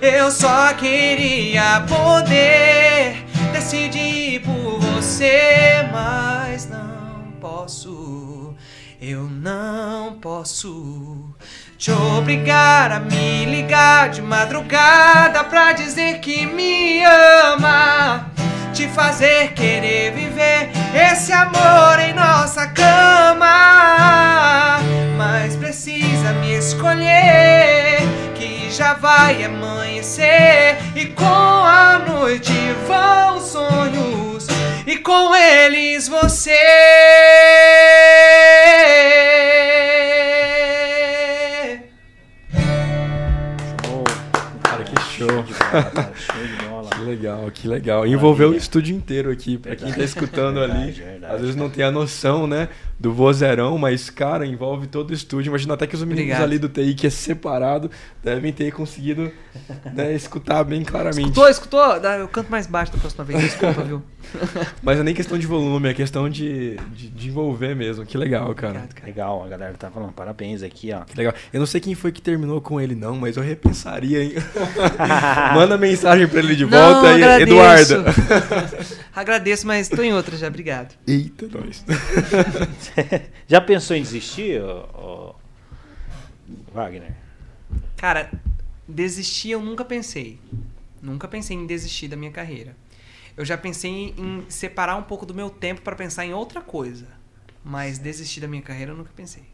Eu 0.00 0.30
só 0.30 0.72
queria 0.74 1.84
poder 1.88 3.24
decidir 3.52 4.40
por 4.42 4.78
você, 4.80 5.88
mas 5.92 6.68
não 6.68 7.32
posso. 7.40 8.54
Eu 9.00 9.24
não 9.24 10.18
posso 10.20 11.34
te 11.82 11.90
obrigar 11.90 12.92
a 12.92 13.00
me 13.00 13.44
ligar 13.44 14.08
de 14.08 14.22
madrugada 14.22 15.42
pra 15.42 15.72
dizer 15.72 16.20
que 16.20 16.46
me 16.46 17.02
ama. 17.04 18.30
Te 18.72 18.86
fazer 18.86 19.52
querer 19.52 20.12
viver 20.12 20.70
esse 20.94 21.32
amor 21.32 21.98
em 21.98 22.14
nossa 22.14 22.68
cama. 22.68 23.48
Mas 25.16 25.56
precisa 25.56 26.32
me 26.34 26.54
escolher, 26.54 27.98
que 28.36 28.70
já 28.70 28.94
vai 28.94 29.42
amanhecer. 29.42 30.78
E 30.94 31.06
com 31.06 31.24
a 31.24 31.98
noite 31.98 32.54
vão 32.86 33.38
os 33.38 33.48
sonhos, 33.48 34.46
e 34.86 34.98
com 34.98 35.34
eles 35.34 36.06
você. 36.06 37.81
Cara. 45.72 46.12
Show 46.14 46.46
de 46.46 46.66
bola. 46.66 46.90
Que 46.90 47.00
legal, 47.00 47.50
que 47.52 47.68
legal. 47.68 48.06
Envolveu 48.06 48.50
o 48.50 48.54
estúdio 48.54 48.94
inteiro 48.94 49.30
aqui, 49.30 49.56
pra 49.58 49.70
quem 49.76 49.88
tá 49.88 49.96
Verdade. 49.96 50.04
escutando 50.04 50.60
ali. 50.60 50.72
Verdade, 50.72 51.02
verdade. 51.02 51.34
Às 51.34 51.40
vezes 51.40 51.56
não 51.56 51.70
tem 51.70 51.84
a 51.84 51.90
noção, 51.90 52.46
né, 52.46 52.68
do 52.98 53.12
vozeirão, 53.12 53.76
mas, 53.78 54.10
cara, 54.10 54.46
envolve 54.46 54.86
todo 54.86 55.10
o 55.10 55.14
estúdio. 55.14 55.50
Imagina 55.50 55.74
até 55.74 55.86
que 55.86 55.94
os 55.94 56.02
meninos 56.02 56.22
Obrigado. 56.22 56.42
ali 56.42 56.58
do 56.58 56.68
TI, 56.68 56.94
que 56.94 57.06
é 57.06 57.10
separado, 57.10 57.90
devem 58.22 58.52
ter 58.52 58.70
conseguido 58.72 59.30
né, 59.92 60.14
escutar 60.14 60.62
bem 60.64 60.84
claramente. 60.84 61.28
Escutou, 61.30 61.48
escutou? 61.48 61.96
Eu 61.96 62.28
canto 62.28 62.50
mais 62.50 62.66
baixo 62.66 62.92
da 62.92 62.98
próxima 62.98 63.24
vez, 63.24 63.40
desculpa, 63.42 63.82
viu? 63.82 64.02
Mas 64.82 64.98
é 64.98 65.02
nem 65.02 65.14
questão 65.14 65.38
de 65.38 65.46
volume, 65.46 65.88
é 65.88 65.94
questão 65.94 66.28
de, 66.28 66.76
de, 66.94 67.08
de 67.08 67.28
envolver 67.28 67.74
mesmo. 67.74 68.04
Que 68.06 68.16
legal, 68.16 68.54
cara. 68.54 68.78
Obrigado, 68.78 68.94
cara. 68.94 69.06
Legal, 69.06 69.44
a 69.44 69.48
galera 69.48 69.74
tá 69.74 69.90
falando 69.90 70.12
parabéns 70.12 70.62
aqui, 70.62 70.92
ó. 70.92 71.00
Que 71.04 71.16
legal. 71.16 71.34
Eu 71.52 71.60
não 71.60 71.66
sei 71.66 71.80
quem 71.80 71.94
foi 71.94 72.12
que 72.12 72.22
terminou 72.22 72.60
com 72.60 72.80
ele, 72.80 72.94
não, 72.94 73.16
mas 73.16 73.36
eu 73.36 73.42
repensaria, 73.42 74.22
hein? 74.24 74.34
Manda 75.54 75.76
mensagem 75.78 76.26
pra 76.26 76.38
ele 76.38 76.56
de 76.56 76.64
Não, 76.66 76.70
volta 76.70 77.08
aí, 77.08 77.22
agradeço. 77.22 77.94
Eduardo. 77.94 78.04
Agradeço, 79.14 79.66
mas 79.66 79.88
tô 79.88 80.02
em 80.02 80.12
outra 80.12 80.36
já, 80.36 80.48
obrigado. 80.48 80.94
Eita, 81.06 81.46
nós. 81.52 81.84
Já 83.46 83.60
pensou 83.60 83.96
em 83.96 84.02
desistir, 84.02 84.60
ô- 84.62 84.86
ô, 84.94 85.34
Wagner? 86.74 87.12
Cara, 87.96 88.30
desistir 88.88 89.50
eu 89.50 89.60
nunca 89.60 89.84
pensei. 89.84 90.38
Nunca 91.00 91.26
pensei 91.28 91.56
em 91.56 91.66
desistir 91.66 92.08
da 92.08 92.16
minha 92.16 92.30
carreira. 92.30 92.76
Eu 93.36 93.44
já 93.44 93.56
pensei 93.56 93.90
em, 93.90 94.14
em 94.18 94.50
separar 94.50 94.96
um 94.96 95.02
pouco 95.02 95.24
do 95.26 95.34
meu 95.34 95.48
tempo 95.50 95.80
pra 95.82 95.94
pensar 95.96 96.24
em 96.26 96.32
outra 96.34 96.60
coisa. 96.60 97.06
Mas 97.64 97.98
desistir 97.98 98.40
da 98.40 98.48
minha 98.48 98.62
carreira 98.62 98.92
eu 98.92 98.96
nunca 98.96 99.10
pensei. 99.14 99.44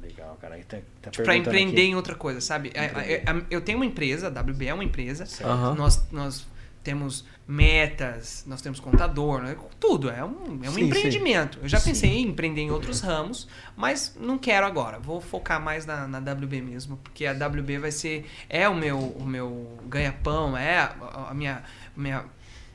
Legal, 0.00 0.36
cara. 0.40 0.56
Tá, 0.66 0.78
tá 1.02 1.10
Tipo, 1.10 1.24
pra 1.24 1.36
empreender 1.36 1.82
aqui. 1.82 1.90
em 1.90 1.94
outra 1.94 2.14
coisa, 2.14 2.40
sabe? 2.40 2.72
A- 2.74 3.30
a- 3.32 3.38
a- 3.38 3.42
Eu 3.50 3.60
tenho 3.60 3.78
uma 3.78 3.86
empresa, 3.86 4.26
a 4.28 4.30
WB 4.30 4.66
é 4.66 4.74
uma 4.74 4.84
empresa. 4.84 5.24
Aham. 5.44 5.74
Nós, 5.74 6.06
nós 6.10 6.46
temos 6.82 7.24
metas, 7.46 8.44
nós 8.46 8.62
temos 8.62 8.80
contador, 8.80 9.42
né? 9.42 9.56
tudo. 9.80 10.08
É 10.10 10.24
um, 10.24 10.60
é 10.62 10.68
um 10.70 10.72
Sim, 10.74 10.84
empreendimento. 10.84 11.58
Eu 11.62 11.68
já 11.68 11.78
Sim. 11.78 11.90
pensei 11.90 12.10
em 12.18 12.28
empreender 12.28 12.62
em 12.62 12.70
outros 12.70 13.00
ramos, 13.00 13.48
mas 13.76 14.16
não 14.18 14.38
quero 14.38 14.66
agora. 14.66 14.98
Vou 14.98 15.20
focar 15.20 15.60
mais 15.60 15.84
na, 15.84 16.06
na 16.08 16.18
WB 16.18 16.60
mesmo, 16.62 16.96
porque 16.98 17.26
a 17.26 17.32
WB 17.32 17.78
vai 17.78 17.90
ser 17.92 18.26
é 18.48 18.68
o 18.68 18.74
meu 18.74 18.98
o 18.98 19.24
meu 19.24 19.78
ganha-pão, 19.86 20.56
é 20.56 20.78
a, 20.78 21.26
a 21.30 21.34
minha 21.34 21.62
minha 21.96 22.24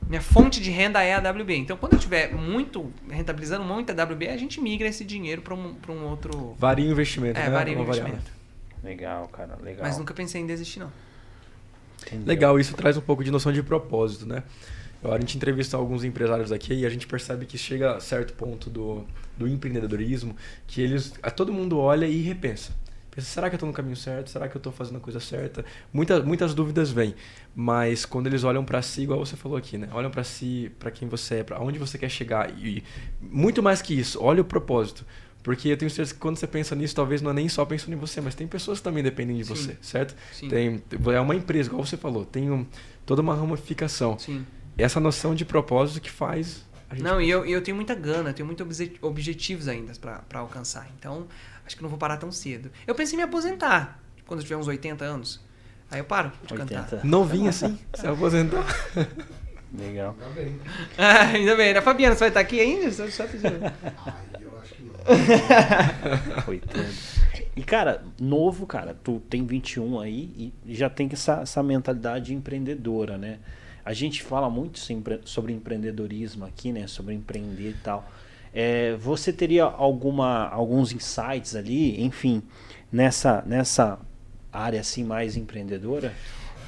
minha 0.08 0.22
fonte 0.22 0.62
de 0.62 0.70
renda 0.70 1.02
é 1.02 1.14
a 1.14 1.20
WB. 1.20 1.56
Então, 1.56 1.78
quando 1.78 1.94
eu 1.94 2.00
tiver 2.00 2.34
muito 2.34 2.92
rentabilizando 3.10 3.64
muito 3.64 3.92
a 3.92 4.04
WB, 4.04 4.30
a 4.30 4.38
gente 4.38 4.62
migra 4.62 4.88
esse 4.88 5.04
dinheiro 5.04 5.42
para 5.42 5.54
um, 5.54 5.74
pra 5.76 5.92
um 5.92 6.06
outro 6.06 6.56
Varia 6.58 6.88
o 6.88 6.92
investimento, 6.92 7.40
é, 7.40 7.44
né? 7.44 7.50
varia 7.50 7.74
investimento. 7.78 8.32
Legal, 8.84 9.28
cara, 9.30 9.58
legal. 9.62 9.84
Mas 9.84 9.98
nunca 9.98 10.14
pensei 10.14 10.42
em 10.42 10.46
desistir 10.46 10.80
não. 10.80 10.92
Entendeu? 12.06 12.28
Legal, 12.28 12.60
isso 12.60 12.76
traz 12.76 12.98
um 12.98 13.02
pouco 13.02 13.24
de 13.24 13.32
noção 13.32 13.52
de 13.52 13.64
propósito, 13.64 14.26
né? 14.26 14.44
A 15.04 15.20
gente 15.20 15.36
entrevista 15.36 15.76
alguns 15.76 16.04
empresários 16.04 16.52
aqui 16.52 16.74
e 16.74 16.86
a 16.86 16.90
gente 16.90 17.06
percebe 17.06 17.46
que 17.46 17.58
chega 17.58 17.96
a 17.96 18.00
certo 18.00 18.34
ponto 18.34 18.70
do, 18.70 19.06
do 19.38 19.48
empreendedorismo 19.48 20.36
que 20.66 20.82
eles, 20.82 21.14
a 21.22 21.30
todo 21.30 21.52
mundo 21.52 21.78
olha 21.78 22.06
e 22.06 22.22
repensa. 22.22 22.72
Pensa, 23.14 23.28
será 23.28 23.50
que 23.50 23.54
eu 23.54 23.58
estou 23.58 23.68
no 23.68 23.74
caminho 23.74 23.96
certo? 23.96 24.30
Será 24.32 24.48
que 24.48 24.56
eu 24.56 24.60
estou 24.60 24.74
fazendo 24.74 24.98
a 24.98 25.00
coisa 25.00 25.20
certa? 25.20 25.64
Muita, 25.92 26.22
muitas 26.22 26.54
dúvidas 26.56 26.92
vêm, 26.92 27.14
mas 27.56 28.06
quando 28.06 28.28
eles 28.28 28.44
olham 28.44 28.66
para 28.66 28.82
si, 28.82 29.04
igual 29.04 29.20
você 29.20 29.36
falou 29.36 29.58
aqui, 29.58 29.78
né? 29.78 29.88
Olham 29.92 30.10
para 30.10 30.24
si, 30.24 30.72
para 30.80 30.90
quem 30.90 31.08
você 31.08 31.36
é, 31.36 31.44
para 31.44 31.62
onde 31.62 31.78
você 31.78 31.98
quer 31.98 32.10
chegar 32.10 32.50
e 32.58 32.84
muito 33.22 33.62
mais 33.62 33.82
que 33.82 33.94
isso, 33.94 34.20
olha 34.22 34.42
o 34.42 34.46
propósito. 34.46 35.06
Porque 35.44 35.68
eu 35.68 35.78
tenho 35.78 35.92
certeza 35.92 36.14
que 36.14 36.20
quando 36.22 36.38
você 36.38 36.48
pensa 36.48 36.74
nisso, 36.74 36.96
talvez 36.96 37.22
não 37.22 37.30
é 37.30 37.34
nem 37.34 37.50
só 37.50 37.66
pensando 37.66 37.94
em 37.94 37.98
você, 37.98 38.22
mas 38.22 38.34
tem 38.34 38.48
pessoas 38.48 38.80
que 38.80 38.84
também 38.86 39.04
dependem 39.04 39.36
de 39.38 39.44
Sim. 39.44 39.54
você, 39.56 39.78
certo? 39.82 40.16
Sim. 40.32 40.48
Tem, 40.48 40.82
é 41.14 41.20
uma 41.20 41.36
empresa, 41.36 41.68
igual 41.70 41.86
você 41.86 41.98
falou, 41.98 42.26
tem 42.26 42.50
um, 42.50 42.66
toda 43.06 43.22
uma 43.22 43.36
ramificação. 43.36 44.18
Sim. 44.18 44.46
Essa 44.78 45.02
noção 45.02 45.36
de 45.36 45.44
propósito 45.44 46.02
que 46.02 46.10
faz 46.10 46.66
a 46.90 46.96
gente. 46.96 47.04
Não, 47.04 47.20
e 47.20 47.30
eu, 47.30 47.46
eu 47.46 47.62
tenho 47.62 47.76
muita 47.76 47.96
gana, 47.96 48.32
tenho 48.34 48.46
muitos 48.46 48.66
obje- 48.66 48.98
objetivos 49.02 49.68
ainda 49.68 49.92
para 50.00 50.40
alcançar. 50.40 50.88
Então, 50.98 51.28
acho 51.66 51.76
que 51.76 51.82
não 51.84 51.90
vou 51.90 52.00
parar 52.00 52.18
tão 52.18 52.32
cedo. 52.32 52.72
Eu 52.86 52.96
pensei 52.96 53.16
em 53.16 53.18
me 53.18 53.24
aposentar 53.24 54.00
quando 54.26 54.40
eu 54.40 54.44
tiver 54.44 54.58
uns 54.58 54.68
80 54.68 55.04
anos. 55.04 55.40
Aí 55.90 56.00
eu 56.00 56.06
paro 56.06 56.32
de 56.46 56.54
80. 56.54 56.82
cantar. 56.82 57.06
Não 57.06 57.24
vinha 57.24 57.50
assim, 57.50 57.78
se 57.94 58.08
aposentar. 58.08 58.66
Legal. 59.78 60.16
Tá 60.20 60.30
bem. 60.30 60.60
Ah, 60.98 61.28
ainda 61.28 61.56
bem, 61.56 61.74
né? 61.74 61.82
Fabiana, 61.82 62.16
você 62.16 62.20
vai 62.20 62.28
estar 62.30 62.40
aqui 62.40 62.60
ainda? 62.60 62.92
Só, 62.92 63.08
só 63.10 63.26
pedindo. 63.26 63.66
Aí 63.66 64.44
eu 64.44 64.60
acho 64.60 64.76
que 64.76 64.84
não. 64.84 66.42
Coitado. 66.44 66.86
E, 67.56 67.64
cara, 67.64 68.04
novo, 68.20 68.66
cara, 68.66 68.96
tu 69.04 69.20
tem 69.30 69.46
21 69.46 70.00
aí 70.00 70.54
e 70.66 70.74
já 70.74 70.90
tem 70.90 71.08
essa, 71.12 71.42
essa 71.42 71.62
mentalidade 71.62 72.34
empreendedora, 72.34 73.18
né? 73.18 73.40
A 73.86 73.94
gente 73.94 74.24
fala 74.24 74.50
muito 74.50 74.80
sobre 75.26 75.54
empreendedorismo 75.54 76.46
aqui, 76.46 76.72
né? 76.72 76.88
Sobre 76.88 77.14
empreender 77.14 77.70
e 77.70 77.78
tal. 77.84 78.10
É, 78.54 78.96
você 78.98 79.34
teria 79.34 79.64
alguma, 79.64 80.48
alguns 80.50 80.92
insights 80.92 81.56
ali, 81.56 82.02
enfim, 82.04 82.44
nessa, 82.92 83.44
nessa 83.46 84.00
área 84.52 84.80
assim 84.80 85.04
mais 85.04 85.36
empreendedora? 85.36 86.14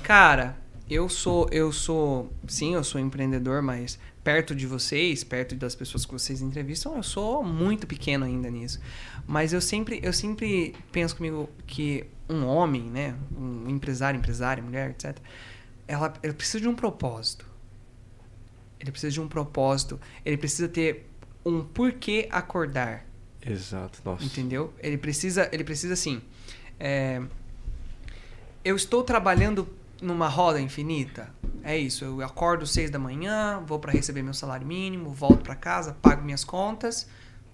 Cara, 0.02 0.58
eu 0.90 1.08
sou, 1.08 1.48
eu 1.52 1.72
sou, 1.72 2.32
sim, 2.48 2.74
eu 2.74 2.84
sou 2.84 3.00
empreendedor, 3.00 3.62
mas 3.62 4.00
perto 4.24 4.56
de 4.56 4.66
vocês, 4.66 5.24
perto 5.24 5.56
das 5.56 5.76
pessoas 5.76 6.06
que 6.06 6.12
vocês 6.12 6.42
entrevistam, 6.42 6.96
eu 6.96 7.04
sou 7.04 7.44
muito 7.44 7.86
pequeno 7.86 8.26
ainda 8.26 8.50
nisso. 8.50 8.80
Mas 9.28 9.54
eu 9.54 9.62
sempre, 9.62 10.00
eu 10.02 10.12
sempre 10.12 10.74
penso 10.92 11.16
comigo 11.16 11.48
que 11.68 12.06
um 12.28 12.46
homem, 12.46 12.84
né, 12.84 13.16
um 13.38 13.70
empresário, 13.70 14.18
empresária, 14.18 14.64
mulher, 14.64 14.90
etc, 14.90 15.18
ela, 15.88 16.12
ela 16.24 16.34
precisa 16.34 16.60
de 16.60 16.68
um 16.68 16.76
propósito. 16.76 17.46
Ele 18.80 18.92
precisa 18.92 19.12
de 19.12 19.22
um 19.22 19.28
propósito. 19.28 20.00
Ele 20.24 20.38
precisa 20.38 20.68
ter 20.68 21.08
um 21.46 21.64
porquê 21.64 22.28
acordar. 22.32 23.06
Exato, 23.46 24.00
nossa. 24.04 24.24
Entendeu? 24.24 24.74
Ele 24.80 24.98
precisa, 24.98 25.48
ele 25.52 25.64
precisa 25.64 25.93
assim. 25.93 26.22
é, 26.80 27.22
eu 28.64 28.76
estou 28.76 29.04
trabalhando 29.04 29.70
numa 30.02 30.28
roda 30.28 30.60
infinita. 30.60 31.30
É 31.64 31.78
isso. 31.78 32.04
Eu 32.04 32.22
acordo 32.22 32.66
seis 32.66 32.89
da 32.89 32.98
manhã, 32.98 33.64
vou 33.66 33.80
para 33.80 33.91
receber 33.91 34.24
meu 34.24 34.34
salário 34.34 34.66
mínimo, 34.66 35.12
volto 35.12 35.43
para 35.43 35.56
casa, 35.56 35.96
pago 36.02 36.24
minhas 36.24 36.43
contas, 36.43 37.08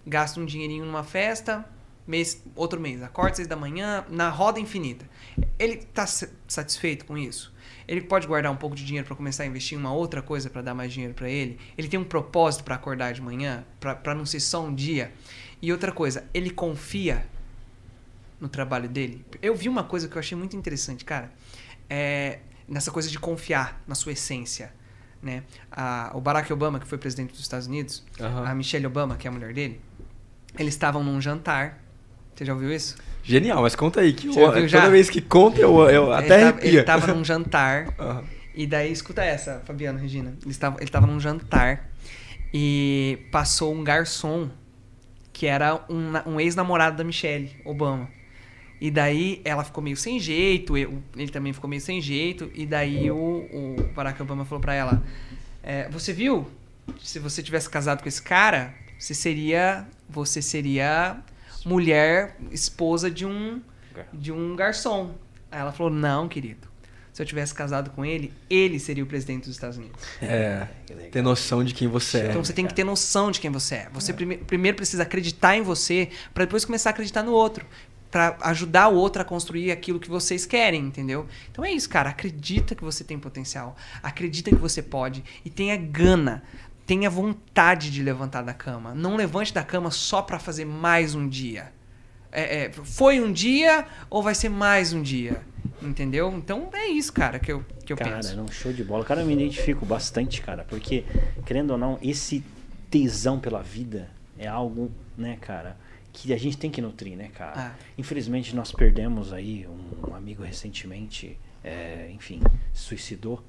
gasto 0.07 0.39
um 0.39 0.45
dinheirinho 0.45 0.85
numa 0.85 1.03
festa, 1.03 1.65
mês, 2.07 2.41
outro 2.55 2.79
mês, 2.79 3.03
acordo 3.03 3.35
seis 3.35 3.47
da 3.47 3.55
manhã, 3.55 4.05
na 4.09 4.29
roda 4.29 4.59
infinita. 4.59 5.05
Ele 5.59 5.75
está 5.75 6.05
satisfeito 6.47 7.05
com 7.05 7.17
isso? 7.17 7.53
Ele 7.87 8.01
pode 8.01 8.27
guardar 8.27 8.51
um 8.51 8.55
pouco 8.55 8.75
de 8.75 8.85
dinheiro 8.85 9.05
para 9.07 9.15
começar 9.15 9.43
a 9.43 9.45
investir 9.45 9.77
em 9.77 9.81
uma 9.81 9.93
outra 9.93 10.21
coisa 10.21 10.49
para 10.49 10.61
dar 10.61 10.73
mais 10.73 10.91
dinheiro 10.93 11.13
para 11.13 11.29
ele? 11.29 11.59
Ele 11.77 11.87
tem 11.87 11.99
um 11.99 12.03
propósito 12.03 12.63
para 12.63 12.75
acordar 12.75 13.13
de 13.13 13.21
manhã, 13.21 13.63
para 13.79 14.13
não 14.15 14.25
ser 14.25 14.39
só 14.39 14.63
um 14.63 14.73
dia? 14.73 15.11
E 15.61 15.71
outra 15.71 15.91
coisa, 15.91 16.23
ele 16.33 16.49
confia 16.49 17.25
no 18.39 18.47
trabalho 18.49 18.89
dele? 18.89 19.25
Eu 19.41 19.55
vi 19.55 19.69
uma 19.69 19.83
coisa 19.83 20.07
que 20.07 20.15
eu 20.15 20.19
achei 20.19 20.37
muito 20.37 20.55
interessante, 20.55 21.05
cara. 21.05 21.31
É, 21.89 22.39
nessa 22.67 22.91
coisa 22.91 23.09
de 23.09 23.19
confiar 23.19 23.81
na 23.87 23.95
sua 23.95 24.13
essência. 24.13 24.73
Né? 25.21 25.43
A- 25.71 26.11
o 26.15 26.21
Barack 26.21 26.51
Obama, 26.51 26.79
que 26.79 26.87
foi 26.87 26.97
presidente 26.97 27.31
dos 27.31 27.41
Estados 27.41 27.67
Unidos, 27.67 28.03
Aham. 28.19 28.43
a 28.47 28.55
Michelle 28.55 28.87
Obama, 28.87 29.15
que 29.17 29.27
é 29.27 29.29
a 29.29 29.31
mulher 29.31 29.53
dele, 29.53 29.79
eles 30.57 30.73
estavam 30.73 31.03
num 31.03 31.21
jantar. 31.21 31.79
Você 32.33 32.43
já 32.43 32.53
ouviu 32.53 32.71
isso? 32.73 32.95
Genial, 33.23 33.61
mas 33.61 33.75
conta 33.75 34.01
aí. 34.01 34.13
Que 34.13 34.27
eu- 34.27 34.51
viu 34.51 34.67
já? 34.67 34.79
toda 34.81 34.91
vez 34.91 35.09
que 35.09 35.21
conta, 35.21 35.59
eu, 35.61 35.79
eu 35.89 36.11
até 36.11 36.41
ele, 36.41 36.51
tava, 36.51 36.65
ele 36.67 36.83
tava 36.83 37.07
num 37.13 37.23
jantar. 37.23 37.93
Aham. 37.99 38.23
E 38.53 38.67
daí, 38.67 38.91
escuta 38.91 39.23
essa, 39.23 39.61
Fabiano, 39.65 39.97
Regina. 39.97 40.33
Ele 40.41 40.51
estava, 40.51 40.75
ele 40.77 40.83
estava 40.85 41.07
num 41.07 41.19
jantar 41.19 41.89
e 42.53 43.19
passou 43.31 43.73
um 43.73 43.83
garçom 43.83 44.49
que 45.31 45.45
era 45.47 45.83
um, 45.89 46.31
um 46.33 46.39
ex-namorado 46.39 46.97
da 46.97 47.03
Michelle 47.03 47.49
Obama. 47.63 48.09
E 48.79 48.89
daí 48.91 49.41
ela 49.45 49.63
ficou 49.63 49.81
meio 49.83 49.95
sem 49.95 50.19
jeito, 50.19 50.75
eu- 50.75 51.01
ele 51.15 51.31
também 51.31 51.53
ficou 51.53 51.69
meio 51.69 51.81
sem 51.81 52.01
jeito. 52.01 52.51
E 52.53 52.65
daí 52.65 53.09
o, 53.11 53.15
o 53.15 53.75
Barack 53.95 54.21
Obama 54.21 54.43
falou 54.43 54.59
pra 54.59 54.73
ela: 54.73 55.01
é, 55.63 55.87
Você 55.89 56.11
viu? 56.11 56.49
Se 57.01 57.19
você 57.19 57.41
tivesse 57.43 57.69
casado 57.69 58.01
com 58.01 58.09
esse 58.09 58.21
cara, 58.21 58.73
você 58.99 59.13
seria. 59.13 59.85
Você 60.09 60.41
seria 60.41 61.17
mulher, 61.65 62.37
esposa 62.51 63.09
de 63.09 63.25
um, 63.25 63.61
de 64.13 64.31
um 64.31 64.55
garçom. 64.55 65.11
Aí 65.51 65.59
ela 65.59 65.71
falou: 65.71 65.91
Não, 65.91 66.27
querido. 66.27 66.69
Se 67.13 67.21
eu 67.21 67.25
tivesse 67.25 67.53
casado 67.53 67.89
com 67.89 68.05
ele, 68.05 68.31
ele 68.49 68.79
seria 68.79 69.03
o 69.03 69.07
presidente 69.07 69.43
dos 69.43 69.55
Estados 69.55 69.77
Unidos. 69.77 69.99
É, 70.21 70.65
ter 71.11 71.21
noção 71.21 71.61
de 71.61 71.73
quem 71.73 71.87
você 71.89 72.19
é. 72.19 72.29
Então 72.29 72.41
você 72.43 72.53
tem 72.53 72.65
que 72.65 72.73
ter 72.73 72.85
noção 72.85 73.31
de 73.31 73.41
quem 73.41 73.51
você 73.51 73.75
é. 73.75 73.89
Você 73.91 74.13
prime- 74.13 74.37
primeiro 74.37 74.77
precisa 74.77 75.03
acreditar 75.03 75.57
em 75.57 75.61
você 75.61 76.07
para 76.33 76.45
depois 76.45 76.63
começar 76.63 76.89
a 76.89 76.93
acreditar 76.93 77.21
no 77.21 77.33
outro, 77.33 77.65
Pra 78.09 78.37
ajudar 78.41 78.87
o 78.89 78.95
outro 78.95 79.21
a 79.21 79.25
construir 79.25 79.71
aquilo 79.71 79.97
que 79.99 80.09
vocês 80.09 80.45
querem, 80.45 80.81
entendeu? 80.85 81.25
Então 81.49 81.63
é 81.63 81.71
isso, 81.71 81.89
cara. 81.89 82.09
Acredita 82.09 82.75
que 82.75 82.83
você 82.83 83.03
tem 83.05 83.17
potencial, 83.19 83.75
acredita 84.03 84.49
que 84.49 84.55
você 84.57 84.81
pode 84.81 85.23
e 85.45 85.49
tenha 85.49 85.75
gana, 85.77 86.43
tenha 86.91 87.09
vontade 87.09 87.89
de 87.89 88.03
levantar 88.03 88.41
da 88.41 88.53
cama. 88.53 88.93
Não 88.93 89.15
levante 89.15 89.53
da 89.53 89.63
cama 89.63 89.89
só 89.89 90.21
para 90.21 90.37
fazer 90.37 90.65
mais 90.65 91.15
um 91.15 91.25
dia. 91.25 91.71
É, 92.29 92.65
é, 92.65 92.71
foi 92.73 93.21
um 93.21 93.31
dia 93.31 93.85
ou 94.09 94.21
vai 94.21 94.35
ser 94.35 94.49
mais 94.49 94.91
um 94.91 95.01
dia, 95.01 95.41
entendeu? 95.81 96.33
Então 96.35 96.69
é 96.73 96.87
isso, 96.87 97.13
cara, 97.13 97.39
que 97.39 97.49
eu 97.49 97.63
que 97.85 97.93
eu 97.93 97.97
cara, 97.97 98.17
penso. 98.17 98.33
era 98.33 98.41
um 98.41 98.51
show 98.51 98.73
de 98.73 98.83
bola. 98.83 99.05
Cara, 99.05 99.21
eu 99.21 99.25
me 99.25 99.31
identifico 99.31 99.85
bastante, 99.85 100.41
cara, 100.41 100.65
porque, 100.65 101.05
querendo 101.45 101.71
ou 101.71 101.77
não, 101.77 101.97
esse 102.01 102.43
tesão 102.89 103.39
pela 103.39 103.63
vida 103.63 104.09
é 104.37 104.47
algo, 104.47 104.91
né, 105.17 105.37
cara, 105.39 105.77
que 106.11 106.33
a 106.33 106.37
gente 106.37 106.57
tem 106.57 106.69
que 106.69 106.81
nutrir, 106.81 107.15
né, 107.15 107.29
cara? 107.33 107.53
Ah. 107.55 107.75
Infelizmente, 107.97 108.53
nós 108.53 108.73
perdemos 108.73 109.31
aí 109.31 109.65
um, 109.65 110.13
amigo 110.13 110.43
recentemente, 110.43 111.39
é, 111.63 112.11
enfim, 112.13 112.41
suicidou. 112.73 113.41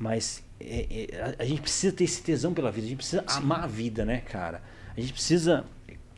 Mas 0.00 0.42
é, 0.58 1.08
é, 1.12 1.20
a, 1.38 1.42
a 1.42 1.44
gente 1.44 1.60
precisa 1.60 1.92
ter 1.92 2.04
esse 2.04 2.22
tesão 2.22 2.54
pela 2.54 2.72
vida, 2.72 2.86
a 2.86 2.88
gente 2.88 2.96
precisa 2.96 3.22
amar 3.28 3.64
a 3.64 3.66
vida, 3.66 4.02
né, 4.04 4.22
cara? 4.22 4.62
A 4.96 5.00
gente 5.00 5.12
precisa 5.12 5.66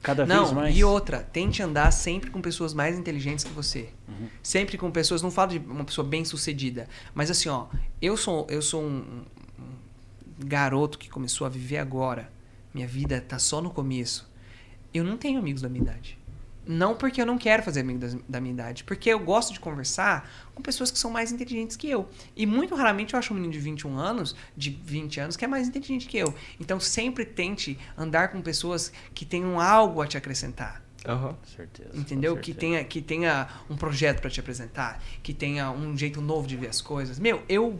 cada 0.00 0.24
vez 0.24 0.38
Não, 0.38 0.54
mais. 0.54 0.76
e 0.76 0.84
outra, 0.84 1.20
tente 1.20 1.62
andar 1.62 1.90
sempre 1.90 2.30
com 2.30 2.40
pessoas 2.40 2.72
mais 2.72 2.96
inteligentes 2.96 3.44
que 3.44 3.50
você. 3.50 3.88
Uhum. 4.08 4.28
Sempre 4.40 4.78
com 4.78 4.90
pessoas, 4.90 5.20
não 5.20 5.32
falo 5.32 5.50
de 5.50 5.58
uma 5.58 5.84
pessoa 5.84 6.06
bem 6.06 6.24
sucedida, 6.24 6.88
mas 7.12 7.28
assim, 7.28 7.48
ó, 7.48 7.66
eu 8.00 8.16
sou, 8.16 8.46
eu 8.48 8.62
sou 8.62 8.82
um, 8.82 9.24
um 9.58 10.46
garoto 10.46 10.96
que 10.96 11.10
começou 11.10 11.44
a 11.44 11.50
viver 11.50 11.78
agora. 11.78 12.30
Minha 12.72 12.86
vida 12.86 13.20
tá 13.20 13.38
só 13.38 13.60
no 13.60 13.70
começo. 13.70 14.30
Eu 14.94 15.02
não 15.02 15.16
tenho 15.16 15.40
amigos 15.40 15.60
da 15.60 15.68
minha 15.68 15.82
idade. 15.82 16.18
Não 16.66 16.94
porque 16.94 17.20
eu 17.20 17.26
não 17.26 17.36
quero 17.38 17.62
fazer 17.62 17.80
amigos 17.80 18.00
das- 18.14 18.22
da 18.28 18.40
minha 18.40 18.52
idade, 18.54 18.84
porque 18.84 19.10
eu 19.10 19.18
gosto 19.18 19.52
de 19.52 19.58
conversar 19.60 20.30
com 20.54 20.62
pessoas 20.62 20.90
que 20.90 20.98
são 20.98 21.10
mais 21.10 21.32
inteligentes 21.32 21.76
que 21.76 21.88
eu. 21.90 22.08
E 22.36 22.46
muito 22.46 22.74
raramente 22.74 23.14
eu 23.14 23.18
acho 23.18 23.32
um 23.32 23.36
menino 23.36 23.52
de 23.52 23.58
21 23.58 23.96
anos, 23.98 24.36
de 24.56 24.70
20 24.70 25.18
anos, 25.18 25.36
que 25.36 25.44
é 25.44 25.48
mais 25.48 25.66
inteligente 25.68 26.06
que 26.06 26.16
eu. 26.18 26.32
Então 26.60 26.78
sempre 26.78 27.24
tente 27.24 27.78
andar 27.98 28.28
com 28.28 28.40
pessoas 28.40 28.92
que 29.14 29.24
tenham 29.24 29.60
algo 29.60 30.00
a 30.00 30.06
te 30.06 30.16
acrescentar. 30.16 30.80
Aham. 31.04 31.32
Com 31.34 31.46
certeza. 31.56 31.90
Entendeu? 31.94 32.36
Que 32.36 32.52
certeza. 32.52 32.58
tenha, 32.60 32.84
que 32.84 33.02
tenha 33.02 33.48
um 33.68 33.76
projeto 33.76 34.20
para 34.20 34.30
te 34.30 34.38
apresentar, 34.38 35.02
que 35.20 35.34
tenha 35.34 35.68
um 35.72 35.96
jeito 35.98 36.20
novo 36.20 36.46
de 36.46 36.56
ver 36.56 36.68
as 36.68 36.80
coisas. 36.80 37.18
Meu, 37.18 37.42
eu 37.48 37.76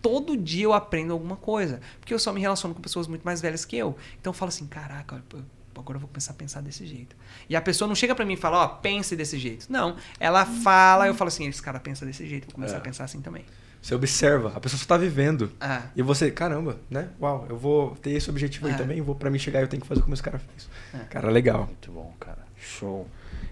todo 0.00 0.36
dia 0.36 0.64
eu 0.64 0.72
aprendo 0.72 1.12
alguma 1.12 1.36
coisa. 1.36 1.80
Porque 2.00 2.14
eu 2.14 2.18
só 2.18 2.32
me 2.32 2.40
relaciono 2.40 2.74
com 2.74 2.80
pessoas 2.80 3.06
muito 3.06 3.22
mais 3.24 3.42
velhas 3.42 3.64
que 3.66 3.76
eu. 3.76 3.94
Então 4.20 4.30
eu 4.30 4.34
falo 4.34 4.48
assim, 4.48 4.66
caraca, 4.66 5.22
eu- 5.34 5.42
agora 5.80 5.96
eu 5.96 6.00
vou 6.00 6.08
começar 6.08 6.32
a 6.32 6.34
pensar 6.34 6.60
desse 6.60 6.86
jeito. 6.86 7.16
E 7.48 7.56
a 7.56 7.60
pessoa 7.60 7.88
não 7.88 7.94
chega 7.94 8.14
pra 8.14 8.24
mim 8.24 8.34
e 8.34 8.36
fala, 8.36 8.64
ó, 8.64 8.68
pense 8.68 9.14
desse 9.16 9.38
jeito. 9.38 9.66
Não, 9.70 9.96
ela 10.20 10.44
fala, 10.44 11.06
eu 11.06 11.14
falo 11.14 11.28
assim, 11.28 11.46
esse 11.48 11.62
cara 11.62 11.78
pensa 11.80 12.04
desse 12.04 12.26
jeito, 12.26 12.46
vou 12.46 12.54
começar 12.54 12.74
É. 12.74 12.78
a 12.78 12.80
pensar 12.80 13.04
assim 13.04 13.20
também. 13.20 13.44
Você 13.80 13.94
observa, 13.96 14.52
a 14.54 14.60
pessoa 14.60 14.78
só 14.78 14.86
tá 14.86 14.96
vivendo. 14.96 15.50
Ah, 15.60 15.82
E 15.96 16.02
você, 16.02 16.30
caramba, 16.30 16.78
né? 16.88 17.08
Uau, 17.20 17.46
eu 17.50 17.56
vou 17.56 17.96
ter 17.96 18.10
esse 18.12 18.30
objetivo 18.30 18.68
aí 18.68 18.74
É. 18.74 18.76
também, 18.76 19.00
vou 19.00 19.14
para 19.14 19.28
mim 19.28 19.38
chegar 19.40 19.60
eu 19.60 19.66
tenho 19.66 19.82
que 19.82 19.88
fazer 19.88 20.02
como 20.02 20.14
esse 20.14 20.22
cara 20.22 20.38
fez. 20.38 20.68
É. 20.94 20.98
Cara, 21.06 21.28
legal. 21.30 21.66
Muito 21.66 21.90
bom, 21.90 22.14
cara. 22.20 22.38
Show. 22.56 23.08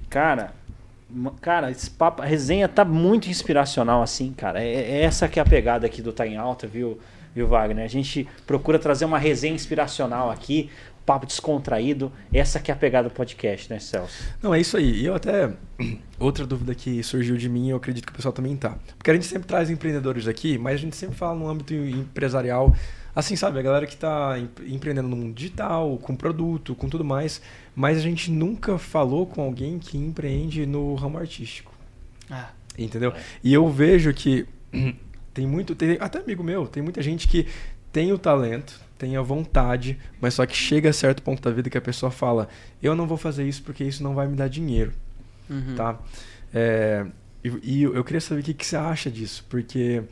Cara, 0.09 0.53
cara, 1.41 1.71
esse 1.71 1.91
papo, 1.91 2.23
a 2.23 2.25
resenha 2.25 2.68
tá 2.68 2.85
muito 2.85 3.29
inspiracional 3.29 4.03
assim, 4.03 4.33
cara. 4.33 4.62
É, 4.62 4.73
é 4.73 5.03
essa 5.03 5.29
que 5.29 5.39
é 5.41 5.43
a 5.43 5.45
pegada 5.47 5.87
aqui 5.87 6.01
do 6.01 6.12
Tá 6.12 6.25
em 6.27 6.37
Alta, 6.37 6.66
viu, 6.68 6.99
viu, 7.35 7.49
Wagner? 7.49 7.85
A 7.85 7.89
gente 7.89 8.29
procura 8.47 8.79
trazer 8.79 9.05
uma 9.05 9.18
resenha 9.18 9.55
inspiracional 9.55 10.31
aqui, 10.31 10.71
papo 11.11 11.27
descontraído. 11.27 12.13
Essa 12.33 12.61
que 12.61 12.71
é 12.71 12.75
a 12.75 12.77
pegada 12.77 13.09
do 13.09 13.13
podcast, 13.13 13.69
né, 13.69 13.81
Celso? 13.81 14.23
Não, 14.41 14.55
é 14.55 14.61
isso 14.61 14.77
aí. 14.77 15.01
E 15.01 15.07
eu 15.07 15.15
até. 15.17 15.53
Outra 16.21 16.47
dúvida 16.47 16.73
que 16.73 17.03
surgiu 17.03 17.37
de 17.37 17.49
mim, 17.49 17.71
eu 17.71 17.77
acredito 17.77 18.07
que 18.07 18.13
o 18.13 18.15
pessoal 18.15 18.33
também 18.33 18.57
tá. 18.57 18.79
Porque 18.97 19.11
a 19.11 19.15
gente 19.15 19.27
sempre 19.27 19.49
traz 19.49 19.69
empreendedores 19.71 20.29
aqui, 20.29 20.57
mas 20.57 20.75
a 20.75 20.77
gente 20.77 20.95
sempre 20.95 21.17
fala 21.17 21.35
no 21.37 21.49
âmbito 21.49 21.75
empresarial. 21.75 22.73
Assim, 23.13 23.35
sabe, 23.35 23.59
a 23.59 23.63
galera 23.63 23.89
que 23.89 23.97
tá 23.97 24.39
em- 24.39 24.73
empreendendo 24.73 25.09
no 25.09 25.17
mundo 25.17 25.35
digital, 25.35 25.99
com 25.99 26.15
produto, 26.15 26.77
com 26.77 26.89
tudo 26.89 27.05
mais. 27.05 27.43
Mas 27.75 27.99
a 27.99 28.01
gente 28.01 28.31
nunca 28.31 28.79
falou 28.79 29.27
com 29.27 29.43
alguém 29.43 29.81
que 29.81 29.99
empreende 29.99 30.65
no 30.65 30.95
ramo 30.95 31.19
artístico. 31.19 31.73
ah, 32.31 32.51
Entendeu? 32.79 33.13
E 33.43 33.53
eu 33.53 33.69
vejo 33.69 34.15
que 34.15 34.47
tem 35.35 35.45
muito. 35.45 35.75
Tem, 35.75 35.97
até 36.01 36.21
amigo 36.21 36.45
meu, 36.45 36.69
tem 36.69 36.83
muita 36.85 37.03
gente 37.03 37.27
que 37.27 37.49
tem 37.91 38.13
o 38.13 38.19
talento, 38.19 38.81
tem 39.01 39.17
a 39.17 39.23
vontade, 39.23 39.99
mas 40.21 40.35
só 40.35 40.45
que 40.45 40.55
chega 40.55 40.91
a 40.91 40.93
certo 40.93 41.23
ponto 41.23 41.43
da 41.43 41.51
vida 41.51 41.71
que 41.71 41.79
a 41.79 41.81
pessoa 41.81 42.13
fala: 42.13 42.49
Eu 42.83 42.95
não 42.95 43.07
vou 43.07 43.17
fazer 43.17 43.49
isso 43.49 43.63
porque 43.63 43.83
isso 43.83 44.03
não 44.03 44.15
vai 44.15 44.29
me 44.29 44.37
dar 44.37 44.49
dinheiro. 44.49 44.93
uhum. 45.49 45.75
Tá? 45.75 45.99
É, 46.53 47.07
e, 47.43 47.49
e 47.63 47.83
eu 47.85 48.05
queria 48.05 48.21
saber 48.21 48.43
o 48.43 48.45
que, 48.45 48.53
que 48.53 48.67
você 48.67 48.77
acha 48.77 49.11
disso, 49.11 49.45
porque 49.49 50.03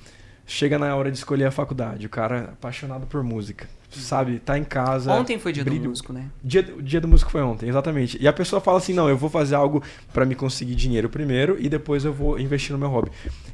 chega 0.46 0.78
na 0.78 0.96
hora 0.96 1.10
de 1.10 1.18
escolher 1.18 1.44
a 1.44 1.50
faculdade, 1.50 2.06
o 2.06 2.08
cara 2.08 2.36
é 2.38 2.40
apaixonado 2.44 3.06
por 3.06 3.22
música, 3.22 3.68
sabe? 3.90 4.38
Tá 4.38 4.56
em 4.56 4.64
casa. 4.64 5.12
Ontem 5.12 5.38
foi 5.38 5.52
dia 5.52 5.62
do 5.62 5.70
brilho- 5.70 5.90
músico, 5.90 6.10
né? 6.12 6.30
Dia, 6.42 6.66
o 6.78 6.80
dia 6.82 7.00
do 7.02 7.06
músico 7.08 7.30
foi 7.30 7.42
ontem, 7.42 7.68
exatamente. 7.68 8.16
E 8.18 8.26
a 8.26 8.32
pessoa 8.32 8.58
fala 8.60 8.78
assim: 8.78 8.94
não, 8.94 9.08
eu 9.10 9.16
vou 9.18 9.28
fazer 9.28 9.54
algo 9.56 9.82
pra 10.12 10.24
me 10.24 10.34
conseguir 10.34 10.74
dinheiro 10.74 11.10
primeiro 11.10 11.56
e 11.60 11.68
depois 11.68 12.04
eu 12.06 12.12
vou 12.14 12.38
investir 12.40 12.72
no 12.72 12.78
meu 12.78 12.88
hobby. 12.88 13.10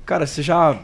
Cara, 0.07 0.25
você 0.27 0.41
já, 0.43 0.79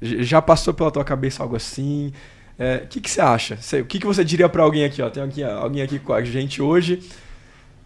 já 0.00 0.40
passou 0.40 0.72
pela 0.74 0.90
tua 0.92 1.04
cabeça 1.04 1.42
algo 1.42 1.56
assim? 1.56 2.12
É, 2.58 2.76
O 2.84 2.88
que, 2.88 3.00
que 3.00 3.10
você 3.10 3.20
acha? 3.20 3.56
Você- 3.56 3.80
o 3.82 3.86
que, 3.86 3.98
que 3.98 4.06
você 4.06 4.24
diria 4.24 4.48
pra 4.48 4.62
alguém 4.62 4.84
aqui? 4.84 5.02
Ó? 5.02 5.10
Tem 5.10 5.22
aqui, 5.22 5.42
alguém 5.42 5.82
aqui 5.82 5.98
com 5.98 6.12
a 6.12 6.22
gente 6.24 6.62
hoje 6.62 7.06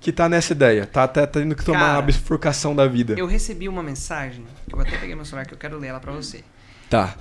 que 0.00 0.10
tá 0.12 0.28
nessa 0.28 0.52
ideia, 0.52 0.86
tá 0.86 1.04
até 1.04 1.26
tendo 1.26 1.54
que 1.54 1.62
tomar 1.64 1.80
Cara, 1.80 1.92
uma 1.98 2.02
bifurcação 2.02 2.74
da 2.74 2.86
vida. 2.86 3.14
Eu 3.18 3.26
recebi 3.26 3.68
uma 3.68 3.82
mensagem, 3.82 4.46
que 4.68 4.74
eu 4.74 4.80
até 4.80 4.96
peguei 4.96 5.14
meu 5.14 5.24
celular 5.26 5.44
que 5.44 5.52
eu 5.52 5.58
quero 5.58 5.76
ler 5.78 5.88
ela 5.88 6.00
pra 6.00 6.12
você. 6.12 6.42
Tá. 6.88 7.16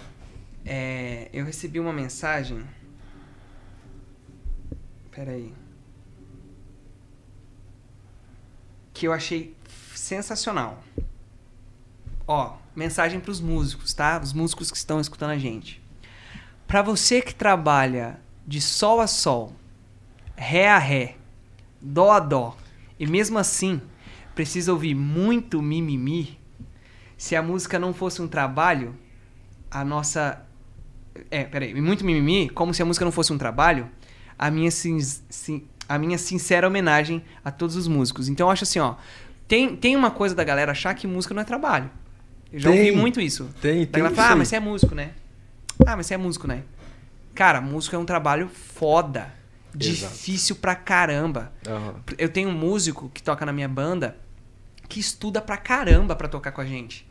É, 0.65 1.27
eu 1.33 1.43
recebi 1.45 1.79
uma 1.79 1.91
mensagem. 1.91 2.61
Pera 5.11 5.31
aí. 5.31 5.51
Que 8.93 9.07
eu 9.07 9.13
achei 9.13 9.55
sensacional. 9.95 10.81
Ó, 12.27 12.57
mensagem 12.75 13.19
pros 13.19 13.41
músicos, 13.41 13.93
tá? 13.93 14.19
Os 14.23 14.33
músicos 14.33 14.69
que 14.71 14.77
estão 14.77 14.99
escutando 15.01 15.31
a 15.31 15.37
gente. 15.37 15.81
Pra 16.69 16.83
você 16.83 17.19
que 17.19 17.33
trabalha 17.33 18.19
de 18.45 18.61
sol 18.61 19.01
a 19.01 19.07
sol, 19.07 19.53
ré 20.35 20.69
a 20.69 20.77
ré, 20.77 21.15
dó 21.81 22.11
a 22.11 22.19
dó, 22.19 22.55
e 22.99 23.07
mesmo 23.07 23.39
assim 23.39 23.81
precisa 24.35 24.71
ouvir 24.71 24.93
muito 24.93 25.63
mimimi, 25.63 26.37
se 27.17 27.35
a 27.35 27.41
música 27.41 27.79
não 27.79 27.91
fosse 27.91 28.21
um 28.21 28.27
trabalho, 28.27 28.95
a 29.71 29.83
nossa. 29.83 30.45
É, 31.31 31.43
peraí, 31.43 31.73
muito 31.81 32.05
mimimi, 32.05 32.49
como 32.49 32.71
se 32.71 32.83
a 32.83 32.85
música 32.85 33.03
não 33.03 33.11
fosse 33.11 33.33
um 33.33 33.37
trabalho, 33.39 33.89
a 34.37 34.51
minha, 34.51 34.69
sin- 34.69 34.99
sin- 35.27 35.65
a 35.87 35.97
minha 35.97 36.19
sincera 36.19 36.67
homenagem 36.67 37.23
a 37.43 37.49
todos 37.49 37.75
os 37.75 37.87
músicos. 37.87 38.29
Então 38.29 38.45
eu 38.45 38.51
acho 38.51 38.63
assim, 38.63 38.77
ó. 38.77 38.93
Tem, 39.47 39.75
tem 39.75 39.95
uma 39.95 40.11
coisa 40.11 40.35
da 40.35 40.43
galera 40.43 40.71
achar 40.71 40.93
que 40.93 41.07
música 41.07 41.33
não 41.33 41.41
é 41.41 41.45
trabalho. 41.45 41.89
Eu 42.53 42.59
já 42.59 42.69
Tem. 42.69 42.79
ouvi 42.79 42.91
muito 42.91 43.19
isso. 43.19 43.49
Tem, 43.59 43.87
tem 43.87 44.05
isso 44.05 44.13
fala, 44.15 44.33
ah, 44.33 44.35
mas 44.35 44.47
você 44.49 44.57
é 44.57 44.59
músico, 44.59 44.93
né? 44.93 45.09
Ah, 45.85 45.95
mas 45.95 46.05
você 46.05 46.13
é 46.13 46.17
músico, 46.17 46.47
né? 46.47 46.63
Cara, 47.33 47.61
músico 47.61 47.95
é 47.95 47.99
um 47.99 48.05
trabalho 48.05 48.49
foda. 48.49 49.33
Exato. 49.79 50.13
Difícil 50.13 50.55
pra 50.55 50.75
caramba. 50.75 51.53
Aham. 51.67 51.95
Eu 52.17 52.29
tenho 52.29 52.49
um 52.49 52.53
músico 52.53 53.09
que 53.13 53.21
toca 53.21 53.45
na 53.45 53.53
minha 53.53 53.67
banda 53.67 54.17
que 54.87 54.99
estuda 54.99 55.39
pra 55.41 55.57
caramba 55.57 56.15
pra 56.15 56.27
tocar 56.27 56.51
com 56.51 56.61
a 56.61 56.65
gente. 56.65 57.07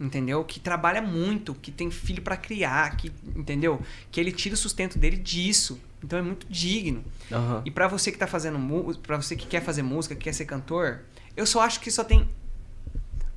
Entendeu? 0.00 0.44
Que 0.44 0.60
trabalha 0.60 1.02
muito, 1.02 1.54
que 1.54 1.72
tem 1.72 1.90
filho 1.90 2.22
pra 2.22 2.36
criar, 2.36 2.96
que, 2.96 3.12
entendeu? 3.34 3.82
Que 4.12 4.20
ele 4.20 4.30
tira 4.30 4.54
o 4.54 4.58
sustento 4.58 4.96
dele 4.96 5.16
disso. 5.16 5.80
Então 6.02 6.18
é 6.18 6.22
muito 6.22 6.46
digno. 6.48 7.04
Aham. 7.32 7.62
E 7.64 7.70
pra 7.70 7.88
você 7.88 8.12
que 8.12 8.18
tá 8.18 8.28
fazendo 8.28 8.58
música, 8.58 9.02
pra 9.04 9.16
você 9.16 9.34
que 9.34 9.46
quer 9.46 9.60
fazer 9.60 9.82
música, 9.82 10.14
que 10.14 10.22
quer 10.22 10.32
ser 10.32 10.44
cantor, 10.44 11.00
eu 11.36 11.44
só 11.44 11.62
acho 11.62 11.80
que 11.80 11.90
só 11.90 12.04
tem 12.04 12.28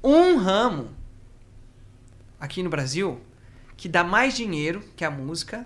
um 0.03 0.37
ramo 0.37 0.91
aqui 2.39 2.61
no 2.61 2.69
Brasil 2.69 3.19
que 3.81 3.89
dá 3.89 4.03
mais 4.03 4.35
dinheiro 4.35 4.83
que 4.95 5.03
a 5.03 5.09
música 5.09 5.65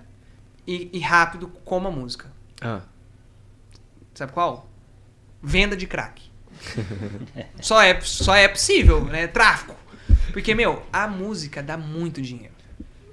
e, 0.65 0.89
e 0.93 0.99
rápido 1.01 1.49
como 1.65 1.89
a 1.89 1.91
música. 1.91 2.31
Ah. 2.61 2.79
Sabe 4.13 4.31
qual? 4.31 4.69
Venda 5.43 5.75
de 5.75 5.85
crack. 5.85 6.23
só, 7.59 7.81
é, 7.81 7.99
só 7.99 8.33
é 8.33 8.47
possível, 8.47 9.03
né? 9.03 9.27
Tráfico. 9.27 9.75
Porque, 10.31 10.55
meu, 10.55 10.81
a 10.93 11.09
música 11.09 11.61
dá 11.61 11.75
muito 11.75 12.21
dinheiro. 12.21 12.53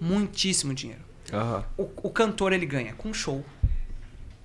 Muitíssimo 0.01 0.73
dinheiro. 0.73 1.03
Aham. 1.33 1.65
O, 1.77 1.91
o 2.05 2.11
cantor, 2.11 2.53
ele 2.53 2.65
ganha 2.65 2.95
com 2.95 3.13
show. 3.13 3.45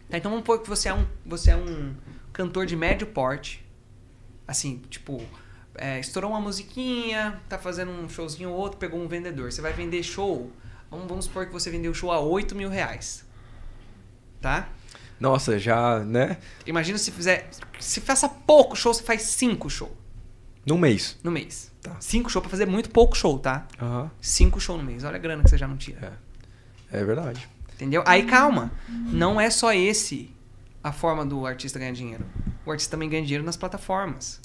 Tá, 0.09 0.17
então 0.17 0.31
vamos 0.31 0.41
supor 0.41 0.63
que 0.63 0.67
você 0.67 0.89
é 0.89 0.93
um, 0.95 1.05
você 1.23 1.51
é 1.51 1.55
um 1.55 1.93
cantor 2.33 2.65
de 2.65 2.75
médio 2.75 3.05
porte. 3.05 3.63
Assim, 4.47 4.81
tipo, 4.89 5.21
é, 5.77 5.99
estourou 5.99 6.31
uma 6.31 6.41
musiquinha, 6.41 7.41
tá 7.47 7.57
fazendo 7.57 7.91
um 7.91 8.09
showzinho 8.09 8.49
ou 8.49 8.55
outro, 8.55 8.77
pegou 8.77 8.99
um 8.99 9.07
vendedor. 9.07 9.51
Você 9.51 9.61
vai 9.61 9.73
vender 9.73 10.03
show. 10.03 10.51
Vamos, 10.89 11.07
vamos 11.07 11.25
supor 11.25 11.45
que 11.45 11.53
você 11.53 11.69
vendeu 11.69 11.91
o 11.91 11.95
show 11.95 12.11
a 12.11 12.19
8 12.19 12.55
mil 12.55 12.69
reais. 12.69 13.25
Tá? 14.41 14.69
Nossa, 15.19 15.57
já, 15.57 15.99
né? 15.99 16.37
Imagina 16.65 16.97
se 16.97 17.11
fizer. 17.11 17.49
Se 17.79 17.99
faça 18.01 18.29
pouco 18.29 18.75
show, 18.75 18.93
você 18.93 19.03
faz 19.03 19.23
cinco 19.23 19.69
show 19.69 19.95
Num 20.65 20.77
mês. 20.77 21.17
no 21.23 21.31
mês. 21.31 21.71
Tá. 21.81 21.95
Cinco 21.99 22.29
show 22.29 22.41
pra 22.41 22.49
fazer 22.51 22.65
muito 22.67 22.89
pouco 22.91 23.17
show, 23.17 23.39
tá? 23.39 23.67
Aham. 23.81 24.11
Cinco 24.21 24.59
show 24.59 24.77
no 24.77 24.83
mês. 24.83 25.03
Olha 25.03 25.15
a 25.15 25.19
grana 25.19 25.43
que 25.43 25.49
você 25.49 25.57
já 25.57 25.67
não 25.67 25.77
tira. 25.77 26.19
É 26.91 27.03
verdade. 27.03 27.47
Entendeu? 27.73 28.03
Aí 28.05 28.23
calma. 28.23 28.71
Não 28.89 29.39
é 29.41 29.49
só 29.49 29.73
esse 29.73 30.31
a 30.83 30.91
forma 30.91 31.25
do 31.25 31.45
artista 31.45 31.79
ganhar 31.79 31.91
dinheiro. 31.93 32.25
O 32.65 32.71
artista 32.71 32.91
também 32.91 33.09
ganha 33.09 33.23
dinheiro 33.23 33.43
nas 33.43 33.57
plataformas. 33.57 34.39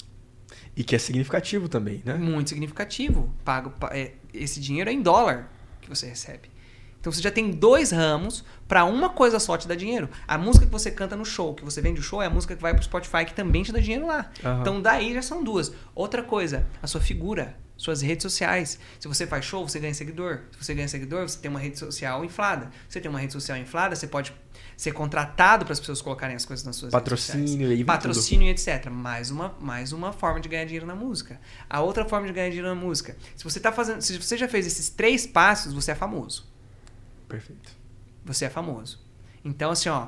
E 0.75 0.83
que 0.83 0.95
é 0.95 0.99
significativo 0.99 1.67
também, 1.69 2.01
né? 2.05 2.15
Muito 2.15 2.49
significativo. 2.49 3.33
Pago, 3.45 3.69
pa- 3.71 3.89
é, 3.93 4.13
esse 4.33 4.59
dinheiro 4.59 4.89
é 4.89 4.93
em 4.93 5.01
dólar 5.01 5.51
que 5.81 5.89
você 5.89 6.07
recebe. 6.07 6.51
Então 6.99 7.11
você 7.11 7.21
já 7.21 7.29
tem 7.31 7.51
dois 7.51 7.91
ramos 7.91 8.45
pra 8.67 8.85
uma 8.85 9.09
coisa 9.09 9.37
só 9.39 9.57
te 9.57 9.67
dar 9.67 9.75
dinheiro. 9.75 10.09
A 10.25 10.37
música 10.37 10.65
que 10.65 10.71
você 10.71 10.89
canta 10.89 11.17
no 11.17 11.25
show, 11.25 11.53
que 11.53 11.63
você 11.65 11.81
vende 11.81 11.99
o 11.99 12.03
show, 12.03 12.21
é 12.21 12.27
a 12.27 12.29
música 12.29 12.55
que 12.55 12.61
vai 12.61 12.73
pro 12.73 12.81
Spotify 12.83 13.25
que 13.25 13.33
também 13.33 13.61
te 13.61 13.73
dá 13.73 13.79
dinheiro 13.79 14.07
lá. 14.07 14.31
Aham. 14.43 14.61
Então 14.61 14.81
daí 14.81 15.13
já 15.13 15.21
são 15.21 15.43
duas. 15.43 15.73
Outra 15.93 16.23
coisa, 16.23 16.65
a 16.81 16.87
sua 16.87 17.01
figura, 17.01 17.57
suas 17.75 18.01
redes 18.01 18.23
sociais. 18.23 18.79
Se 18.99 19.07
você 19.09 19.27
faz 19.27 19.43
show, 19.43 19.67
você 19.67 19.79
ganha 19.81 19.93
seguidor. 19.93 20.43
Se 20.53 20.63
você 20.65 20.73
ganha 20.73 20.87
seguidor, 20.87 21.27
você 21.27 21.37
tem 21.39 21.51
uma 21.51 21.59
rede 21.59 21.77
social 21.77 22.23
inflada. 22.23 22.67
Se 22.87 22.93
você 22.93 23.01
tem 23.01 23.09
uma 23.09 23.19
rede 23.19 23.33
social 23.33 23.57
inflada, 23.57 23.95
você 23.97 24.07
pode 24.07 24.33
ser 24.77 24.91
contratado 24.91 25.65
para 25.65 25.73
as 25.73 25.79
pessoas 25.79 26.01
colocarem 26.01 26.35
as 26.35 26.45
coisas 26.45 26.65
nas 26.65 26.75
suas 26.75 26.93
redes 26.93 27.03
Patrocínio, 27.03 27.69
aí 27.69 27.75
vem 27.75 27.85
Patrocínio 27.85 28.47
e 28.47 28.49
etc. 28.49 28.89
Mais 28.89 29.31
uma, 29.31 29.55
mais 29.59 29.91
uma 29.91 30.11
forma 30.11 30.39
de 30.39 30.49
ganhar 30.49 30.65
dinheiro 30.65 30.85
na 30.85 30.95
música. 30.95 31.39
A 31.69 31.81
outra 31.81 32.05
forma 32.05 32.27
de 32.27 32.33
ganhar 32.33 32.49
dinheiro 32.49 32.67
na 32.67 32.75
música. 32.75 33.15
Se 33.35 33.43
você 33.43 33.59
tá 33.59 33.71
fazendo, 33.71 34.01
se 34.01 34.17
você 34.17 34.37
já 34.37 34.47
fez 34.47 34.65
esses 34.65 34.89
três 34.89 35.25
passos, 35.25 35.73
você 35.73 35.91
é 35.91 35.95
famoso. 35.95 36.51
Perfeito. 37.27 37.71
Você 38.25 38.45
é 38.45 38.49
famoso. 38.49 39.01
Então 39.43 39.71
assim, 39.71 39.89
ó, 39.89 40.07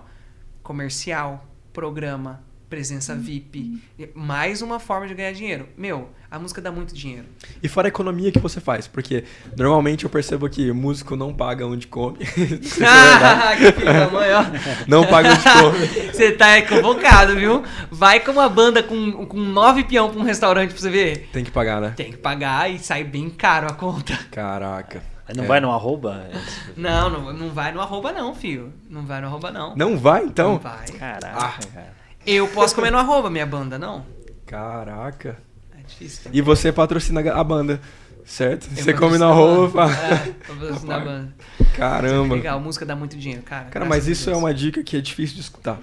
comercial, 0.63 1.47
programa, 1.74 2.43
presença 2.76 3.16
VIP, 3.16 3.82
mais 4.14 4.62
uma 4.62 4.82
forma 4.82 5.08
de 5.08 5.14
ganhar 5.14 5.32
dinheiro. 5.32 5.66
Meu, 5.78 6.10
a 6.30 6.38
música 6.38 6.60
dá 6.62 6.70
muito 6.74 6.94
dinheiro. 6.94 7.24
E 7.64 7.70
fora 7.70 7.88
a 7.88 7.90
economia 7.90 8.34
que 8.34 8.38
você 8.40 8.60
faz, 8.60 8.86
porque 8.86 9.24
normalmente 9.58 10.04
eu 10.04 10.10
percebo 10.10 10.50
que 10.50 10.74
músico 10.74 11.16
não 11.16 11.34
paga 11.34 11.66
onde 11.66 11.88
come. 11.88 12.18
Não. 12.78 12.86
Ah, 12.90 13.56
que 13.56 13.72
filho 13.72 13.86
da 13.86 14.10
mãe, 14.10 14.28
ó. 14.34 14.44
não 14.90 15.06
paga 15.08 15.30
onde 15.32 15.42
come. 15.42 15.88
Você 16.12 16.34
tá 16.34 16.62
convocado, 16.64 17.38
viu? 17.38 17.64
Vai 17.90 18.20
com 18.20 18.34
uma 18.34 18.50
banda 18.50 18.84
com, 18.84 19.26
com 19.26 19.38
nove 19.40 19.86
peão 19.86 20.10
pra 20.12 20.20
um 20.20 20.24
restaurante 20.24 20.72
pra 20.72 20.80
você 20.82 20.90
ver. 20.90 21.30
Tem 21.32 21.46
que 21.46 21.52
pagar, 21.52 21.80
né? 21.80 21.94
Tem 21.96 22.12
que 22.12 22.18
pagar 22.18 22.70
e 22.70 22.78
sai 22.78 23.06
bem 23.06 23.30
caro 23.30 23.68
a 23.68 23.74
conta. 23.74 24.18
Caraca. 24.32 25.02
Não 25.34 25.46
É. 25.46 25.48
vai 25.48 25.60
no 25.62 25.72
arroba? 25.72 26.30
Não, 26.76 27.10
não, 27.10 27.34
não 27.34 27.50
vai 27.52 27.72
no 27.72 27.80
arroba 27.82 28.12
não, 28.12 28.36
filho. 28.36 28.72
Não 28.90 29.06
vai 29.06 29.22
no 29.22 29.28
arroba 29.28 29.50
não. 29.52 29.76
Não 29.78 29.98
vai, 29.98 30.22
Não 30.22 30.28
então? 30.28 30.58
vai. 30.60 30.86
Caraca, 30.88 31.68
cara. 31.74 32.05
Eu 32.26 32.48
posso 32.48 32.74
comer 32.76 32.92
no 32.92 32.98
arroba, 32.98 33.30
minha 33.30 33.46
banda, 33.46 33.78
não? 33.78 34.06
Caraca. 34.46 35.38
É 35.78 35.82
difícil. 35.88 36.24
também. 36.24 36.40
E 36.40 36.42
você 36.42 36.72
patrocina 36.72 37.22
a 37.32 37.44
banda, 37.44 37.80
certo? 38.26 38.68
Eu 38.76 38.84
Você 38.84 38.94
come 38.94 39.18
na 39.18 39.28
patrocino 39.30 39.32
a 39.32 39.56
roupa. 39.56 39.86
banda. 39.88 39.98
É, 40.16 40.34
patrocino 40.48 40.92
a 40.94 41.00
banda. 41.00 41.36
Caramba. 41.76 42.36
Legal, 42.36 42.60
música 42.60 42.86
dá 42.86 42.96
muito 42.96 43.16
dinheiro, 43.18 43.44
cara. 43.44 43.66
Cara, 43.66 43.86
mas 43.86 44.08
isso 44.08 44.30
é 44.30 44.36
uma 44.36 44.54
dica 44.54 44.84
que 44.84 44.97
é 44.97 45.02
difícil 45.02 45.36
de 45.36 45.42
escutar. 45.42 45.80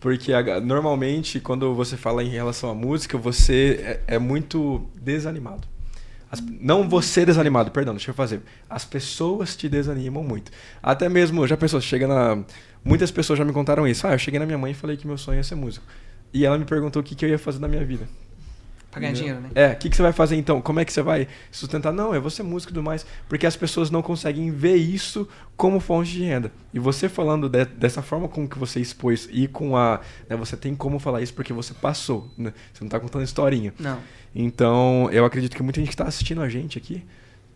Porque 0.00 0.32
a- 0.32 0.60
normalmente, 0.60 1.40
quando 1.40 1.74
você 1.74 1.96
fala 1.96 2.22
em 2.22 2.28
relação 2.28 2.70
à 2.70 2.74
música, 2.74 3.16
você 3.16 4.00
é, 4.06 4.14
é 4.16 4.18
muito 4.18 4.86
desanimado. 5.00 5.66
As- 6.34 6.42
não 6.60 6.88
você 6.88 7.24
desanimado, 7.24 7.70
perdão, 7.70 7.94
deixa 7.94 8.10
eu 8.10 8.14
fazer. 8.14 8.42
As 8.68 8.84
pessoas 8.84 9.56
te 9.56 9.68
desanimam 9.68 10.22
muito. 10.22 10.50
Até 10.82 11.08
mesmo, 11.08 11.46
já 11.46 11.56
pensou, 11.56 11.80
chega 11.80 12.06
na. 12.06 12.44
Muitas 12.84 13.10
pessoas 13.10 13.38
já 13.38 13.44
me 13.44 13.52
contaram 13.52 13.86
isso. 13.88 14.06
Ah, 14.06 14.12
eu 14.12 14.18
cheguei 14.18 14.38
na 14.38 14.46
minha 14.46 14.58
mãe 14.58 14.72
e 14.72 14.74
falei 14.74 14.96
que 14.96 15.06
meu 15.06 15.16
sonho 15.16 15.40
é 15.40 15.42
ser 15.42 15.54
músico. 15.54 15.86
E 16.32 16.44
ela 16.44 16.58
me 16.58 16.64
perguntou 16.64 17.00
o 17.00 17.04
que, 17.04 17.14
que 17.14 17.24
eu 17.24 17.28
ia 17.28 17.38
fazer 17.38 17.60
na 17.60 17.68
minha 17.68 17.84
vida. 17.84 18.06
Pra 18.94 19.00
ganhar 19.00 19.12
dinheiro, 19.12 19.40
né? 19.40 19.50
É, 19.54 19.72
o 19.72 19.76
que, 19.76 19.90
que 19.90 19.96
você 19.96 20.02
vai 20.02 20.12
fazer 20.12 20.36
então? 20.36 20.60
Como 20.62 20.78
é 20.80 20.84
que 20.84 20.92
você 20.92 21.02
vai 21.02 21.26
sustentar? 21.50 21.92
Não, 21.92 22.14
eu 22.14 22.22
vou 22.22 22.30
ser 22.30 22.42
músico 22.42 22.70
e 22.72 22.74
tudo 22.74 22.82
mais. 22.84 23.04
Porque 23.28 23.46
as 23.46 23.56
pessoas 23.56 23.90
não 23.90 24.00
conseguem 24.02 24.50
ver 24.50 24.76
isso 24.76 25.28
como 25.56 25.80
fonte 25.80 26.12
de 26.12 26.22
renda. 26.24 26.52
E 26.72 26.78
você 26.78 27.08
falando 27.08 27.48
de- 27.48 27.64
dessa 27.64 28.00
forma 28.02 28.28
como 28.28 28.48
que 28.48 28.58
você 28.58 28.80
expôs 28.80 29.28
e 29.32 29.48
com 29.48 29.76
a. 29.76 30.00
né, 30.28 30.36
você 30.36 30.56
tem 30.56 30.74
como 30.74 30.98
falar 30.98 31.20
isso 31.22 31.34
porque 31.34 31.52
você 31.52 31.74
passou. 31.74 32.30
Né? 32.38 32.52
Você 32.72 32.82
não 32.84 32.88
tá 32.88 32.98
contando 33.00 33.22
historinha. 33.24 33.74
Não. 33.78 33.98
Então, 34.34 35.08
eu 35.12 35.24
acredito 35.24 35.54
que 35.56 35.62
muita 35.62 35.80
gente 35.80 35.90
que 35.90 35.96
tá 35.96 36.04
assistindo 36.04 36.40
a 36.40 36.48
gente 36.48 36.76
aqui 36.78 37.04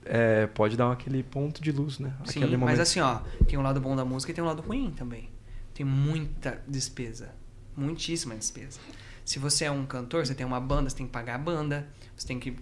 é, 0.04 0.46
pode 0.46 0.76
dar 0.76 0.90
aquele 0.92 1.22
ponto 1.22 1.60
de 1.62 1.70
luz, 1.72 1.98
né? 1.98 2.12
Sim, 2.24 2.38
Aquele 2.40 2.56
mas 2.56 2.60
momento. 2.60 2.80
assim, 2.80 3.00
ó, 3.00 3.18
tem 3.46 3.58
um 3.58 3.62
lado 3.62 3.80
bom 3.80 3.94
da 3.96 4.04
música 4.04 4.32
e 4.32 4.34
tem 4.34 4.42
um 4.42 4.46
lado 4.46 4.62
ruim 4.62 4.92
também. 4.96 5.28
Tem 5.74 5.84
muita 5.84 6.60
despesa. 6.66 7.30
Muitíssima 7.76 8.34
despesa. 8.34 8.80
Se 9.28 9.38
você 9.38 9.66
é 9.66 9.70
um 9.70 9.84
cantor, 9.84 10.26
você 10.26 10.34
tem 10.34 10.46
uma 10.46 10.58
banda, 10.58 10.88
você 10.88 10.96
tem 10.96 11.06
que 11.06 11.12
pagar 11.12 11.34
a 11.34 11.38
banda, 11.38 11.86
você 12.16 12.26
tem 12.26 12.40
que 12.40 12.56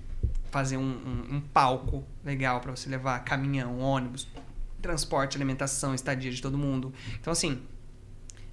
fazer 0.50 0.76
um, 0.76 0.82
um- 0.82 1.36
um 1.36 1.40
palco 1.40 2.02
legal 2.24 2.60
pra 2.60 2.74
você 2.74 2.88
levar 2.88 3.20
caminhão, 3.20 3.78
ônibus, 3.78 4.26
transporte, 4.82 5.36
alimentação, 5.36 5.94
estadia 5.94 6.30
de 6.32 6.42
todo 6.42 6.58
mundo. 6.58 6.92
Então, 7.20 7.32
assim, 7.32 7.62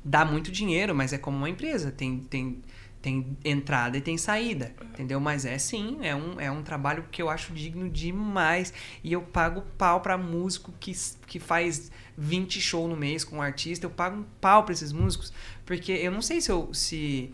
dá 0.05 0.23
muito 0.23 0.51
dinheiro, 0.51 0.93
mas 0.93 1.11
é 1.11 1.17
como 1.17 1.35
uma 1.37 1.49
empresa. 1.49 1.91
Tem, 1.91 2.19
tem, 2.19 2.61
tem 3.01 3.35
entrada 3.43 3.97
e 3.97 4.01
tem 4.01 4.15
saída, 4.15 4.75
entendeu? 4.91 5.19
Mas 5.19 5.43
é 5.43 5.57
sim, 5.57 5.97
é 6.03 6.15
um, 6.15 6.39
é 6.39 6.51
um 6.51 6.61
trabalho 6.61 7.05
que 7.11 7.19
eu 7.19 7.31
acho 7.31 7.51
digno 7.51 7.89
demais. 7.89 8.71
E 9.03 9.11
eu 9.11 9.23
pago 9.23 9.61
pau 9.75 10.01
pra 10.01 10.19
músico 10.19 10.71
que, 10.79 10.91
que 11.25 11.39
faz 11.39 11.91
20 12.15 12.61
shows 12.61 12.87
no 12.87 12.95
mês 12.95 13.23
com 13.23 13.37
um 13.37 13.41
artista. 13.41 13.87
Eu 13.87 13.89
pago 13.89 14.17
um 14.19 14.23
pau 14.39 14.63
pra 14.63 14.73
esses 14.73 14.91
músicos, 14.91 15.33
porque 15.65 15.91
eu 15.93 16.11
não 16.11 16.21
sei 16.21 16.41
se 16.41 16.51
eu, 16.51 16.71
se, 16.73 17.31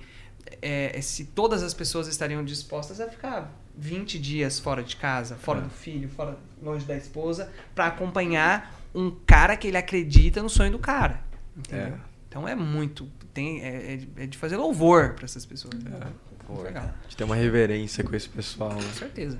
é, 0.61 0.99
se 1.01 1.25
todas 1.25 1.63
as 1.63 1.73
pessoas 1.73 2.07
estariam 2.07 2.43
dispostas 2.43 2.99
a 2.99 3.07
ficar 3.07 3.51
20 3.77 4.19
dias 4.19 4.59
fora 4.59 4.83
de 4.83 4.95
casa, 4.95 5.35
fora 5.35 5.59
É. 5.59 5.61
do 5.63 5.69
filho, 5.69 6.09
fora 6.09 6.37
longe 6.61 6.85
da 6.85 6.95
esposa, 6.97 7.49
pra 7.73 7.87
acompanhar 7.87 8.75
um 8.93 9.11
cara 9.25 9.55
que 9.55 9.67
ele 9.67 9.77
acredita 9.77 10.41
no 10.41 10.49
sonho 10.49 10.71
do 10.71 10.79
cara. 10.79 11.21
Entendeu? 11.57 11.87
É. 11.87 11.99
Então 12.27 12.47
é 12.47 12.55
muito. 12.55 13.07
Tem, 13.33 13.61
é, 13.63 13.93
é 13.93 13.97
de- 13.97 14.09
é 14.17 14.25
de 14.27 14.37
fazer 14.37 14.57
louvor 14.57 15.13
pra 15.13 15.25
essas 15.25 15.45
pessoas. 15.45 15.73
É. 15.85 16.29
Legal. 16.63 16.83
A 16.83 17.03
gente 17.03 17.15
tem 17.15 17.25
uma 17.25 17.35
reverência 17.35 18.03
com 18.03 18.15
esse 18.15 18.27
pessoal, 18.27 18.69
né? 18.73 18.81
Com 18.81 18.93
certeza. 18.93 19.37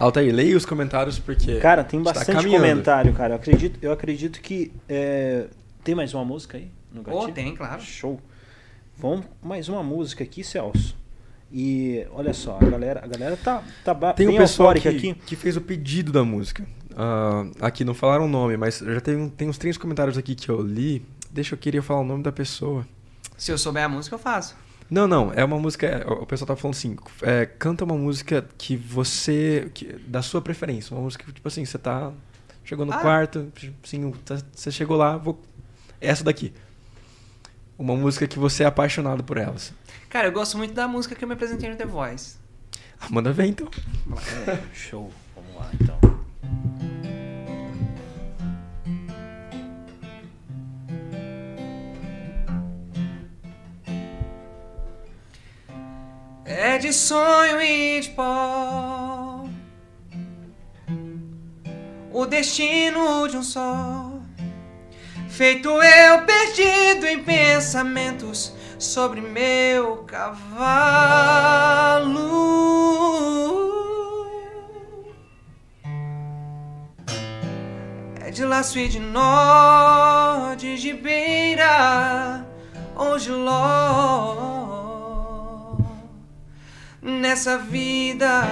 Altair, 0.00 0.34
leia 0.34 0.56
os 0.56 0.66
comentários 0.66 1.16
porque. 1.16 1.60
Cara, 1.60 1.84
tem 1.84 2.02
tá 2.02 2.12
bastante 2.12 2.36
caminhando. 2.38 2.60
comentário, 2.64 3.14
cara. 3.14 3.34
Eu 3.34 3.36
acredito, 3.36 3.78
eu 3.80 3.92
acredito 3.92 4.40
que. 4.40 4.72
é, 4.88 5.46
Tem 5.84 5.94
mais 5.94 6.12
uma 6.12 6.24
música 6.24 6.58
aí 6.58 6.68
no 6.92 7.02
Oh, 7.02 7.04
gatilho? 7.04 7.32
tem, 7.32 7.54
claro. 7.54 7.80
Show. 7.80 8.20
Vamos 9.00 9.24
mais 9.42 9.68
uma 9.68 9.82
música 9.82 10.22
aqui, 10.24 10.44
Celso. 10.44 10.94
E 11.52 12.06
olha 12.12 12.32
só, 12.32 12.58
a 12.60 12.64
galera, 12.64 13.00
a 13.02 13.06
galera 13.06 13.36
tá, 13.36 13.62
tá 13.84 13.94
Tem 14.12 14.26
bem 14.26 14.36
um 14.36 14.38
pessoal 14.38 14.72
que, 14.74 14.86
aqui. 14.88 15.14
que 15.14 15.34
fez 15.34 15.56
o 15.56 15.60
pedido 15.60 16.12
da 16.12 16.22
música. 16.22 16.64
Ah, 16.96 17.46
aqui, 17.60 17.84
não 17.84 17.94
falaram 17.94 18.26
o 18.26 18.28
nome, 18.28 18.56
mas 18.56 18.78
já 18.78 19.00
tem, 19.00 19.28
tem 19.30 19.48
uns 19.48 19.58
três 19.58 19.76
comentários 19.76 20.16
aqui 20.16 20.34
que 20.34 20.48
eu 20.48 20.60
li. 20.60 21.04
Deixa 21.30 21.54
eu 21.54 21.58
querer 21.58 21.82
falar 21.82 22.00
o 22.00 22.04
nome 22.04 22.22
da 22.22 22.30
pessoa. 22.30 22.86
Se 23.36 23.50
eu 23.50 23.58
souber 23.58 23.84
a 23.84 23.88
música, 23.88 24.14
eu 24.14 24.18
faço. 24.18 24.54
Não, 24.90 25.06
não, 25.08 25.32
é 25.32 25.44
uma 25.44 25.58
música. 25.58 26.04
O 26.20 26.26
pessoal 26.26 26.48
tá 26.48 26.56
falando 26.56 26.74
assim: 26.74 26.96
é, 27.22 27.46
canta 27.46 27.84
uma 27.84 27.96
música 27.96 28.46
que 28.58 28.76
você. 28.76 29.70
que- 29.72 29.86
da 30.06 30.20
sua 30.20 30.42
preferência. 30.42 30.94
Uma 30.94 31.02
música 31.02 31.24
que, 31.24 31.32
tipo 31.32 31.46
assim, 31.48 31.64
você 31.64 31.78
tá. 31.78 32.12
Chegou 32.64 32.84
no 32.84 32.92
Ah. 32.92 32.98
quarto, 32.98 33.50
assim, 33.82 34.12
você 34.54 34.70
chegou 34.70 34.96
lá, 34.96 35.16
vou. 35.16 35.40
Essa 36.00 36.22
daqui. 36.24 36.52
Uma 37.80 37.96
música 37.96 38.28
que 38.28 38.38
você 38.38 38.62
é 38.62 38.66
apaixonado 38.66 39.24
por 39.24 39.38
elas. 39.38 39.72
Cara, 40.10 40.28
eu 40.28 40.32
gosto 40.32 40.58
muito 40.58 40.74
da 40.74 40.86
música 40.86 41.14
que 41.14 41.24
eu 41.24 41.26
me 41.26 41.32
apresentei 41.32 41.70
no 41.70 41.76
The 41.76 41.86
Voice. 41.86 42.36
Ah, 43.00 43.06
manda 43.08 43.32
ver 43.32 43.46
então. 43.46 43.66
É, 44.46 44.58
show. 44.74 45.10
Vamos 45.34 45.56
lá, 45.56 45.70
então. 45.80 45.98
É 56.44 56.76
de 56.76 56.92
sonho 56.92 57.62
e 57.62 58.00
de 58.00 58.10
pó. 58.10 59.48
O 62.12 62.26
destino 62.26 63.26
de 63.26 63.38
um 63.38 63.42
sol. 63.42 64.09
Feito 65.40 65.70
eu 65.70 66.26
perdido 66.26 67.06
em 67.06 67.24
pensamentos 67.24 68.52
sobre 68.78 69.22
meu 69.22 70.04
cavalo. 70.04 70.50
É 78.20 78.30
de 78.30 78.44
laço 78.44 78.78
e 78.78 78.86
de 78.86 79.00
nó, 79.00 80.54
de 80.56 80.76
gibeira 80.76 82.46
ou 82.94 83.16
de 83.16 83.30
ló. 83.30 84.36
Nessa 87.00 87.56
vida 87.56 88.42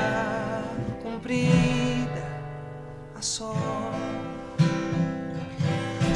comprida 1.03 2.25
a 3.15 3.21
só. 3.21 3.78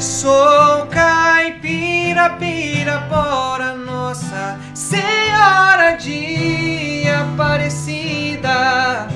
Sou 0.03 0.85
caipira, 0.87 2.31
pirapora, 2.31 3.73
Nossa 3.73 4.59
Senhora 4.73 5.95
de 5.95 7.03
Aparecida. 7.07 9.07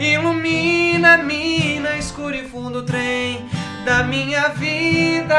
Ilumina, 0.00 1.18
mina, 1.18 1.98
escuro 1.98 2.34
e 2.34 2.48
fundo 2.48 2.82
trem 2.82 3.50
da 3.84 4.02
minha 4.02 4.48
vida. 4.48 5.36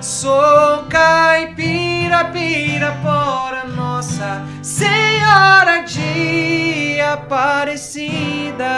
Sou 0.00 0.86
caipira, 0.88 2.24
pirapora, 2.24 3.64
Nossa 3.64 4.44
Senhora 4.60 5.84
de 5.84 7.00
Aparecida. 7.00 8.70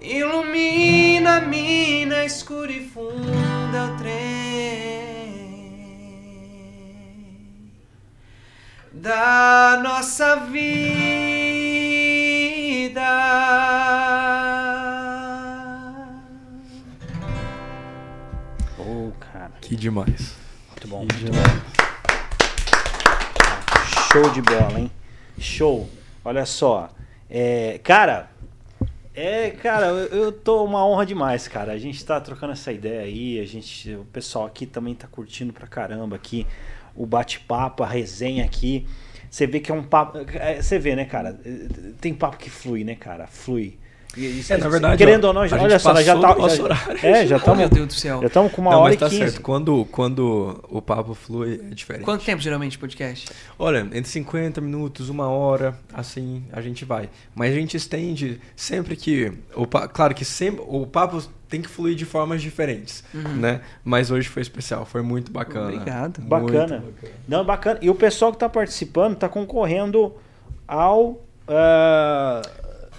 Ilumina, 0.00 1.40
mina, 1.40 2.24
escura 2.24 2.70
e 2.70 2.88
funda 2.88 3.84
o 3.84 3.96
trem 3.98 4.38
da 8.92 9.80
nossa 9.82 10.36
vida. 10.36 10.88
Ô, 18.78 19.12
cara. 19.20 19.52
Que 19.60 19.76
demais. 19.76 20.36
Muito 20.70 20.88
bom. 20.88 21.06
Que 21.06 21.14
Muito 21.14 21.32
demais. 21.32 21.52
bom. 21.52 21.78
Show 24.12 24.30
de 24.30 24.42
bola, 24.42 24.80
hein? 24.80 24.90
Show. 25.38 25.88
Olha 26.24 26.46
só. 26.46 26.90
É, 27.30 27.78
cara, 27.84 28.30
é, 29.18 29.50
cara, 29.50 29.86
eu, 29.86 30.24
eu 30.24 30.32
tô 30.32 30.64
uma 30.64 30.86
honra 30.86 31.04
demais, 31.04 31.48
cara. 31.48 31.72
A 31.72 31.78
gente 31.78 32.04
tá 32.04 32.20
trocando 32.20 32.52
essa 32.52 32.72
ideia 32.72 33.02
aí, 33.02 33.40
a 33.40 33.46
gente, 33.46 33.94
o 33.94 34.04
pessoal 34.04 34.46
aqui 34.46 34.66
também 34.66 34.94
tá 34.94 35.06
curtindo 35.06 35.52
pra 35.52 35.66
caramba 35.66 36.16
aqui 36.16 36.46
o 36.94 37.06
bate-papo, 37.06 37.82
a 37.82 37.86
resenha 37.86 38.44
aqui. 38.44 38.86
Você 39.30 39.46
vê 39.46 39.60
que 39.60 39.70
é 39.70 39.74
um 39.74 39.84
papo, 39.84 40.18
é, 40.34 40.60
você 40.60 40.78
vê, 40.78 40.96
né, 40.96 41.04
cara? 41.04 41.38
Tem 42.00 42.12
papo 42.12 42.36
que 42.36 42.50
flui, 42.50 42.82
né, 42.82 42.94
cara? 42.94 43.26
Flui. 43.26 43.78
E- 44.16 44.20
e- 44.40 44.44
É, 44.48 44.56
na 44.56 44.68
verdade, 44.68 44.96
querendo 44.96 45.24
ó, 45.24 45.28
ou 45.28 45.34
não, 45.34 45.46
já- 45.46 45.60
olha 45.60 45.78
só, 45.78 45.92
nós 45.92 46.04
já 46.04 46.18
tá, 46.18 46.28
já- 46.48 46.62
horário. 46.62 46.98
É, 47.06 47.26
já 47.26 47.36
estamos 47.36 47.58
meu 47.58 47.68
Deus 47.68 47.86
do 47.88 47.92
céu. 47.92 48.20
já 48.22 48.26
estamos 48.26 48.50
com 48.52 48.60
uma 48.62 48.70
Não, 48.70 48.78
hora 48.80 48.88
mas 48.88 48.94
e 48.96 48.98
tá 48.98 49.08
quinze. 49.08 49.18
certo. 49.32 49.42
Quando, 49.42 49.84
quando 49.92 50.64
o 50.68 50.80
papo 50.82 51.14
flui, 51.14 51.60
é 51.70 51.74
diferente. 51.74 52.04
Quanto 52.04 52.24
tempo 52.24 52.40
geralmente 52.42 52.72
de 52.72 52.78
podcast? 52.78 53.28
Olha, 53.58 53.80
entre 53.92 54.06
50 54.08 54.60
minutos, 54.60 55.08
uma 55.08 55.28
hora, 55.28 55.78
assim, 55.92 56.42
a 56.52 56.60
gente 56.60 56.84
vai. 56.84 57.08
Mas 57.34 57.52
a 57.52 57.56
gente 57.56 57.76
estende 57.76 58.40
sempre 58.56 58.96
que. 58.96 59.32
O, 59.54 59.66
claro 59.66 60.14
que 60.14 60.24
sempre 60.24 60.64
o 60.66 60.86
papo 60.86 61.22
tem 61.48 61.62
que 61.62 61.68
fluir 61.68 61.94
de 61.94 62.04
formas 62.04 62.42
diferentes, 62.42 63.04
né? 63.14 63.60
Mas 63.84 64.10
hoje 64.10 64.28
foi 64.28 64.42
especial, 64.42 64.84
foi 64.84 65.00
muito 65.02 65.30
bacana. 65.30 65.66
Obrigado. 65.70 66.18
Muito 66.20 66.28
Bacana. 66.28 66.84
Não, 67.26 67.44
bacana. 67.44 67.78
E 67.82 67.88
o 67.88 67.94
pessoal 67.94 68.32
que 68.32 68.36
está 68.36 68.48
participando 68.48 69.14
está 69.14 69.28
concorrendo 69.28 70.12
ao 70.66 71.20
ah, 71.46 72.42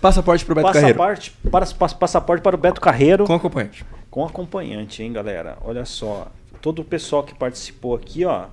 Passaporte 0.02 0.46
pro 0.46 0.56
Beto 0.56 0.68
Carreiro. 0.72 0.98
passaporte, 0.98 1.32
para, 1.52 1.66
pass- 1.66 1.94
passaporte 1.94 2.42
para 2.44 2.56
o 2.56 2.60
Beto 2.60 2.80
Carreiro 2.82 3.26
Com 3.26 3.34
acompanhante. 3.34 3.86
com 4.10 4.26
acompanhante, 4.26 5.04
hein, 5.04 5.12
galera? 5.12 5.58
Olha 5.62 5.86
só, 5.86 6.32
todo 6.62 6.80
o 6.82 6.86
pessoal 6.86 7.24
que 7.24 7.34
participou 7.36 7.96
aqui, 7.96 8.24
ó, 8.26 8.46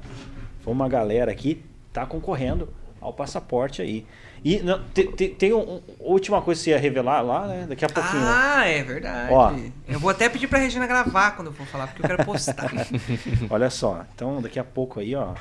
foi 0.62 0.72
uma 0.72 0.88
galera 0.88 1.30
aqui, 1.30 1.64
tá 1.92 2.04
concorrendo 2.04 2.68
ao 3.00 3.12
passaporte 3.12 3.80
aí. 3.80 4.04
E 4.44 4.58
não, 4.60 4.80
te- 4.92 5.06
te- 5.12 5.28
tem 5.28 5.52
um, 5.52 5.58
um- 5.76 5.80
última 6.00 6.42
coisa 6.42 6.58
que 6.60 6.64
você 6.64 6.70
ia 6.70 6.78
revelar 6.78 7.20
lá, 7.22 7.46
né? 7.46 7.66
Daqui 7.68 7.84
a 7.84 7.88
pouquinho. 7.88 8.22
né? 8.22 8.28
Ah, 8.28 8.64
é 8.66 8.82
verdade. 8.82 9.32
Ó. 9.32 9.52
Eu 9.88 9.98
vou 9.98 10.10
até 10.10 10.28
pedir 10.28 10.46
pra 10.48 10.58
Regina 10.58 10.86
gravar 10.86 11.32
quando 11.32 11.48
eu 11.48 11.52
for 11.52 11.66
falar, 11.66 11.86
porque 11.88 12.02
eu 12.02 12.06
quero 12.08 12.24
postar. 12.24 12.70
Olha 13.50 13.70
só, 13.70 14.04
então 14.14 14.40
daqui 14.42 14.58
a 14.58 14.64
pouco 14.64 15.00
aí, 15.00 15.14
ó, 15.14 15.34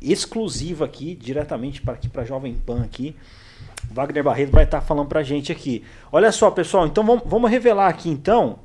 exclusivo 0.00 0.84
aqui, 0.84 1.14
diretamente 1.14 1.80
para 1.82 1.94
aqui 1.94 2.08
para 2.08 2.24
Jovem 2.24 2.54
Pan 2.54 2.82
aqui. 2.82 3.16
Wagner 3.90 4.22
Barreto 4.22 4.50
vai 4.52 4.64
estar 4.64 4.80
falando 4.80 5.08
pra 5.08 5.22
gente 5.22 5.50
aqui. 5.52 5.84
Olha 6.12 6.30
só, 6.32 6.50
pessoal, 6.50 6.86
então 6.86 7.04
vamos, 7.04 7.22
vamos 7.26 7.50
revelar 7.50 7.88
aqui 7.88 8.08
então. 8.08 8.58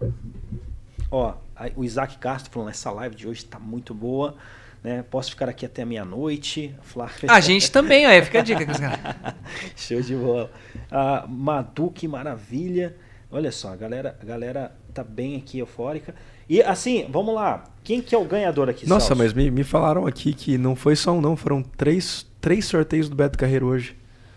Ó, 1.11 1.33
o 1.75 1.83
Isaac 1.83 2.17
Castro 2.17 2.51
falando, 2.51 2.69
essa 2.69 2.91
live 2.91 3.15
de 3.15 3.27
hoje 3.27 3.45
tá 3.45 3.57
muito 3.59 3.93
boa, 3.93 4.35
né? 4.83 5.03
Posso 5.09 5.29
ficar 5.31 5.47
aqui 5.49 5.65
até 5.65 5.85
meia-noite. 5.85 6.75
Flávia- 6.81 7.29
A 7.31 7.39
gente 7.39 7.71
também, 7.71 8.05
ó. 8.05 8.23
Fica 8.23 8.39
a 8.39 8.43
dica 8.43 8.65
com 8.65 8.71
os 8.71 8.79
caras. 8.79 8.99
Show 9.75 10.01
de 10.01 10.15
bola. 10.15 10.51
Ah, 10.91 11.25
Madu, 11.27 11.89
que 11.91 12.07
maravilha. 12.07 12.95
Olha 13.31 13.51
só, 13.51 13.73
a 13.73 13.75
galera, 13.75 14.17
a 14.21 14.25
galera 14.25 14.71
tá 14.93 15.03
bem 15.03 15.35
aqui 15.37 15.59
eufórica. 15.59 16.13
E 16.47 16.61
assim, 16.61 17.07
vamos 17.09 17.33
lá. 17.33 17.63
Quem 17.83 18.01
que 18.01 18.13
é 18.13 18.17
o 18.17 18.23
ganhador 18.25 18.69
aqui, 18.69 18.87
Nossa, 18.87 19.07
Celso? 19.07 19.21
mas 19.23 19.33
me, 19.33 19.49
me 19.49 19.63
falaram 19.63 20.05
aqui 20.05 20.33
que 20.33 20.57
não 20.57 20.75
foi 20.75 20.95
só 20.95 21.11
um, 21.13 21.21
não. 21.21 21.35
Foram 21.35 21.61
três, 21.63 22.25
três 22.39 22.65
sorteios 22.65 23.09
do 23.09 23.15
Beto 23.15 23.37
Carreiro 23.37 23.65
hoje. 23.67 23.95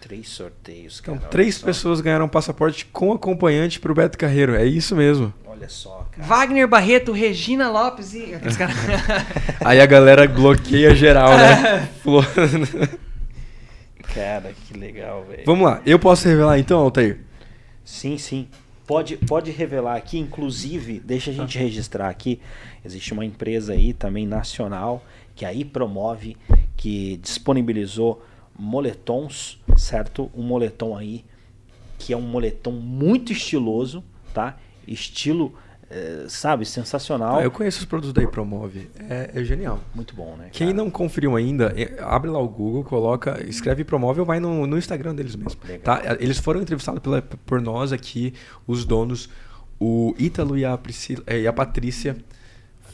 Três 0.09 0.29
sorteios, 0.31 0.99
Então, 1.03 1.15
cara. 1.15 1.27
olha 1.27 1.31
três 1.31 1.57
só. 1.57 1.67
pessoas 1.67 2.01
ganharam 2.01 2.27
passaporte 2.29 2.87
com 2.87 3.13
acompanhante 3.13 3.79
pro 3.79 3.95
Beto 3.95 4.17
Carreiro. 4.17 4.55
É 4.55 4.65
isso 4.65 4.97
mesmo. 4.97 5.33
Olha 5.47 5.69
só, 5.69 6.07
cara. 6.11 6.27
Wagner 6.27 6.67
Barreto, 6.67 7.13
Regina 7.13 7.69
Lopes 7.71 8.15
e. 8.15 8.35
Aqueles 8.35 8.57
caras. 8.59 8.75
Aí 9.63 9.79
a 9.81 9.87
galera 9.87 10.27
bloqueia 10.27 10.95
geral, 10.95 11.37
né? 11.37 11.89
Cara, 14.15 14.53
que 14.67 14.77
legal, 14.77 15.25
velho. 15.29 15.43
Vamos 15.45 15.67
lá. 15.69 15.83
Eu 15.85 15.99
posso 15.99 16.27
revelar 16.27 16.59
então, 16.59 16.81
Altair? 16.81 17.21
Sim, 17.85 18.17
sim. 18.19 18.49
Pode, 18.87 19.17
pode 19.19 19.51
revelar 19.51 19.97
aqui, 19.97 20.19
inclusive, 20.19 20.99
deixa 21.05 21.31
a 21.31 21.35
gente 21.35 21.59
registrar 21.59 22.09
aqui. 22.09 22.41
Existe 22.83 23.13
uma 23.13 23.25
empresa 23.25 23.75
aí 23.75 23.93
também 23.93 24.27
nacional 24.27 25.05
que 25.37 25.45
aí 25.45 25.65
promove, 25.65 26.37
que 26.77 27.19
disponibilizou 27.19 28.25
moletons, 28.59 29.63
certo? 29.77 30.31
Um 30.35 30.43
moletom 30.43 30.97
aí 30.97 31.25
que 31.99 32.13
é 32.13 32.17
um 32.17 32.23
moletom 32.23 32.73
muito 32.73 33.33
estiloso, 33.33 34.05
tá? 34.33 34.57
Estilo, 34.87 35.55
eh, 35.91 36.27
sabe, 36.29 36.65
sensacional. 36.65 37.39
Ah, 37.39 37.43
eu 37.43 37.51
conheço 37.51 37.81
os 37.81 37.85
produtos 37.85 38.13
da 38.13 38.27
Promove. 38.27 38.89
É, 39.09 39.31
é 39.35 39.45
genial. 39.45 39.81
Muito 39.95 40.15
bom, 40.15 40.37
né? 40.37 40.49
Quem 40.53 40.69
cara? 40.69 40.77
não 40.77 40.91
conferiu 40.91 41.35
ainda, 41.35 41.75
é, 41.77 42.01
abre 42.03 42.31
lá 42.31 42.39
o 42.39 42.49
Google, 42.49 42.85
coloca, 42.85 43.43
escreve 43.47 43.85
Promove 43.85 44.21
ou 44.21 44.27
vai 44.27 44.39
no, 44.39 44.67
no 44.67 44.79
Instagram 44.79 45.15
deles 45.15 45.35
mesmo. 45.35 45.61
Legal. 45.65 45.83
Tá? 45.83 46.17
Eles 46.21 46.39
foram 46.39 46.63
entrevistados 46.63 47.01
pela, 47.01 47.21
por 47.21 47.61
nós 47.61 47.93
aqui, 47.93 48.33
os 48.67 48.85
donos, 48.85 49.29
o 49.79 50.15
Ítalo 50.19 50.57
e 50.57 50.65
a, 50.65 50.77
Priscila, 50.79 51.23
eh, 51.27 51.41
e 51.41 51.47
a 51.47 51.53
Patrícia. 51.53 52.17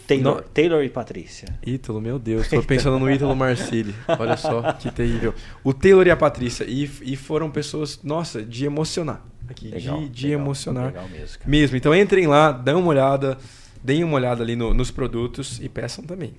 Taylor, 0.07 0.35
Não- 0.37 0.43
Taylor 0.43 0.85
e 0.85 0.89
Patrícia. 0.89 1.49
Ítalo, 1.67 2.01
meu 2.01 2.19
Deus, 2.19 2.49
tô 2.49 2.63
pensando 2.63 2.99
no 2.99 3.11
Ítalo 3.11 3.35
Marcilli. 3.35 3.95
Olha 4.19 4.37
só, 4.37 4.73
que 4.75 4.91
terrível. 4.91 5.35
O 5.63 5.73
Taylor 5.73 6.07
e 6.07 6.11
a 6.11 6.17
Patrícia. 6.17 6.65
E, 6.65 6.91
e 7.03 7.17
foram 7.17 7.51
pessoas, 7.51 8.01
nossa, 8.03 8.43
de 8.43 8.65
emocionar. 8.67 9.25
Aqui, 9.49 9.69
Legal, 9.69 9.99
de, 10.01 10.09
de 10.09 10.27
legal, 10.29 10.41
emocionar. 10.43 10.87
legal 10.87 11.09
mesmo, 11.09 11.39
cara. 11.39 11.51
Mesmo. 11.51 11.77
Então 11.77 11.95
entrem 11.95 12.27
lá, 12.27 12.51
dêem 12.53 12.77
uma 12.77 12.89
olhada, 12.89 13.37
deem 13.83 14.03
uma 14.05 14.15
olhada 14.17 14.43
ali 14.43 14.57
no- 14.57 14.73
nos 14.73 14.91
produtos 14.91 15.61
e 15.61 15.69
peçam 15.69 16.05
também. 16.05 16.35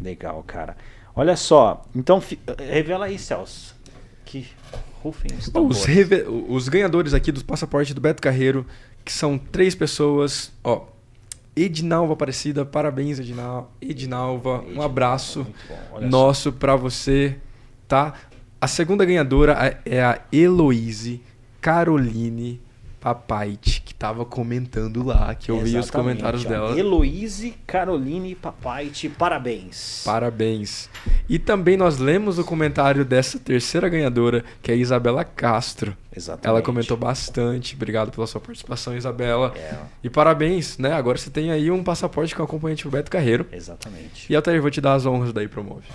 Legal, 0.00 0.42
cara. 0.46 0.76
Olha 1.14 1.36
só, 1.36 1.84
então 1.94 2.22
revela 2.58 3.06
aí, 3.06 3.18
Celso. 3.18 3.76
Que 4.24 4.46
rufem 5.02 5.30
os 5.38 5.50
Os, 5.54 5.84
reve- 5.84 6.24
os 6.48 6.68
ganhadores 6.68 7.14
aqui 7.14 7.32
do 7.32 7.44
passaporte 7.44 7.94
do 7.94 8.00
Beto 8.00 8.20
Carreiro, 8.22 8.66
que 9.04 9.12
são 9.12 9.38
três 9.38 9.74
pessoas, 9.74 10.52
ó. 10.62 10.84
Edinalva 11.62 12.12
Aparecida, 12.12 12.64
parabéns, 12.64 13.18
Edinal, 13.18 13.72
Edinalva. 13.80 14.64
Um 14.74 14.82
abraço 14.82 15.46
olha 15.92 16.06
nosso 16.06 16.52
pra 16.52 16.76
você, 16.76 17.36
tá? 17.86 18.14
A 18.60 18.66
segunda 18.66 19.04
ganhadora 19.04 19.52
é 19.84 19.96
é 19.96 20.02
a 20.02 20.20
Heloise 20.32 21.22
Caroline 21.60 22.60
Papait, 23.00 23.60
que 23.60 23.77
tava 23.98 24.24
comentando 24.24 25.02
lá, 25.02 25.34
que 25.34 25.50
eu 25.50 25.56
vi 25.58 25.70
os 25.76 25.86
Exatamente, 25.86 25.92
comentários 25.92 26.46
ó. 26.46 26.48
dela. 26.48 26.78
Heloise 26.78 27.54
Caroline 27.66 28.34
Papait, 28.36 29.08
parabéns. 29.08 30.02
Parabéns. 30.04 30.88
E 31.28 31.38
também 31.38 31.76
nós 31.76 31.98
lemos 31.98 32.38
o 32.38 32.44
comentário 32.44 33.04
dessa 33.04 33.38
terceira 33.38 33.88
ganhadora, 33.88 34.44
que 34.62 34.70
é 34.70 34.74
a 34.74 34.76
Isabela 34.76 35.24
Castro. 35.24 35.96
Exatamente. 36.14 36.46
Ela 36.48 36.62
comentou 36.62 36.96
bastante. 36.96 37.74
Obrigado 37.74 38.10
pela 38.12 38.26
sua 38.26 38.40
participação, 38.40 38.96
Isabela. 38.96 39.52
É, 39.56 39.76
E 40.04 40.08
parabéns, 40.08 40.78
né? 40.78 40.92
Agora 40.92 41.18
você 41.18 41.28
tem 41.30 41.50
aí 41.50 41.70
um 41.70 41.82
passaporte 41.82 42.34
com 42.36 42.42
acompanhante 42.42 42.82
pro 42.82 42.92
Beto 42.92 43.10
Carreiro. 43.10 43.46
exatamente. 43.52 44.32
E 44.32 44.36
Altair, 44.36 44.60
vou 44.62 44.70
te 44.70 44.80
dar 44.80 44.94
as 44.94 45.06
honras 45.06 45.32
daí, 45.32 45.48
promove. 45.48 45.86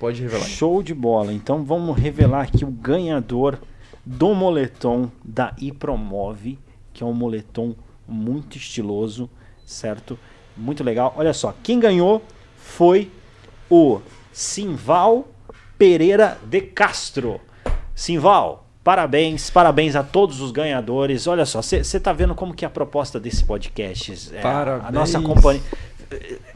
Pode 0.00 0.20
revelar. 0.20 0.44
Show 0.46 0.82
de 0.82 0.92
bola. 0.94 1.32
Então 1.32 1.62
vamos 1.64 1.96
revelar 1.96 2.42
aqui 2.42 2.64
o 2.64 2.70
ganhador 2.70 3.58
do 4.04 4.34
moletom 4.34 5.08
da 5.24 5.54
iPromove, 5.60 6.58
que 6.92 7.02
é 7.02 7.06
um 7.06 7.12
moletom 7.12 7.74
muito 8.06 8.56
estiloso, 8.56 9.28
certo? 9.64 10.18
Muito 10.56 10.82
legal. 10.84 11.14
Olha 11.16 11.32
só, 11.32 11.54
quem 11.62 11.80
ganhou 11.80 12.22
foi 12.56 13.10
o 13.70 14.00
Simval 14.32 15.28
Pereira 15.78 16.38
de 16.44 16.60
Castro. 16.60 17.40
Simval, 17.94 18.66
parabéns, 18.84 19.50
parabéns 19.50 19.94
a 19.96 20.02
todos 20.02 20.40
os 20.40 20.50
ganhadores. 20.50 21.26
Olha 21.26 21.46
só, 21.46 21.62
você 21.62 22.00
tá 22.00 22.12
vendo 22.12 22.34
como 22.34 22.54
que 22.54 22.64
é 22.64 22.68
a 22.68 22.70
proposta 22.70 23.18
desse 23.20 23.44
podcast? 23.44 24.30
É, 24.34 24.38
a- 24.38 24.40
A 24.40 24.42
Parabéns. 24.42 24.92
nossa 24.92 25.20
companhia 25.20 25.62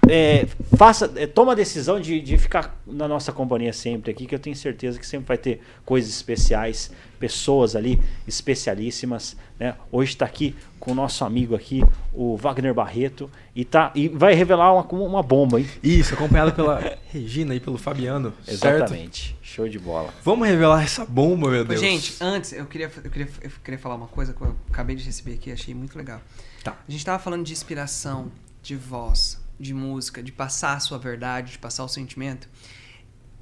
é, 0.09 0.47
faça, 0.77 1.13
é, 1.17 1.27
toma 1.27 1.53
a 1.53 1.55
decisão 1.55 2.01
de, 2.01 2.21
de 2.21 2.39
ficar 2.39 2.81
na 2.87 3.09
nossa 3.09 3.33
companhia 3.33 3.73
sempre 3.73 4.11
aqui, 4.11 4.27
que 4.27 4.35
eu 4.35 4.39
tenho 4.39 4.55
certeza 4.55 4.99
que 4.99 5.07
sempre 5.07 5.27
vai 5.29 5.39
ter 5.39 5.61
coisas 5.85 6.11
especiais, 6.11 6.91
pessoas 7.19 7.75
ali 7.75 8.01
especialíssimas. 8.27 9.37
Né? 9.59 9.75
Hoje 9.91 10.13
está 10.13 10.25
aqui 10.25 10.55
com 10.79 10.93
o 10.93 10.95
nosso 10.95 11.25
amigo 11.25 11.55
aqui, 11.55 11.83
o 12.13 12.37
Wagner 12.37 12.73
Barreto, 12.73 13.31
e, 13.55 13.65
tá, 13.65 13.91
e 13.95 14.09
vai 14.09 14.35
revelar 14.35 14.73
uma, 14.73 14.85
uma 15.05 15.23
bomba, 15.23 15.59
hein? 15.59 15.69
Isso, 15.83 16.15
acompanhado 16.15 16.53
pela 16.53 16.99
Regina 17.13 17.55
e 17.55 17.61
pelo 17.61 17.79
Fabiano. 17.79 18.33
Certo? 18.45 18.77
Exatamente. 18.77 19.37
Show 19.43 19.69
de 19.69 19.79
bola. 19.79 20.13
Vamos 20.23 20.47
revelar 20.47 20.85
essa 20.85 21.05
bomba, 21.05 21.51
meu 21.51 21.65
Deus. 21.65 21.81
Gente, 21.81 22.17
antes, 22.21 22.53
eu 22.53 22.67
queria, 22.67 22.91
eu, 23.03 23.11
queria, 23.11 23.29
eu 23.43 23.51
queria 23.65 23.79
falar 23.79 23.97
uma 23.97 24.09
coisa 24.09 24.33
que 24.33 24.41
eu 24.41 24.55
acabei 24.71 24.95
de 24.95 25.05
receber 25.05 25.35
aqui, 25.35 25.51
achei 25.51 25.75
muito 25.75 25.97
legal. 25.97 26.21
Tá. 26.63 26.77
A 26.87 26.91
gente 26.91 27.05
tava 27.05 27.19
falando 27.19 27.45
de 27.45 27.53
inspiração, 27.53 28.31
de 28.63 28.77
voz, 28.77 29.41
de 29.59 29.73
música, 29.75 30.23
de 30.23 30.33
passar 30.33 30.75
a 30.75 30.81
sua 30.81 30.99
verdade, 30.99 31.53
de 31.53 31.59
passar 31.59 31.85
o 31.85 31.89
sentimento. 31.89 32.49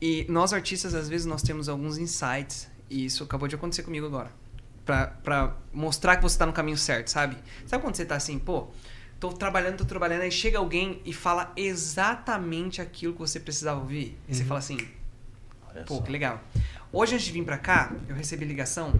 E 0.00 0.26
nós 0.28 0.52
artistas, 0.52 0.94
às 0.94 1.08
vezes, 1.08 1.26
nós 1.26 1.42
temos 1.42 1.68
alguns 1.68 1.98
insights, 1.98 2.68
e 2.90 3.04
isso 3.06 3.24
acabou 3.24 3.48
de 3.48 3.54
acontecer 3.54 3.82
comigo 3.82 4.06
agora. 4.06 4.30
Pra, 4.84 5.06
pra 5.06 5.56
mostrar 5.72 6.16
que 6.16 6.22
você 6.22 6.36
tá 6.38 6.44
no 6.44 6.52
caminho 6.52 6.76
certo, 6.76 7.08
sabe? 7.08 7.36
Sabe 7.66 7.82
quando 7.82 7.96
você 7.96 8.04
tá 8.04 8.16
assim, 8.16 8.38
pô, 8.38 8.68
tô 9.18 9.32
trabalhando, 9.32 9.78
tô 9.78 9.84
trabalhando, 9.86 10.22
aí 10.22 10.30
chega 10.30 10.58
alguém 10.58 11.00
e 11.06 11.12
fala 11.12 11.52
exatamente 11.56 12.82
aquilo 12.82 13.14
que 13.14 13.18
você 13.18 13.40
precisava 13.40 13.80
ouvir. 13.80 14.18
E 14.28 14.34
você 14.34 14.44
fala 14.44 14.58
assim, 14.58 14.76
Olha 15.74 15.84
Pô, 15.84 15.96
só. 15.96 16.02
que 16.02 16.12
legal. 16.12 16.40
Hoje, 16.92 17.14
antes 17.14 17.26
de 17.26 17.32
vir 17.32 17.44
pra 17.44 17.58
cá, 17.58 17.92
eu 18.08 18.14
recebi 18.14 18.44
ligação 18.44 18.94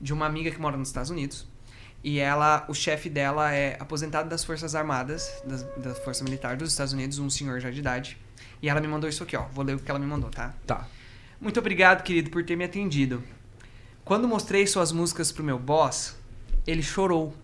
de 0.00 0.12
uma 0.12 0.24
amiga 0.26 0.50
que 0.50 0.58
mora 0.58 0.76
nos 0.76 0.88
Estados 0.88 1.10
Unidos. 1.10 1.46
E 2.04 2.18
ela, 2.18 2.66
o 2.68 2.74
chefe 2.74 3.08
dela 3.08 3.50
é 3.54 3.78
aposentado 3.80 4.28
das 4.28 4.44
Forças 4.44 4.74
Armadas, 4.74 5.32
das, 5.42 5.62
da 5.78 5.94
Força 5.94 6.22
Militar 6.22 6.54
dos 6.54 6.70
Estados 6.70 6.92
Unidos, 6.92 7.18
um 7.18 7.30
senhor 7.30 7.58
já 7.60 7.70
de 7.70 7.80
idade. 7.80 8.18
E 8.60 8.68
ela 8.68 8.78
me 8.78 8.86
mandou 8.86 9.08
isso 9.08 9.22
aqui, 9.22 9.34
ó. 9.34 9.46
Vou 9.54 9.64
ler 9.64 9.74
o 9.74 9.78
que 9.78 9.90
ela 9.90 9.98
me 9.98 10.04
mandou, 10.04 10.28
tá? 10.28 10.54
Tá. 10.66 10.86
Muito 11.40 11.58
obrigado, 11.58 12.02
querido, 12.02 12.28
por 12.28 12.44
ter 12.44 12.56
me 12.56 12.64
atendido. 12.64 13.24
Quando 14.04 14.28
mostrei 14.28 14.66
suas 14.66 14.92
músicas 14.92 15.32
pro 15.32 15.42
meu 15.42 15.58
boss, 15.58 16.14
ele 16.66 16.82
chorou. 16.82 17.34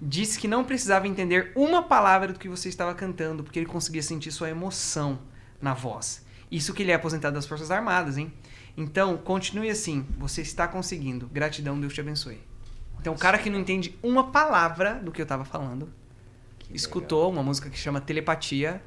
disse 0.00 0.38
que 0.38 0.46
não 0.46 0.62
precisava 0.64 1.08
entender 1.08 1.50
uma 1.56 1.82
palavra 1.82 2.32
do 2.32 2.38
que 2.38 2.48
você 2.48 2.68
estava 2.68 2.94
cantando, 2.94 3.42
porque 3.42 3.58
ele 3.58 3.66
conseguia 3.66 4.02
sentir 4.02 4.30
sua 4.30 4.50
emoção 4.50 5.18
na 5.60 5.74
voz. 5.74 6.24
Isso 6.48 6.72
que 6.72 6.84
ele 6.84 6.92
é 6.92 6.94
aposentado 6.94 7.34
das 7.34 7.46
Forças 7.46 7.72
Armadas, 7.72 8.18
hein? 8.18 8.32
Então, 8.76 9.16
continue 9.16 9.68
assim. 9.68 10.06
Você 10.16 10.42
está 10.42 10.68
conseguindo. 10.68 11.26
Gratidão, 11.26 11.80
Deus 11.80 11.92
te 11.92 12.00
abençoe. 12.00 12.53
Então, 13.04 13.12
o 13.12 13.18
cara 13.18 13.36
que 13.36 13.50
não 13.50 13.60
entende 13.60 13.94
uma 14.02 14.30
palavra 14.30 14.94
do 14.94 15.12
que 15.12 15.20
eu 15.20 15.26
tava 15.26 15.44
falando, 15.44 15.92
Que 16.58 16.74
escutou 16.74 17.30
uma 17.30 17.42
música 17.42 17.68
que 17.68 17.76
chama 17.76 18.00
Telepatia 18.00 18.80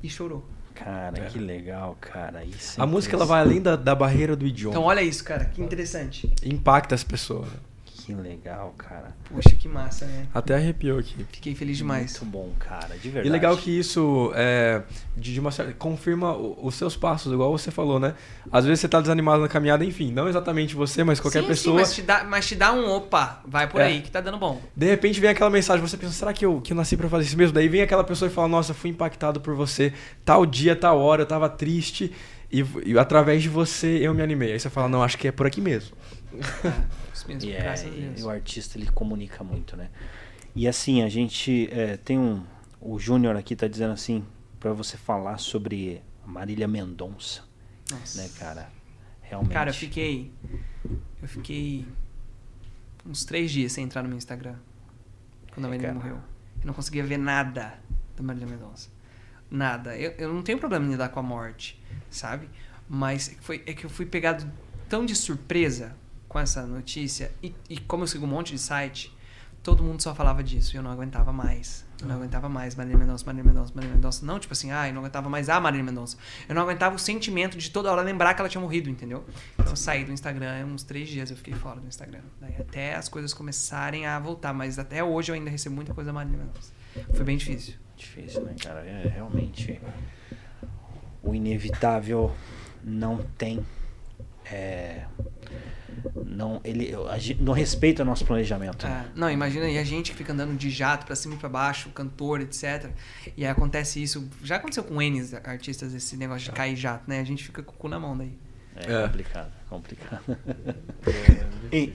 e 0.00 0.08
chorou. 0.08 0.46
Cara, 0.72 1.22
que 1.22 1.36
legal, 1.36 1.98
cara. 2.00 2.44
Isso 2.44 2.80
é 2.80 2.84
A 2.84 2.86
música 2.86 3.16
ela 3.16 3.26
vai 3.26 3.40
além 3.40 3.60
da, 3.60 3.74
da 3.74 3.92
barreira 3.92 4.36
do 4.36 4.46
idioma. 4.46 4.72
Então, 4.72 4.84
olha 4.84 5.02
isso, 5.02 5.24
cara. 5.24 5.46
Que 5.46 5.60
interessante. 5.60 6.32
Impacta 6.44 6.94
as 6.94 7.02
pessoas. 7.02 7.48
Que 8.06 8.14
legal, 8.14 8.72
cara. 8.78 9.16
Puxa, 9.24 9.56
que 9.56 9.66
massa, 9.66 10.06
né? 10.06 10.28
Até 10.32 10.54
arrepiou 10.54 11.00
aqui. 11.00 11.26
Fiquei 11.32 11.56
feliz 11.56 11.76
demais. 11.76 12.16
Muito 12.20 12.24
bom, 12.26 12.52
cara, 12.56 12.96
de 12.96 13.08
verdade. 13.08 13.26
E 13.26 13.30
legal 13.32 13.56
que 13.56 13.76
isso 13.76 14.30
é, 14.36 14.80
de, 15.16 15.40
uma 15.40 15.50
certa, 15.50 15.72
confirma 15.72 16.36
os 16.36 16.76
seus 16.76 16.96
passos, 16.96 17.32
igual 17.32 17.50
você 17.50 17.72
falou, 17.72 17.98
né? 17.98 18.14
Às 18.52 18.64
vezes 18.64 18.78
você 18.78 18.88
tá 18.88 19.00
desanimado 19.00 19.42
na 19.42 19.48
caminhada, 19.48 19.84
enfim, 19.84 20.12
não 20.12 20.28
exatamente 20.28 20.76
você, 20.76 21.02
mas 21.02 21.18
qualquer 21.18 21.42
Sim, 21.42 21.48
pessoa. 21.48 21.74
Sim, 21.78 21.80
mas 21.80 21.94
te, 21.96 22.02
dá, 22.02 22.22
mas 22.22 22.46
te 22.46 22.54
dá 22.54 22.72
um 22.72 22.88
opa, 22.88 23.40
vai 23.44 23.68
por 23.68 23.80
É. 23.80 23.86
aí 23.86 24.00
que 24.00 24.10
tá 24.12 24.20
dando 24.20 24.38
bom. 24.38 24.62
De 24.76 24.86
repente 24.86 25.18
vem 25.18 25.30
aquela 25.30 25.50
mensagem, 25.50 25.84
você 25.84 25.96
pensa, 25.96 26.12
será 26.12 26.32
que 26.32 26.46
eu, 26.46 26.60
que 26.60 26.72
eu 26.72 26.76
nasci 26.76 26.96
pra 26.96 27.08
fazer 27.08 27.24
isso 27.24 27.36
mesmo? 27.36 27.54
Daí 27.54 27.66
vem 27.66 27.82
aquela 27.82 28.04
pessoa 28.04 28.30
e 28.30 28.32
fala, 28.32 28.46
nossa, 28.46 28.72
fui 28.72 28.90
impactado 28.90 29.40
por 29.40 29.56
você, 29.56 29.92
tal 30.24 30.46
dia, 30.46 30.76
tal 30.76 31.00
hora, 31.00 31.22
eu 31.22 31.26
tava 31.26 31.48
triste 31.48 32.12
e, 32.52 32.64
e 32.84 32.96
através 32.96 33.42
de 33.42 33.48
você 33.48 33.98
eu 34.00 34.14
me 34.14 34.22
animei. 34.22 34.52
Aí 34.52 34.60
você 34.60 34.70
fala, 34.70 34.88
não, 34.88 35.02
acho 35.02 35.18
que 35.18 35.26
é 35.26 35.32
por 35.32 35.44
aqui 35.44 35.60
mesmo. 35.60 35.96
Isso 37.28 37.46
mesmo, 37.46 37.50
E, 37.50 37.54
é, 37.54 37.60
graças 37.62 37.86
a 37.86 37.90
Deus. 37.94 38.20
e 38.20 38.22
o 38.22 38.30
artista 38.30 38.78
ele 38.78 38.86
comunica 38.90 39.42
muito, 39.44 39.76
né? 39.76 39.90
E 40.54 40.66
assim, 40.66 41.02
a 41.02 41.08
gente 41.08 41.68
é, 41.70 41.96
tem 41.96 42.18
um. 42.18 42.42
O 42.80 42.98
Júnior 42.98 43.36
aqui 43.36 43.54
tá 43.56 43.66
dizendo 43.68 43.92
assim, 43.92 44.24
pra 44.60 44.72
você 44.72 44.96
falar 44.96 45.38
sobre 45.38 46.02
Marília 46.24 46.66
Mendonça, 46.68 47.42
Nossa. 47.90 48.22
né, 48.22 48.30
cara? 48.38 48.70
Realmente. 49.22 49.52
Cara, 49.52 49.70
eu 49.70 49.74
fiquei. 49.74 50.32
Eu 51.20 51.28
fiquei. 51.28 51.86
uns 53.04 53.24
três 53.24 53.50
dias 53.50 53.72
sem 53.72 53.84
entrar 53.84 54.02
no 54.02 54.08
meu 54.08 54.18
Instagram. 54.18 54.54
Quando 55.52 55.64
a 55.64 55.68
É, 55.68 55.70
Marília 55.70 55.88
cara. 55.88 55.94
morreu. 55.98 56.16
Eu 56.60 56.66
não 56.66 56.74
conseguia 56.74 57.04
ver 57.04 57.18
nada 57.18 57.78
da 58.16 58.22
Marília 58.22 58.46
Mendonça. 58.48 58.88
Nada. 59.50 59.96
Eu, 59.96 60.12
eu 60.12 60.32
não 60.32 60.42
tenho 60.42 60.58
problema 60.58 60.84
em 60.86 60.90
lidar 60.90 61.08
com 61.10 61.20
a 61.20 61.22
morte, 61.22 61.80
sabe? 62.10 62.48
Mas 62.88 63.36
foi, 63.40 63.62
é 63.66 63.72
que 63.74 63.84
eu 63.84 63.90
fui 63.90 64.06
pegado 64.06 64.50
tão 64.88 65.04
de 65.04 65.14
surpresa 65.14 65.96
com 66.36 66.40
essa 66.40 66.66
notícia. 66.66 67.32
E, 67.42 67.54
e 67.70 67.78
como 67.78 68.02
eu 68.02 68.06
sigo 68.06 68.26
um 68.26 68.28
monte 68.28 68.52
de 68.52 68.58
site, 68.58 69.10
todo 69.62 69.82
mundo 69.82 70.02
só 70.02 70.14
falava 70.14 70.44
disso. 70.44 70.76
E 70.76 70.78
eu 70.78 70.82
não 70.82 70.90
aguentava 70.90 71.32
mais. 71.32 71.82
Eu 71.98 72.06
não 72.06 72.16
aguentava 72.16 72.46
mais 72.46 72.74
Marília 72.74 72.98
Mendonça, 72.98 73.24
Marília 73.24 73.44
Mendonça, 73.50 73.72
Marília 73.74 73.94
Mendonça. 73.94 74.26
Não, 74.26 74.38
tipo 74.38 74.52
assim, 74.52 74.70
ah, 74.70 74.86
eu 74.86 74.92
não 74.92 75.00
aguentava 75.00 75.30
mais 75.30 75.48
a 75.48 75.58
Marília 75.58 75.82
Mendonça. 75.82 76.18
Eu 76.46 76.54
não 76.54 76.60
aguentava 76.60 76.94
o 76.94 76.98
sentimento 76.98 77.56
de 77.56 77.70
toda 77.70 77.90
hora 77.90 78.02
lembrar 78.02 78.34
que 78.34 78.42
ela 78.42 78.50
tinha 78.50 78.60
morrido, 78.60 78.90
entendeu? 78.90 79.24
Então 79.54 79.72
eu 79.72 79.76
saí 79.76 80.04
do 80.04 80.12
Instagram, 80.12 80.66
uns 80.66 80.82
três 80.82 81.08
dias 81.08 81.30
eu 81.30 81.38
fiquei 81.38 81.54
fora 81.54 81.80
do 81.80 81.86
Instagram. 81.86 82.20
Daí 82.38 82.54
até 82.60 82.94
as 82.96 83.08
coisas 83.08 83.32
começarem 83.32 84.04
a 84.06 84.18
voltar. 84.20 84.52
Mas 84.52 84.78
até 84.78 85.02
hoje 85.02 85.32
eu 85.32 85.36
ainda 85.36 85.48
recebo 85.48 85.74
muita 85.74 85.94
coisa 85.94 86.08
da 86.08 86.12
Marília 86.12 86.38
Mendonça. 86.38 86.70
Foi 87.14 87.24
bem 87.24 87.38
difícil. 87.38 87.76
Difícil, 87.96 88.42
né, 88.42 88.54
cara? 88.62 88.80
É 88.84 89.08
realmente. 89.08 89.80
O 91.22 91.34
inevitável 91.34 92.30
não 92.84 93.24
tem. 93.38 93.64
é, 94.44 95.06
não, 96.24 96.60
ele, 96.64 96.92
não 97.40 97.52
respeita 97.52 98.02
o 98.02 98.06
nosso 98.06 98.24
planejamento. 98.24 98.86
né? 98.86 99.06
É, 99.06 99.18
não, 99.18 99.30
imagina 99.30 99.66
aí 99.66 99.78
a 99.78 99.84
gente 99.84 100.10
que 100.12 100.16
fica 100.18 100.32
andando 100.32 100.56
de 100.56 100.70
jato 100.70 101.06
pra 101.06 101.16
cima 101.16 101.34
e 101.34 101.38
pra 101.38 101.48
baixo, 101.48 101.88
cantor, 101.90 102.40
etc. 102.40 102.90
E 103.36 103.44
aí 103.44 103.50
acontece 103.50 104.02
isso. 104.02 104.28
Já 104.44 104.56
aconteceu 104.56 104.84
com 104.84 105.00
N 105.00 105.20
artistas 105.44 105.94
esse 105.94 106.16
negócio 106.16 106.44
de 106.44 106.52
cair 106.52 106.76
jato, 106.76 107.04
né? 107.08 107.20
A 107.20 107.24
gente 107.24 107.42
fica 107.44 107.62
com 107.62 107.72
o 107.72 107.76
cu 107.76 107.88
na 107.88 107.98
mão 107.98 108.16
daí. 108.16 108.32
É, 108.76 108.92
É. 108.92 109.02
complicado, 109.06 109.50
complicado. 109.70 110.22
E- 111.72 111.92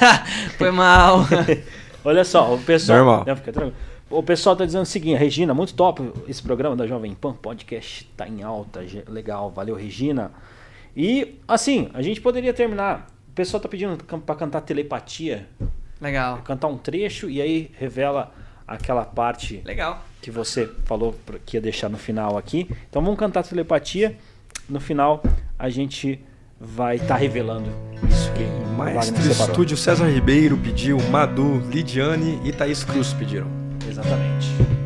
Foi 0.56 0.70
mal. 0.70 1.26
olha 2.04 2.24
só, 2.24 2.54
o 2.54 2.58
pessoal. 2.62 2.98
Normal. 2.98 3.24
Não, 3.26 3.36
fica 3.36 3.52
tranquilo. 3.52 3.76
O 4.08 4.22
pessoal 4.22 4.56
tá 4.56 4.64
dizendo 4.64 4.82
o 4.82 4.86
seguinte, 4.86 5.18
Regina, 5.18 5.54
muito 5.54 5.72
top 5.74 6.10
esse 6.26 6.42
programa 6.42 6.74
da 6.74 6.84
Jovem 6.86 7.14
Pan, 7.14 7.32
podcast 7.34 8.04
tá 8.16 8.26
em 8.26 8.42
alta, 8.42 8.84
legal, 9.08 9.50
valeu 9.50 9.76
Regina. 9.76 10.32
E 10.96 11.38
assim, 11.46 11.88
a 11.94 12.02
gente 12.02 12.20
poderia 12.20 12.52
terminar. 12.52 13.06
O 13.28 13.32
pessoal 13.32 13.60
tá 13.60 13.68
pedindo 13.68 13.96
pra 14.26 14.34
cantar 14.34 14.60
telepatia, 14.62 15.46
Legal. 16.00 16.38
cantar 16.38 16.66
um 16.68 16.76
trecho 16.76 17.30
e 17.30 17.40
aí 17.40 17.70
revela 17.78 18.32
aquela 18.66 19.04
parte 19.04 19.62
Legal. 19.64 20.04
que 20.20 20.30
você 20.30 20.68
falou 20.84 21.14
que 21.46 21.56
ia 21.56 21.60
deixar 21.60 21.88
no 21.88 21.96
final 21.98 22.36
aqui. 22.36 22.68
Então 22.88 23.02
vamos 23.02 23.18
cantar 23.18 23.42
telepatia. 23.42 24.16
No 24.68 24.80
final 24.80 25.22
a 25.58 25.68
gente 25.68 26.20
vai 26.60 26.96
estar 26.96 27.16
revelando 27.16 27.70
isso 28.08 28.30
que 28.32 28.42
o 28.42 28.76
Maestro. 28.76 29.30
Estúdio 29.30 29.76
César 29.76 30.06
Ribeiro 30.08 30.56
pediu, 30.58 30.98
Madu, 31.10 31.60
Lidiane 31.70 32.40
e 32.44 32.52
Thaís 32.52 32.84
Cruz 32.84 33.12
pediram. 33.14 33.48
Exatamente. 33.88 34.79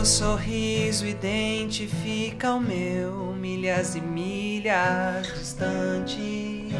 Teu 0.00 0.06
sorriso 0.06 1.06
identifica 1.06 2.54
o 2.54 2.60
meu, 2.60 3.34
milhas 3.38 3.94
e 3.94 4.00
milhas 4.00 5.26
distantes. 5.26 6.72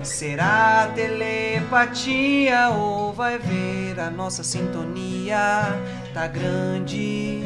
Será 0.00 0.92
telepatia 0.94 2.68
ou 2.70 3.12
vai 3.12 3.36
ver 3.36 3.98
a 3.98 4.10
nossa 4.10 4.44
sintonia 4.44 5.76
tá 6.14 6.28
grande? 6.28 7.42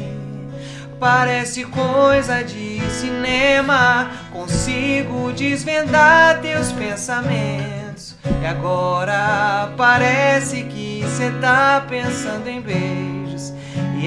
Parece 0.99 1.65
coisa 1.65 2.43
de 2.43 2.79
cinema, 2.91 4.11
consigo 4.31 5.33
desvendar 5.33 6.41
teus 6.41 6.71
pensamentos. 6.71 8.15
E 8.39 8.45
agora 8.45 9.73
parece 9.75 10.63
que 10.65 11.03
cê 11.17 11.31
tá 11.41 11.83
pensando 11.89 12.47
em 12.47 12.61
beijos. 12.61 13.17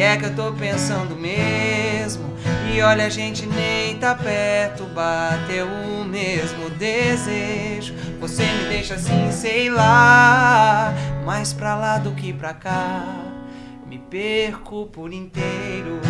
É 0.01 0.17
que 0.17 0.25
eu 0.25 0.35
tô 0.35 0.51
pensando 0.53 1.15
mesmo. 1.15 2.35
E 2.73 2.81
olha, 2.81 3.05
a 3.05 3.11
gente 3.11 3.45
nem 3.45 3.97
tá 3.97 4.15
perto, 4.15 4.85
bateu 4.85 5.67
o 5.67 6.07
mesmo 6.07 6.71
desejo. 6.71 7.95
Você 8.19 8.45
me 8.45 8.65
deixa 8.71 8.95
assim, 8.95 9.31
sei 9.31 9.69
lá, 9.69 10.95
mais 11.27 11.53
pra 11.53 11.77
lá 11.77 11.99
do 11.99 12.13
que 12.13 12.33
pra 12.33 12.55
cá. 12.55 13.05
Me 13.87 13.99
perco 13.99 14.87
por 14.87 15.13
inteiro. 15.13 16.01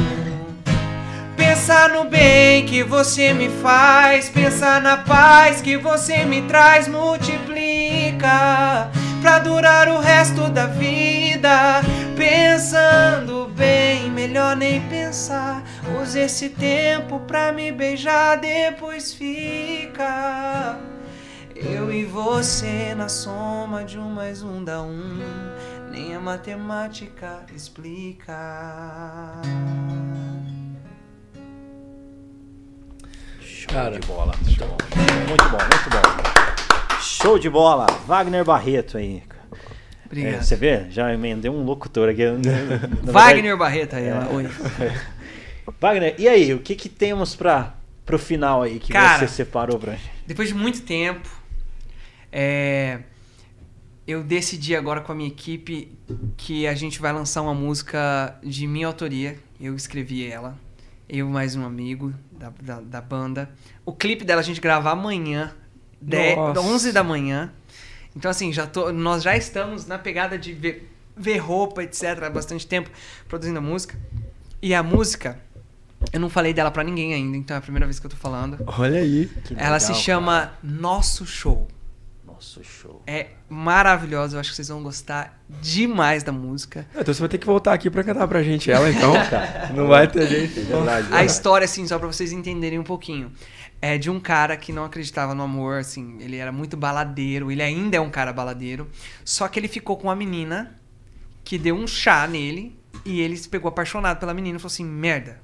Pensar 1.37 1.89
no 1.89 2.05
bem 2.05 2.65
que 2.67 2.85
você 2.85 3.33
me 3.33 3.49
faz, 3.49 4.29
pensar 4.29 4.81
na 4.81 4.99
paz 4.99 5.61
que 5.61 5.77
você 5.77 6.25
me 6.25 6.43
traz, 6.43 6.87
multiplica 6.87 8.89
pra 9.21 9.41
durar 9.41 9.89
o 9.89 9.99
resto 9.99 10.49
da 10.49 10.67
vida. 10.67 11.83
Pensando 12.21 13.49
bem, 13.49 14.11
melhor 14.11 14.55
nem 14.55 14.87
pensar. 14.91 15.65
Use 15.99 16.19
esse 16.19 16.51
tempo 16.51 17.19
pra 17.21 17.51
me 17.51 17.73
beijar, 17.73 18.37
depois 18.37 19.15
fica. 19.15 20.79
Eu 21.57 21.91
e 21.91 22.05
você 22.05 22.95
na 22.95 23.09
soma 23.09 23.85
de 23.85 23.99
um 23.99 24.11
mais 24.11 24.43
um 24.43 24.63
dá 24.63 24.83
um. 24.83 25.19
Nem 25.91 26.15
a 26.15 26.21
matemática 26.21 27.41
explica. 27.57 28.37
Show 33.41 33.73
Cara, 33.73 33.99
de 33.99 34.07
bola. 34.07 34.33
Bom. 34.59 34.77
Muito 35.27 35.45
bom, 35.45 35.57
muito 35.57 35.91
bom. 35.91 37.01
Show 37.01 37.39
de 37.39 37.49
bola. 37.49 37.87
Wagner 38.07 38.45
Barreto 38.45 38.99
aí. 38.99 39.23
Obrigado. 40.11 40.35
É, 40.35 40.43
você 40.43 40.57
vê? 40.57 40.91
Já 40.91 41.15
emendei 41.15 41.49
um 41.51 41.63
locutor 41.63 42.09
aqui. 42.09 42.23
Wagner 43.05 43.57
Barreto 43.57 43.95
aí, 43.95 44.07
É. 44.09 44.15
ó. 44.15 44.35
Oi. 44.35 44.49
Wagner, 45.81 46.17
e 46.19 46.27
aí? 46.29 46.53
O 46.53 46.59
que 46.59 46.75
que 46.75 46.89
temos 46.89 47.37
pra, 47.37 47.75
pro 48.05 48.19
final 48.19 48.63
aí 48.63 48.81
que 48.81 48.93
Cara. 48.93 49.19
você 49.21 49.29
separou 49.29 49.79
pra 49.79 49.93
gente? 49.93 50.11
Depois 50.27 50.49
de 50.49 50.55
muito 50.55 50.83
tempo, 50.83 51.29
é, 52.33 53.01
eu 54.07 54.25
decidi 54.25 54.75
agora 54.75 55.01
com 55.01 55.13
a 55.13 55.15
minha 55.15 55.29
equipe 55.29 55.97
que 56.37 56.67
a 56.67 56.75
gente 56.75 57.01
vai 57.01 57.13
lançar 57.13 57.43
uma 57.43 57.55
música 57.55 58.37
de 58.43 58.67
minha 58.67 58.89
autoria. 58.89 59.39
Eu 59.61 59.77
escrevi 59.77 60.27
ela. 60.27 60.59
Eu 61.09 61.29
mais 61.29 61.55
um 61.55 61.65
amigo 61.65 62.13
da, 62.33 62.53
da, 62.61 62.81
da 62.81 63.01
banda. 63.01 63.51
O 63.85 63.93
clipe 63.93 64.25
dela 64.25 64.41
a 64.41 64.45
gente 64.45 64.61
grava 64.61 64.91
amanhã, 64.91 65.53
de, 66.01 66.35
Nossa. 66.35 66.61
11 66.61 66.93
da 66.93 67.05
manhã. 67.05 67.53
Então, 68.17 68.31
assim, 68.31 68.53
já 68.53 68.67
tô, 68.67 68.93
nós 68.93 69.23
já 69.23 69.37
estamos 69.37 69.87
na 69.87 69.99
pegada 69.99 70.39
de 70.39 70.53
ver, 70.53 70.91
ver 71.17 71.39
roupa, 71.39 71.83
etc. 71.83 72.23
Há 72.25 72.31
bastante 72.31 72.67
tempo 72.67 72.91
produzindo 73.29 73.59
a 73.59 73.63
música. 73.63 73.97
E 74.63 74.75
a 74.75 74.83
música, 74.83 75.39
eu 76.13 76.21
não 76.21 76.29
falei 76.29 76.53
dela 76.53 76.71
pra 76.71 76.83
ninguém 76.83 77.15
ainda, 77.15 77.37
então 77.37 77.55
é 77.55 77.59
a 77.59 77.63
primeira 77.63 77.87
vez 77.87 77.99
que 77.99 78.07
eu 78.07 78.11
tô 78.11 78.17
falando. 78.17 78.59
Olha 78.67 79.01
aí. 79.01 79.27
Que 79.45 79.55
Ela 79.55 79.77
legal, 79.77 79.81
se 79.81 79.95
chama 79.95 80.53
Nosso 80.63 81.25
Show. 81.25 81.67
cara. 81.67 81.81
Nosso 82.41 82.65
show. 82.65 83.03
É 83.07 83.27
maravilhosa, 83.51 84.37
eu 84.37 84.41
acho 84.41 84.51
que 84.51 84.57
vocês 84.57 84.69
vão 84.69 84.83
gostar 84.83 85.39
demais 85.61 86.23
da 86.23 86.33
música. 86.33 86.87
Então 86.95 87.13
você 87.13 87.21
vai 87.21 87.29
ter 87.29 87.37
que 87.37 87.47
voltar 87.47 87.75
aqui 87.75 87.91
pra 87.91 88.03
cantar 88.03 88.27
pra 88.27 88.43
gente 88.43 88.71
ela, 88.71 88.89
então. 88.89 89.13
não 89.75 89.87
vai 89.87 90.09
ter 90.09 90.27
jeito. 90.27 90.59
Verdade. 90.63 91.09
A 91.11 91.23
história, 91.23 91.67
assim, 91.67 91.87
só 91.87 91.99
pra 91.99 92.07
vocês 92.07 92.33
entenderem 92.33 92.79
um 92.79 92.83
pouquinho. 92.83 93.31
É 93.83 93.97
de 93.97 94.11
um 94.11 94.21
cara 94.21 94.57
que 94.57 94.73
não 94.73 94.85
acreditava 94.85 95.35
no 95.35 95.43
amor, 95.43 95.79
assim, 95.79 96.19
ele 96.21 96.37
era 96.37 96.53
muito 96.53 96.77
baladeiro, 96.77 97.51
ele 97.51 97.63
ainda 97.63 97.97
é 97.97 98.01
um 98.01 98.11
cara 98.11 98.33
baladeiro, 98.33 98.91
só 99.25 99.49
que 99.49 99.59
ele 99.59 99.69
ficou 99.69 99.97
com 99.97 100.09
uma 100.09 100.15
menina 100.15 100.77
que 101.43 101.57
deu 101.59 101.75
um 101.75 101.87
chá 101.87 102.27
nele 102.27 102.79
e 103.05 103.21
ele 103.21 103.37
se 103.37 103.49
pegou 103.49 103.69
apaixonado 103.69 104.19
pela 104.19 104.35
menina 104.35 104.57
e 104.57 104.61
falou 104.61 104.73
assim: 104.73 104.85
merda, 104.85 105.41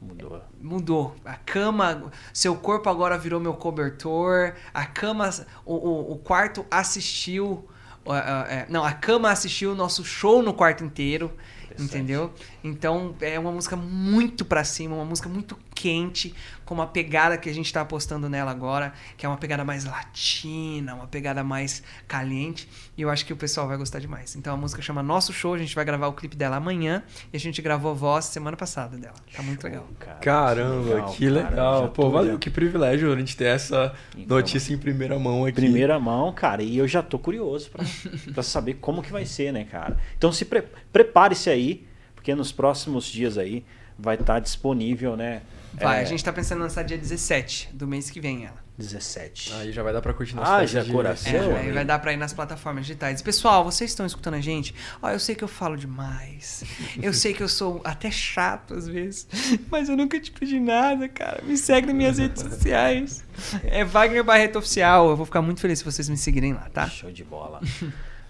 Mudou. 0.00 0.42
mudou. 0.60 1.16
A 1.24 1.34
cama, 1.34 2.12
seu 2.32 2.54
corpo 2.56 2.88
agora 2.88 3.18
virou 3.18 3.40
meu 3.40 3.54
cobertor. 3.54 4.54
A 4.72 4.86
cama, 4.86 5.28
o, 5.64 5.74
o, 5.74 6.12
o 6.12 6.18
quarto 6.18 6.64
assistiu. 6.70 7.68
uh, 8.06 8.10
uh, 8.10 8.46
é, 8.48 8.66
não, 8.68 8.84
a 8.84 8.92
cama 8.92 9.30
assistiu 9.30 9.72
o 9.72 9.74
nosso 9.74 10.04
show 10.04 10.42
no 10.42 10.54
quarto 10.54 10.84
inteiro. 10.84 11.32
Entendeu? 11.78 12.32
Então 12.62 13.14
é 13.20 13.38
uma 13.38 13.52
música 13.52 13.76
muito 13.76 14.44
pra 14.44 14.64
cima, 14.64 14.96
uma 14.96 15.04
música 15.04 15.28
muito 15.28 15.56
quente, 15.82 16.34
com 16.64 16.74
uma 16.74 16.86
pegada 16.88 17.38
que 17.38 17.48
a 17.48 17.54
gente 17.54 17.72
tá 17.72 17.82
apostando 17.82 18.28
nela 18.28 18.50
agora, 18.50 18.92
que 19.16 19.24
é 19.24 19.28
uma 19.28 19.38
pegada 19.38 19.64
mais 19.64 19.84
latina, 19.84 20.94
uma 20.96 21.06
pegada 21.06 21.44
mais 21.44 21.82
caliente. 22.08 22.68
E 22.96 23.02
eu 23.02 23.08
acho 23.10 23.24
que 23.24 23.32
o 23.32 23.36
pessoal 23.36 23.68
vai 23.68 23.76
gostar 23.76 24.00
demais. 24.00 24.34
Então 24.34 24.52
a 24.52 24.56
música 24.56 24.82
chama 24.82 25.02
Nosso 25.02 25.32
Show, 25.32 25.54
a 25.54 25.58
gente 25.58 25.74
vai 25.74 25.84
gravar 25.84 26.08
o 26.08 26.12
clipe 26.12 26.36
dela 26.36 26.56
amanhã. 26.56 27.02
E 27.32 27.36
a 27.36 27.40
gente 27.40 27.62
gravou 27.62 27.92
a 27.92 27.94
voz 27.94 28.24
semana 28.24 28.56
passada 28.56 28.96
dela. 28.96 29.14
Tá 29.34 29.42
muito 29.42 29.62
legal. 29.62 29.86
Cara, 30.00 30.18
Caramba, 30.20 31.12
que 31.12 31.28
legal. 31.30 31.82
já 31.82 31.88
Pô, 31.88 32.02
tô 32.02 32.10
valeu, 32.10 32.32
já- 32.32 32.38
que 32.38 32.50
privilégio 32.50 33.12
a 33.12 33.16
gente 33.16 33.36
ter 33.36 33.44
essa 33.46 33.94
Informa- 34.16 34.34
notícia 34.40 34.74
em 34.74 34.78
primeira 34.78 35.16
mão 35.18 35.44
aqui. 35.44 35.52
Primeira 35.54 35.98
mão, 36.00 36.32
cara, 36.32 36.62
e 36.62 36.76
eu 36.76 36.88
já 36.88 37.02
tô 37.02 37.18
curioso 37.18 37.70
pra, 37.70 37.84
pra 38.34 38.42
saber 38.42 38.74
como 38.74 39.00
que 39.02 39.12
vai 39.12 39.24
ser, 39.24 39.52
né, 39.52 39.64
cara? 39.64 39.96
Então 40.16 40.32
se 40.32 40.44
pre- 40.44 40.64
prepare-se 40.92 41.48
aí, 41.48 41.86
porque 42.14 42.34
nos 42.34 42.50
próximos 42.50 43.06
dias 43.06 43.38
aí 43.38 43.64
vai 43.98 44.14
estar 44.16 44.38
disponível, 44.40 45.16
né? 45.16 45.42
Vai, 45.74 45.98
é, 45.98 46.00
a 46.00 46.04
gente 46.04 46.24
tá 46.24 46.32
pensando 46.32 46.58
em 46.58 46.62
lançar 46.62 46.82
dia 46.82 46.96
17 46.98 47.70
do 47.74 47.86
mês 47.86 48.10
que 48.10 48.20
vem 48.20 48.46
ela. 48.46 48.56
17. 48.78 49.52
Aí 49.54 49.72
já 49.72 49.82
vai 49.82 49.92
dar 49.92 50.00
pra 50.00 50.14
curtir 50.14 50.36
nosso 50.36 50.50
Ah, 50.50 50.64
já 50.64 50.82
de- 50.84 50.90
coração. 50.92 51.32
É, 51.32 51.58
amigo. 51.60 51.74
vai 51.74 51.84
dar 51.84 51.98
pra 51.98 52.12
ir 52.12 52.16
nas 52.16 52.32
plataformas 52.32 52.86
digitais. 52.86 53.20
Pessoal, 53.20 53.64
vocês 53.64 53.90
estão 53.90 54.06
escutando 54.06 54.34
a 54.34 54.40
gente? 54.40 54.72
Ó, 55.02 55.10
eu 55.10 55.18
sei 55.18 55.34
que 55.34 55.42
eu 55.42 55.48
falo 55.48 55.76
demais. 55.76 56.62
Eu 57.02 57.12
sei 57.12 57.34
que 57.34 57.42
eu 57.42 57.48
sou 57.48 57.80
até 57.84 58.08
chato 58.10 58.74
às 58.74 58.86
vezes. 58.86 59.26
Mas 59.70 59.88
eu 59.88 59.96
nunca 59.96 60.18
te 60.20 60.30
pedi 60.30 60.60
nada, 60.60 61.08
cara. 61.08 61.42
Me 61.42 61.56
segue 61.56 61.88
nas 61.88 61.96
minhas 61.96 62.18
redes 62.18 62.40
sociais. 62.42 63.24
É 63.64 63.84
Wagner 63.84 64.22
Barreto 64.22 64.58
Oficial. 64.60 65.10
Eu 65.10 65.16
vou 65.16 65.26
ficar 65.26 65.42
muito 65.42 65.60
feliz 65.60 65.80
se 65.80 65.84
vocês 65.84 66.08
me 66.08 66.16
seguirem 66.16 66.52
lá, 66.54 66.68
tá? 66.72 66.88
Show 66.88 67.10
de 67.10 67.24
bola. 67.24 67.60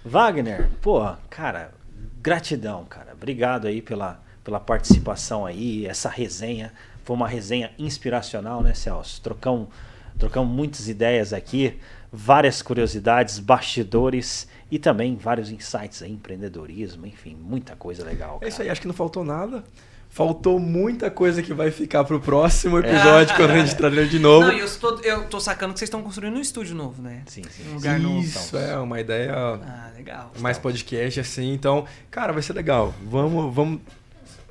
Wagner, 0.05 0.71
pô, 0.81 1.15
cara, 1.29 1.73
gratidão, 2.23 2.85
cara. 2.87 3.13
Obrigado 3.13 3.67
aí 3.67 3.83
pela, 3.83 4.23
pela 4.49 4.59
participação 4.59 5.45
aí, 5.45 5.85
essa 5.87 6.09
resenha. 6.09 6.73
Foi 7.05 7.15
uma 7.15 7.29
resenha 7.29 7.71
inspiracional, 7.79 8.63
né, 8.63 8.73
Celso? 8.73 9.21
Trocamos, 9.21 9.69
trocamos 10.19 10.51
muitas 10.51 10.89
ideias 10.89 11.35
aqui, 11.35 11.79
várias 12.11 12.63
curiosidades, 12.63 13.39
bastidores 13.39 14.49
e 14.71 14.79
também 14.79 15.17
vários 15.17 15.51
insights 15.51 16.03
aí, 16.03 16.11
empreendedorismo, 16.11 17.07
enfim, 17.07 17.37
muita 17.39 17.77
coisa 17.77 18.03
legal. 18.03 18.37
É 18.37 18.39
Cara. 18.39 18.49
isso 18.49 18.63
aí, 18.63 18.71
acho 18.71 18.81
que 18.81 18.87
não 18.87 18.95
faltou 18.95 19.23
nada. 19.23 19.63
Faltou 20.09 20.59
muita 20.59 21.11
coisa 21.11 21.43
que 21.43 21.53
vai 21.53 21.71
ficar 21.71 22.03
pro 22.05 22.19
próximo 22.19 22.79
episódio, 22.79 23.37
quando 23.37 23.51
a 23.51 23.59
gente 23.59 23.77
trazer 23.77 24.09
de 24.09 24.19
novo. 24.19 24.47
Não, 24.47 24.55
eu 24.55 24.79
tô, 24.79 24.99
eu 25.01 25.25
tô 25.29 25.39
sacando 25.39 25.75
que 25.75 25.79
vocês 25.79 25.89
estão 25.89 26.03
construindo 26.03 26.39
um 26.39 26.41
estúdio 26.41 26.75
novo, 26.75 27.03
né? 27.03 27.23
Sim, 27.27 27.43
sim. 27.51 27.69
Um 27.71 27.75
lugar 27.75 28.01
novo. 28.01 28.21
Isso, 28.21 28.57
é 28.57 28.79
uma 28.79 28.99
ideia 28.99 29.35
Ah, 29.37 29.91
legal. 29.95 30.33
mais 30.41 30.57
podcast 30.57 31.21
assim. 31.21 31.53
Então, 31.53 31.85
cara, 32.11 32.33
vai 32.33 32.41
ser 32.41 32.55
legal. 32.55 32.95
Vamos, 33.05 33.55
vamos. 33.55 33.81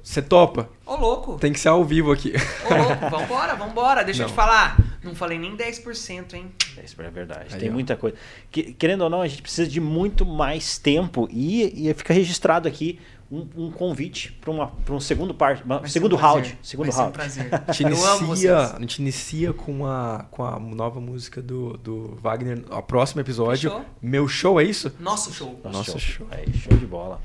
Você 0.07 0.21
topa? 0.21 0.69
Ô, 0.85 0.95
louco. 0.95 1.37
Tem 1.37 1.51
que 1.51 1.59
ser 1.59 1.67
ao 1.67 1.83
vivo 1.83 2.13
aqui. 2.13 2.31
Ô, 2.65 2.73
louco. 2.73 3.09
Vambora, 3.11 3.55
vambora. 3.55 4.03
Deixa 4.05 4.21
eu 4.23 4.27
Não. 4.27 4.31
te 4.31 4.35
falar. 4.35 4.77
Não 5.03 5.13
falei 5.13 5.37
nem 5.37 5.55
10%, 5.57 6.33
hein? 6.33 6.49
Isso 6.81 7.01
é 7.01 7.09
verdade. 7.09 7.53
Aí, 7.53 7.59
Tem 7.59 7.69
ó. 7.69 7.73
muita 7.73 7.97
coisa. 7.97 8.15
Que- 8.49 8.71
querendo 8.71 9.01
ou 9.01 9.09
não, 9.09 9.21
a 9.21 9.27
gente 9.27 9.41
precisa 9.41 9.69
de 9.69 9.81
muito 9.81 10.25
mais 10.25 10.77
tempo 10.77 11.27
e, 11.29 11.89
e 11.89 11.93
fica 11.93 12.13
registrado 12.13 12.69
aqui 12.69 12.99
um, 13.29 13.45
um 13.57 13.69
convite 13.71 14.31
para 14.39 14.95
um 14.95 14.99
segundo 15.01 15.33
parte, 15.33 15.61
uma- 15.65 15.85
segundo 15.85 16.15
um 16.15 16.19
prazer. 16.19 16.41
round, 16.43 16.59
segundo 16.63 16.85
Vai 16.85 16.93
ser 16.93 16.99
um 16.99 17.01
round. 17.03 17.17
prazer. 17.17 17.49
A 17.67 17.71
gente 17.73 17.91
Eu 17.91 18.05
amo 18.05 18.27
inicia, 18.27 18.55
vocês. 18.59 18.75
a 18.75 18.79
gente 18.79 18.99
inicia 19.01 19.53
com, 19.53 19.85
a, 19.85 20.25
com 20.31 20.45
a 20.45 20.57
nova 20.57 21.01
música 21.01 21.41
do, 21.41 21.75
do 21.77 22.15
Wagner, 22.21 22.63
o 22.71 22.81
próximo 22.81 23.19
episódio. 23.19 23.71
Fechou. 23.71 23.85
Meu 24.01 24.25
show, 24.25 24.57
é 24.59 24.63
isso? 24.63 24.89
Nosso 25.01 25.33
show. 25.33 25.59
Nossa, 25.65 25.77
Nossa, 25.79 25.99
show. 25.99 26.25
show. 26.25 26.27
Aí, 26.31 26.45
show 26.53 26.77
de 26.77 26.85
bola. 26.85 27.19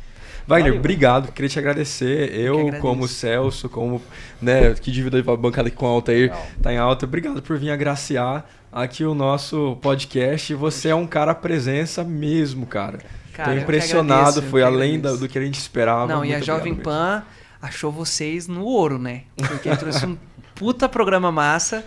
Wagner, 0.47 0.69
Valeu. 0.71 0.79
obrigado. 0.79 1.33
Queria 1.33 1.49
te 1.49 1.59
agradecer. 1.59 2.35
Eu, 2.35 2.59
agradeço. 2.59 2.83
como 2.83 3.07
Celso, 3.09 3.69
como, 3.69 4.03
né, 4.41 4.75
que 4.75 4.91
divida 4.91 5.19
a 5.19 5.37
bancada 5.37 5.69
aqui 5.69 5.77
com 5.77 5.87
o 5.87 5.89
Altair, 5.89 6.31
Legal. 6.31 6.47
tá 6.63 6.73
em 6.73 6.79
alta. 6.79 7.05
Obrigado 7.07 7.41
por 7.43 7.59
vir 7.59 7.71
agraciar 7.71 8.45
aqui 8.73 9.05
o 9.05 9.15
nosso 9.15 9.77
podcast. 9.81 10.55
Você 10.55 10.89
é 10.89 10.95
um 10.95 11.07
cara 11.07 11.35
presença 11.35 12.03
mesmo, 12.05 12.67
cara. 12.67 12.99
Cara, 13.33 13.51
Tô 13.51 13.57
eu 13.57 13.63
impressionado, 13.63 14.15
agradeço, 14.21 14.47
eu 14.47 14.51
foi 14.51 14.63
além 14.63 15.01
da- 15.01 15.13
do 15.15 15.29
que 15.29 15.39
a 15.39 15.43
gente 15.43 15.59
esperava. 15.59 16.07
Não, 16.07 16.25
e 16.25 16.31
a 16.31 16.37
Muito 16.37 16.45
Jovem 16.47 16.73
obrigado 16.73 16.95
mesmo. 16.95 17.23
Pan 17.23 17.27
achou 17.63 17.91
vocês 17.93 18.47
no 18.49 18.65
ouro, 18.65 18.99
né? 18.99 19.23
Porque 19.37 19.75
trouxe 19.77 20.05
um 20.05 20.19
puta 20.55 20.89
programa 20.89 21.33
massa. 21.33 21.85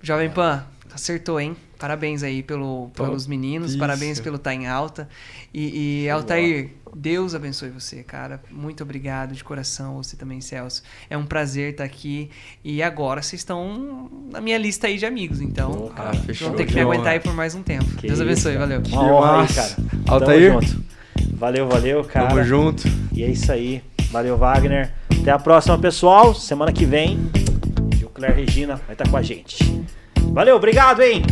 Jovem 0.00 0.30
Pan, 0.30 0.64
acertou, 0.94 1.40
hein? 1.40 1.56
Parabéns 1.78 2.22
aí 2.22 2.42
pelo, 2.42 2.90
pelos 2.94 3.26
meninos, 3.26 3.70
Isso. 3.70 3.78
parabéns 3.78 4.20
pelo 4.20 4.36
Tá 4.38 4.52
em 4.52 4.66
Alta. 4.68 5.08
E, 5.54 6.04
e 6.04 6.10
Altair, 6.10 6.70
Deus 6.94 7.34
abençoe 7.34 7.70
você, 7.70 8.02
cara. 8.02 8.40
Muito 8.50 8.82
obrigado 8.82 9.34
de 9.34 9.42
coração, 9.42 9.96
você 10.02 10.16
também, 10.16 10.40
Celso. 10.40 10.82
É 11.08 11.16
um 11.16 11.24
prazer 11.24 11.72
estar 11.72 11.84
aqui. 11.84 12.30
E 12.64 12.82
agora 12.82 13.22
vocês 13.22 13.40
estão 13.40 14.10
na 14.30 14.40
minha 14.40 14.58
lista 14.58 14.86
aí 14.86 14.98
de 14.98 15.06
amigos, 15.06 15.40
então 15.40 15.92
fechou. 16.26 16.48
vão 16.48 16.56
ter 16.56 16.64
que 16.64 16.70
Que 16.70 16.76
me 16.76 16.82
aguentar 16.82 17.12
aí 17.12 17.20
por 17.20 17.34
mais 17.34 17.54
um 17.54 17.62
tempo. 17.62 17.84
Que 17.96 18.06
Deus 18.06 18.20
abençoe, 18.20 18.52
isso, 18.52 18.60
valeu. 18.60 18.82
Uma 18.88 19.12
honra 19.12 19.46
cara. 19.46 19.76
Altair. 20.06 20.52
Tamo 20.52 20.62
junto. 20.62 20.84
Valeu, 21.34 21.68
valeu, 21.68 22.04
cara. 22.04 22.28
Tamo 22.28 22.44
junto. 22.44 22.88
E 23.12 23.22
é 23.22 23.30
isso 23.30 23.50
aí. 23.52 23.82
Valeu, 24.10 24.36
Wagner. 24.36 24.92
Até 25.20 25.30
a 25.30 25.38
próxima, 25.38 25.78
pessoal. 25.78 26.34
Semana 26.34 26.72
que 26.72 26.84
vem, 26.84 27.30
Gil 27.96 28.08
Claire 28.10 28.34
Regina 28.34 28.76
vai 28.76 28.94
estar 28.94 29.08
com 29.08 29.16
a 29.16 29.22
gente. 29.22 29.84
Valeu, 30.32 30.56
obrigado, 30.56 31.02
hein? 31.02 31.22